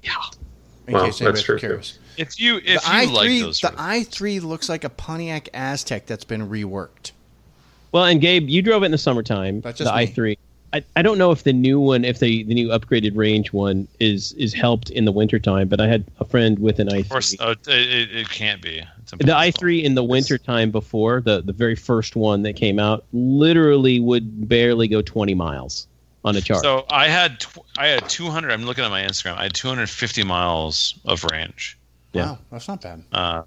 Yeah. 0.03 0.11
In 0.87 0.93
Well, 0.93 1.05
case 1.05 1.19
that's 1.19 1.21
anybody's 1.21 1.43
true, 1.43 1.55
too. 1.57 1.67
curious. 1.67 1.99
if 2.17 2.39
you 2.39 2.59
The 2.61 2.73
if 2.75 2.83
you 2.85 2.89
i3, 2.91 3.11
like 3.13 3.29
those 3.41 3.59
the 3.61 3.67
i3 3.69 4.41
looks 4.41 4.67
like 4.69 4.83
a 4.83 4.89
Pontiac 4.89 5.49
Aztek 5.53 6.05
that's 6.05 6.23
been 6.25 6.49
reworked. 6.49 7.11
Well, 7.91 8.05
and 8.05 8.21
Gabe, 8.21 8.49
you 8.49 8.61
drove 8.61 8.83
it 8.83 8.87
in 8.87 8.91
the 8.91 8.97
summertime. 8.97 9.61
That's 9.61 9.79
the 9.79 9.85
just 9.85 9.95
me. 9.95 10.07
i3. 10.07 10.37
I, 10.71 10.83
I 10.95 11.01
don't 11.01 11.17
know 11.17 11.31
if 11.31 11.43
the 11.43 11.53
new 11.53 11.79
one, 11.79 12.05
if 12.05 12.19
the, 12.19 12.43
the 12.43 12.53
new 12.53 12.67
upgraded 12.67 13.17
range 13.17 13.51
one 13.51 13.87
is 13.99 14.33
is 14.33 14.53
helped 14.53 14.91
in 14.91 15.05
the 15.05 15.11
wintertime, 15.11 15.67
but 15.67 15.81
I 15.81 15.87
had 15.87 16.05
a 16.19 16.25
friend 16.25 16.59
with 16.59 16.79
an 16.79 16.89
i3. 16.89 16.99
Of 17.01 17.09
course, 17.09 17.35
uh, 17.39 17.55
it, 17.67 17.69
it, 17.69 18.15
it 18.15 18.29
can't 18.29 18.61
be. 18.61 18.83
The 19.17 19.33
i3 19.33 19.83
in 19.83 19.95
the 19.95 20.03
wintertime 20.03 20.69
before, 20.69 21.21
the, 21.21 21.41
the 21.41 21.53
very 21.53 21.75
first 21.75 22.15
one 22.15 22.43
that 22.43 22.55
came 22.55 22.77
out, 22.77 23.05
literally 23.11 23.99
would 23.99 24.47
barely 24.47 24.87
go 24.87 25.01
20 25.01 25.33
miles 25.33 25.87
on 26.23 26.35
a 26.35 26.41
charge. 26.41 26.61
So 26.61 26.85
I 26.91 27.07
had 27.07 27.39
tw- 27.39 27.59
I 27.77 27.87
had 27.87 28.07
200. 28.07 28.51
I'm 28.51 28.63
looking 28.63 28.83
at 28.83 28.91
my 28.91 29.01
Instagram. 29.01 29.37
I 29.37 29.43
had 29.43 29.53
250 29.55 30.23
miles 30.23 30.93
of 31.05 31.23
range. 31.23 31.77
Yeah. 32.13 32.31
Wow, 32.31 32.39
that's 32.51 32.67
not 32.67 32.81
bad. 32.81 33.03
Um, 33.11 33.45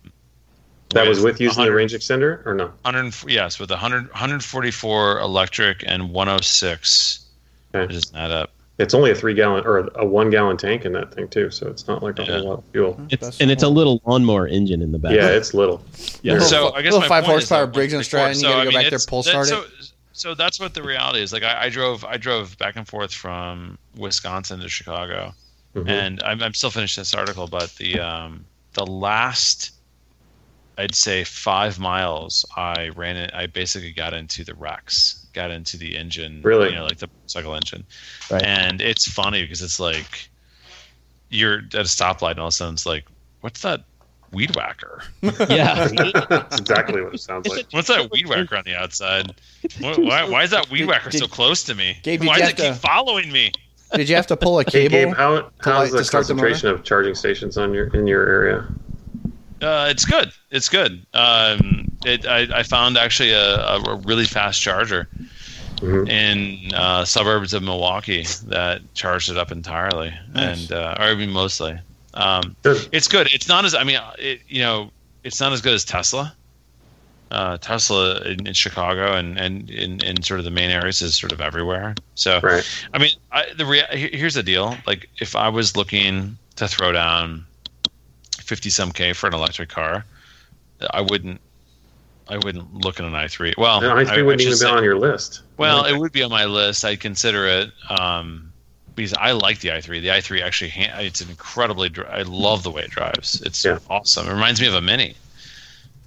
That 0.92 1.08
was 1.08 1.20
with 1.20 1.40
using 1.40 1.64
the 1.64 1.72
range 1.72 1.92
extender 1.92 2.44
or 2.46 2.54
no? 2.54 2.66
100 2.82 3.30
yes 3.30 3.58
with 3.58 3.70
100 3.70 4.08
144 4.10 5.20
electric 5.20 5.84
and 5.86 6.10
106 6.10 7.26
Okay. 7.74 7.84
it 7.84 7.88
doesn't 7.94 8.16
add 8.16 8.30
up 8.30 8.50
It's 8.78 8.92
only 8.94 9.10
a 9.10 9.14
three 9.14 9.34
gallon 9.34 9.64
or 9.66 9.88
a 9.94 10.04
one 10.04 10.28
gallon 10.30 10.56
tank 10.56 10.84
in 10.84 10.92
that 10.92 11.14
thing 11.14 11.28
too, 11.28 11.50
so 11.50 11.68
it's 11.68 11.86
not 11.88 12.02
like 12.02 12.18
a 12.18 12.22
Yeah. 12.24 12.38
whole 12.38 12.48
lot 12.48 12.58
of 12.58 12.64
fuel. 12.72 13.00
It's, 13.10 13.40
and 13.40 13.50
it's 13.50 13.62
a 13.62 13.68
little 13.68 14.00
lawnmower 14.04 14.46
engine 14.46 14.82
in 14.82 14.92
the 14.92 14.98
back. 14.98 15.12
Yeah, 15.12 15.28
it's 15.28 15.54
little. 15.54 15.82
Yeah. 16.22 16.34
Little 16.34 16.48
so 16.48 16.72
I 16.74 16.82
guess 16.82 16.92
little 16.92 17.00
my 17.00 17.08
five 17.08 17.24
point 17.24 17.32
horsepower 17.38 17.66
Briggs 17.66 17.92
and 17.94 18.00
134 18.00 18.04
Stratton, 18.04 18.36
you 18.40 18.42
gotta 18.42 18.54
go 18.56 18.60
I 18.60 18.64
mean, 18.64 18.82
back 18.82 18.90
there, 18.90 18.98
pull 19.08 19.22
that- 19.22 19.30
start 19.30 19.46
so, 19.46 19.62
it. 19.62 19.92
so 20.12 20.34
that's 20.34 20.60
what 20.60 20.74
the 20.74 20.82
reality 20.82 21.20
is 21.20 21.32
like 21.32 21.42
I, 21.44 21.64
I 21.64 21.68
drove 21.70 22.04
I 22.04 22.16
drove 22.18 22.56
back 22.58 22.76
and 22.76 22.86
forth 22.86 23.12
from 23.12 23.78
Wisconsin 23.96 24.60
to 24.60 24.68
Chicago 24.68 25.32
Mhm. 25.74 25.88
and 25.88 26.22
I'm, 26.22 26.42
I'm 26.42 26.52
still 26.54 26.70
finishing 26.70 27.00
this 27.00 27.14
article 27.14 27.46
but 27.46 27.74
the 27.76 27.98
um 28.00 28.44
the 28.74 28.84
last 28.86 29.70
I'd 30.78 30.94
say 30.94 31.24
five 31.24 31.78
miles 31.78 32.44
I 32.56 32.88
ran 32.96 33.16
it 33.16 33.30
I 33.34 33.46
basically 33.46 33.92
got 33.92 34.14
into 34.14 34.44
the 34.44 34.54
Rex 34.54 35.26
got 35.34 35.50
into 35.50 35.76
the 35.76 35.96
engine 35.96 36.40
Really? 36.42 36.70
you 36.70 36.74
know 36.74 36.84
like 36.84 36.98
the 36.98 37.08
cycle 37.26 37.54
engine 37.54 37.84
Right. 38.30 38.42
and 38.42 38.80
it's 38.80 39.10
funny 39.10 39.42
because 39.42 39.62
it's 39.62 39.80
like 39.80 40.28
you're 41.30 41.58
at 41.58 41.74
a 41.74 41.80
stoplight 41.84 42.32
and 42.32 42.40
all 42.40 42.46
of 42.46 42.52
a 42.52 42.52
sudden 42.52 42.74
it's 42.74 42.86
like 42.86 43.06
what's 43.40 43.62
that 43.62 43.80
weed 44.32 44.54
whacker 44.56 45.02
yeah. 45.22 45.88
That's 46.28 46.60
exactly 46.60 47.02
what 47.02 47.14
it 47.14 47.20
sounds 47.20 47.46
like. 47.46 47.66
What's 47.70 47.88
that 47.88 48.10
weed 48.10 48.26
whacker 48.26 48.56
on 48.56 48.64
the 48.64 48.74
outside? 48.74 49.34
Why, 49.78 49.94
why, 49.98 50.28
why 50.28 50.42
is 50.42 50.50
that 50.50 50.70
weed 50.70 50.86
whacker 50.86 51.10
so 51.10 51.26
close 51.26 51.62
to 51.64 51.74
me? 51.74 51.98
Gabe, 52.02 52.22
why 52.24 52.36
you 52.36 52.40
does 52.40 52.50
have 52.52 52.58
it 52.58 52.72
keep 52.72 52.74
following 52.80 53.30
me? 53.30 53.52
Did 53.94 54.08
you 54.08 54.16
have 54.16 54.26
to 54.28 54.36
pull 54.38 54.58
a 54.58 54.64
Hey 54.64 54.88
cable? 54.88 54.90
Gabe, 54.90 55.14
how 55.14 55.50
how's 55.60 55.90
the 55.92 55.98
to 55.98 56.04
start 56.04 56.26
the 56.26 56.32
concentration 56.32 56.70
of 56.70 56.82
charging 56.82 57.14
stations 57.14 57.58
on 57.58 57.74
your 57.74 57.88
in 57.88 58.06
your 58.06 58.26
area? 58.26 58.66
Uh, 59.62 59.86
it's 59.88 60.04
good. 60.04 60.32
It's 60.50 60.68
good. 60.68 61.06
Um, 61.14 61.90
it, 62.04 62.26
I, 62.26 62.58
I 62.58 62.62
found 62.64 62.98
actually 62.98 63.30
a, 63.32 63.58
a 63.64 63.96
really 64.04 64.24
fast 64.24 64.60
charger 64.60 65.08
Mhm. 65.76 66.08
in 66.08 66.74
uh, 66.74 67.04
suburbs 67.04 67.52
of 67.54 67.62
Milwaukee 67.64 68.24
that 68.46 68.82
charged 68.94 69.30
it 69.30 69.36
up 69.36 69.50
entirely, 69.50 70.14
Nice. 70.32 70.60
and 70.70 70.72
uh, 70.72 70.94
or 70.98 71.04
I 71.06 71.14
mean 71.16 71.30
mostly. 71.30 71.76
Um, 72.14 72.54
Good. 72.62 72.88
it's 72.92 73.08
good. 73.08 73.32
It's 73.32 73.48
not 73.48 73.64
as 73.64 73.74
I 73.74 73.82
mean, 73.82 73.98
it, 74.18 74.42
you 74.48 74.60
know, 74.62 74.90
it's 75.24 75.40
not 75.40 75.52
as 75.52 75.60
good 75.60 75.72
as 75.74 75.84
Tesla. 75.84 76.34
Uh, 77.32 77.56
Tesla 77.56 78.20
in, 78.20 78.46
in 78.46 78.52
Chicago 78.52 79.14
and, 79.16 79.38
and 79.38 79.70
in, 79.70 79.98
in 80.04 80.22
sort 80.22 80.38
of 80.38 80.44
the 80.44 80.50
main 80.50 80.70
areas 80.70 81.00
is 81.02 81.16
sort 81.16 81.32
of 81.32 81.40
everywhere. 81.40 81.94
So 82.14 82.38
Right. 82.42 82.62
I 82.92 82.98
mean, 82.98 83.12
I, 83.32 83.46
the 83.56 83.64
rea- 83.66 83.86
here's 84.12 84.34
the 84.34 84.42
deal. 84.42 84.76
Like, 84.86 85.08
if 85.18 85.34
I 85.34 85.48
was 85.48 85.74
looking 85.74 86.36
to 86.56 86.68
throw 86.68 86.92
down 86.92 87.44
fifty 88.42 88.70
some 88.70 88.92
k 88.92 89.12
for 89.12 89.26
an 89.28 89.34
electric 89.34 89.68
car, 89.68 90.04
I 90.90 91.00
wouldn't. 91.00 91.40
I 92.28 92.36
wouldn't 92.36 92.72
look 92.72 93.00
at 93.00 93.04
an 93.04 93.12
i3. 93.12 93.54
Well, 93.58 93.80
No, 93.80 93.96
I 93.96 94.00
I- 94.00 94.04
three 94.04 94.18
I 94.18 94.22
wouldn't 94.22 94.40
should 94.42 94.46
even 94.48 94.58
say- 94.58 94.66
be 94.70 94.76
on 94.76 94.84
your 94.84 94.96
list. 94.98 95.40
well, 95.56 95.84
it 95.84 95.98
would 95.98 96.12
be 96.12 96.22
on 96.22 96.30
my 96.30 96.44
list. 96.44 96.84
I'd 96.84 97.00
consider 97.00 97.46
it 97.46 97.72
um, 97.90 98.52
because 98.94 99.12
I 99.14 99.32
like 99.32 99.58
the 99.58 99.70
i3. 99.70 100.00
The 100.00 100.08
i3 100.08 100.40
actually, 100.40 100.72
it's 100.76 101.20
an 101.20 101.28
incredibly. 101.30 101.90
I 102.08 102.22
love 102.22 102.62
the 102.62 102.70
way 102.70 102.82
it 102.82 102.90
drives. 102.90 103.42
It's 103.42 103.64
Yeah. 103.64 103.78
awesome. 103.90 104.28
It 104.28 104.32
reminds 104.32 104.60
me 104.60 104.68
of 104.68 104.74
a 104.74 104.80
Mini. 104.80 105.14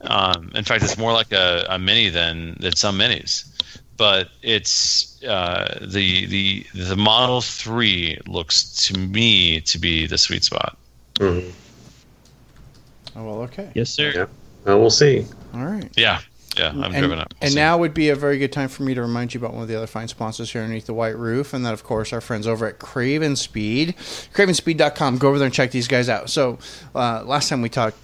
Um, 0.02 0.52
in 0.56 0.64
fact, 0.64 0.84
it's 0.84 0.98
more 0.98 1.12
like 1.14 1.32
a, 1.34 1.66
a 1.70 1.78
Mini 1.80 2.10
than 2.10 2.56
than 2.60 2.76
some 2.76 2.98
Minis. 2.98 3.46
But 3.98 4.30
it's 4.42 5.22
uh, 5.24 5.80
the 5.82 6.26
the 6.28 6.66
the 6.74 6.96
Model 6.96 7.42
Three 7.42 8.20
looks 8.26 8.88
to 8.88 8.98
me 8.98 9.62
to 9.62 9.78
be 9.80 10.08
the 10.08 10.18
sweet 10.18 10.44
spot. 10.46 10.78
Mhm. 11.16 11.52
Oh 13.16 13.24
well, 13.24 13.42
okay. 13.44 13.72
Yes, 13.74 13.90
sir. 13.90 14.12
Yeah. 14.16 14.26
Well, 14.66 14.80
we'll 14.80 14.90
see. 14.90 15.26
All 15.54 15.64
right. 15.64 15.90
Yeah, 15.96 16.22
yeah, 16.58 16.70
I'm 16.70 16.84
and, 16.84 16.96
driven 16.96 17.20
up. 17.20 17.34
We'll 17.34 17.46
and 17.46 17.52
see. 17.52 17.56
now 17.56 17.78
would 17.78 17.94
be 17.94 18.10
a 18.10 18.16
very 18.16 18.38
good 18.38 18.52
time 18.52 18.70
for 18.70 18.84
me 18.84 18.94
to 18.94 19.02
remind 19.02 19.34
you 19.34 19.40
about 19.40 19.54
one 19.54 19.64
of 19.64 19.68
the 19.68 19.76
other 19.76 19.88
fine 19.88 20.08
sponsors 20.08 20.52
here 20.52 20.62
underneath 20.62 20.86
the 20.86 20.94
white 20.94 21.18
roof, 21.18 21.54
and 21.54 21.66
that, 21.66 21.74
of 21.74 21.84
course, 21.84 22.14
our 22.14 22.22
friends 22.22 22.48
over 22.48 22.66
at 22.66 22.80
Craven 22.80 23.36
Speed. 23.36 23.96
CravenSpeed.com. 24.34 25.18
Go 25.18 25.30
over 25.30 25.38
there 25.38 25.46
and 25.46 25.54
check 25.54 25.72
these 25.72 25.88
guys 25.88 26.10
out. 26.10 26.30
So, 26.30 26.58
uh, 26.94 27.24
last 27.26 27.50
time 27.50 27.62
we 27.62 27.70
talked, 27.70 27.98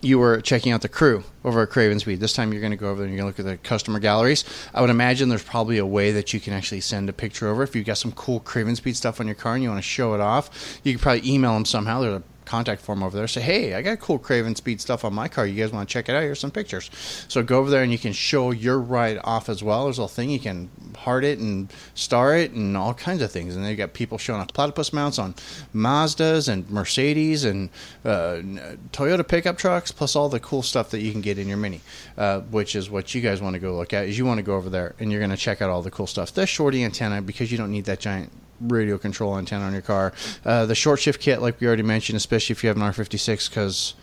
you 0.00 0.18
were 0.18 0.40
checking 0.40 0.72
out 0.72 0.82
the 0.82 0.88
crew 0.88 1.22
over 1.44 1.62
at 1.62 1.70
Craven 1.70 2.00
Speed. 2.00 2.20
This 2.20 2.32
time 2.32 2.52
you're 2.52 2.60
going 2.60 2.72
to 2.72 2.76
go 2.76 2.88
over 2.88 2.96
there 2.96 3.06
and 3.06 3.14
you're 3.14 3.22
going 3.22 3.32
to 3.32 3.42
look 3.42 3.52
at 3.52 3.62
the 3.62 3.68
customer 3.68 4.00
galleries. 4.00 4.44
I 4.74 4.80
would 4.80 4.90
imagine 4.90 5.28
there's 5.28 5.44
probably 5.44 5.78
a 5.78 5.86
way 5.86 6.10
that 6.12 6.34
you 6.34 6.40
can 6.40 6.52
actually 6.52 6.80
send 6.80 7.08
a 7.08 7.12
picture 7.12 7.48
over. 7.48 7.62
If 7.62 7.76
you've 7.76 7.86
got 7.86 7.98
some 7.98 8.12
cool 8.12 8.40
Craven 8.40 8.74
Speed 8.76 8.96
stuff 8.96 9.20
on 9.20 9.26
your 9.26 9.36
car 9.36 9.54
and 9.54 9.62
you 9.62 9.68
want 9.68 9.78
to 9.78 9.88
show 9.88 10.14
it 10.14 10.20
off, 10.20 10.80
you 10.82 10.92
could 10.92 11.00
probably 11.00 11.30
email 11.30 11.54
them 11.54 11.64
somehow. 11.64 12.00
There's 12.00 12.16
a 12.16 12.22
contact 12.44 12.82
form 12.82 13.02
over 13.02 13.16
there. 13.16 13.26
Say, 13.26 13.40
hey, 13.40 13.74
I 13.74 13.82
got 13.82 14.00
cool 14.00 14.18
Craven 14.18 14.54
Speed 14.54 14.80
stuff 14.80 15.04
on 15.04 15.14
my 15.14 15.28
car. 15.28 15.46
You 15.46 15.60
guys 15.62 15.72
want 15.72 15.88
to 15.88 15.92
check 15.92 16.08
it 16.08 16.14
out? 16.14 16.22
Here's 16.22 16.40
some 16.40 16.50
pictures. 16.50 16.90
So 17.28 17.42
go 17.42 17.58
over 17.58 17.70
there 17.70 17.82
and 17.82 17.92
you 17.92 17.98
can 17.98 18.12
show 18.12 18.50
your 18.50 18.78
ride 18.78 19.18
off 19.24 19.48
as 19.48 19.62
well. 19.62 19.84
There's 19.84 19.98
a 19.98 20.08
thing 20.08 20.30
you 20.30 20.40
can 20.40 20.70
heart 20.96 21.24
it 21.24 21.38
and 21.38 21.72
star 21.94 22.36
it 22.36 22.52
and 22.52 22.76
all 22.76 22.94
kinds 22.94 23.22
of 23.22 23.30
things. 23.30 23.56
And 23.56 23.64
they've 23.64 23.76
got 23.76 23.92
people 23.92 24.18
showing 24.18 24.40
off 24.40 24.48
platypus 24.48 24.92
mounts 24.92 25.18
on 25.18 25.34
Mazdas 25.74 26.48
and 26.48 26.68
Mercedes 26.70 27.44
and 27.44 27.70
uh, 28.04 28.40
Toyota 28.92 29.26
pickup 29.26 29.58
trucks, 29.58 29.92
plus 29.92 30.16
all 30.16 30.28
the 30.28 30.40
cool 30.40 30.62
stuff 30.62 30.90
that 30.90 31.00
you 31.00 31.12
can 31.12 31.20
get 31.20 31.38
in 31.38 31.48
your 31.48 31.56
Mini, 31.56 31.80
uh, 32.16 32.40
which 32.40 32.76
is 32.76 32.90
what 32.90 33.14
you 33.14 33.20
guys 33.20 33.40
want 33.40 33.54
to 33.54 33.60
go 33.60 33.74
look 33.74 33.92
at. 33.92 34.06
Is 34.06 34.18
you 34.18 34.26
want 34.26 34.38
to 34.38 34.42
go 34.42 34.56
over 34.56 34.70
there 34.70 34.94
and 34.98 35.10
you're 35.10 35.20
going 35.20 35.30
to 35.30 35.36
check 35.36 35.62
out 35.62 35.70
all 35.70 35.82
the 35.82 35.90
cool 35.90 36.06
stuff. 36.06 36.32
The 36.32 36.46
shorty 36.46 36.84
antenna 36.84 37.22
because 37.22 37.50
you 37.50 37.58
don't 37.58 37.70
need 37.70 37.84
that 37.86 38.00
giant 38.00 38.30
radio 38.68 38.98
control 38.98 39.36
antenna 39.38 39.64
on 39.64 39.72
your 39.72 39.82
car. 39.82 40.12
Uh, 40.44 40.66
the 40.66 40.74
short 40.74 41.00
shift 41.00 41.20
kit, 41.20 41.40
like 41.40 41.60
we 41.60 41.66
already 41.66 41.82
mentioned, 41.82 42.16
especially 42.16 42.54
if 42.54 42.62
you 42.62 42.68
have 42.68 42.76
an 42.76 42.82
R56, 42.82 43.48
because 43.48 43.94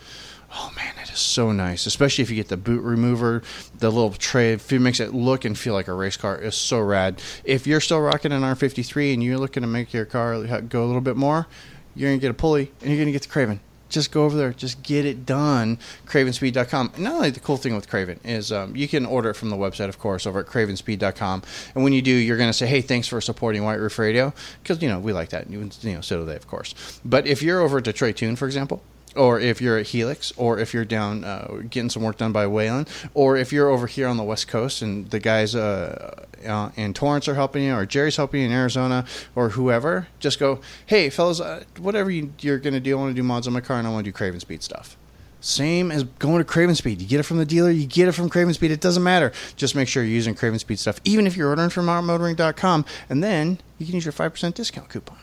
oh 0.53 0.71
man, 0.75 0.93
it 1.01 1.11
is 1.11 1.19
so 1.19 1.51
nice. 1.51 1.85
Especially 1.85 2.21
if 2.21 2.29
you 2.29 2.35
get 2.35 2.49
the 2.49 2.57
boot 2.57 2.81
remover, 2.81 3.41
the 3.77 3.89
little 3.89 4.11
tray, 4.11 4.53
it 4.53 4.71
makes 4.71 4.99
it 4.99 5.13
look 5.13 5.45
and 5.45 5.57
feel 5.57 5.73
like 5.73 5.87
a 5.87 5.93
race 5.93 6.17
car. 6.17 6.37
It's 6.37 6.57
so 6.57 6.79
rad. 6.79 7.21
If 7.43 7.67
you're 7.67 7.81
still 7.81 8.01
rocking 8.01 8.31
an 8.31 8.41
R53 8.41 9.13
and 9.13 9.23
you're 9.23 9.37
looking 9.37 9.61
to 9.61 9.67
make 9.67 9.93
your 9.93 10.05
car 10.05 10.41
go 10.61 10.83
a 10.83 10.87
little 10.87 11.01
bit 11.01 11.15
more, 11.15 11.47
you're 11.95 12.09
gonna 12.09 12.19
get 12.19 12.31
a 12.31 12.35
pulley 12.35 12.71
and 12.81 12.89
you're 12.89 12.99
gonna 12.99 13.11
get 13.11 13.23
the 13.23 13.29
Craven 13.29 13.59
just 13.91 14.11
go 14.11 14.23
over 14.23 14.35
there, 14.35 14.53
just 14.53 14.81
get 14.81 15.05
it 15.05 15.25
done. 15.25 15.77
Cravenspeed.com. 16.05 16.93
Not 16.97 17.13
only 17.13 17.29
the 17.29 17.39
cool 17.39 17.57
thing 17.57 17.75
with 17.75 17.89
Craven 17.89 18.19
is 18.23 18.51
um, 18.51 18.75
you 18.75 18.87
can 18.87 19.05
order 19.05 19.29
it 19.29 19.35
from 19.35 19.49
the 19.49 19.55
website, 19.55 19.89
of 19.89 19.99
course, 19.99 20.25
over 20.25 20.39
at 20.39 20.47
Cravenspeed.com. 20.47 21.43
And 21.75 21.83
when 21.83 21.93
you 21.93 22.01
do, 22.01 22.11
you're 22.11 22.37
going 22.37 22.49
to 22.49 22.53
say, 22.53 22.67
"Hey, 22.67 22.81
thanks 22.81 23.07
for 23.07 23.21
supporting 23.21 23.63
White 23.63 23.79
Roof 23.79 23.99
Radio," 23.99 24.33
because 24.63 24.81
you 24.81 24.89
know 24.89 24.99
we 24.99 25.13
like 25.13 25.29
that. 25.29 25.49
You, 25.49 25.69
you 25.81 25.93
know, 25.93 26.01
so 26.01 26.21
do 26.21 26.25
they, 26.25 26.35
of 26.35 26.47
course. 26.47 26.99
But 27.05 27.27
if 27.27 27.43
you're 27.43 27.59
over 27.59 27.77
at 27.79 27.83
Detroit 27.83 28.15
Tune, 28.15 28.35
for 28.35 28.45
example, 28.45 28.81
or 29.15 29.39
if 29.39 29.61
you're 29.61 29.77
at 29.77 29.87
Helix, 29.87 30.31
or 30.37 30.59
if 30.59 30.73
you're 30.73 30.85
down 30.85 31.23
uh, 31.23 31.61
getting 31.69 31.89
some 31.89 32.03
work 32.03 32.17
done 32.17 32.31
by 32.31 32.47
Wayland, 32.47 32.89
or 33.13 33.37
if 33.37 33.51
you're 33.51 33.69
over 33.69 33.87
here 33.87 34.07
on 34.07 34.17
the 34.17 34.23
West 34.23 34.47
Coast 34.47 34.81
and 34.81 35.09
the 35.09 35.19
guys 35.19 35.53
uh, 35.53 36.25
uh, 36.47 36.71
in 36.75 36.93
Torrance 36.93 37.27
are 37.27 37.35
helping 37.35 37.63
you, 37.63 37.75
or 37.75 37.85
Jerry's 37.85 38.15
helping 38.15 38.41
you 38.41 38.47
in 38.47 38.53
Arizona, 38.53 39.05
or 39.35 39.49
whoever, 39.49 40.07
just 40.19 40.39
go, 40.39 40.59
hey, 40.85 41.09
fellas, 41.09 41.39
uh, 41.39 41.63
whatever 41.77 42.09
you, 42.09 42.33
you're 42.39 42.59
going 42.59 42.73
to 42.73 42.79
do, 42.79 42.97
I 42.97 43.01
want 43.01 43.11
to 43.11 43.15
do 43.15 43.23
mods 43.23 43.47
on 43.47 43.53
my 43.53 43.61
car 43.61 43.77
and 43.77 43.87
I 43.87 43.91
want 43.91 44.05
to 44.05 44.11
do 44.11 44.15
Craven 44.15 44.39
Speed 44.39 44.63
stuff. 44.63 44.97
Same 45.43 45.91
as 45.91 46.03
going 46.03 46.37
to 46.37 46.43
Craven 46.43 46.75
Speed. 46.75 47.01
You 47.01 47.07
get 47.07 47.19
it 47.19 47.23
from 47.23 47.37
the 47.37 47.45
dealer, 47.45 47.71
you 47.71 47.87
get 47.87 48.07
it 48.07 48.11
from 48.11 48.29
Craven 48.29 48.53
Speed. 48.53 48.71
It 48.71 48.79
doesn't 48.79 49.03
matter. 49.03 49.31
Just 49.55 49.75
make 49.75 49.87
sure 49.87 50.03
you're 50.03 50.13
using 50.13 50.35
Craven 50.35 50.59
Speed 50.59 50.77
stuff, 50.79 51.01
even 51.03 51.25
if 51.25 51.35
you're 51.35 51.49
ordering 51.49 51.71
from 51.71 51.87
outmotoring.com, 51.87 52.85
and 53.09 53.23
then 53.23 53.59
you 53.79 53.87
can 53.87 53.95
use 53.95 54.05
your 54.05 54.13
5% 54.13 54.53
discount 54.53 54.89
coupon. 54.89 55.17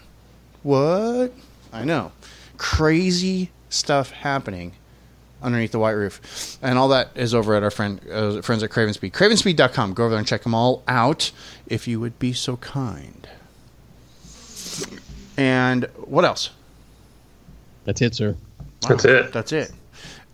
What? 0.64 1.32
I 1.72 1.84
know. 1.84 2.10
Crazy 2.56 3.50
stuff 3.68 4.10
happening 4.10 4.74
underneath 5.42 5.72
the 5.72 5.78
white 5.78 5.92
roof. 5.92 6.58
And 6.62 6.78
all 6.78 6.88
that 6.88 7.10
is 7.14 7.34
over 7.34 7.54
at 7.54 7.62
our 7.62 7.70
friend 7.70 8.00
uh, 8.10 8.42
friends 8.42 8.62
at 8.62 8.70
Craven 8.70 8.94
Speed. 8.94 9.12
Cravenspeed.com. 9.12 9.94
Go 9.94 10.04
over 10.04 10.10
there 10.10 10.18
and 10.18 10.26
check 10.26 10.42
them 10.42 10.54
all 10.54 10.82
out 10.88 11.30
if 11.66 11.86
you 11.86 12.00
would 12.00 12.18
be 12.18 12.32
so 12.32 12.56
kind. 12.56 13.28
And 15.36 15.84
what 15.96 16.24
else? 16.24 16.50
That's 17.84 18.02
it, 18.02 18.14
sir. 18.14 18.36
That's 18.86 19.04
it. 19.04 19.32
That's 19.32 19.52
it. 19.52 19.72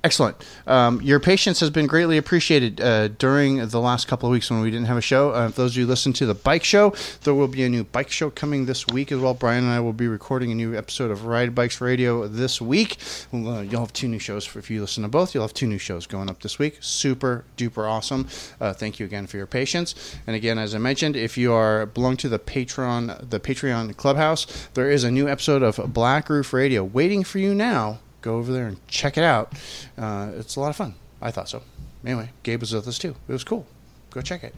Excellent. 0.04 0.36
Um, 0.66 1.00
your 1.00 1.18
patience 1.18 1.60
has 1.60 1.70
been 1.70 1.86
greatly 1.86 2.18
appreciated 2.18 2.78
uh, 2.78 3.08
during 3.08 3.66
the 3.68 3.80
last 3.80 4.06
couple 4.06 4.28
of 4.28 4.32
weeks 4.32 4.50
when 4.50 4.60
we 4.60 4.70
didn't 4.70 4.86
have 4.86 4.98
a 4.98 5.00
show. 5.00 5.30
Uh, 5.30 5.48
those 5.48 5.72
of 5.72 5.78
you 5.78 5.86
listen 5.86 6.12
to 6.12 6.26
the 6.26 6.34
bike 6.34 6.62
show, 6.62 6.94
there 7.22 7.32
will 7.32 7.48
be 7.48 7.64
a 7.64 7.70
new 7.70 7.84
bike 7.84 8.10
show 8.10 8.28
coming 8.28 8.66
this 8.66 8.86
week 8.88 9.10
as 9.10 9.18
well. 9.18 9.32
Brian 9.32 9.64
and 9.64 9.72
I 9.72 9.80
will 9.80 9.94
be 9.94 10.06
recording 10.06 10.52
a 10.52 10.54
new 10.54 10.76
episode 10.76 11.10
of 11.10 11.24
Ride 11.24 11.54
Bikes 11.54 11.80
Radio 11.80 12.28
this 12.28 12.60
week. 12.60 12.98
Well, 13.32 13.48
uh, 13.48 13.62
you'll 13.62 13.80
have 13.80 13.94
two 13.94 14.06
new 14.06 14.18
shows. 14.18 14.44
For, 14.44 14.58
if 14.58 14.70
you 14.70 14.82
listen 14.82 15.04
to 15.04 15.08
both, 15.08 15.32
you'll 15.32 15.44
have 15.44 15.54
two 15.54 15.66
new 15.66 15.78
shows 15.78 16.06
going 16.06 16.28
up 16.28 16.42
this 16.42 16.58
week. 16.58 16.76
Super 16.80 17.46
duper 17.56 17.90
awesome. 17.90 18.28
Uh, 18.60 18.74
thank 18.74 19.00
you 19.00 19.06
again 19.06 19.26
for 19.26 19.38
your 19.38 19.46
patience. 19.46 20.18
And 20.26 20.36
again, 20.36 20.58
as 20.58 20.74
I 20.74 20.78
mentioned, 20.78 21.16
if 21.16 21.38
you 21.38 21.54
are 21.54 21.86
belong 21.86 22.18
to 22.18 22.28
the 22.28 22.38
Patreon, 22.38 23.30
the 23.30 23.40
Patreon 23.40 23.96
Clubhouse, 23.96 24.68
there 24.74 24.90
is 24.90 25.02
a 25.02 25.10
new 25.10 25.30
episode 25.30 25.62
of 25.62 25.94
Black 25.94 26.28
Roof 26.28 26.52
Radio 26.52 26.84
waiting 26.84 27.24
for 27.24 27.38
you 27.38 27.54
now 27.54 28.00
go 28.24 28.36
over 28.36 28.52
there 28.52 28.66
and 28.66 28.88
check 28.88 29.18
it 29.18 29.22
out. 29.22 29.52
Uh, 29.98 30.32
it's 30.36 30.56
a 30.56 30.60
lot 30.60 30.70
of 30.70 30.76
fun. 30.76 30.94
I 31.20 31.30
thought 31.30 31.48
so. 31.48 31.62
Anyway, 32.04 32.30
Gabe 32.42 32.60
was 32.60 32.72
with 32.72 32.88
us 32.88 32.98
too. 32.98 33.14
It 33.28 33.32
was 33.32 33.44
cool. 33.44 33.66
Go 34.10 34.20
check 34.20 34.42
it. 34.42 34.54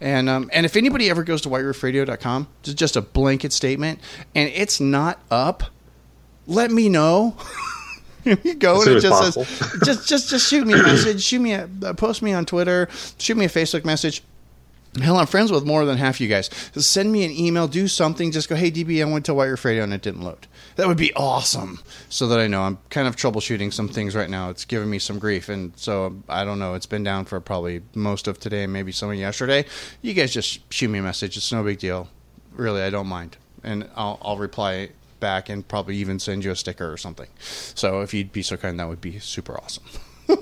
And 0.00 0.28
um, 0.28 0.50
and 0.52 0.64
if 0.64 0.76
anybody 0.76 1.10
ever 1.10 1.22
goes 1.22 1.40
to 1.42 1.48
whiteroofradio.com, 1.48 2.48
it's 2.60 2.74
just 2.74 2.96
a 2.96 3.02
blanket 3.02 3.52
statement, 3.52 4.00
and 4.34 4.50
it's 4.54 4.80
not 4.80 5.20
up, 5.30 5.64
let 6.46 6.70
me 6.70 6.88
know. 6.88 7.36
you 8.24 8.54
go 8.54 8.82
and 8.82 8.90
it 8.90 9.00
just 9.00 9.38
as 9.38 9.48
says, 9.48 9.80
just 9.84 10.08
just 10.08 10.30
just 10.30 10.48
shoot 10.48 10.66
me 10.66 10.74
a 10.74 10.76
message, 10.82 11.22
shoot 11.22 11.40
me 11.40 11.52
a 11.52 11.68
uh, 11.84 11.92
post 11.94 12.22
me 12.22 12.32
on 12.32 12.46
Twitter, 12.46 12.88
shoot 13.18 13.36
me 13.36 13.44
a 13.44 13.48
Facebook 13.48 13.84
message. 13.84 14.22
Hell, 15.00 15.16
I'm 15.16 15.26
friends 15.26 15.52
with 15.52 15.64
more 15.64 15.84
than 15.84 15.98
half 15.98 16.20
you 16.20 16.26
guys. 16.26 16.48
Just 16.72 16.90
send 16.90 17.12
me 17.12 17.24
an 17.24 17.30
email, 17.30 17.68
do 17.68 17.86
something. 17.86 18.32
Just 18.32 18.48
go, 18.48 18.56
hey 18.56 18.72
DB, 18.72 19.00
I 19.00 19.10
went 19.10 19.24
to 19.26 19.34
White 19.34 19.46
Roof 19.46 19.64
Radio 19.64 19.84
and 19.84 19.92
it 19.92 20.02
didn't 20.02 20.22
load. 20.22 20.48
That 20.80 20.88
would 20.88 20.96
be 20.96 21.12
awesome. 21.12 21.80
So 22.08 22.26
that 22.28 22.40
I 22.40 22.46
know 22.46 22.62
I'm 22.62 22.78
kind 22.88 23.06
of 23.06 23.14
troubleshooting 23.14 23.70
some 23.70 23.86
things 23.86 24.16
right 24.16 24.30
now. 24.30 24.48
It's 24.48 24.64
giving 24.64 24.88
me 24.88 24.98
some 24.98 25.18
grief, 25.18 25.50
and 25.50 25.76
so 25.76 26.22
I 26.26 26.42
don't 26.42 26.58
know. 26.58 26.72
It's 26.72 26.86
been 26.86 27.02
down 27.02 27.26
for 27.26 27.38
probably 27.38 27.82
most 27.94 28.26
of 28.26 28.40
today, 28.40 28.66
maybe 28.66 28.90
some 28.90 29.10
of 29.10 29.16
yesterday. 29.16 29.66
You 30.00 30.14
guys 30.14 30.32
just 30.32 30.72
shoot 30.72 30.88
me 30.88 31.00
a 31.00 31.02
message. 31.02 31.36
It's 31.36 31.52
no 31.52 31.62
big 31.62 31.80
deal. 31.80 32.08
Really, 32.52 32.80
I 32.80 32.88
don't 32.88 33.08
mind, 33.08 33.36
and 33.62 33.90
I'll 33.94 34.18
I'll 34.22 34.38
reply 34.38 34.88
back 35.20 35.50
and 35.50 35.68
probably 35.68 35.96
even 35.96 36.18
send 36.18 36.44
you 36.44 36.50
a 36.50 36.56
sticker 36.56 36.90
or 36.90 36.96
something. 36.96 37.28
So 37.38 38.00
if 38.00 38.14
you'd 38.14 38.32
be 38.32 38.40
so 38.40 38.56
kind, 38.56 38.80
that 38.80 38.88
would 38.88 39.02
be 39.02 39.18
super 39.18 39.58
awesome. 39.58 39.84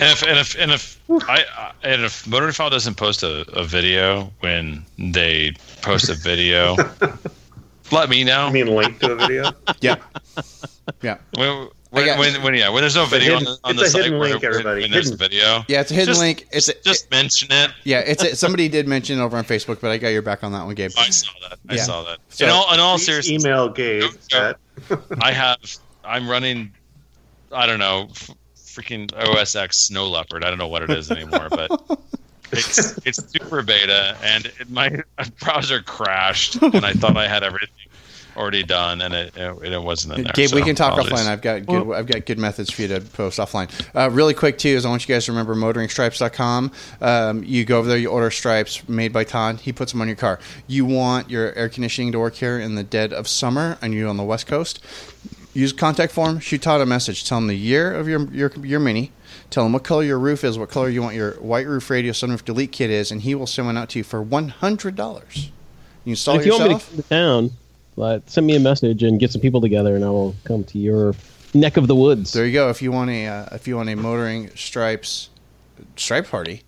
And 0.00 0.10
if 0.10 0.22
and 0.22 0.38
if 0.38 0.58
and 0.58 0.70
if 0.70 0.98
I, 1.28 1.44
I 1.58 1.72
and 1.82 2.02
if 2.02 2.24
Motorfile 2.24 2.70
doesn't 2.70 2.94
post 2.94 3.22
a, 3.22 3.42
a 3.52 3.64
video 3.64 4.32
when 4.40 4.86
they 4.98 5.52
post 5.82 6.08
a 6.08 6.14
video, 6.14 6.74
let 7.92 8.08
me 8.08 8.24
know. 8.24 8.42
I 8.46 8.50
mean, 8.52 8.66
link 8.68 8.98
to 9.00 9.12
a 9.12 9.16
video. 9.16 9.50
Yeah, 9.80 9.96
yeah. 11.02 11.18
when, 11.34 11.68
when, 11.90 12.04
got- 12.06 12.18
when, 12.18 12.42
when 12.42 12.54
yeah 12.54 12.68
when 12.68 12.82
there's 12.82 12.94
no 12.96 13.04
video 13.06 13.38
hidden- 13.38 13.48
on 13.48 13.54
the, 13.54 13.60
on 13.64 13.70
it's 13.72 13.80
the 13.80 13.86
a 13.86 13.88
site 13.90 14.02
hidden 14.04 14.18
where, 14.18 14.30
link, 14.30 14.42
when- 14.42 14.50
everybody. 14.52 14.80
when 14.82 14.90
there's 14.90 15.06
a 15.08 15.12
Hidden. 15.12 15.18
video 15.18 15.64
Yeah, 15.68 15.80
it's 15.80 15.90
a 15.90 15.94
hidden 15.94 16.06
just, 16.08 16.20
link. 16.20 16.46
It's 16.52 16.68
a, 16.68 16.74
just 16.82 17.10
mention 17.10 17.48
it. 17.50 17.70
yeah, 17.84 18.00
it's 18.00 18.22
a, 18.22 18.36
somebody 18.36 18.68
did 18.68 18.86
mention 18.88 19.18
it 19.18 19.22
over 19.22 19.36
on 19.36 19.44
Facebook, 19.44 19.80
but 19.80 19.90
I 19.90 19.98
got 19.98 20.08
your 20.08 20.22
back 20.22 20.44
on 20.44 20.52
that 20.52 20.64
one, 20.66 20.74
Gabe. 20.74 20.90
I 20.98 21.10
saw 21.10 21.30
that. 21.48 21.58
I 21.68 21.74
Yeah. 21.76 21.82
saw 21.82 22.02
that. 22.04 22.18
So- 22.28 22.44
in 22.44 22.50
all 22.50 22.72
in 22.74 22.80
all 22.80 22.98
seriousness, 22.98 23.42
email 23.44 23.68
Gabe 23.68 24.10
at 24.34 24.56
I 25.22 25.32
have. 25.32 25.58
I'm 26.04 26.28
running. 26.28 26.72
I 27.52 27.66
don't 27.66 27.78
know. 27.78 28.08
F- 28.10 28.30
freaking 28.56 29.12
OS 29.16 29.56
X 29.56 29.86
Snow 29.86 30.08
Leopard. 30.08 30.44
I 30.44 30.48
don't 30.50 30.58
know 30.58 30.68
what 30.68 30.82
it 30.82 30.90
is 30.90 31.10
anymore, 31.10 31.48
but 31.50 31.98
it's 32.52 32.98
it's 33.06 33.30
super 33.32 33.62
beta, 33.62 34.16
and 34.22 34.46
it, 34.46 34.70
my 34.70 35.02
browser 35.40 35.82
crashed, 35.82 36.60
and 36.62 36.84
I 36.84 36.92
thought 36.92 37.16
I 37.16 37.28
had 37.28 37.42
everything 37.42 37.68
already 38.36 38.62
done, 38.62 39.02
and 39.02 39.14
it 39.14 39.36
it, 39.36 39.72
it 39.72 39.82
wasn't 39.82 40.16
in 40.16 40.24
there. 40.24 40.32
Gabe, 40.32 40.52
we 40.52 40.62
can 40.62 40.74
talk 40.74 40.92
apologies. 40.92 41.18
offline. 41.18 41.26
I've 41.26 41.42
got 41.42 41.66
good, 41.66 41.92
I've 41.92 42.06
got 42.06 42.26
good 42.26 42.38
methods 42.38 42.70
for 42.70 42.82
you 42.82 42.88
to 42.88 43.00
post 43.00 43.38
offline. 43.38 43.70
Uh, 43.94 44.10
really 44.10 44.34
quick 44.34 44.58
too 44.58 44.70
is 44.70 44.86
I 44.86 44.88
want 44.88 45.06
you 45.08 45.14
guys 45.14 45.26
to 45.26 45.32
remember 45.32 45.54
motoringstripes.com. 45.54 46.72
Um, 47.00 47.44
you 47.44 47.64
go 47.64 47.78
over 47.78 47.88
there, 47.88 47.98
you 47.98 48.10
order 48.10 48.30
stripes 48.30 48.88
made 48.88 49.12
by 49.12 49.24
Todd. 49.24 49.60
He 49.60 49.72
puts 49.72 49.92
them 49.92 50.00
on 50.00 50.06
your 50.06 50.16
car. 50.16 50.40
You 50.66 50.84
want 50.84 51.30
your 51.30 51.52
air 51.54 51.68
conditioning 51.68 52.12
to 52.12 52.18
work 52.18 52.34
here 52.34 52.58
in 52.58 52.74
the 52.74 52.84
dead 52.84 53.12
of 53.12 53.28
summer, 53.28 53.78
and 53.82 53.94
you're 53.94 54.08
on 54.08 54.16
the 54.16 54.24
West 54.24 54.46
Coast. 54.46 54.80
Use 55.52 55.72
contact 55.72 56.12
form. 56.12 56.38
Shoot 56.38 56.62
Todd 56.62 56.80
a 56.80 56.86
message. 56.86 57.28
Tell 57.28 57.38
him 57.38 57.48
the 57.48 57.56
year 57.56 57.92
of 57.92 58.08
your 58.08 58.22
your 58.32 58.52
your 58.62 58.80
mini. 58.80 59.12
Tell 59.50 59.66
him 59.66 59.72
what 59.72 59.82
color 59.82 60.04
your 60.04 60.18
roof 60.18 60.44
is, 60.44 60.58
what 60.58 60.70
color 60.70 60.88
you 60.88 61.02
want 61.02 61.16
your 61.16 61.32
white 61.32 61.66
roof 61.66 61.90
radio 61.90 62.12
sunroof 62.12 62.44
delete 62.44 62.70
kit 62.70 62.88
is, 62.88 63.10
and 63.10 63.20
he 63.20 63.34
will 63.34 63.48
send 63.48 63.66
one 63.66 63.76
out 63.76 63.88
to 63.90 63.98
you 63.98 64.04
for 64.04 64.22
one 64.22 64.48
hundred 64.48 64.94
dollars. 64.94 65.50
You 66.04 66.12
install 66.12 66.36
if 66.36 66.42
it 66.42 66.46
you 66.46 66.52
want 66.52 66.68
me 66.70 66.78
to 66.78 66.84
come 66.84 66.96
to 66.96 67.02
town, 67.02 67.50
send 68.26 68.46
me 68.46 68.54
a 68.54 68.60
message 68.60 69.02
and 69.02 69.18
get 69.18 69.32
some 69.32 69.40
people 69.40 69.60
together, 69.60 69.96
and 69.96 70.04
I 70.04 70.10
will 70.10 70.36
come 70.44 70.62
to 70.64 70.78
your 70.78 71.14
neck 71.52 71.76
of 71.76 71.88
the 71.88 71.96
woods. 71.96 72.32
There 72.32 72.46
you 72.46 72.52
go. 72.52 72.70
If 72.70 72.80
you 72.80 72.92
want 72.92 73.10
a 73.10 73.26
uh, 73.26 73.54
if 73.56 73.66
you 73.66 73.76
want 73.76 73.88
a 73.88 73.96
motoring 73.96 74.50
stripes 74.54 75.30
stripe 75.96 76.28
party, 76.28 76.62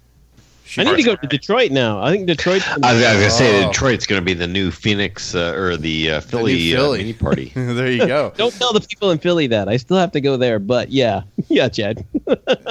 I 0.78 0.84
need 0.84 0.96
to 0.96 1.02
go 1.02 1.16
to 1.16 1.26
Detroit 1.26 1.70
now. 1.70 2.02
I 2.02 2.10
think 2.10 2.26
Detroit. 2.26 2.62
I 2.68 2.94
was, 2.94 3.02
I 3.02 3.12
was 3.14 3.20
gonna 3.22 3.30
say 3.30 3.64
Oh. 3.64 3.68
Detroit's 3.68 4.06
gonna 4.06 4.22
be 4.22 4.34
the 4.34 4.46
new 4.46 4.70
Phoenix 4.70 5.34
uh, 5.34 5.52
or 5.56 5.76
the 5.76 6.12
uh, 6.12 6.20
Philly, 6.20 6.70
Philly. 6.72 6.98
Uh, 7.00 7.02
mini 7.02 7.12
party. 7.12 7.52
there 7.54 7.90
you 7.90 8.06
go. 8.06 8.32
Don't 8.36 8.54
tell 8.54 8.72
the 8.72 8.80
people 8.80 9.10
in 9.10 9.18
Philly 9.18 9.46
that. 9.48 9.68
I 9.68 9.76
still 9.76 9.96
have 9.98 10.12
to 10.12 10.20
go 10.20 10.36
there, 10.36 10.58
but 10.58 10.90
yeah, 10.90 11.22
yeah, 11.48 11.68
Chad. 11.68 12.06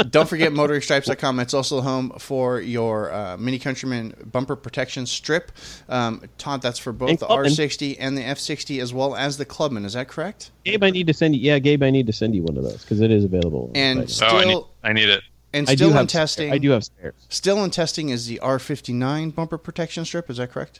Don't 0.09 0.27
forget 0.27 0.51
motoringstripes.com. 0.51 1.39
It's 1.39 1.53
also 1.53 1.75
the 1.77 1.81
home 1.83 2.11
for 2.19 2.59
your 2.61 3.11
uh, 3.13 3.37
Mini 3.37 3.59
Countryman 3.59 4.13
bumper 4.31 4.55
protection 4.55 5.05
strip. 5.05 5.51
Um, 5.89 6.23
Todd, 6.37 6.61
that's 6.61 6.79
for 6.79 6.91
both 6.91 7.09
And 7.09 7.19
the 7.19 7.27
Clubman. 7.27 7.51
R60 7.51 7.97
and 7.99 8.17
the 8.17 8.21
F60 8.23 8.81
as 8.81 8.93
well 8.93 9.15
as 9.15 9.37
the 9.37 9.45
Clubman. 9.45 9.85
Is 9.85 9.93
that 9.93 10.07
correct? 10.07 10.51
Gabe, 10.63 10.83
I 10.83 10.89
need 10.89 11.07
to 11.07 11.13
send 11.13 11.35
you. 11.35 11.41
Yeah, 11.41 11.59
Gabe, 11.59 11.83
I 11.83 11.89
need 11.89 12.07
to 12.07 12.13
send 12.13 12.35
you 12.35 12.43
one 12.43 12.57
of 12.57 12.63
those 12.63 12.81
because 12.83 13.01
it 13.01 13.11
is 13.11 13.23
available. 13.23 13.71
And 13.75 13.99
right 13.99 14.09
still, 14.09 14.29
Oh, 14.31 14.37
I 14.37 14.45
need, 14.45 14.63
I 14.83 14.93
need 14.93 15.09
it. 15.09 15.23
And 15.53 15.67
I 15.69 15.73
do 15.73 15.77
still 15.77 15.89
in 15.89 15.95
have 15.97 16.07
testing. 16.07 16.51
I 16.51 16.57
do 16.57 16.71
have 16.71 16.83
spares. 16.83 17.13
Still 17.29 17.63
in 17.63 17.71
testing 17.71 18.09
is 18.09 18.27
the 18.27 18.39
R59 18.41 19.35
bumper 19.35 19.57
protection 19.57 20.05
strip. 20.05 20.29
Is 20.29 20.37
that 20.37 20.51
correct? 20.51 20.79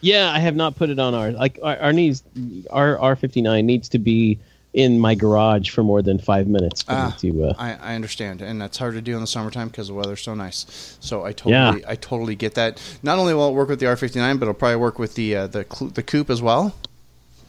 Yeah, 0.00 0.30
I 0.30 0.38
have 0.38 0.54
not 0.54 0.76
put 0.76 0.90
it 0.90 0.98
on 0.98 1.14
our 1.14 1.32
like 1.32 1.58
our, 1.62 1.76
our 1.78 1.92
needs. 1.92 2.22
Our 2.70 2.98
R 2.98 3.16
fifty 3.16 3.40
nine 3.40 3.66
needs 3.66 3.88
to 3.90 3.98
be 3.98 4.38
in 4.74 5.00
my 5.00 5.14
garage 5.14 5.70
for 5.70 5.82
more 5.82 6.02
than 6.02 6.18
five 6.18 6.46
minutes 6.46 6.84
Ah, 6.86 7.16
to. 7.20 7.44
Uh, 7.46 7.54
I, 7.58 7.72
I 7.72 7.94
understand, 7.94 8.42
and 8.42 8.60
that's 8.60 8.76
hard 8.76 8.92
to 8.94 9.00
do 9.00 9.14
in 9.14 9.22
the 9.22 9.26
summertime 9.26 9.68
because 9.68 9.88
the 9.88 9.94
weather's 9.94 10.20
so 10.20 10.34
nice. 10.34 10.98
So 11.00 11.24
I 11.24 11.32
totally, 11.32 11.82
I 11.88 11.96
totally 11.96 12.36
get 12.36 12.54
that. 12.54 12.80
Not 13.02 13.18
only 13.18 13.32
will 13.32 13.48
it 13.48 13.54
work 13.54 13.70
with 13.70 13.80
the 13.80 13.86
R59, 13.86 14.38
but 14.38 14.42
it'll 14.44 14.54
probably 14.54 14.76
work 14.76 14.98
with 14.98 15.14
the 15.14 15.34
uh, 15.34 15.46
the 15.46 15.90
the 15.94 16.02
coupe 16.02 16.28
as 16.30 16.42
well. 16.42 16.74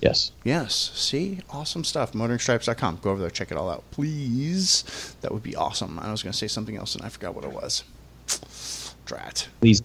Yes. 0.01 0.31
Yes. 0.43 0.91
See, 0.95 1.39
awesome 1.49 1.83
stuff. 1.83 2.13
Motoringstripes.com. 2.13 2.99
Go 3.01 3.11
over 3.11 3.21
there, 3.21 3.29
check 3.29 3.51
it 3.51 3.57
all 3.57 3.69
out, 3.69 3.83
please. 3.91 5.15
That 5.21 5.31
would 5.31 5.43
be 5.43 5.55
awesome. 5.55 5.99
I 5.99 6.11
was 6.11 6.23
going 6.23 6.31
to 6.31 6.37
say 6.37 6.47
something 6.47 6.75
else, 6.77 6.95
and 6.95 7.03
I 7.03 7.09
forgot 7.09 7.35
what 7.35 7.43
it 7.43 7.51
was. 7.51 7.83
Drat. 9.05 9.47
Please. 9.61 9.81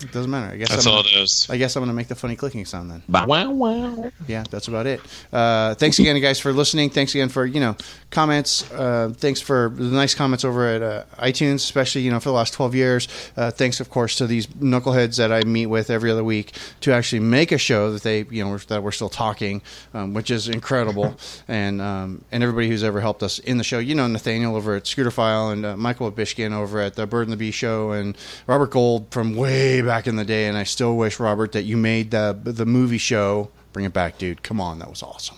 It 0.00 0.12
doesn't 0.12 0.30
matter. 0.30 0.52
I 0.52 0.56
guess. 0.56 0.68
That's 0.68 0.86
I'm 0.86 0.92
all 0.92 1.02
gonna, 1.02 1.16
it 1.16 1.22
is. 1.22 1.48
I 1.50 1.56
guess 1.56 1.76
I'm 1.76 1.80
going 1.80 1.88
to 1.88 1.94
make 1.94 2.08
the 2.08 2.14
funny 2.14 2.36
clicking 2.36 2.64
sound 2.64 2.90
then. 2.90 3.02
Wow, 3.08 3.50
wow. 3.50 4.12
yeah, 4.26 4.44
that's 4.50 4.68
about 4.68 4.86
it. 4.86 5.00
Uh, 5.32 5.74
thanks 5.74 5.98
again, 5.98 6.20
guys, 6.20 6.38
for 6.38 6.52
listening. 6.52 6.90
Thanks 6.90 7.14
again 7.14 7.28
for 7.28 7.44
you 7.44 7.60
know 7.60 7.76
comments. 8.10 8.70
Uh, 8.70 9.12
thanks 9.16 9.40
for 9.40 9.70
the 9.74 9.84
nice 9.84 10.14
comments 10.14 10.44
over 10.44 10.66
at 10.66 10.82
uh, 10.82 11.04
iTunes, 11.18 11.56
especially 11.56 12.02
you 12.02 12.10
know 12.10 12.20
for 12.20 12.28
the 12.28 12.34
last 12.34 12.54
twelve 12.54 12.74
years. 12.74 13.08
Uh, 13.36 13.50
thanks, 13.50 13.80
of 13.80 13.90
course, 13.90 14.16
to 14.16 14.26
these 14.26 14.46
knuckleheads 14.46 15.16
that 15.16 15.32
I 15.32 15.42
meet 15.42 15.66
with 15.66 15.90
every 15.90 16.10
other 16.10 16.24
week 16.24 16.52
to 16.80 16.92
actually 16.92 17.20
make 17.20 17.52
a 17.52 17.58
show 17.58 17.92
that 17.92 18.02
they 18.02 18.24
you 18.30 18.44
know 18.44 18.56
that 18.58 18.82
we're 18.82 18.92
still 18.92 19.08
talking, 19.08 19.62
um, 19.94 20.14
which 20.14 20.30
is 20.30 20.48
incredible. 20.48 21.16
and 21.48 21.80
um, 21.80 22.24
and 22.30 22.42
everybody 22.42 22.68
who's 22.68 22.84
ever 22.84 23.00
helped 23.00 23.22
us 23.22 23.38
in 23.38 23.58
the 23.58 23.64
show. 23.64 23.78
You 23.78 23.94
know, 23.94 24.06
Nathaniel 24.06 24.56
over 24.56 24.76
at 24.76 24.84
Scooterfile 24.84 25.52
and 25.52 25.66
uh, 25.66 25.76
Michael 25.76 26.10
Bishkin 26.12 26.52
over 26.52 26.80
at 26.80 26.94
the 26.94 27.06
Bird 27.06 27.22
and 27.22 27.32
the 27.32 27.36
Bee 27.36 27.50
show 27.50 27.92
and 27.92 28.16
Robert 28.46 28.70
Gold 28.70 29.06
from 29.10 29.34
way 29.34 29.80
back 29.88 30.06
in 30.06 30.16
the 30.16 30.24
day. 30.24 30.46
And 30.46 30.56
I 30.56 30.64
still 30.64 30.96
wish 30.96 31.18
Robert 31.18 31.52
that 31.52 31.64
you 31.64 31.76
made 31.76 32.10
the 32.10 32.38
the 32.44 32.66
movie 32.66 32.98
show. 32.98 33.50
Bring 33.72 33.86
it 33.86 33.92
back, 33.92 34.18
dude. 34.18 34.42
Come 34.42 34.60
on, 34.60 34.78
that 34.78 34.88
was 34.88 35.02
awesome. 35.02 35.36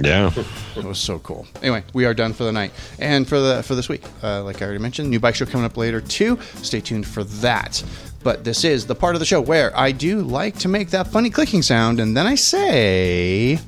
Yeah. 0.00 0.30
It 0.76 0.84
was 0.84 0.98
so 0.98 1.18
cool. 1.20 1.46
Anyway, 1.62 1.82
we 1.92 2.04
are 2.04 2.14
done 2.14 2.32
for 2.32 2.44
the 2.44 2.52
night 2.52 2.72
and 2.98 3.26
for 3.26 3.40
the 3.40 3.62
for 3.62 3.74
this 3.74 3.88
week. 3.88 4.02
Uh, 4.22 4.44
like 4.44 4.60
I 4.60 4.66
already 4.66 4.80
mentioned, 4.80 5.08
new 5.08 5.20
bike 5.20 5.34
show 5.34 5.46
coming 5.46 5.64
up 5.64 5.76
later 5.76 6.00
too. 6.00 6.38
Stay 6.62 6.80
tuned 6.80 7.06
for 7.06 7.24
that. 7.24 7.82
But 8.22 8.44
this 8.44 8.64
is 8.64 8.86
the 8.86 8.94
part 8.94 9.16
of 9.16 9.20
the 9.20 9.26
show 9.26 9.40
where 9.40 9.76
I 9.76 9.90
do 9.92 10.20
like 10.22 10.58
to 10.58 10.68
make 10.68 10.90
that 10.90 11.08
funny 11.08 11.30
clicking 11.30 11.62
sound, 11.62 12.00
and 12.00 12.16
then 12.16 12.26
I 12.26 12.36
say. 12.36 13.58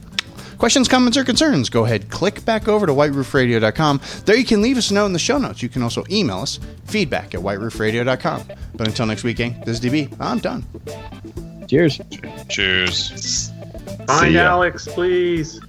Questions, 0.58 0.88
comments, 0.88 1.16
or 1.16 1.24
concerns, 1.24 1.68
go 1.68 1.84
ahead, 1.84 2.10
click 2.10 2.44
back 2.44 2.68
over 2.68 2.86
to 2.86 2.92
whiteroofradio.com. 2.92 4.00
There 4.24 4.36
you 4.36 4.44
can 4.44 4.62
leave 4.62 4.76
us 4.76 4.90
a 4.90 4.94
note 4.94 5.06
in 5.06 5.12
the 5.12 5.18
show 5.18 5.38
notes. 5.38 5.62
You 5.62 5.68
can 5.68 5.82
also 5.82 6.04
email 6.10 6.38
us, 6.38 6.58
feedback 6.84 7.34
at 7.34 7.40
whiteroofradio.com. 7.40 8.44
But 8.74 8.88
until 8.88 9.06
next 9.06 9.24
week, 9.24 9.36
gang, 9.36 9.60
this 9.64 9.80
is 9.80 9.84
DB. 9.84 10.14
I'm 10.20 10.38
done. 10.38 10.64
Cheers. 11.68 12.00
Cheers. 12.48 13.50
Find. 14.06 14.36
Alex, 14.36 14.86
please. 14.88 15.60